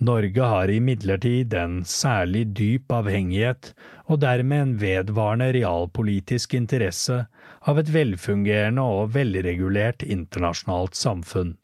Norge 0.02 0.46
har 0.54 0.70
imidlertid 0.72 1.52
en 1.54 1.82
særlig 1.86 2.46
dyp 2.58 2.90
avhengighet, 2.90 3.68
og 4.10 4.22
dermed 4.24 4.62
en 4.64 4.72
vedvarende 4.80 5.52
realpolitisk 5.54 6.56
interesse, 6.58 7.26
av 7.62 7.78
et 7.78 7.92
velfungerende 7.94 8.82
og 8.82 9.12
velregulert 9.14 10.02
internasjonalt 10.02 10.98
samfunn. 10.98 11.54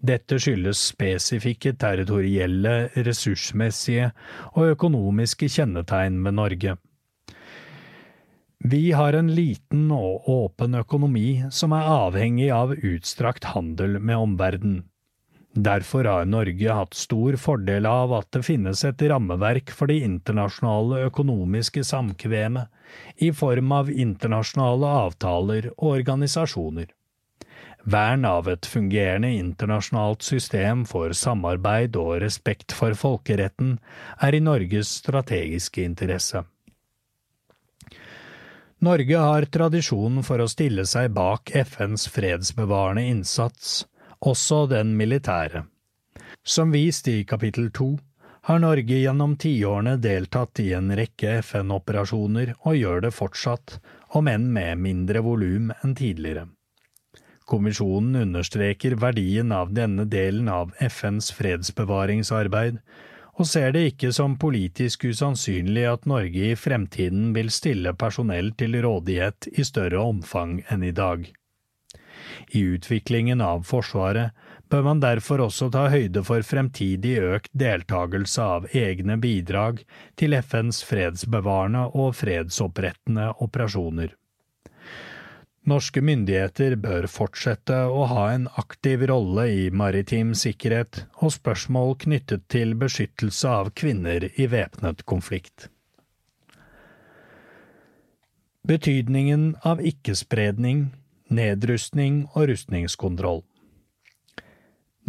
Dette 0.00 0.38
skyldes 0.40 0.80
spesifikke 0.92 1.74
territorielle, 1.80 2.76
ressursmessige 2.94 4.12
og 4.54 4.76
økonomiske 4.76 5.50
kjennetegn 5.50 6.22
ved 6.24 6.38
Norge. 6.38 6.76
Vi 8.64 8.92
har 8.92 9.12
en 9.16 9.34
liten 9.34 9.86
og 9.88 10.26
åpen 10.28 10.76
økonomi 10.76 11.46
som 11.48 11.72
er 11.72 11.86
avhengig 11.88 12.50
av 12.52 12.74
utstrakt 12.76 13.46
handel 13.54 13.96
med 13.96 14.20
omverdenen. 14.20 14.82
Derfor 15.56 16.04
har 16.04 16.28
Norge 16.28 16.74
hatt 16.76 16.94
stor 16.94 17.38
fordel 17.40 17.88
av 17.88 18.12
at 18.14 18.28
det 18.36 18.44
finnes 18.46 18.84
et 18.84 19.00
rammeverk 19.02 19.72
for 19.74 19.90
det 19.90 19.96
internasjonale 20.04 21.00
økonomiske 21.08 21.82
samkvemet, 21.88 22.68
i 23.16 23.32
form 23.32 23.72
av 23.72 23.90
internasjonale 23.90 24.92
avtaler 25.06 25.72
og 25.72 25.96
organisasjoner. 25.96 26.92
Vern 27.88 28.28
av 28.28 28.52
et 28.52 28.68
fungerende 28.68 29.32
internasjonalt 29.40 30.22
system 30.22 30.84
for 30.84 31.16
samarbeid 31.16 31.96
og 31.96 32.18
respekt 32.20 32.76
for 32.76 32.92
folkeretten 32.92 33.78
er 34.20 34.36
i 34.36 34.44
Norges 34.44 34.92
strategiske 35.00 35.82
interesse. 35.82 36.44
Norge 38.80 39.16
har 39.16 39.44
tradisjon 39.52 40.22
for 40.24 40.40
å 40.40 40.48
stille 40.48 40.86
seg 40.88 41.10
bak 41.12 41.50
FNs 41.52 42.06
fredsbevarende 42.08 43.02
innsats, 43.10 43.82
også 44.24 44.62
den 44.70 44.94
militære. 44.96 45.66
Som 46.40 46.72
vist 46.72 47.08
i 47.12 47.18
kapittel 47.28 47.68
to 47.76 47.90
har 48.48 48.62
Norge 48.62 49.02
gjennom 49.02 49.34
tiårene 49.36 49.98
deltatt 50.00 50.62
i 50.64 50.70
en 50.78 50.88
rekke 50.96 51.34
FN-operasjoner 51.42 52.54
og 52.62 52.78
gjør 52.78 53.04
det 53.04 53.12
fortsatt, 53.12 53.76
om 54.16 54.32
enn 54.32 54.48
med 54.54 54.80
mindre 54.80 55.20
volum 55.28 55.68
enn 55.82 55.92
tidligere. 55.94 56.46
Kommisjonen 57.44 58.16
understreker 58.22 58.96
verdien 58.96 59.52
av 59.52 59.74
denne 59.76 60.08
delen 60.08 60.48
av 60.48 60.72
FNs 60.80 61.34
fredsbevaringsarbeid, 61.36 62.80
og 63.40 63.48
ser 63.48 63.72
det 63.72 63.86
ikke 63.94 64.10
som 64.12 64.34
politisk 64.40 65.06
usannsynlig 65.08 65.86
at 65.88 66.06
Norge 66.10 66.50
i 66.52 66.56
fremtiden 66.58 67.30
vil 67.32 67.48
stille 67.54 67.94
personell 67.96 68.52
til 68.60 68.76
rådighet 68.84 69.48
i 69.56 69.64
større 69.64 70.02
omfang 70.04 70.58
enn 70.68 70.84
i 70.84 70.92
dag. 70.92 71.24
I 72.52 72.62
utviklingen 72.76 73.40
av 73.40 73.64
Forsvaret 73.68 74.36
bør 74.70 74.84
man 74.86 75.00
derfor 75.02 75.46
også 75.46 75.70
ta 75.72 75.86
høyde 75.92 76.22
for 76.26 76.44
fremtidig 76.46 77.16
økt 77.32 77.50
deltakelse 77.56 78.44
av 78.58 78.68
egne 78.76 79.16
bidrag 79.22 79.80
til 80.20 80.36
FNs 80.36 80.84
fredsbevarende 80.86 81.88
og 81.96 82.12
fredsopprettende 82.20 83.32
operasjoner. 83.40 84.12
Norske 85.68 86.00
myndigheter 86.00 86.72
bør 86.80 87.04
fortsette 87.10 87.82
å 87.92 88.06
ha 88.08 88.30
en 88.32 88.46
aktiv 88.62 89.02
rolle 89.10 89.44
i 89.52 89.66
maritim 89.70 90.32
sikkerhet 90.32 91.02
og 91.20 91.34
spørsmål 91.34 91.98
knyttet 92.00 92.46
til 92.48 92.72
beskyttelse 92.80 93.50
av 93.60 93.68
kvinner 93.76 94.30
i 94.40 94.46
væpnet 94.48 95.04
konflikt. 95.04 95.68
Betydningen 98.64 99.54
av 99.64 99.84
ikke-spredning, 99.84 100.90
nedrustning 101.28 102.24
og 102.34 102.48
rustningskontroll 102.50 103.44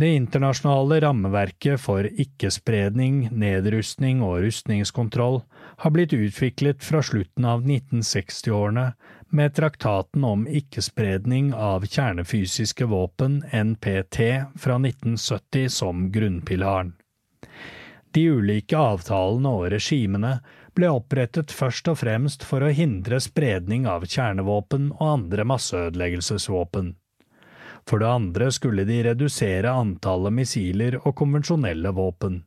Det 0.01 0.07
internasjonale 0.17 0.99
rammeverket 1.03 1.79
for 1.79 2.07
ikke-spredning, 2.07 3.29
nedrustning 3.31 4.23
og 4.25 4.41
rustningskontroll 4.45 5.41
har 5.83 5.93
blitt 5.95 6.15
utviklet 6.15 6.83
fra 6.83 7.03
slutten 7.05 7.45
av 7.45 7.63
1960-årene 7.63 8.87
med 9.31 9.55
traktaten 9.55 10.23
om 10.27 10.47
ikke-spredning 10.47 11.53
av 11.53 11.85
kjernefysiske 11.85 12.85
våpen, 12.85 13.41
NPT, 13.51 14.17
fra 14.59 14.75
1970 14.75 15.69
som 15.69 16.11
grunnpilaren. 16.11 16.93
De 18.11 18.25
ulike 18.27 18.77
avtalene 18.77 19.51
og 19.55 19.69
regimene 19.71 20.33
ble 20.75 20.89
opprettet 20.91 21.51
først 21.55 21.87
og 21.91 21.99
fremst 22.01 22.43
for 22.47 22.63
å 22.63 22.71
hindre 22.75 23.19
spredning 23.23 23.87
av 23.87 24.03
kjernevåpen 24.07 24.91
og 24.97 25.05
andre 25.07 25.47
masseødeleggelsesvåpen. 25.47 26.95
For 27.87 28.03
det 28.03 28.09
andre 28.11 28.51
skulle 28.51 28.85
de 28.85 28.99
redusere 29.07 29.71
antallet 29.71 30.35
missiler 30.41 30.99
og 31.01 31.15
konvensjonelle 31.17 31.91
våpen. 31.95 32.41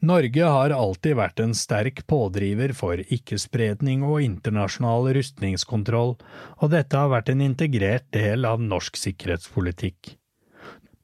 Norge 0.00 0.44
har 0.44 0.72
alltid 0.72 1.18
vært 1.18 1.40
en 1.44 1.50
sterk 1.52 2.06
pådriver 2.08 2.72
for 2.76 3.02
ikke-spredning 3.02 4.00
og 4.06 4.22
internasjonal 4.24 5.10
rustningskontroll, 5.12 6.14
og 6.56 6.72
dette 6.72 6.96
har 6.96 7.12
vært 7.12 7.28
en 7.34 7.42
integrert 7.44 8.06
del 8.16 8.48
av 8.48 8.64
norsk 8.64 8.96
sikkerhetspolitikk. 8.96 10.14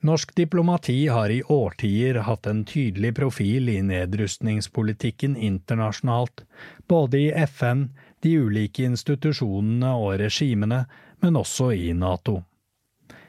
Norsk 0.07 0.33
diplomati 0.39 0.97
har 1.13 1.33
i 1.33 1.43
årtier 1.43 2.23
hatt 2.25 2.49
en 2.49 2.65
tydelig 2.69 3.13
profil 3.19 3.69
i 3.73 3.79
nedrustningspolitikken 3.85 5.37
internasjonalt, 5.37 6.47
både 6.89 7.21
i 7.21 7.31
FN, 7.45 7.91
de 8.25 8.37
ulike 8.41 8.87
institusjonene 8.89 9.93
og 9.93 10.21
regimene, 10.25 10.85
men 11.21 11.37
også 11.37 11.73
i 11.77 11.93
NATO. 11.93 12.41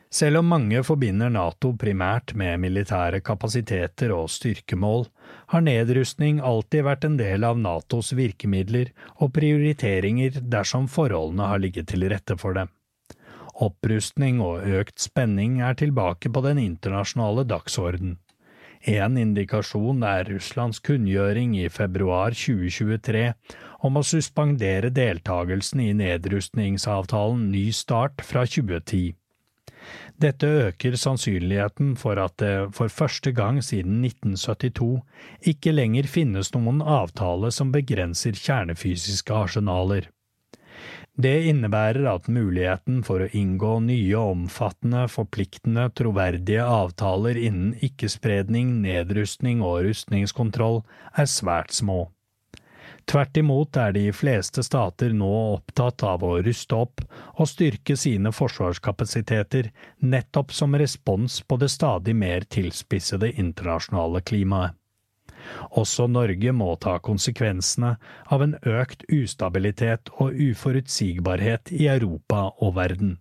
Selv 0.10 0.40
om 0.40 0.48
mange 0.48 0.80
forbinder 0.88 1.30
NATO 1.30 1.74
primært 1.76 2.32
med 2.40 2.62
militære 2.64 3.20
kapasiteter 3.20 4.14
og 4.16 4.30
styrkemål, 4.32 5.06
har 5.52 5.66
nedrustning 5.66 6.40
alltid 6.40 6.86
vært 6.88 7.04
en 7.04 7.18
del 7.20 7.44
av 7.44 7.60
Natos 7.60 8.14
virkemidler 8.16 8.94
og 9.18 9.34
prioriteringer 9.36 10.40
dersom 10.48 10.88
forholdene 10.88 11.50
har 11.52 11.60
ligget 11.60 11.92
til 11.92 12.08
rette 12.08 12.40
for 12.40 12.56
det. 12.56 12.70
Opprustning 13.58 14.40
og 14.40 14.64
økt 14.80 15.02
spenning 15.02 15.60
er 15.66 15.76
tilbake 15.76 16.32
på 16.32 16.44
den 16.46 16.62
internasjonale 16.62 17.44
dagsorden. 17.50 18.16
En 18.88 19.18
indikasjon 19.18 20.04
er 20.06 20.28
Russlands 20.30 20.80
kunngjøring 20.86 21.58
i 21.58 21.68
februar 21.68 22.38
2023 22.38 23.32
om 23.90 23.98
å 23.98 24.06
suspendere 24.06 24.94
deltagelsen 24.94 25.82
i 25.84 25.94
nedrustningsavtalen 25.98 27.50
Ny 27.52 27.66
start 27.76 28.22
fra 28.24 28.46
2010. 28.46 29.18
Dette 30.18 30.50
øker 30.68 30.98
sannsynligheten 30.98 31.96
for 32.00 32.20
at 32.22 32.38
det 32.42 32.54
for 32.78 32.90
første 32.90 33.32
gang 33.38 33.62
siden 33.64 34.00
1972 34.06 35.02
ikke 35.54 35.74
lenger 35.76 36.10
finnes 36.10 36.54
noen 36.56 36.82
avtale 36.82 37.52
som 37.54 37.74
begrenser 37.76 38.38
kjernefysiske 38.38 39.34
arsenaler. 39.34 40.10
Det 41.18 41.48
innebærer 41.50 42.06
at 42.12 42.28
muligheten 42.30 43.00
for 43.06 43.24
å 43.26 43.30
inngå 43.34 43.72
nye 43.88 44.20
omfattende, 44.22 45.08
forpliktende, 45.10 45.88
troverdige 45.98 46.62
avtaler 46.62 47.40
innen 47.42 47.72
ikke-spredning, 47.82 48.76
nedrustning 48.84 49.64
og 49.66 49.80
rustningskontroll 49.88 50.84
er 51.18 51.26
svært 51.32 51.74
små. 51.74 52.04
Tvert 53.08 53.38
imot 53.38 53.78
er 53.80 53.94
de 53.96 54.10
fleste 54.12 54.64
stater 54.68 55.14
nå 55.16 55.30
opptatt 55.54 56.04
av 56.04 56.26
å 56.28 56.34
ruste 56.44 56.76
opp 56.76 57.04
og 57.40 57.48
styrke 57.48 57.96
sine 57.96 58.34
forsvarskapasiteter 58.36 59.70
nettopp 60.14 60.52
som 60.52 60.76
respons 60.76 61.38
på 61.48 61.58
det 61.62 61.70
stadig 61.72 62.16
mer 62.20 62.44
tilspissede 62.56 63.30
internasjonale 63.32 64.22
klimaet. 64.28 64.76
Også 65.80 66.10
Norge 66.12 66.52
må 66.52 66.74
ta 66.84 66.98
konsekvensene 67.00 67.94
av 68.36 68.44
en 68.44 68.58
økt 68.68 69.06
ustabilitet 69.08 70.12
og 70.18 70.36
uforutsigbarhet 70.50 71.72
i 71.72 71.88
Europa 71.94 72.50
og 72.60 72.76
verden 72.82 73.16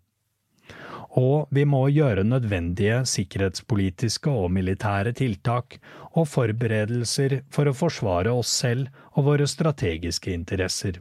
og 1.16 1.48
vi 1.56 1.64
må 1.64 1.86
gjøre 1.88 2.26
nødvendige 2.28 3.00
sikkerhetspolitiske 3.08 4.30
og 4.30 4.50
militære 4.52 5.14
tiltak 5.16 5.78
og 6.12 6.28
forberedelser 6.28 7.40
for 7.52 7.70
å 7.70 7.76
forsvare 7.76 8.34
oss 8.36 8.52
selv 8.52 8.92
og 9.16 9.30
våre 9.30 9.48
strategiske 9.50 10.32
interesser. 10.32 11.00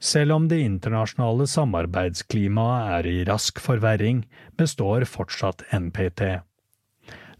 Selv 0.00 0.32
om 0.32 0.46
det 0.48 0.62
internasjonale 0.64 1.46
samarbeidsklimaet 1.46 2.92
er 2.98 3.08
i 3.08 3.16
rask 3.28 3.60
forverring, 3.60 4.22
består 4.56 5.04
fortsatt 5.04 5.66
NPT. 5.76 6.40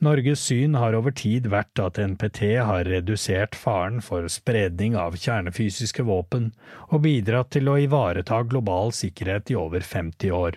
Norges 0.01 0.41
syn 0.49 0.77
har 0.81 0.95
over 0.97 1.13
tid 1.13 1.49
vært 1.53 1.81
at 1.81 1.99
NPT 2.01 2.55
har 2.65 2.89
redusert 2.89 3.57
faren 3.57 4.01
for 4.05 4.29
spredning 4.33 4.95
av 4.97 5.19
kjernefysiske 5.21 6.05
våpen 6.09 6.51
og 6.89 7.03
bidratt 7.05 7.51
til 7.57 7.69
å 7.69 7.77
ivareta 7.81 8.41
global 8.49 8.95
sikkerhet 8.97 9.53
i 9.53 9.59
over 9.61 9.85
50 9.85 10.33
år. 10.37 10.57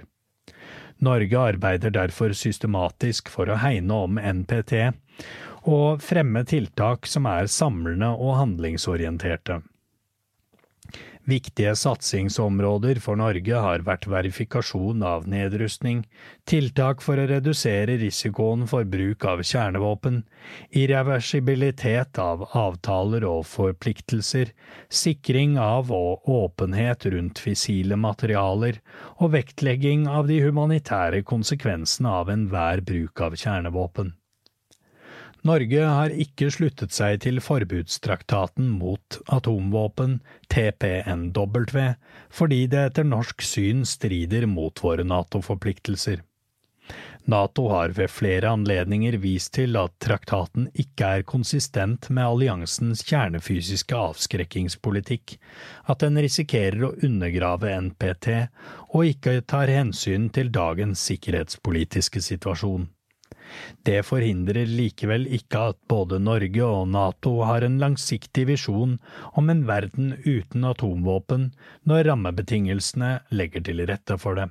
Norge 1.04 1.40
arbeider 1.40 1.92
derfor 1.92 2.32
systematisk 2.40 3.32
for 3.32 3.52
å 3.52 3.60
hegne 3.60 4.04
om 4.06 4.20
NPT 4.20 4.94
og 5.64 6.02
fremme 6.04 6.44
tiltak 6.48 7.08
som 7.08 7.28
er 7.30 7.52
samlende 7.52 8.12
og 8.14 8.38
handlingsorienterte. 8.42 9.62
Viktige 11.24 11.72
satsingsområder 11.80 12.98
for 13.00 13.16
Norge 13.16 13.60
har 13.66 13.84
vært 13.88 14.10
verifikasjon 14.12 15.06
av 15.08 15.24
nedrustning, 15.32 16.02
tiltak 16.44 17.00
for 17.06 17.16
å 17.16 17.28
redusere 17.30 17.96
risikoen 18.02 18.66
for 18.68 18.84
bruk 18.84 19.24
av 19.32 19.40
kjernevåpen, 19.48 20.18
irreversibilitet 20.76 22.20
av 22.20 22.44
avtaler 22.52 23.24
og 23.24 23.46
forpliktelser, 23.48 24.52
sikring 24.92 25.56
av 25.56 25.94
og 25.96 26.28
åpenhet 26.28 27.08
rundt 27.16 27.40
fissile 27.40 27.96
materialer 27.96 28.82
og 29.16 29.32
vektlegging 29.38 30.10
av 30.12 30.28
de 30.28 30.42
humanitære 30.44 31.24
konsekvensene 31.24 32.12
av 32.20 32.34
enhver 32.36 32.84
bruk 32.84 33.24
av 33.24 33.40
kjernevåpen. 33.40 34.12
Norge 35.44 35.82
har 35.84 36.14
ikke 36.16 36.48
sluttet 36.56 36.94
seg 36.96 37.18
til 37.26 37.42
forbudstraktaten 37.44 38.70
mot 38.78 39.18
atomvåpen, 39.28 40.22
TPNW, 40.48 41.82
fordi 42.32 42.60
det 42.72 42.86
etter 42.90 43.08
norsk 43.10 43.44
syn 43.44 43.84
strider 43.84 44.48
mot 44.48 44.80
våre 44.80 45.04
NATO-forpliktelser. 45.04 46.24
NATO 47.28 47.68
har 47.72 47.92
ved 47.96 48.12
flere 48.12 48.50
anledninger 48.56 49.16
vist 49.24 49.54
til 49.56 49.76
at 49.80 49.94
traktaten 50.04 50.70
ikke 50.80 51.12
er 51.18 51.28
konsistent 51.28 52.10
med 52.10 52.24
alliansens 52.24 53.04
kjernefysiske 53.08 54.00
avskrekkingspolitikk, 54.00 55.38
at 55.92 56.04
den 56.04 56.20
risikerer 56.24 56.88
å 56.88 56.96
undergrave 57.04 57.72
NPT 57.90 58.34
og 58.96 59.08
ikke 59.12 59.42
tar 59.48 59.72
hensyn 59.72 60.32
til 60.36 60.52
dagens 60.56 61.04
sikkerhetspolitiske 61.12 62.24
situasjon. 62.32 62.88
Det 63.86 64.02
forhindrer 64.08 64.70
likevel 64.70 65.28
ikke 65.38 65.62
at 65.74 65.80
både 65.92 66.20
Norge 66.24 66.66
og 66.66 66.88
NATO 66.94 67.36
har 67.48 67.66
en 67.66 67.80
langsiktig 67.82 68.48
visjon 68.52 68.98
om 69.34 69.50
en 69.54 69.64
verden 69.70 70.14
uten 70.26 70.68
atomvåpen 70.70 71.50
når 71.90 72.08
rammebetingelsene 72.10 73.16
legger 73.32 73.66
til 73.68 73.84
rette 73.90 74.18
for 74.22 74.40
det. 74.40 74.50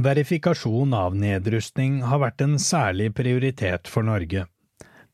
Verifikasjon 0.00 0.94
av 0.94 1.16
nedrustning 1.18 2.00
har 2.06 2.22
vært 2.22 2.40
en 2.44 2.56
særlig 2.62 3.10
prioritet 3.16 3.90
for 3.90 4.06
Norge. 4.06 4.46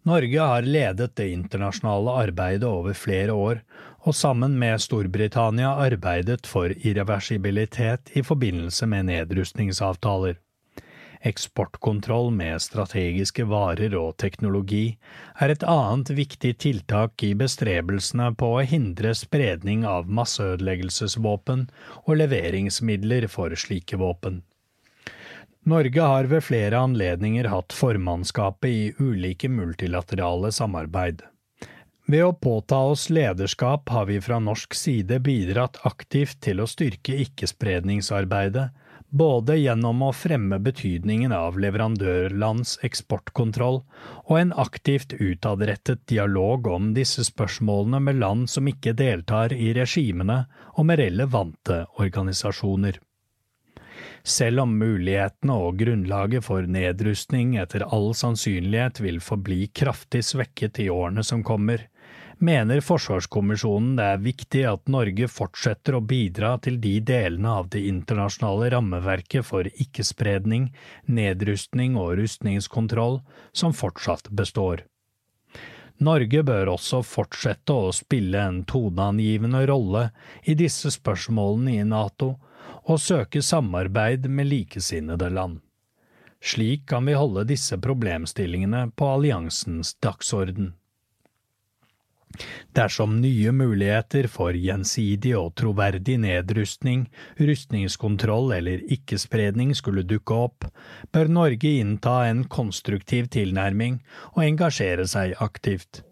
Norge 0.07 0.39
har 0.39 0.63
ledet 0.63 1.17
det 1.19 1.31
internasjonale 1.35 2.13
arbeidet 2.23 2.69
over 2.69 2.95
flere 2.95 3.35
år, 3.35 3.63
og 4.07 4.15
sammen 4.15 4.55
med 4.61 4.79
Storbritannia 4.85 5.73
arbeidet 5.83 6.47
for 6.47 6.71
irreversibilitet 6.71 8.13
i 8.15 8.23
forbindelse 8.23 8.87
med 8.87 9.09
nedrustningsavtaler. 9.09 10.37
Eksportkontroll 11.27 12.29
med 12.31 12.63
strategiske 12.63 13.47
varer 13.51 13.97
og 13.99 14.15
teknologi 14.23 14.97
er 15.43 15.51
et 15.51 15.65
annet 15.67 16.13
viktig 16.15 16.53
tiltak 16.63 17.25
i 17.27 17.33
bestrebelsene 17.39 18.29
på 18.39 18.53
å 18.59 18.67
hindre 18.73 19.15
spredning 19.19 19.83
av 19.91 20.07
masseødeleggelsesvåpen 20.21 21.67
og 22.05 22.13
leveringsmidler 22.21 23.27
for 23.33 23.57
slike 23.59 23.99
våpen. 23.99 24.45
Norge 25.67 26.03
har 26.13 26.29
ved 26.31 26.45
flere 26.47 26.79
anledninger 26.79 27.49
hatt 27.51 27.75
formannskapet 27.75 28.71
i 28.71 28.93
ulike 29.03 29.51
multilaterale 29.51 30.53
samarbeid. 30.55 31.25
Ved 32.07 32.23
å 32.23 32.37
påta 32.39 32.79
oss 32.87 33.09
lederskap 33.11 33.91
har 33.91 34.07
vi 34.07 34.21
fra 34.23 34.39
norsk 34.39 34.77
side 34.79 35.19
bidratt 35.27 35.81
aktivt 35.89 36.39
til 36.47 36.63
å 36.63 36.69
styrke 36.71 37.19
ikkespredningsarbeidet, 37.25 38.69
både 39.17 39.57
gjennom 39.59 40.03
å 40.07 40.13
fremme 40.15 40.59
betydningen 40.63 41.33
av 41.33 41.59
leverandørlands 41.61 42.77
eksportkontroll 42.87 43.81
og 44.27 44.37
en 44.39 44.53
aktivt 44.53 45.15
utadrettet 45.17 46.05
dialog 46.11 46.69
om 46.71 46.93
disse 46.97 47.25
spørsmålene 47.29 48.01
med 48.09 48.21
land 48.21 48.51
som 48.53 48.69
ikke 48.71 48.95
deltar 48.99 49.55
i 49.57 49.73
regimene 49.77 50.45
og 50.75 50.89
med 50.91 51.01
relevante 51.03 51.83
organisasjoner. 52.03 53.01
Selv 54.27 54.65
om 54.65 54.73
mulighetene 54.75 55.55
og 55.55 55.77
grunnlaget 55.79 56.43
for 56.45 56.67
nedrustning 56.67 57.55
etter 57.63 57.85
all 57.87 58.11
sannsynlighet 58.19 58.99
vil 59.05 59.21
forbli 59.23 59.69
kraftig 59.71 60.25
svekket 60.27 60.81
i 60.83 60.89
årene 60.91 61.23
som 61.25 61.45
kommer, 61.47 61.85
mener 62.39 62.81
Forsvarskommisjonen 62.85 63.95
det 63.99 64.07
er 64.13 64.25
viktig 64.25 64.65
at 64.69 64.91
Norge 64.93 65.29
fortsetter 65.33 65.97
å 65.97 66.03
bidra 66.05 66.57
til 66.63 66.77
de 66.83 66.99
delene 67.01 67.55
av 67.61 67.71
det 67.73 67.83
internasjonale 67.89 68.69
rammeverket 68.75 69.47
for 69.47 69.69
ikke-spredning, 69.69 70.69
nedrustning 71.07 71.97
og 72.01 72.17
rustningskontroll 72.21 73.21
som 73.53 73.75
fortsatt 73.77 74.29
består. 74.31 74.85
Norge 75.97 76.43
bør 76.45 76.75
også 76.75 77.01
fortsette 77.07 77.73
å 77.73 77.93
spille 77.97 78.43
en 78.43 78.65
toneangivende 78.69 79.63
rolle 79.71 80.11
i 80.45 80.57
disse 80.59 80.93
spørsmålene 80.93 81.79
i 81.81 81.87
NATO, 81.89 82.35
og 82.87 83.01
søke 83.01 83.41
samarbeid 83.43 84.29
med 84.31 84.47
likesinnede 84.51 85.31
land. 85.33 85.63
Slik 86.45 86.85
kan 86.91 87.09
vi 87.09 87.17
holde 87.17 87.47
disse 87.49 87.79
problemstillingene 87.83 88.91
på 88.95 89.09
alliansens 89.17 89.97
dagsorden. 90.05 90.75
Dersom 92.77 93.21
nye 93.21 93.53
muligheter 93.53 94.27
for 94.29 94.57
gjensidig 94.57 95.33
og 95.39 95.55
troverdig 95.57 96.19
nedrustning, 96.21 97.07
rustningskontroll 97.39 98.53
eller 98.59 98.83
ikke-spredning 98.97 99.73
skulle 99.79 100.05
dukke 100.05 100.41
opp, 100.49 100.67
bør 101.15 101.33
Norge 101.39 101.73
innta 101.81 102.19
en 102.29 102.45
konstruktiv 102.53 103.31
tilnærming 103.33 104.03
og 104.35 104.45
engasjere 104.45 105.07
seg 105.09 105.33
aktivt. 105.41 106.03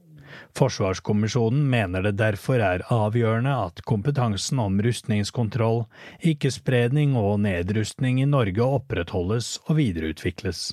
Forsvarskommisjonen 0.58 1.66
mener 1.70 2.02
det 2.06 2.16
derfor 2.18 2.62
er 2.62 2.86
avgjørende 2.94 3.54
at 3.66 3.82
kompetansen 3.86 4.62
om 4.62 4.80
rustningskontroll, 4.82 5.84
ikke-spredning 6.32 7.14
og 7.18 7.36
nedrustning 7.44 8.22
i 8.22 8.30
Norge 8.30 8.70
opprettholdes 8.78 9.58
og 9.68 9.78
videreutvikles. 9.82 10.72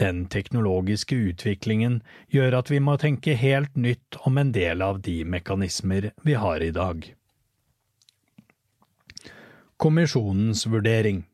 Den 0.00 0.24
teknologiske 0.32 1.16
utviklingen 1.30 2.00
gjør 2.32 2.60
at 2.60 2.70
vi 2.72 2.80
må 2.80 2.96
tenke 3.00 3.36
helt 3.38 3.76
nytt 3.76 4.20
om 4.28 4.38
en 4.38 4.52
del 4.56 4.82
av 4.82 5.00
de 5.06 5.22
mekanismer 5.24 6.10
vi 6.26 6.36
har 6.38 6.62
i 6.62 6.72
dag. 6.74 7.04
Kommisjonens 9.80 10.66
vurdering 10.66 11.24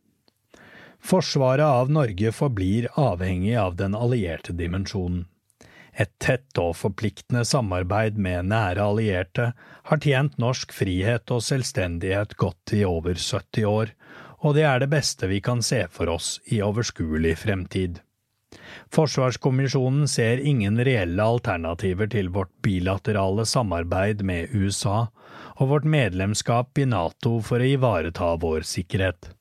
Forsvaret 1.06 1.64
av 1.64 1.90
Norge 1.90 2.32
forblir 2.32 2.88
avhengig 2.98 3.54
av 3.56 3.76
den 3.78 3.94
allierte 3.94 4.52
dimensjonen. 4.52 5.26
Et 5.96 6.10
tett 6.20 6.58
og 6.60 6.74
forpliktende 6.76 7.44
samarbeid 7.48 8.18
med 8.20 8.50
nære 8.50 8.82
allierte 8.84 9.52
har 9.88 10.00
tjent 10.02 10.34
norsk 10.42 10.74
frihet 10.76 11.30
og 11.32 11.44
selvstendighet 11.46 12.34
godt 12.36 12.74
i 12.76 12.82
over 12.84 13.16
70 13.16 13.68
år, 13.70 13.94
og 14.44 14.58
det 14.58 14.66
er 14.68 14.82
det 14.82 14.90
beste 14.92 15.30
vi 15.30 15.40
kan 15.40 15.62
se 15.64 15.86
for 15.90 16.12
oss 16.12 16.36
i 16.52 16.60
overskuelig 16.62 17.36
fremtid. 17.46 18.02
Forsvarskommisjonen 18.94 20.08
ser 20.08 20.42
ingen 20.42 20.78
reelle 20.84 21.22
alternativer 21.22 22.10
til 22.12 22.30
vårt 22.34 22.52
bilaterale 22.62 23.46
samarbeid 23.46 24.22
med 24.26 24.54
USA 24.54 25.06
og 25.56 25.72
vårt 25.72 25.88
medlemskap 25.88 26.78
i 26.78 26.86
NATO 26.88 27.38
for 27.44 27.62
å 27.62 27.72
ivareta 27.76 28.34
vår 28.40 28.66
sikkerhet. 28.68 29.32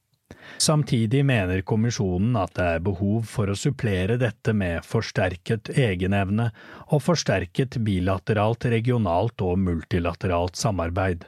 Samtidig 0.58 1.26
mener 1.26 1.62
kommisjonen 1.68 2.36
at 2.40 2.54
det 2.58 2.66
er 2.78 2.84
behov 2.86 3.26
for 3.30 3.52
å 3.52 3.58
supplere 3.60 4.18
dette 4.22 4.54
med 4.56 4.86
forsterket 4.88 5.72
egenevne 5.74 6.50
og 6.88 7.04
forsterket 7.04 7.80
bilateralt, 7.86 8.68
regionalt 8.72 9.42
og 9.46 9.60
multilateralt 9.62 10.58
samarbeid. 10.60 11.26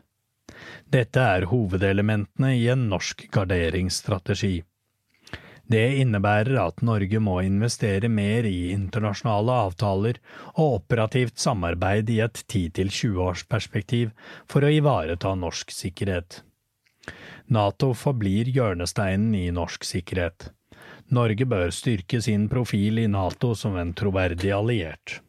Dette 0.93 1.22
er 1.22 1.49
hovedelementene 1.51 2.53
i 2.55 2.68
en 2.72 2.88
norsk 2.91 3.27
garderingsstrategi. 3.34 4.61
Det 5.68 5.98
innebærer 5.99 6.56
at 6.61 6.81
Norge 6.85 7.19
må 7.19 7.41
investere 7.44 8.07
mer 8.07 8.48
i 8.48 8.72
internasjonale 8.72 9.56
avtaler 9.68 10.19
og 10.53 10.77
operativt 10.77 11.41
samarbeid 11.44 12.10
i 12.14 12.22
et 12.23 12.39
10–20 12.45 13.19
års 13.19 13.44
perspektiv 13.52 14.14
for 14.48 14.64
å 14.64 14.72
ivareta 14.72 15.35
norsk 15.35 15.76
sikkerhet. 15.76 16.41
Nato 17.52 17.94
forblir 17.95 18.48
hjørnesteinen 18.52 19.35
i 19.35 19.45
norsk 19.56 19.84
sikkerhet. 19.88 20.49
Norge 21.11 21.45
bør 21.48 21.72
styrke 21.72 22.19
sin 22.23 22.48
profil 22.52 22.99
i 23.03 23.07
Nato 23.11 23.53
som 23.56 23.77
en 23.80 23.94
troverdig 23.95 24.52
alliert. 24.56 25.22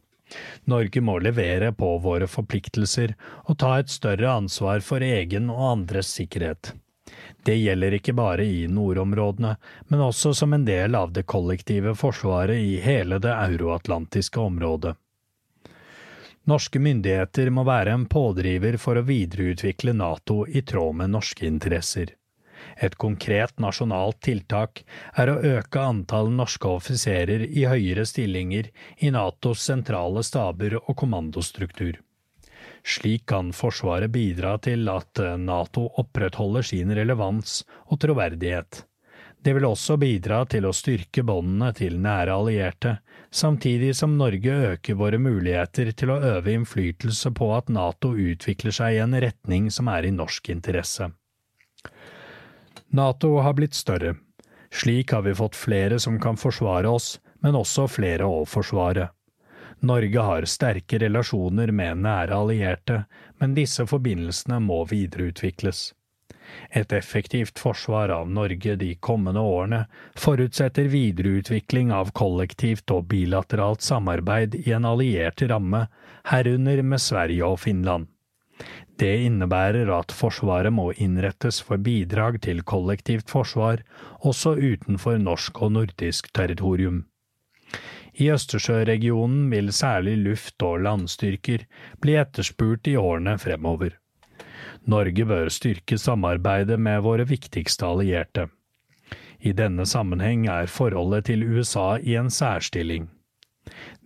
Norge 0.71 1.01
må 1.01 1.17
levere 1.23 1.71
på 1.75 1.95
våre 2.03 2.27
forpliktelser 2.31 3.15
og 3.45 3.57
ta 3.59 3.77
et 3.79 3.91
større 3.91 4.35
ansvar 4.39 4.83
for 4.85 5.03
egen 5.03 5.49
og 5.51 5.65
andres 5.71 6.11
sikkerhet. 6.15 6.73
Det 7.43 7.55
gjelder 7.55 7.95
ikke 7.97 8.13
bare 8.13 8.45
i 8.45 8.67
nordområdene, 8.67 9.55
men 9.87 10.01
også 10.03 10.33
som 10.35 10.53
en 10.53 10.65
del 10.67 10.95
av 10.95 11.13
det 11.15 11.23
kollektive 11.23 11.95
forsvaret 11.95 12.59
i 12.59 12.79
hele 12.83 13.19
det 13.23 13.31
euroatlantiske 13.31 14.39
området. 14.39 14.95
Norske 16.49 16.79
myndigheter 16.81 17.49
må 17.53 17.63
være 17.67 17.93
en 17.93 18.05
pådriver 18.09 18.77
for 18.81 18.97
å 18.97 19.05
videreutvikle 19.05 19.93
Nato 19.93 20.45
i 20.47 20.63
tråd 20.65 20.97
med 21.01 21.13
norske 21.13 21.45
interesser. 21.45 22.15
Et 22.75 22.95
konkret 22.99 23.59
nasjonalt 23.59 24.19
tiltak 24.25 24.83
er 25.15 25.31
å 25.31 25.39
øke 25.55 25.83
antall 25.83 26.31
norske 26.35 26.67
offiserer 26.67 27.45
i 27.47 27.65
høyere 27.69 28.05
stillinger 28.07 28.71
i 28.97 29.11
Natos 29.15 29.63
sentrale 29.69 30.23
staber 30.27 30.79
og 30.81 30.95
kommandostruktur. 30.99 31.99
Slik 32.89 33.27
kan 33.29 33.51
Forsvaret 33.53 34.09
bidra 34.09 34.55
til 34.65 34.87
at 34.89 35.19
eh, 35.21 35.35
Nato 35.37 35.83
opprettholder 36.01 36.65
sin 36.65 36.89
relevans 36.97 37.59
og 37.85 37.99
troverdighet. 38.01 38.85
Det 39.39 39.53
vil 39.55 39.67
også 39.69 39.95
bidra 40.01 40.41
til 40.49 40.65
å 40.67 40.73
styrke 40.75 41.23
båndene 41.23 41.69
til 41.77 41.99
nære 42.01 42.33
allierte, 42.33 42.95
samtidig 43.31 43.93
som 43.95 44.17
Norge 44.19 44.55
øker 44.73 44.97
våre 44.99 45.19
muligheter 45.21 45.93
til 45.95 46.11
å 46.11 46.17
øve 46.33 46.55
innflytelse 46.57 47.31
på 47.37 47.51
at 47.55 47.69
Nato 47.71 48.11
utvikler 48.17 48.75
seg 48.75 48.97
i 48.97 49.03
en 49.05 49.15
retning 49.15 49.69
som 49.71 49.87
er 49.93 50.09
i 50.09 50.15
norsk 50.15 50.49
interesse. 50.51 51.11
Nato 52.89 53.35
har 53.45 53.53
blitt 53.55 53.77
større. 53.77 54.17
Slik 54.73 55.13
har 55.13 55.23
vi 55.29 55.37
fått 55.37 55.55
flere 55.55 56.01
som 56.01 56.17
kan 56.19 56.37
forsvare 56.37 56.89
oss, 56.89 57.19
men 57.45 57.55
også 57.55 57.87
flere 57.87 58.25
å 58.27 58.43
forsvare. 58.49 59.11
Norge 59.79 60.19
har 60.19 60.45
sterke 60.45 60.99
relasjoner 60.99 61.71
med 61.71 62.03
nære 62.03 62.35
allierte, 62.35 63.03
men 63.39 63.55
disse 63.55 63.85
forbindelsene 63.87 64.59
må 64.63 64.83
videreutvikles. 64.89 65.93
Et 66.73 66.93
effektivt 66.93 67.59
forsvar 67.61 68.09
av 68.09 68.29
Norge 68.29 68.75
de 68.81 68.89
kommende 68.95 69.39
årene 69.39 69.83
forutsetter 70.17 70.89
videreutvikling 70.91 71.93
av 71.93 72.11
kollektivt 72.17 72.91
og 72.91 73.07
bilateralt 73.11 73.85
samarbeid 73.85 74.57
i 74.63 74.71
en 74.75 74.87
alliert 74.89 75.43
ramme, 75.51 75.85
herunder 76.31 76.81
med 76.83 77.01
Sverige 77.01 77.45
og 77.45 77.59
Finland. 77.63 78.09
Det 78.99 79.13
innebærer 79.23 79.87
at 79.95 80.11
Forsvaret 80.11 80.73
må 80.75 80.89
innrettes 80.91 81.61
for 81.63 81.79
bidrag 81.79 82.41
til 82.43 82.59
kollektivt 82.67 83.29
forsvar, 83.31 83.85
også 84.19 84.57
utenfor 84.59 85.21
norsk 85.21 85.61
og 85.63 85.77
nordisk 85.77 86.27
territorium. 86.35 87.05
I 88.17 88.31
Østersjøregionen 88.33 89.49
vil 89.51 89.73
særlig 89.73 90.17
luft- 90.17 90.63
og 90.65 90.81
landstyrker 90.85 91.65
bli 92.01 92.15
etterspurt 92.19 92.87
i 92.87 92.95
årene 92.97 93.37
fremover. 93.37 93.97
Norge 94.89 95.25
bør 95.25 95.51
styrke 95.53 95.97
samarbeidet 95.97 96.79
med 96.79 97.03
våre 97.05 97.27
viktigste 97.29 97.85
allierte. 97.85 98.47
I 99.39 99.53
denne 99.55 99.85
sammenheng 99.87 100.47
er 100.51 100.67
forholdet 100.67 101.29
til 101.29 101.45
USA 101.47 101.97
i 102.01 102.15
en 102.19 102.31
særstilling. 102.33 103.07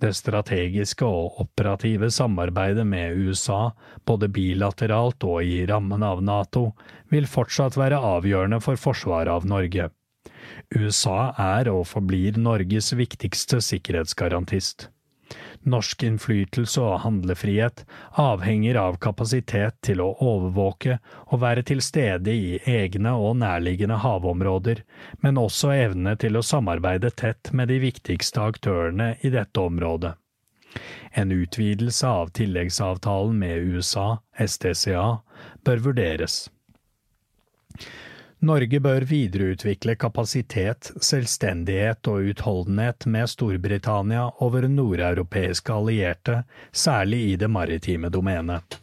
Det 0.01 0.11
strategiske 0.17 1.07
og 1.07 1.39
operative 1.41 2.09
samarbeidet 2.11 2.85
med 2.87 3.17
USA, 3.17 3.71
både 4.05 4.27
bilateralt 4.29 5.23
og 5.23 5.43
i 5.43 5.63
rammen 5.69 6.03
av 6.03 6.21
NATO, 6.21 6.73
vil 7.09 7.29
fortsatt 7.29 7.77
være 7.79 8.01
avgjørende 8.03 8.59
for 8.61 8.75
forsvaret 8.75 9.31
av 9.31 9.47
Norge. 9.47 9.89
USA 10.75 11.33
er 11.39 11.69
og 11.71 11.85
forblir 11.89 12.39
Norges 12.39 12.91
viktigste 12.97 13.61
sikkerhetsgarantist. 13.63 14.89
Norsk 15.63 16.03
innflytelse 16.03 16.81
og 16.83 16.99
handlefrihet 17.05 17.83
avhenger 18.19 18.77
av 18.81 18.97
kapasitet 19.03 19.77
til 19.85 20.01
å 20.03 20.09
overvåke 20.21 20.97
og 21.29 21.39
være 21.43 21.63
til 21.69 21.81
stede 21.85 22.33
i 22.35 22.57
egne 22.69 23.13
og 23.15 23.37
nærliggende 23.39 24.01
havområder, 24.03 24.83
men 25.23 25.39
også 25.39 25.71
evne 25.77 26.17
til 26.19 26.37
å 26.37 26.43
samarbeide 26.45 27.13
tett 27.23 27.53
med 27.53 27.71
de 27.71 27.79
viktigste 27.85 28.43
aktørene 28.43 29.13
i 29.21 29.31
dette 29.33 29.63
området. 29.63 30.13
En 31.13 31.31
utvidelse 31.31 32.09
av 32.09 32.33
tilleggsavtalen 32.35 33.37
med 33.39 33.73
USA, 33.73 34.07
STCA, 34.33 35.21
bør 35.63 35.83
vurderes. 35.87 36.47
Norge 38.43 38.79
bør 38.83 39.05
videreutvikle 39.07 39.93
kapasitet, 39.95 40.89
selvstendighet 40.99 42.09
og 42.11 42.25
utholdenhet 42.33 43.05
med 43.07 43.29
Storbritannia 43.31 44.25
og 44.33 44.57
våre 44.57 44.67
nordeuropeiske 44.67 45.71
allierte, 45.71 46.41
særlig 46.75 47.21
i 47.29 47.37
det 47.39 47.47
maritime 47.47 48.11
domenet. 48.11 48.81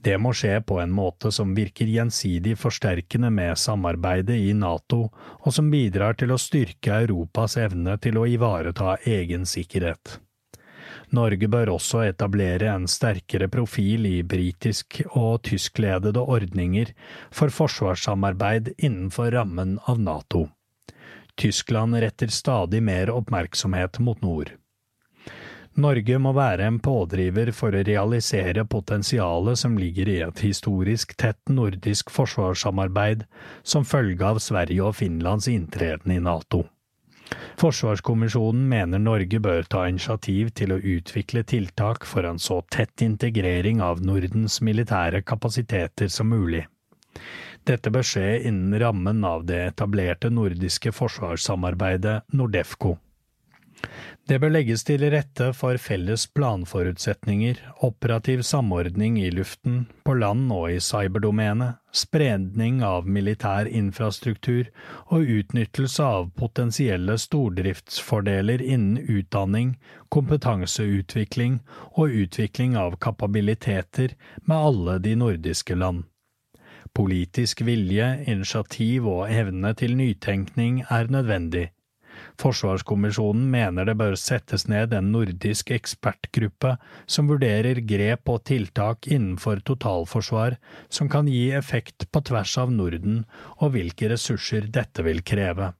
Det 0.00 0.14
må 0.16 0.32
skje 0.32 0.62
på 0.64 0.78
en 0.80 0.94
måte 0.94 1.28
som 1.34 1.52
virker 1.56 1.90
gjensidig 1.90 2.54
forsterkende 2.56 3.28
med 3.34 3.60
samarbeidet 3.60 4.38
i 4.40 4.54
NATO, 4.56 5.02
og 5.42 5.52
som 5.52 5.68
bidrar 5.68 6.16
til 6.16 6.32
å 6.32 6.40
styrke 6.40 7.02
Europas 7.02 7.58
evne 7.60 7.98
til 8.00 8.16
å 8.16 8.24
ivareta 8.24 8.96
egen 9.04 9.44
sikkerhet. 9.44 10.16
Norge 11.14 11.48
bør 11.48 11.70
også 11.72 12.02
etablere 12.04 12.68
en 12.74 12.84
sterkere 12.90 13.48
profil 13.48 14.06
i 14.06 14.22
britisk- 14.22 15.00
og 15.16 15.42
tyskledede 15.48 16.20
ordninger 16.20 16.92
for 17.30 17.48
forsvarssamarbeid 17.54 18.74
innenfor 18.76 19.32
rammen 19.32 19.78
av 19.88 20.00
NATO. 20.00 20.48
Tyskland 21.38 21.96
retter 22.02 22.32
stadig 22.34 22.82
mer 22.82 23.12
oppmerksomhet 23.14 24.00
mot 24.04 24.20
nord. 24.22 24.52
Norge 25.78 26.18
må 26.18 26.32
være 26.34 26.66
en 26.66 26.80
pådriver 26.82 27.52
for 27.54 27.70
å 27.70 27.84
realisere 27.86 28.64
potensialet 28.66 29.60
som 29.60 29.76
ligger 29.78 30.08
i 30.10 30.16
et 30.26 30.40
historisk 30.42 31.14
tett 31.20 31.38
nordisk 31.48 32.10
forsvarssamarbeid 32.10 33.22
som 33.62 33.86
følge 33.86 34.26
av 34.26 34.42
Sverige 34.42 34.88
og 34.90 34.98
Finlands 34.98 35.46
inntreden 35.52 36.16
i 36.16 36.18
NATO. 36.18 36.64
Forsvarskommisjonen 37.58 38.68
mener 38.70 39.02
Norge 39.02 39.40
bør 39.42 39.66
ta 39.70 39.86
initiativ 39.90 40.52
til 40.58 40.72
å 40.74 40.78
utvikle 40.78 41.42
tiltak 41.42 42.06
for 42.06 42.28
en 42.28 42.38
så 42.38 42.60
tett 42.70 43.02
integrering 43.04 43.82
av 43.84 44.02
Nordens 44.04 44.60
militære 44.62 45.24
kapasiteter 45.26 46.12
som 46.12 46.30
mulig. 46.30 46.64
Dette 47.66 47.90
bør 47.92 48.06
skje 48.06 48.38
innen 48.48 48.78
rammen 48.80 49.24
av 49.26 49.44
det 49.48 49.58
etablerte 49.72 50.30
nordiske 50.32 50.92
forsvarssamarbeidet 50.94 52.22
Nordefco. 52.32 52.94
Det 54.28 54.36
bør 54.42 54.50
legges 54.52 54.82
til 54.84 55.00
rette 55.08 55.46
for 55.56 55.78
felles 55.80 56.26
planforutsetninger, 56.36 57.60
operativ 57.86 58.42
samordning 58.44 59.16
i 59.22 59.30
luften, 59.32 59.86
på 60.04 60.16
land 60.20 60.50
og 60.52 60.66
i 60.74 60.80
cyberdomenet, 60.84 61.78
spredning 61.96 62.82
av 62.84 63.08
militær 63.08 63.70
infrastruktur 63.70 64.68
og 65.06 65.32
utnyttelse 65.38 66.04
av 66.04 66.28
potensielle 66.36 67.16
stordriftsfordeler 67.22 68.60
innen 68.60 69.00
utdanning, 69.06 69.72
kompetanseutvikling 70.12 71.62
og 71.94 72.12
utvikling 72.26 72.76
av 72.76 72.98
kapabiliteter 73.00 74.12
med 74.44 74.56
alle 74.58 74.98
de 75.08 75.16
nordiske 75.24 75.78
land. 75.78 76.04
Politisk 76.92 77.64
vilje, 77.64 78.12
initiativ 78.28 79.08
og 79.08 79.26
evne 79.32 79.72
til 79.78 79.96
nytenkning 79.96 80.82
er 80.90 81.08
nødvendig 81.12 81.70
Forsvarskommisjonen 82.38 83.48
mener 83.50 83.88
det 83.88 83.96
bør 83.98 84.14
settes 84.18 84.68
ned 84.70 84.92
en 84.94 85.10
nordisk 85.10 85.72
ekspertgruppe 85.74 86.76
som 87.10 87.26
vurderer 87.30 87.80
grep 87.82 88.30
og 88.30 88.44
tiltak 88.46 89.08
innenfor 89.10 89.64
totalforsvar 89.66 90.54
som 90.86 91.10
kan 91.10 91.26
gi 91.26 91.48
effekt 91.58 92.06
på 92.12 92.22
tvers 92.30 92.54
av 92.62 92.70
Norden, 92.70 93.24
og 93.58 93.74
hvilke 93.74 94.12
ressurser 94.14 94.70
dette 94.70 95.02
vil 95.02 95.24
kreve. 95.26 95.72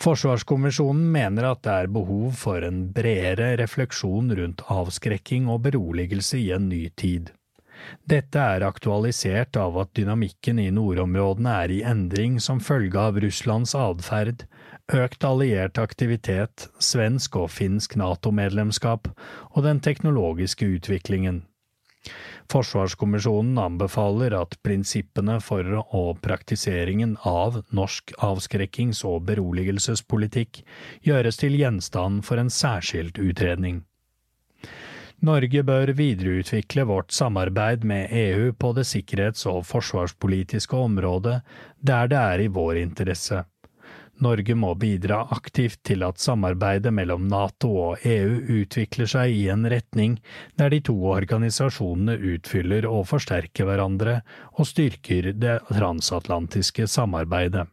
Forsvarskommisjonen 0.00 1.04
mener 1.12 1.50
at 1.50 1.62
det 1.64 1.74
er 1.82 1.92
behov 1.92 2.32
for 2.40 2.64
en 2.64 2.86
bredere 2.96 3.54
refleksjon 3.60 4.32
rundt 4.40 4.64
avskrekking 4.72 5.48
og 5.52 5.66
beroligelse 5.68 6.40
i 6.40 6.50
en 6.56 6.68
ny 6.72 6.86
tid. 6.96 7.32
Dette 8.06 8.38
er 8.38 8.64
aktualisert 8.66 9.56
av 9.60 9.78
at 9.82 9.92
dynamikken 9.98 10.60
i 10.62 10.68
nordområdene 10.74 11.56
er 11.64 11.74
i 11.74 11.80
endring 11.86 12.38
som 12.42 12.60
følge 12.62 13.00
av 13.00 13.18
Russlands 13.22 13.74
atferd, 13.78 14.46
økt 14.94 15.26
alliert 15.26 15.78
aktivitet, 15.82 16.68
svensk 16.78 17.36
og 17.40 17.50
finsk 17.50 17.96
NATO-medlemskap 17.98 19.10
og 19.52 19.60
den 19.66 19.82
teknologiske 19.82 20.68
utviklingen. 20.78 21.42
Forsvarskommisjonen 22.52 23.58
anbefaler 23.58 24.36
at 24.38 24.54
prinsippene 24.62 25.40
for 25.42 25.66
og 25.82 26.20
praktiseringen 26.22 27.16
av 27.26 27.58
norsk 27.74 28.14
avskrekkings- 28.22 29.02
og 29.08 29.24
beroligelsespolitikk 29.26 30.62
gjøres 31.06 31.42
til 31.42 31.58
gjenstand 31.58 32.22
for 32.28 32.38
en 32.38 32.52
særskilt 32.52 33.18
utredning. 33.18 33.82
Norge 35.24 35.62
bør 35.64 35.90
videreutvikle 35.96 36.84
vårt 36.84 37.12
samarbeid 37.12 37.84
med 37.88 38.12
EU 38.12 38.52
på 38.52 38.72
det 38.76 38.84
sikkerhets- 38.84 39.46
og 39.48 39.62
forsvarspolitiske 39.66 40.76
området 40.76 41.40
der 41.80 42.10
det 42.12 42.18
er 42.20 42.42
i 42.44 42.50
vår 42.52 42.82
interesse. 42.82 43.44
Norge 44.20 44.54
må 44.56 44.72
bidra 44.80 45.22
aktivt 45.32 45.82
til 45.84 46.04
at 46.06 46.20
samarbeidet 46.20 46.92
mellom 46.94 47.26
NATO 47.28 47.68
og 47.90 48.04
EU 48.08 48.60
utvikler 48.62 49.08
seg 49.12 49.32
i 49.32 49.46
en 49.52 49.68
retning 49.68 50.16
der 50.56 50.72
de 50.72 50.80
to 50.84 50.96
organisasjonene 51.12 52.16
utfyller 52.36 52.88
og 52.88 53.04
forsterker 53.10 53.68
hverandre 53.68 54.20
og 54.56 54.68
styrker 54.68 55.32
det 55.36 55.58
transatlantiske 55.68 56.88
samarbeidet. 56.88 57.66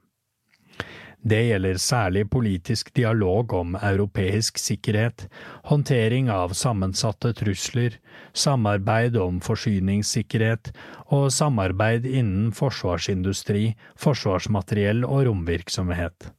Det 1.23 1.39
gjelder 1.47 1.79
særlig 1.79 2.25
politisk 2.29 2.91
dialog 2.97 3.53
om 3.55 3.77
europeisk 3.79 4.59
sikkerhet, 4.59 5.29
håndtering 5.71 6.27
av 6.33 6.51
sammensatte 6.59 7.31
trusler, 7.39 7.95
samarbeid 8.35 9.15
om 9.15 9.39
forsyningssikkerhet 9.43 10.73
og 11.15 11.29
samarbeid 11.31 12.05
innen 12.11 12.51
forsvarsindustri, 12.51 13.69
forsvarsmateriell 13.95 15.05
og 15.07 15.29
romvirksomhet 15.29 16.33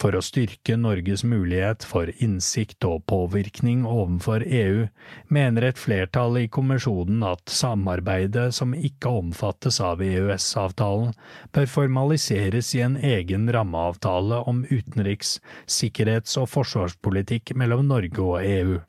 for 0.00 0.16
å 0.16 0.22
styrke 0.24 0.76
Norges 0.80 1.24
mulighet 1.26 1.84
for 1.86 2.10
innsikt 2.22 2.84
og 2.88 3.04
påvirkning 3.10 3.84
overfor 3.88 4.44
EU, 4.46 4.86
mener 5.28 5.68
et 5.68 5.80
flertall 5.80 6.38
i 6.40 6.46
kommisjonen 6.48 7.24
at 7.28 7.50
samarbeidet 7.50 8.48
som 8.56 8.74
ikke 8.74 9.12
omfattes 9.22 9.80
av 9.84 10.02
EØS-avtalen, 10.04 11.14
bør 11.54 11.70
formaliseres 11.70 12.74
i 12.78 12.82
en 12.86 12.96
egen 12.96 13.46
rammeavtale 13.54 14.42
om 14.50 14.64
utenriks-, 14.70 15.38
sikkerhets- 15.66 16.38
og 16.40 16.50
forsvarspolitikk 16.54 17.54
mellom 17.58 17.86
Norge 17.90 18.20
og 18.22 18.42
EU. 18.42 18.82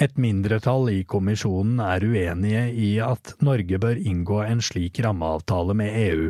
Et 0.00 0.18
mindretall 0.20 0.90
i 0.92 1.02
kommisjonen 1.08 1.80
er 1.82 2.04
uenige 2.06 2.64
i 2.70 2.90
at 3.02 3.34
Norge 3.44 3.80
bør 3.82 3.98
inngå 3.98 4.42
en 4.46 4.62
slik 4.62 5.00
rammeavtale 5.04 5.76
med 5.76 5.96
EU. 6.06 6.26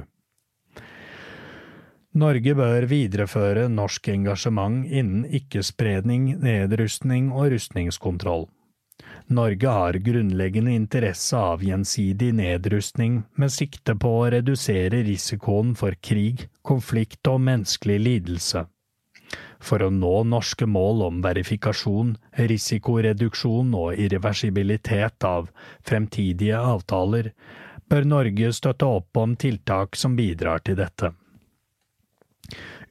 Norge 2.16 2.54
bør 2.56 2.86
videreføre 2.88 3.66
norsk 3.68 4.06
engasjement 4.08 4.86
innen 4.88 5.26
ikke-spredning, 5.36 6.30
nedrustning 6.40 7.26
og 7.28 7.50
rustningskontroll. 7.52 8.46
Norge 9.28 9.68
har 9.68 9.98
grunnleggende 10.00 10.72
interesse 10.72 11.36
av 11.36 11.60
gjensidig 11.66 12.30
nedrustning 12.38 13.18
med 13.36 13.52
sikte 13.52 13.96
på 14.00 14.12
å 14.22 14.30
redusere 14.32 15.02
risikoen 15.04 15.74
for 15.76 15.98
krig, 16.00 16.46
konflikt 16.64 17.28
og 17.28 17.42
menneskelig 17.50 17.98
lidelse. 18.06 18.64
For 19.60 19.84
å 19.84 19.90
nå 19.92 20.14
norske 20.30 20.64
mål 20.64 21.04
om 21.10 21.20
verifikasjon, 21.20 22.16
risikoreduksjon 22.48 23.76
og 23.76 24.00
irreversibilitet 24.00 25.28
av 25.28 25.52
fremtidige 25.84 26.64
avtaler, 26.64 27.34
bør 27.92 28.08
Norge 28.08 28.54
støtte 28.56 28.88
opp 29.02 29.20
om 29.20 29.36
tiltak 29.36 30.00
som 30.00 30.16
bidrar 30.16 30.64
til 30.64 30.80
dette. 30.80 31.12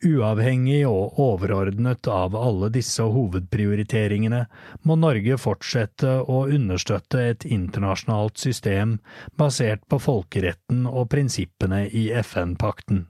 Uavhengig 0.06 0.84
og 0.86 1.18
overordnet 1.22 2.06
av 2.12 2.36
alle 2.38 2.70
disse 2.74 3.02
hovedprioriteringene 3.10 4.44
må 4.86 4.98
Norge 5.02 5.40
fortsette 5.42 6.12
å 6.30 6.44
understøtte 6.46 7.24
et 7.32 7.48
internasjonalt 7.50 8.38
system 8.38 9.00
basert 9.40 9.82
på 9.90 9.98
folkeretten 10.04 10.86
og 10.92 11.10
prinsippene 11.16 11.88
i 11.90 12.12
FN-pakten. 12.22 13.08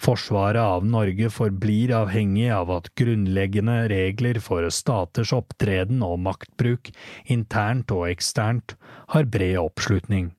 Forsvaret 0.00 0.62
av 0.62 0.86
Norge 0.88 1.28
forblir 1.28 1.92
avhengig 1.92 2.48
av 2.56 2.72
at 2.72 2.88
grunnleggende 2.96 3.82
regler 3.92 4.40
for 4.40 4.64
staters 4.72 5.34
opptreden 5.36 6.00
og 6.06 6.16
maktbruk, 6.24 6.88
internt 7.28 7.92
og 7.92 8.08
eksternt, 8.08 8.78
har 9.12 9.28
bred 9.28 9.58
oppslutning. 9.60 10.30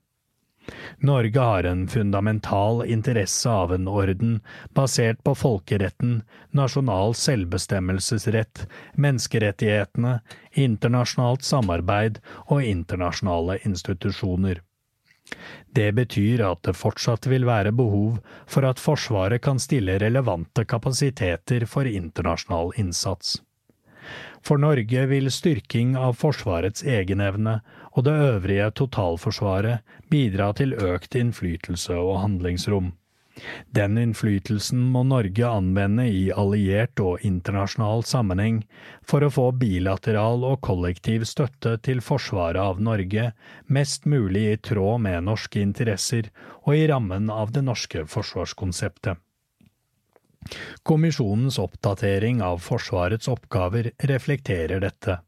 Norge 0.98 1.40
har 1.40 1.64
en 1.64 1.88
fundamental 1.88 2.86
interesse 2.86 3.50
av 3.50 3.74
en 3.74 3.88
orden 3.88 4.40
basert 4.78 5.24
på 5.24 5.34
folkeretten, 5.36 6.22
nasjonal 6.52 7.16
selvbestemmelsesrett, 7.18 8.68
menneskerettighetene, 8.94 10.20
internasjonalt 10.54 11.44
samarbeid 11.44 12.20
og 12.46 12.64
internasjonale 12.64 13.58
institusjoner. 13.66 14.62
Det 15.72 15.92
betyr 15.96 16.44
at 16.46 16.64
det 16.68 16.76
fortsatt 16.76 17.28
vil 17.32 17.46
være 17.48 17.72
behov 17.72 18.18
for 18.46 18.68
at 18.68 18.82
Forsvaret 18.82 19.42
kan 19.46 19.62
stille 19.64 19.98
relevante 20.02 20.66
kapasiteter 20.68 21.66
for 21.66 21.88
internasjonal 21.88 22.74
innsats. 22.82 23.40
For 24.42 24.58
Norge 24.58 25.06
vil 25.08 25.30
styrking 25.32 25.94
av 25.96 26.18
Forsvarets 26.20 26.84
egenevne 26.84 27.60
og 27.92 28.08
det 28.08 28.16
øvrige 28.30 28.72
totalforsvaret 28.80 29.86
bidra 30.12 30.52
til 30.58 30.74
økt 30.74 31.16
innflytelse 31.20 31.96
og 31.98 32.20
handlingsrom. 32.24 32.92
Den 33.72 33.96
innflytelsen 33.98 34.82
må 34.94 35.04
Norge 35.08 35.48
anvende 35.48 36.04
i 36.12 36.26
alliert 36.36 37.00
og 37.00 37.24
internasjonal 37.26 38.04
sammenheng 38.08 38.60
for 39.08 39.24
å 39.24 39.32
få 39.32 39.48
bilateral 39.62 40.44
og 40.48 40.60
kollektiv 40.68 41.24
støtte 41.30 41.78
til 41.88 42.04
forsvaret 42.04 42.60
av 42.62 42.84
Norge 42.84 43.32
mest 43.72 44.06
mulig 44.06 44.46
i 44.52 44.60
tråd 44.70 45.06
med 45.08 45.28
norske 45.30 45.64
interesser 45.64 46.30
og 46.66 46.76
i 46.76 46.86
rammen 46.92 47.32
av 47.32 47.56
det 47.56 47.64
norske 47.66 48.06
forsvarskonseptet. 48.12 49.16
Kommisjonens 50.84 51.60
oppdatering 51.62 52.42
av 52.44 52.64
Forsvarets 52.66 53.30
oppgaver 53.32 53.92
reflekterer 54.10 54.82
dette. 54.84 55.20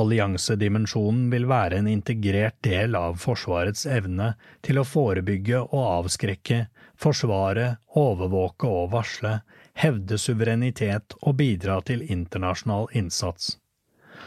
Alliansedimensjonen 0.00 1.26
vil 1.32 1.44
være 1.50 1.82
en 1.82 1.88
integrert 1.90 2.56
del 2.64 2.96
av 2.96 3.18
Forsvarets 3.20 3.84
evne 3.84 4.32
til 4.64 4.80
å 4.80 4.86
forebygge 4.88 5.60
og 5.64 5.82
avskrekke, 5.82 6.62
forsvare, 6.96 7.74
overvåke 7.92 8.68
og 8.68 8.92
varsle, 8.94 9.40
hevde 9.84 10.20
suverenitet 10.20 11.18
og 11.20 11.36
bidra 11.42 11.80
til 11.84 12.06
internasjonal 12.08 12.88
innsats 12.96 13.58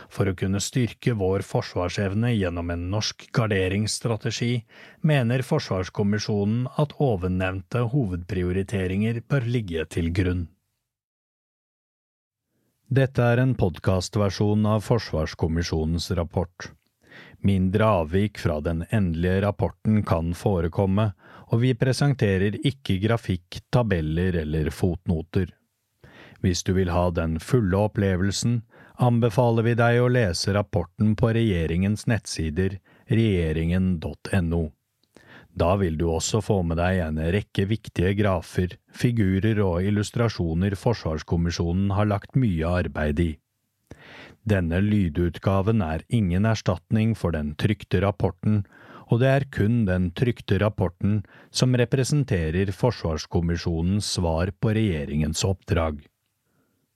for 0.10 0.30
å 0.30 0.36
kunne 0.38 0.62
styrke 0.64 1.16
vår 1.18 1.44
forsvarsevne 1.46 2.32
gjennom 2.36 2.72
en 2.74 2.88
norsk 2.92 3.28
garderingsstrategi, 3.36 4.64
mener 5.02 5.46
Forsvarskommisjonen 5.46 6.66
at 6.82 6.96
ovennevnte 7.02 7.86
hovedprioriteringer 7.94 9.24
bør 9.30 9.50
ligge 9.58 9.86
til 9.96 10.12
grunn. 10.16 10.46
Dette 12.86 13.24
er 13.26 13.40
en 13.42 13.56
podkastversjon 13.58 14.66
av 14.70 14.84
Forsvarskommisjonens 14.86 16.12
rapport. 16.12 16.68
Mindre 17.42 17.86
avvik 17.86 18.38
fra 18.38 18.60
den 18.62 18.84
endelige 18.94 19.42
rapporten 19.42 20.04
kan 20.06 20.36
forekomme, 20.38 21.08
og 21.50 21.64
vi 21.64 21.74
presenterer 21.74 22.60
ikke 22.62 23.00
grafikk, 23.02 23.58
tabeller 23.74 24.38
eller 24.44 24.70
fotnoter. 24.70 25.50
Hvis 26.46 26.62
du 26.62 26.76
vil 26.78 26.94
ha 26.94 27.10
den 27.10 27.40
fulle 27.42 27.80
opplevelsen, 27.88 28.62
anbefaler 29.02 29.66
vi 29.66 29.74
deg 29.82 30.04
å 30.04 30.12
lese 30.14 30.54
rapporten 30.54 31.16
på 31.18 31.34
regjeringens 31.34 32.06
nettsider 32.06 32.78
regjeringen.no. 33.10 34.64
Da 35.56 35.76
vil 35.80 35.96
du 35.96 36.10
også 36.12 36.42
få 36.44 36.60
med 36.68 36.82
deg 36.82 37.00
en 37.06 37.20
rekke 37.32 37.64
viktige 37.70 38.12
grafer, 38.20 38.76
figurer 38.92 39.62
og 39.64 39.86
illustrasjoner 39.88 40.76
Forsvarskommisjonen 40.76 41.94
har 41.96 42.10
lagt 42.12 42.36
mye 42.36 42.68
arbeid 42.84 43.22
i. 43.24 43.30
Denne 44.46 44.82
lydutgaven 44.84 45.80
er 45.82 46.04
ingen 46.14 46.46
erstatning 46.46 47.16
for 47.18 47.34
den 47.34 47.56
trykte 47.58 48.04
rapporten, 48.04 48.66
og 49.10 49.22
det 49.22 49.32
er 49.32 49.46
kun 49.54 49.86
den 49.88 50.10
trykte 50.18 50.60
rapporten 50.62 51.22
som 51.56 51.74
representerer 51.78 52.70
Forsvarskommisjonens 52.76 54.12
svar 54.18 54.52
på 54.60 54.76
regjeringens 54.76 55.46
oppdrag. 55.48 56.04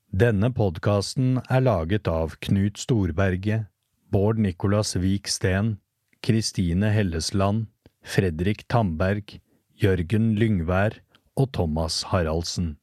Denne 0.09 0.49
podkasten 0.51 1.37
er 1.47 1.63
laget 1.63 2.09
av 2.09 2.35
Knut 2.43 2.81
Storberget, 2.81 3.69
Bård 4.09 4.41
Nicolas 4.41 4.95
Vik 4.97 5.29
Steen, 5.29 5.77
Kristine 6.25 6.89
Hellesland, 6.91 7.67
Fredrik 8.03 8.65
Tamberg, 8.69 9.39
Jørgen 9.79 10.33
Lyngvær 10.35 10.99
og 11.35 11.51
Thomas 11.53 12.03
Haraldsen. 12.09 12.77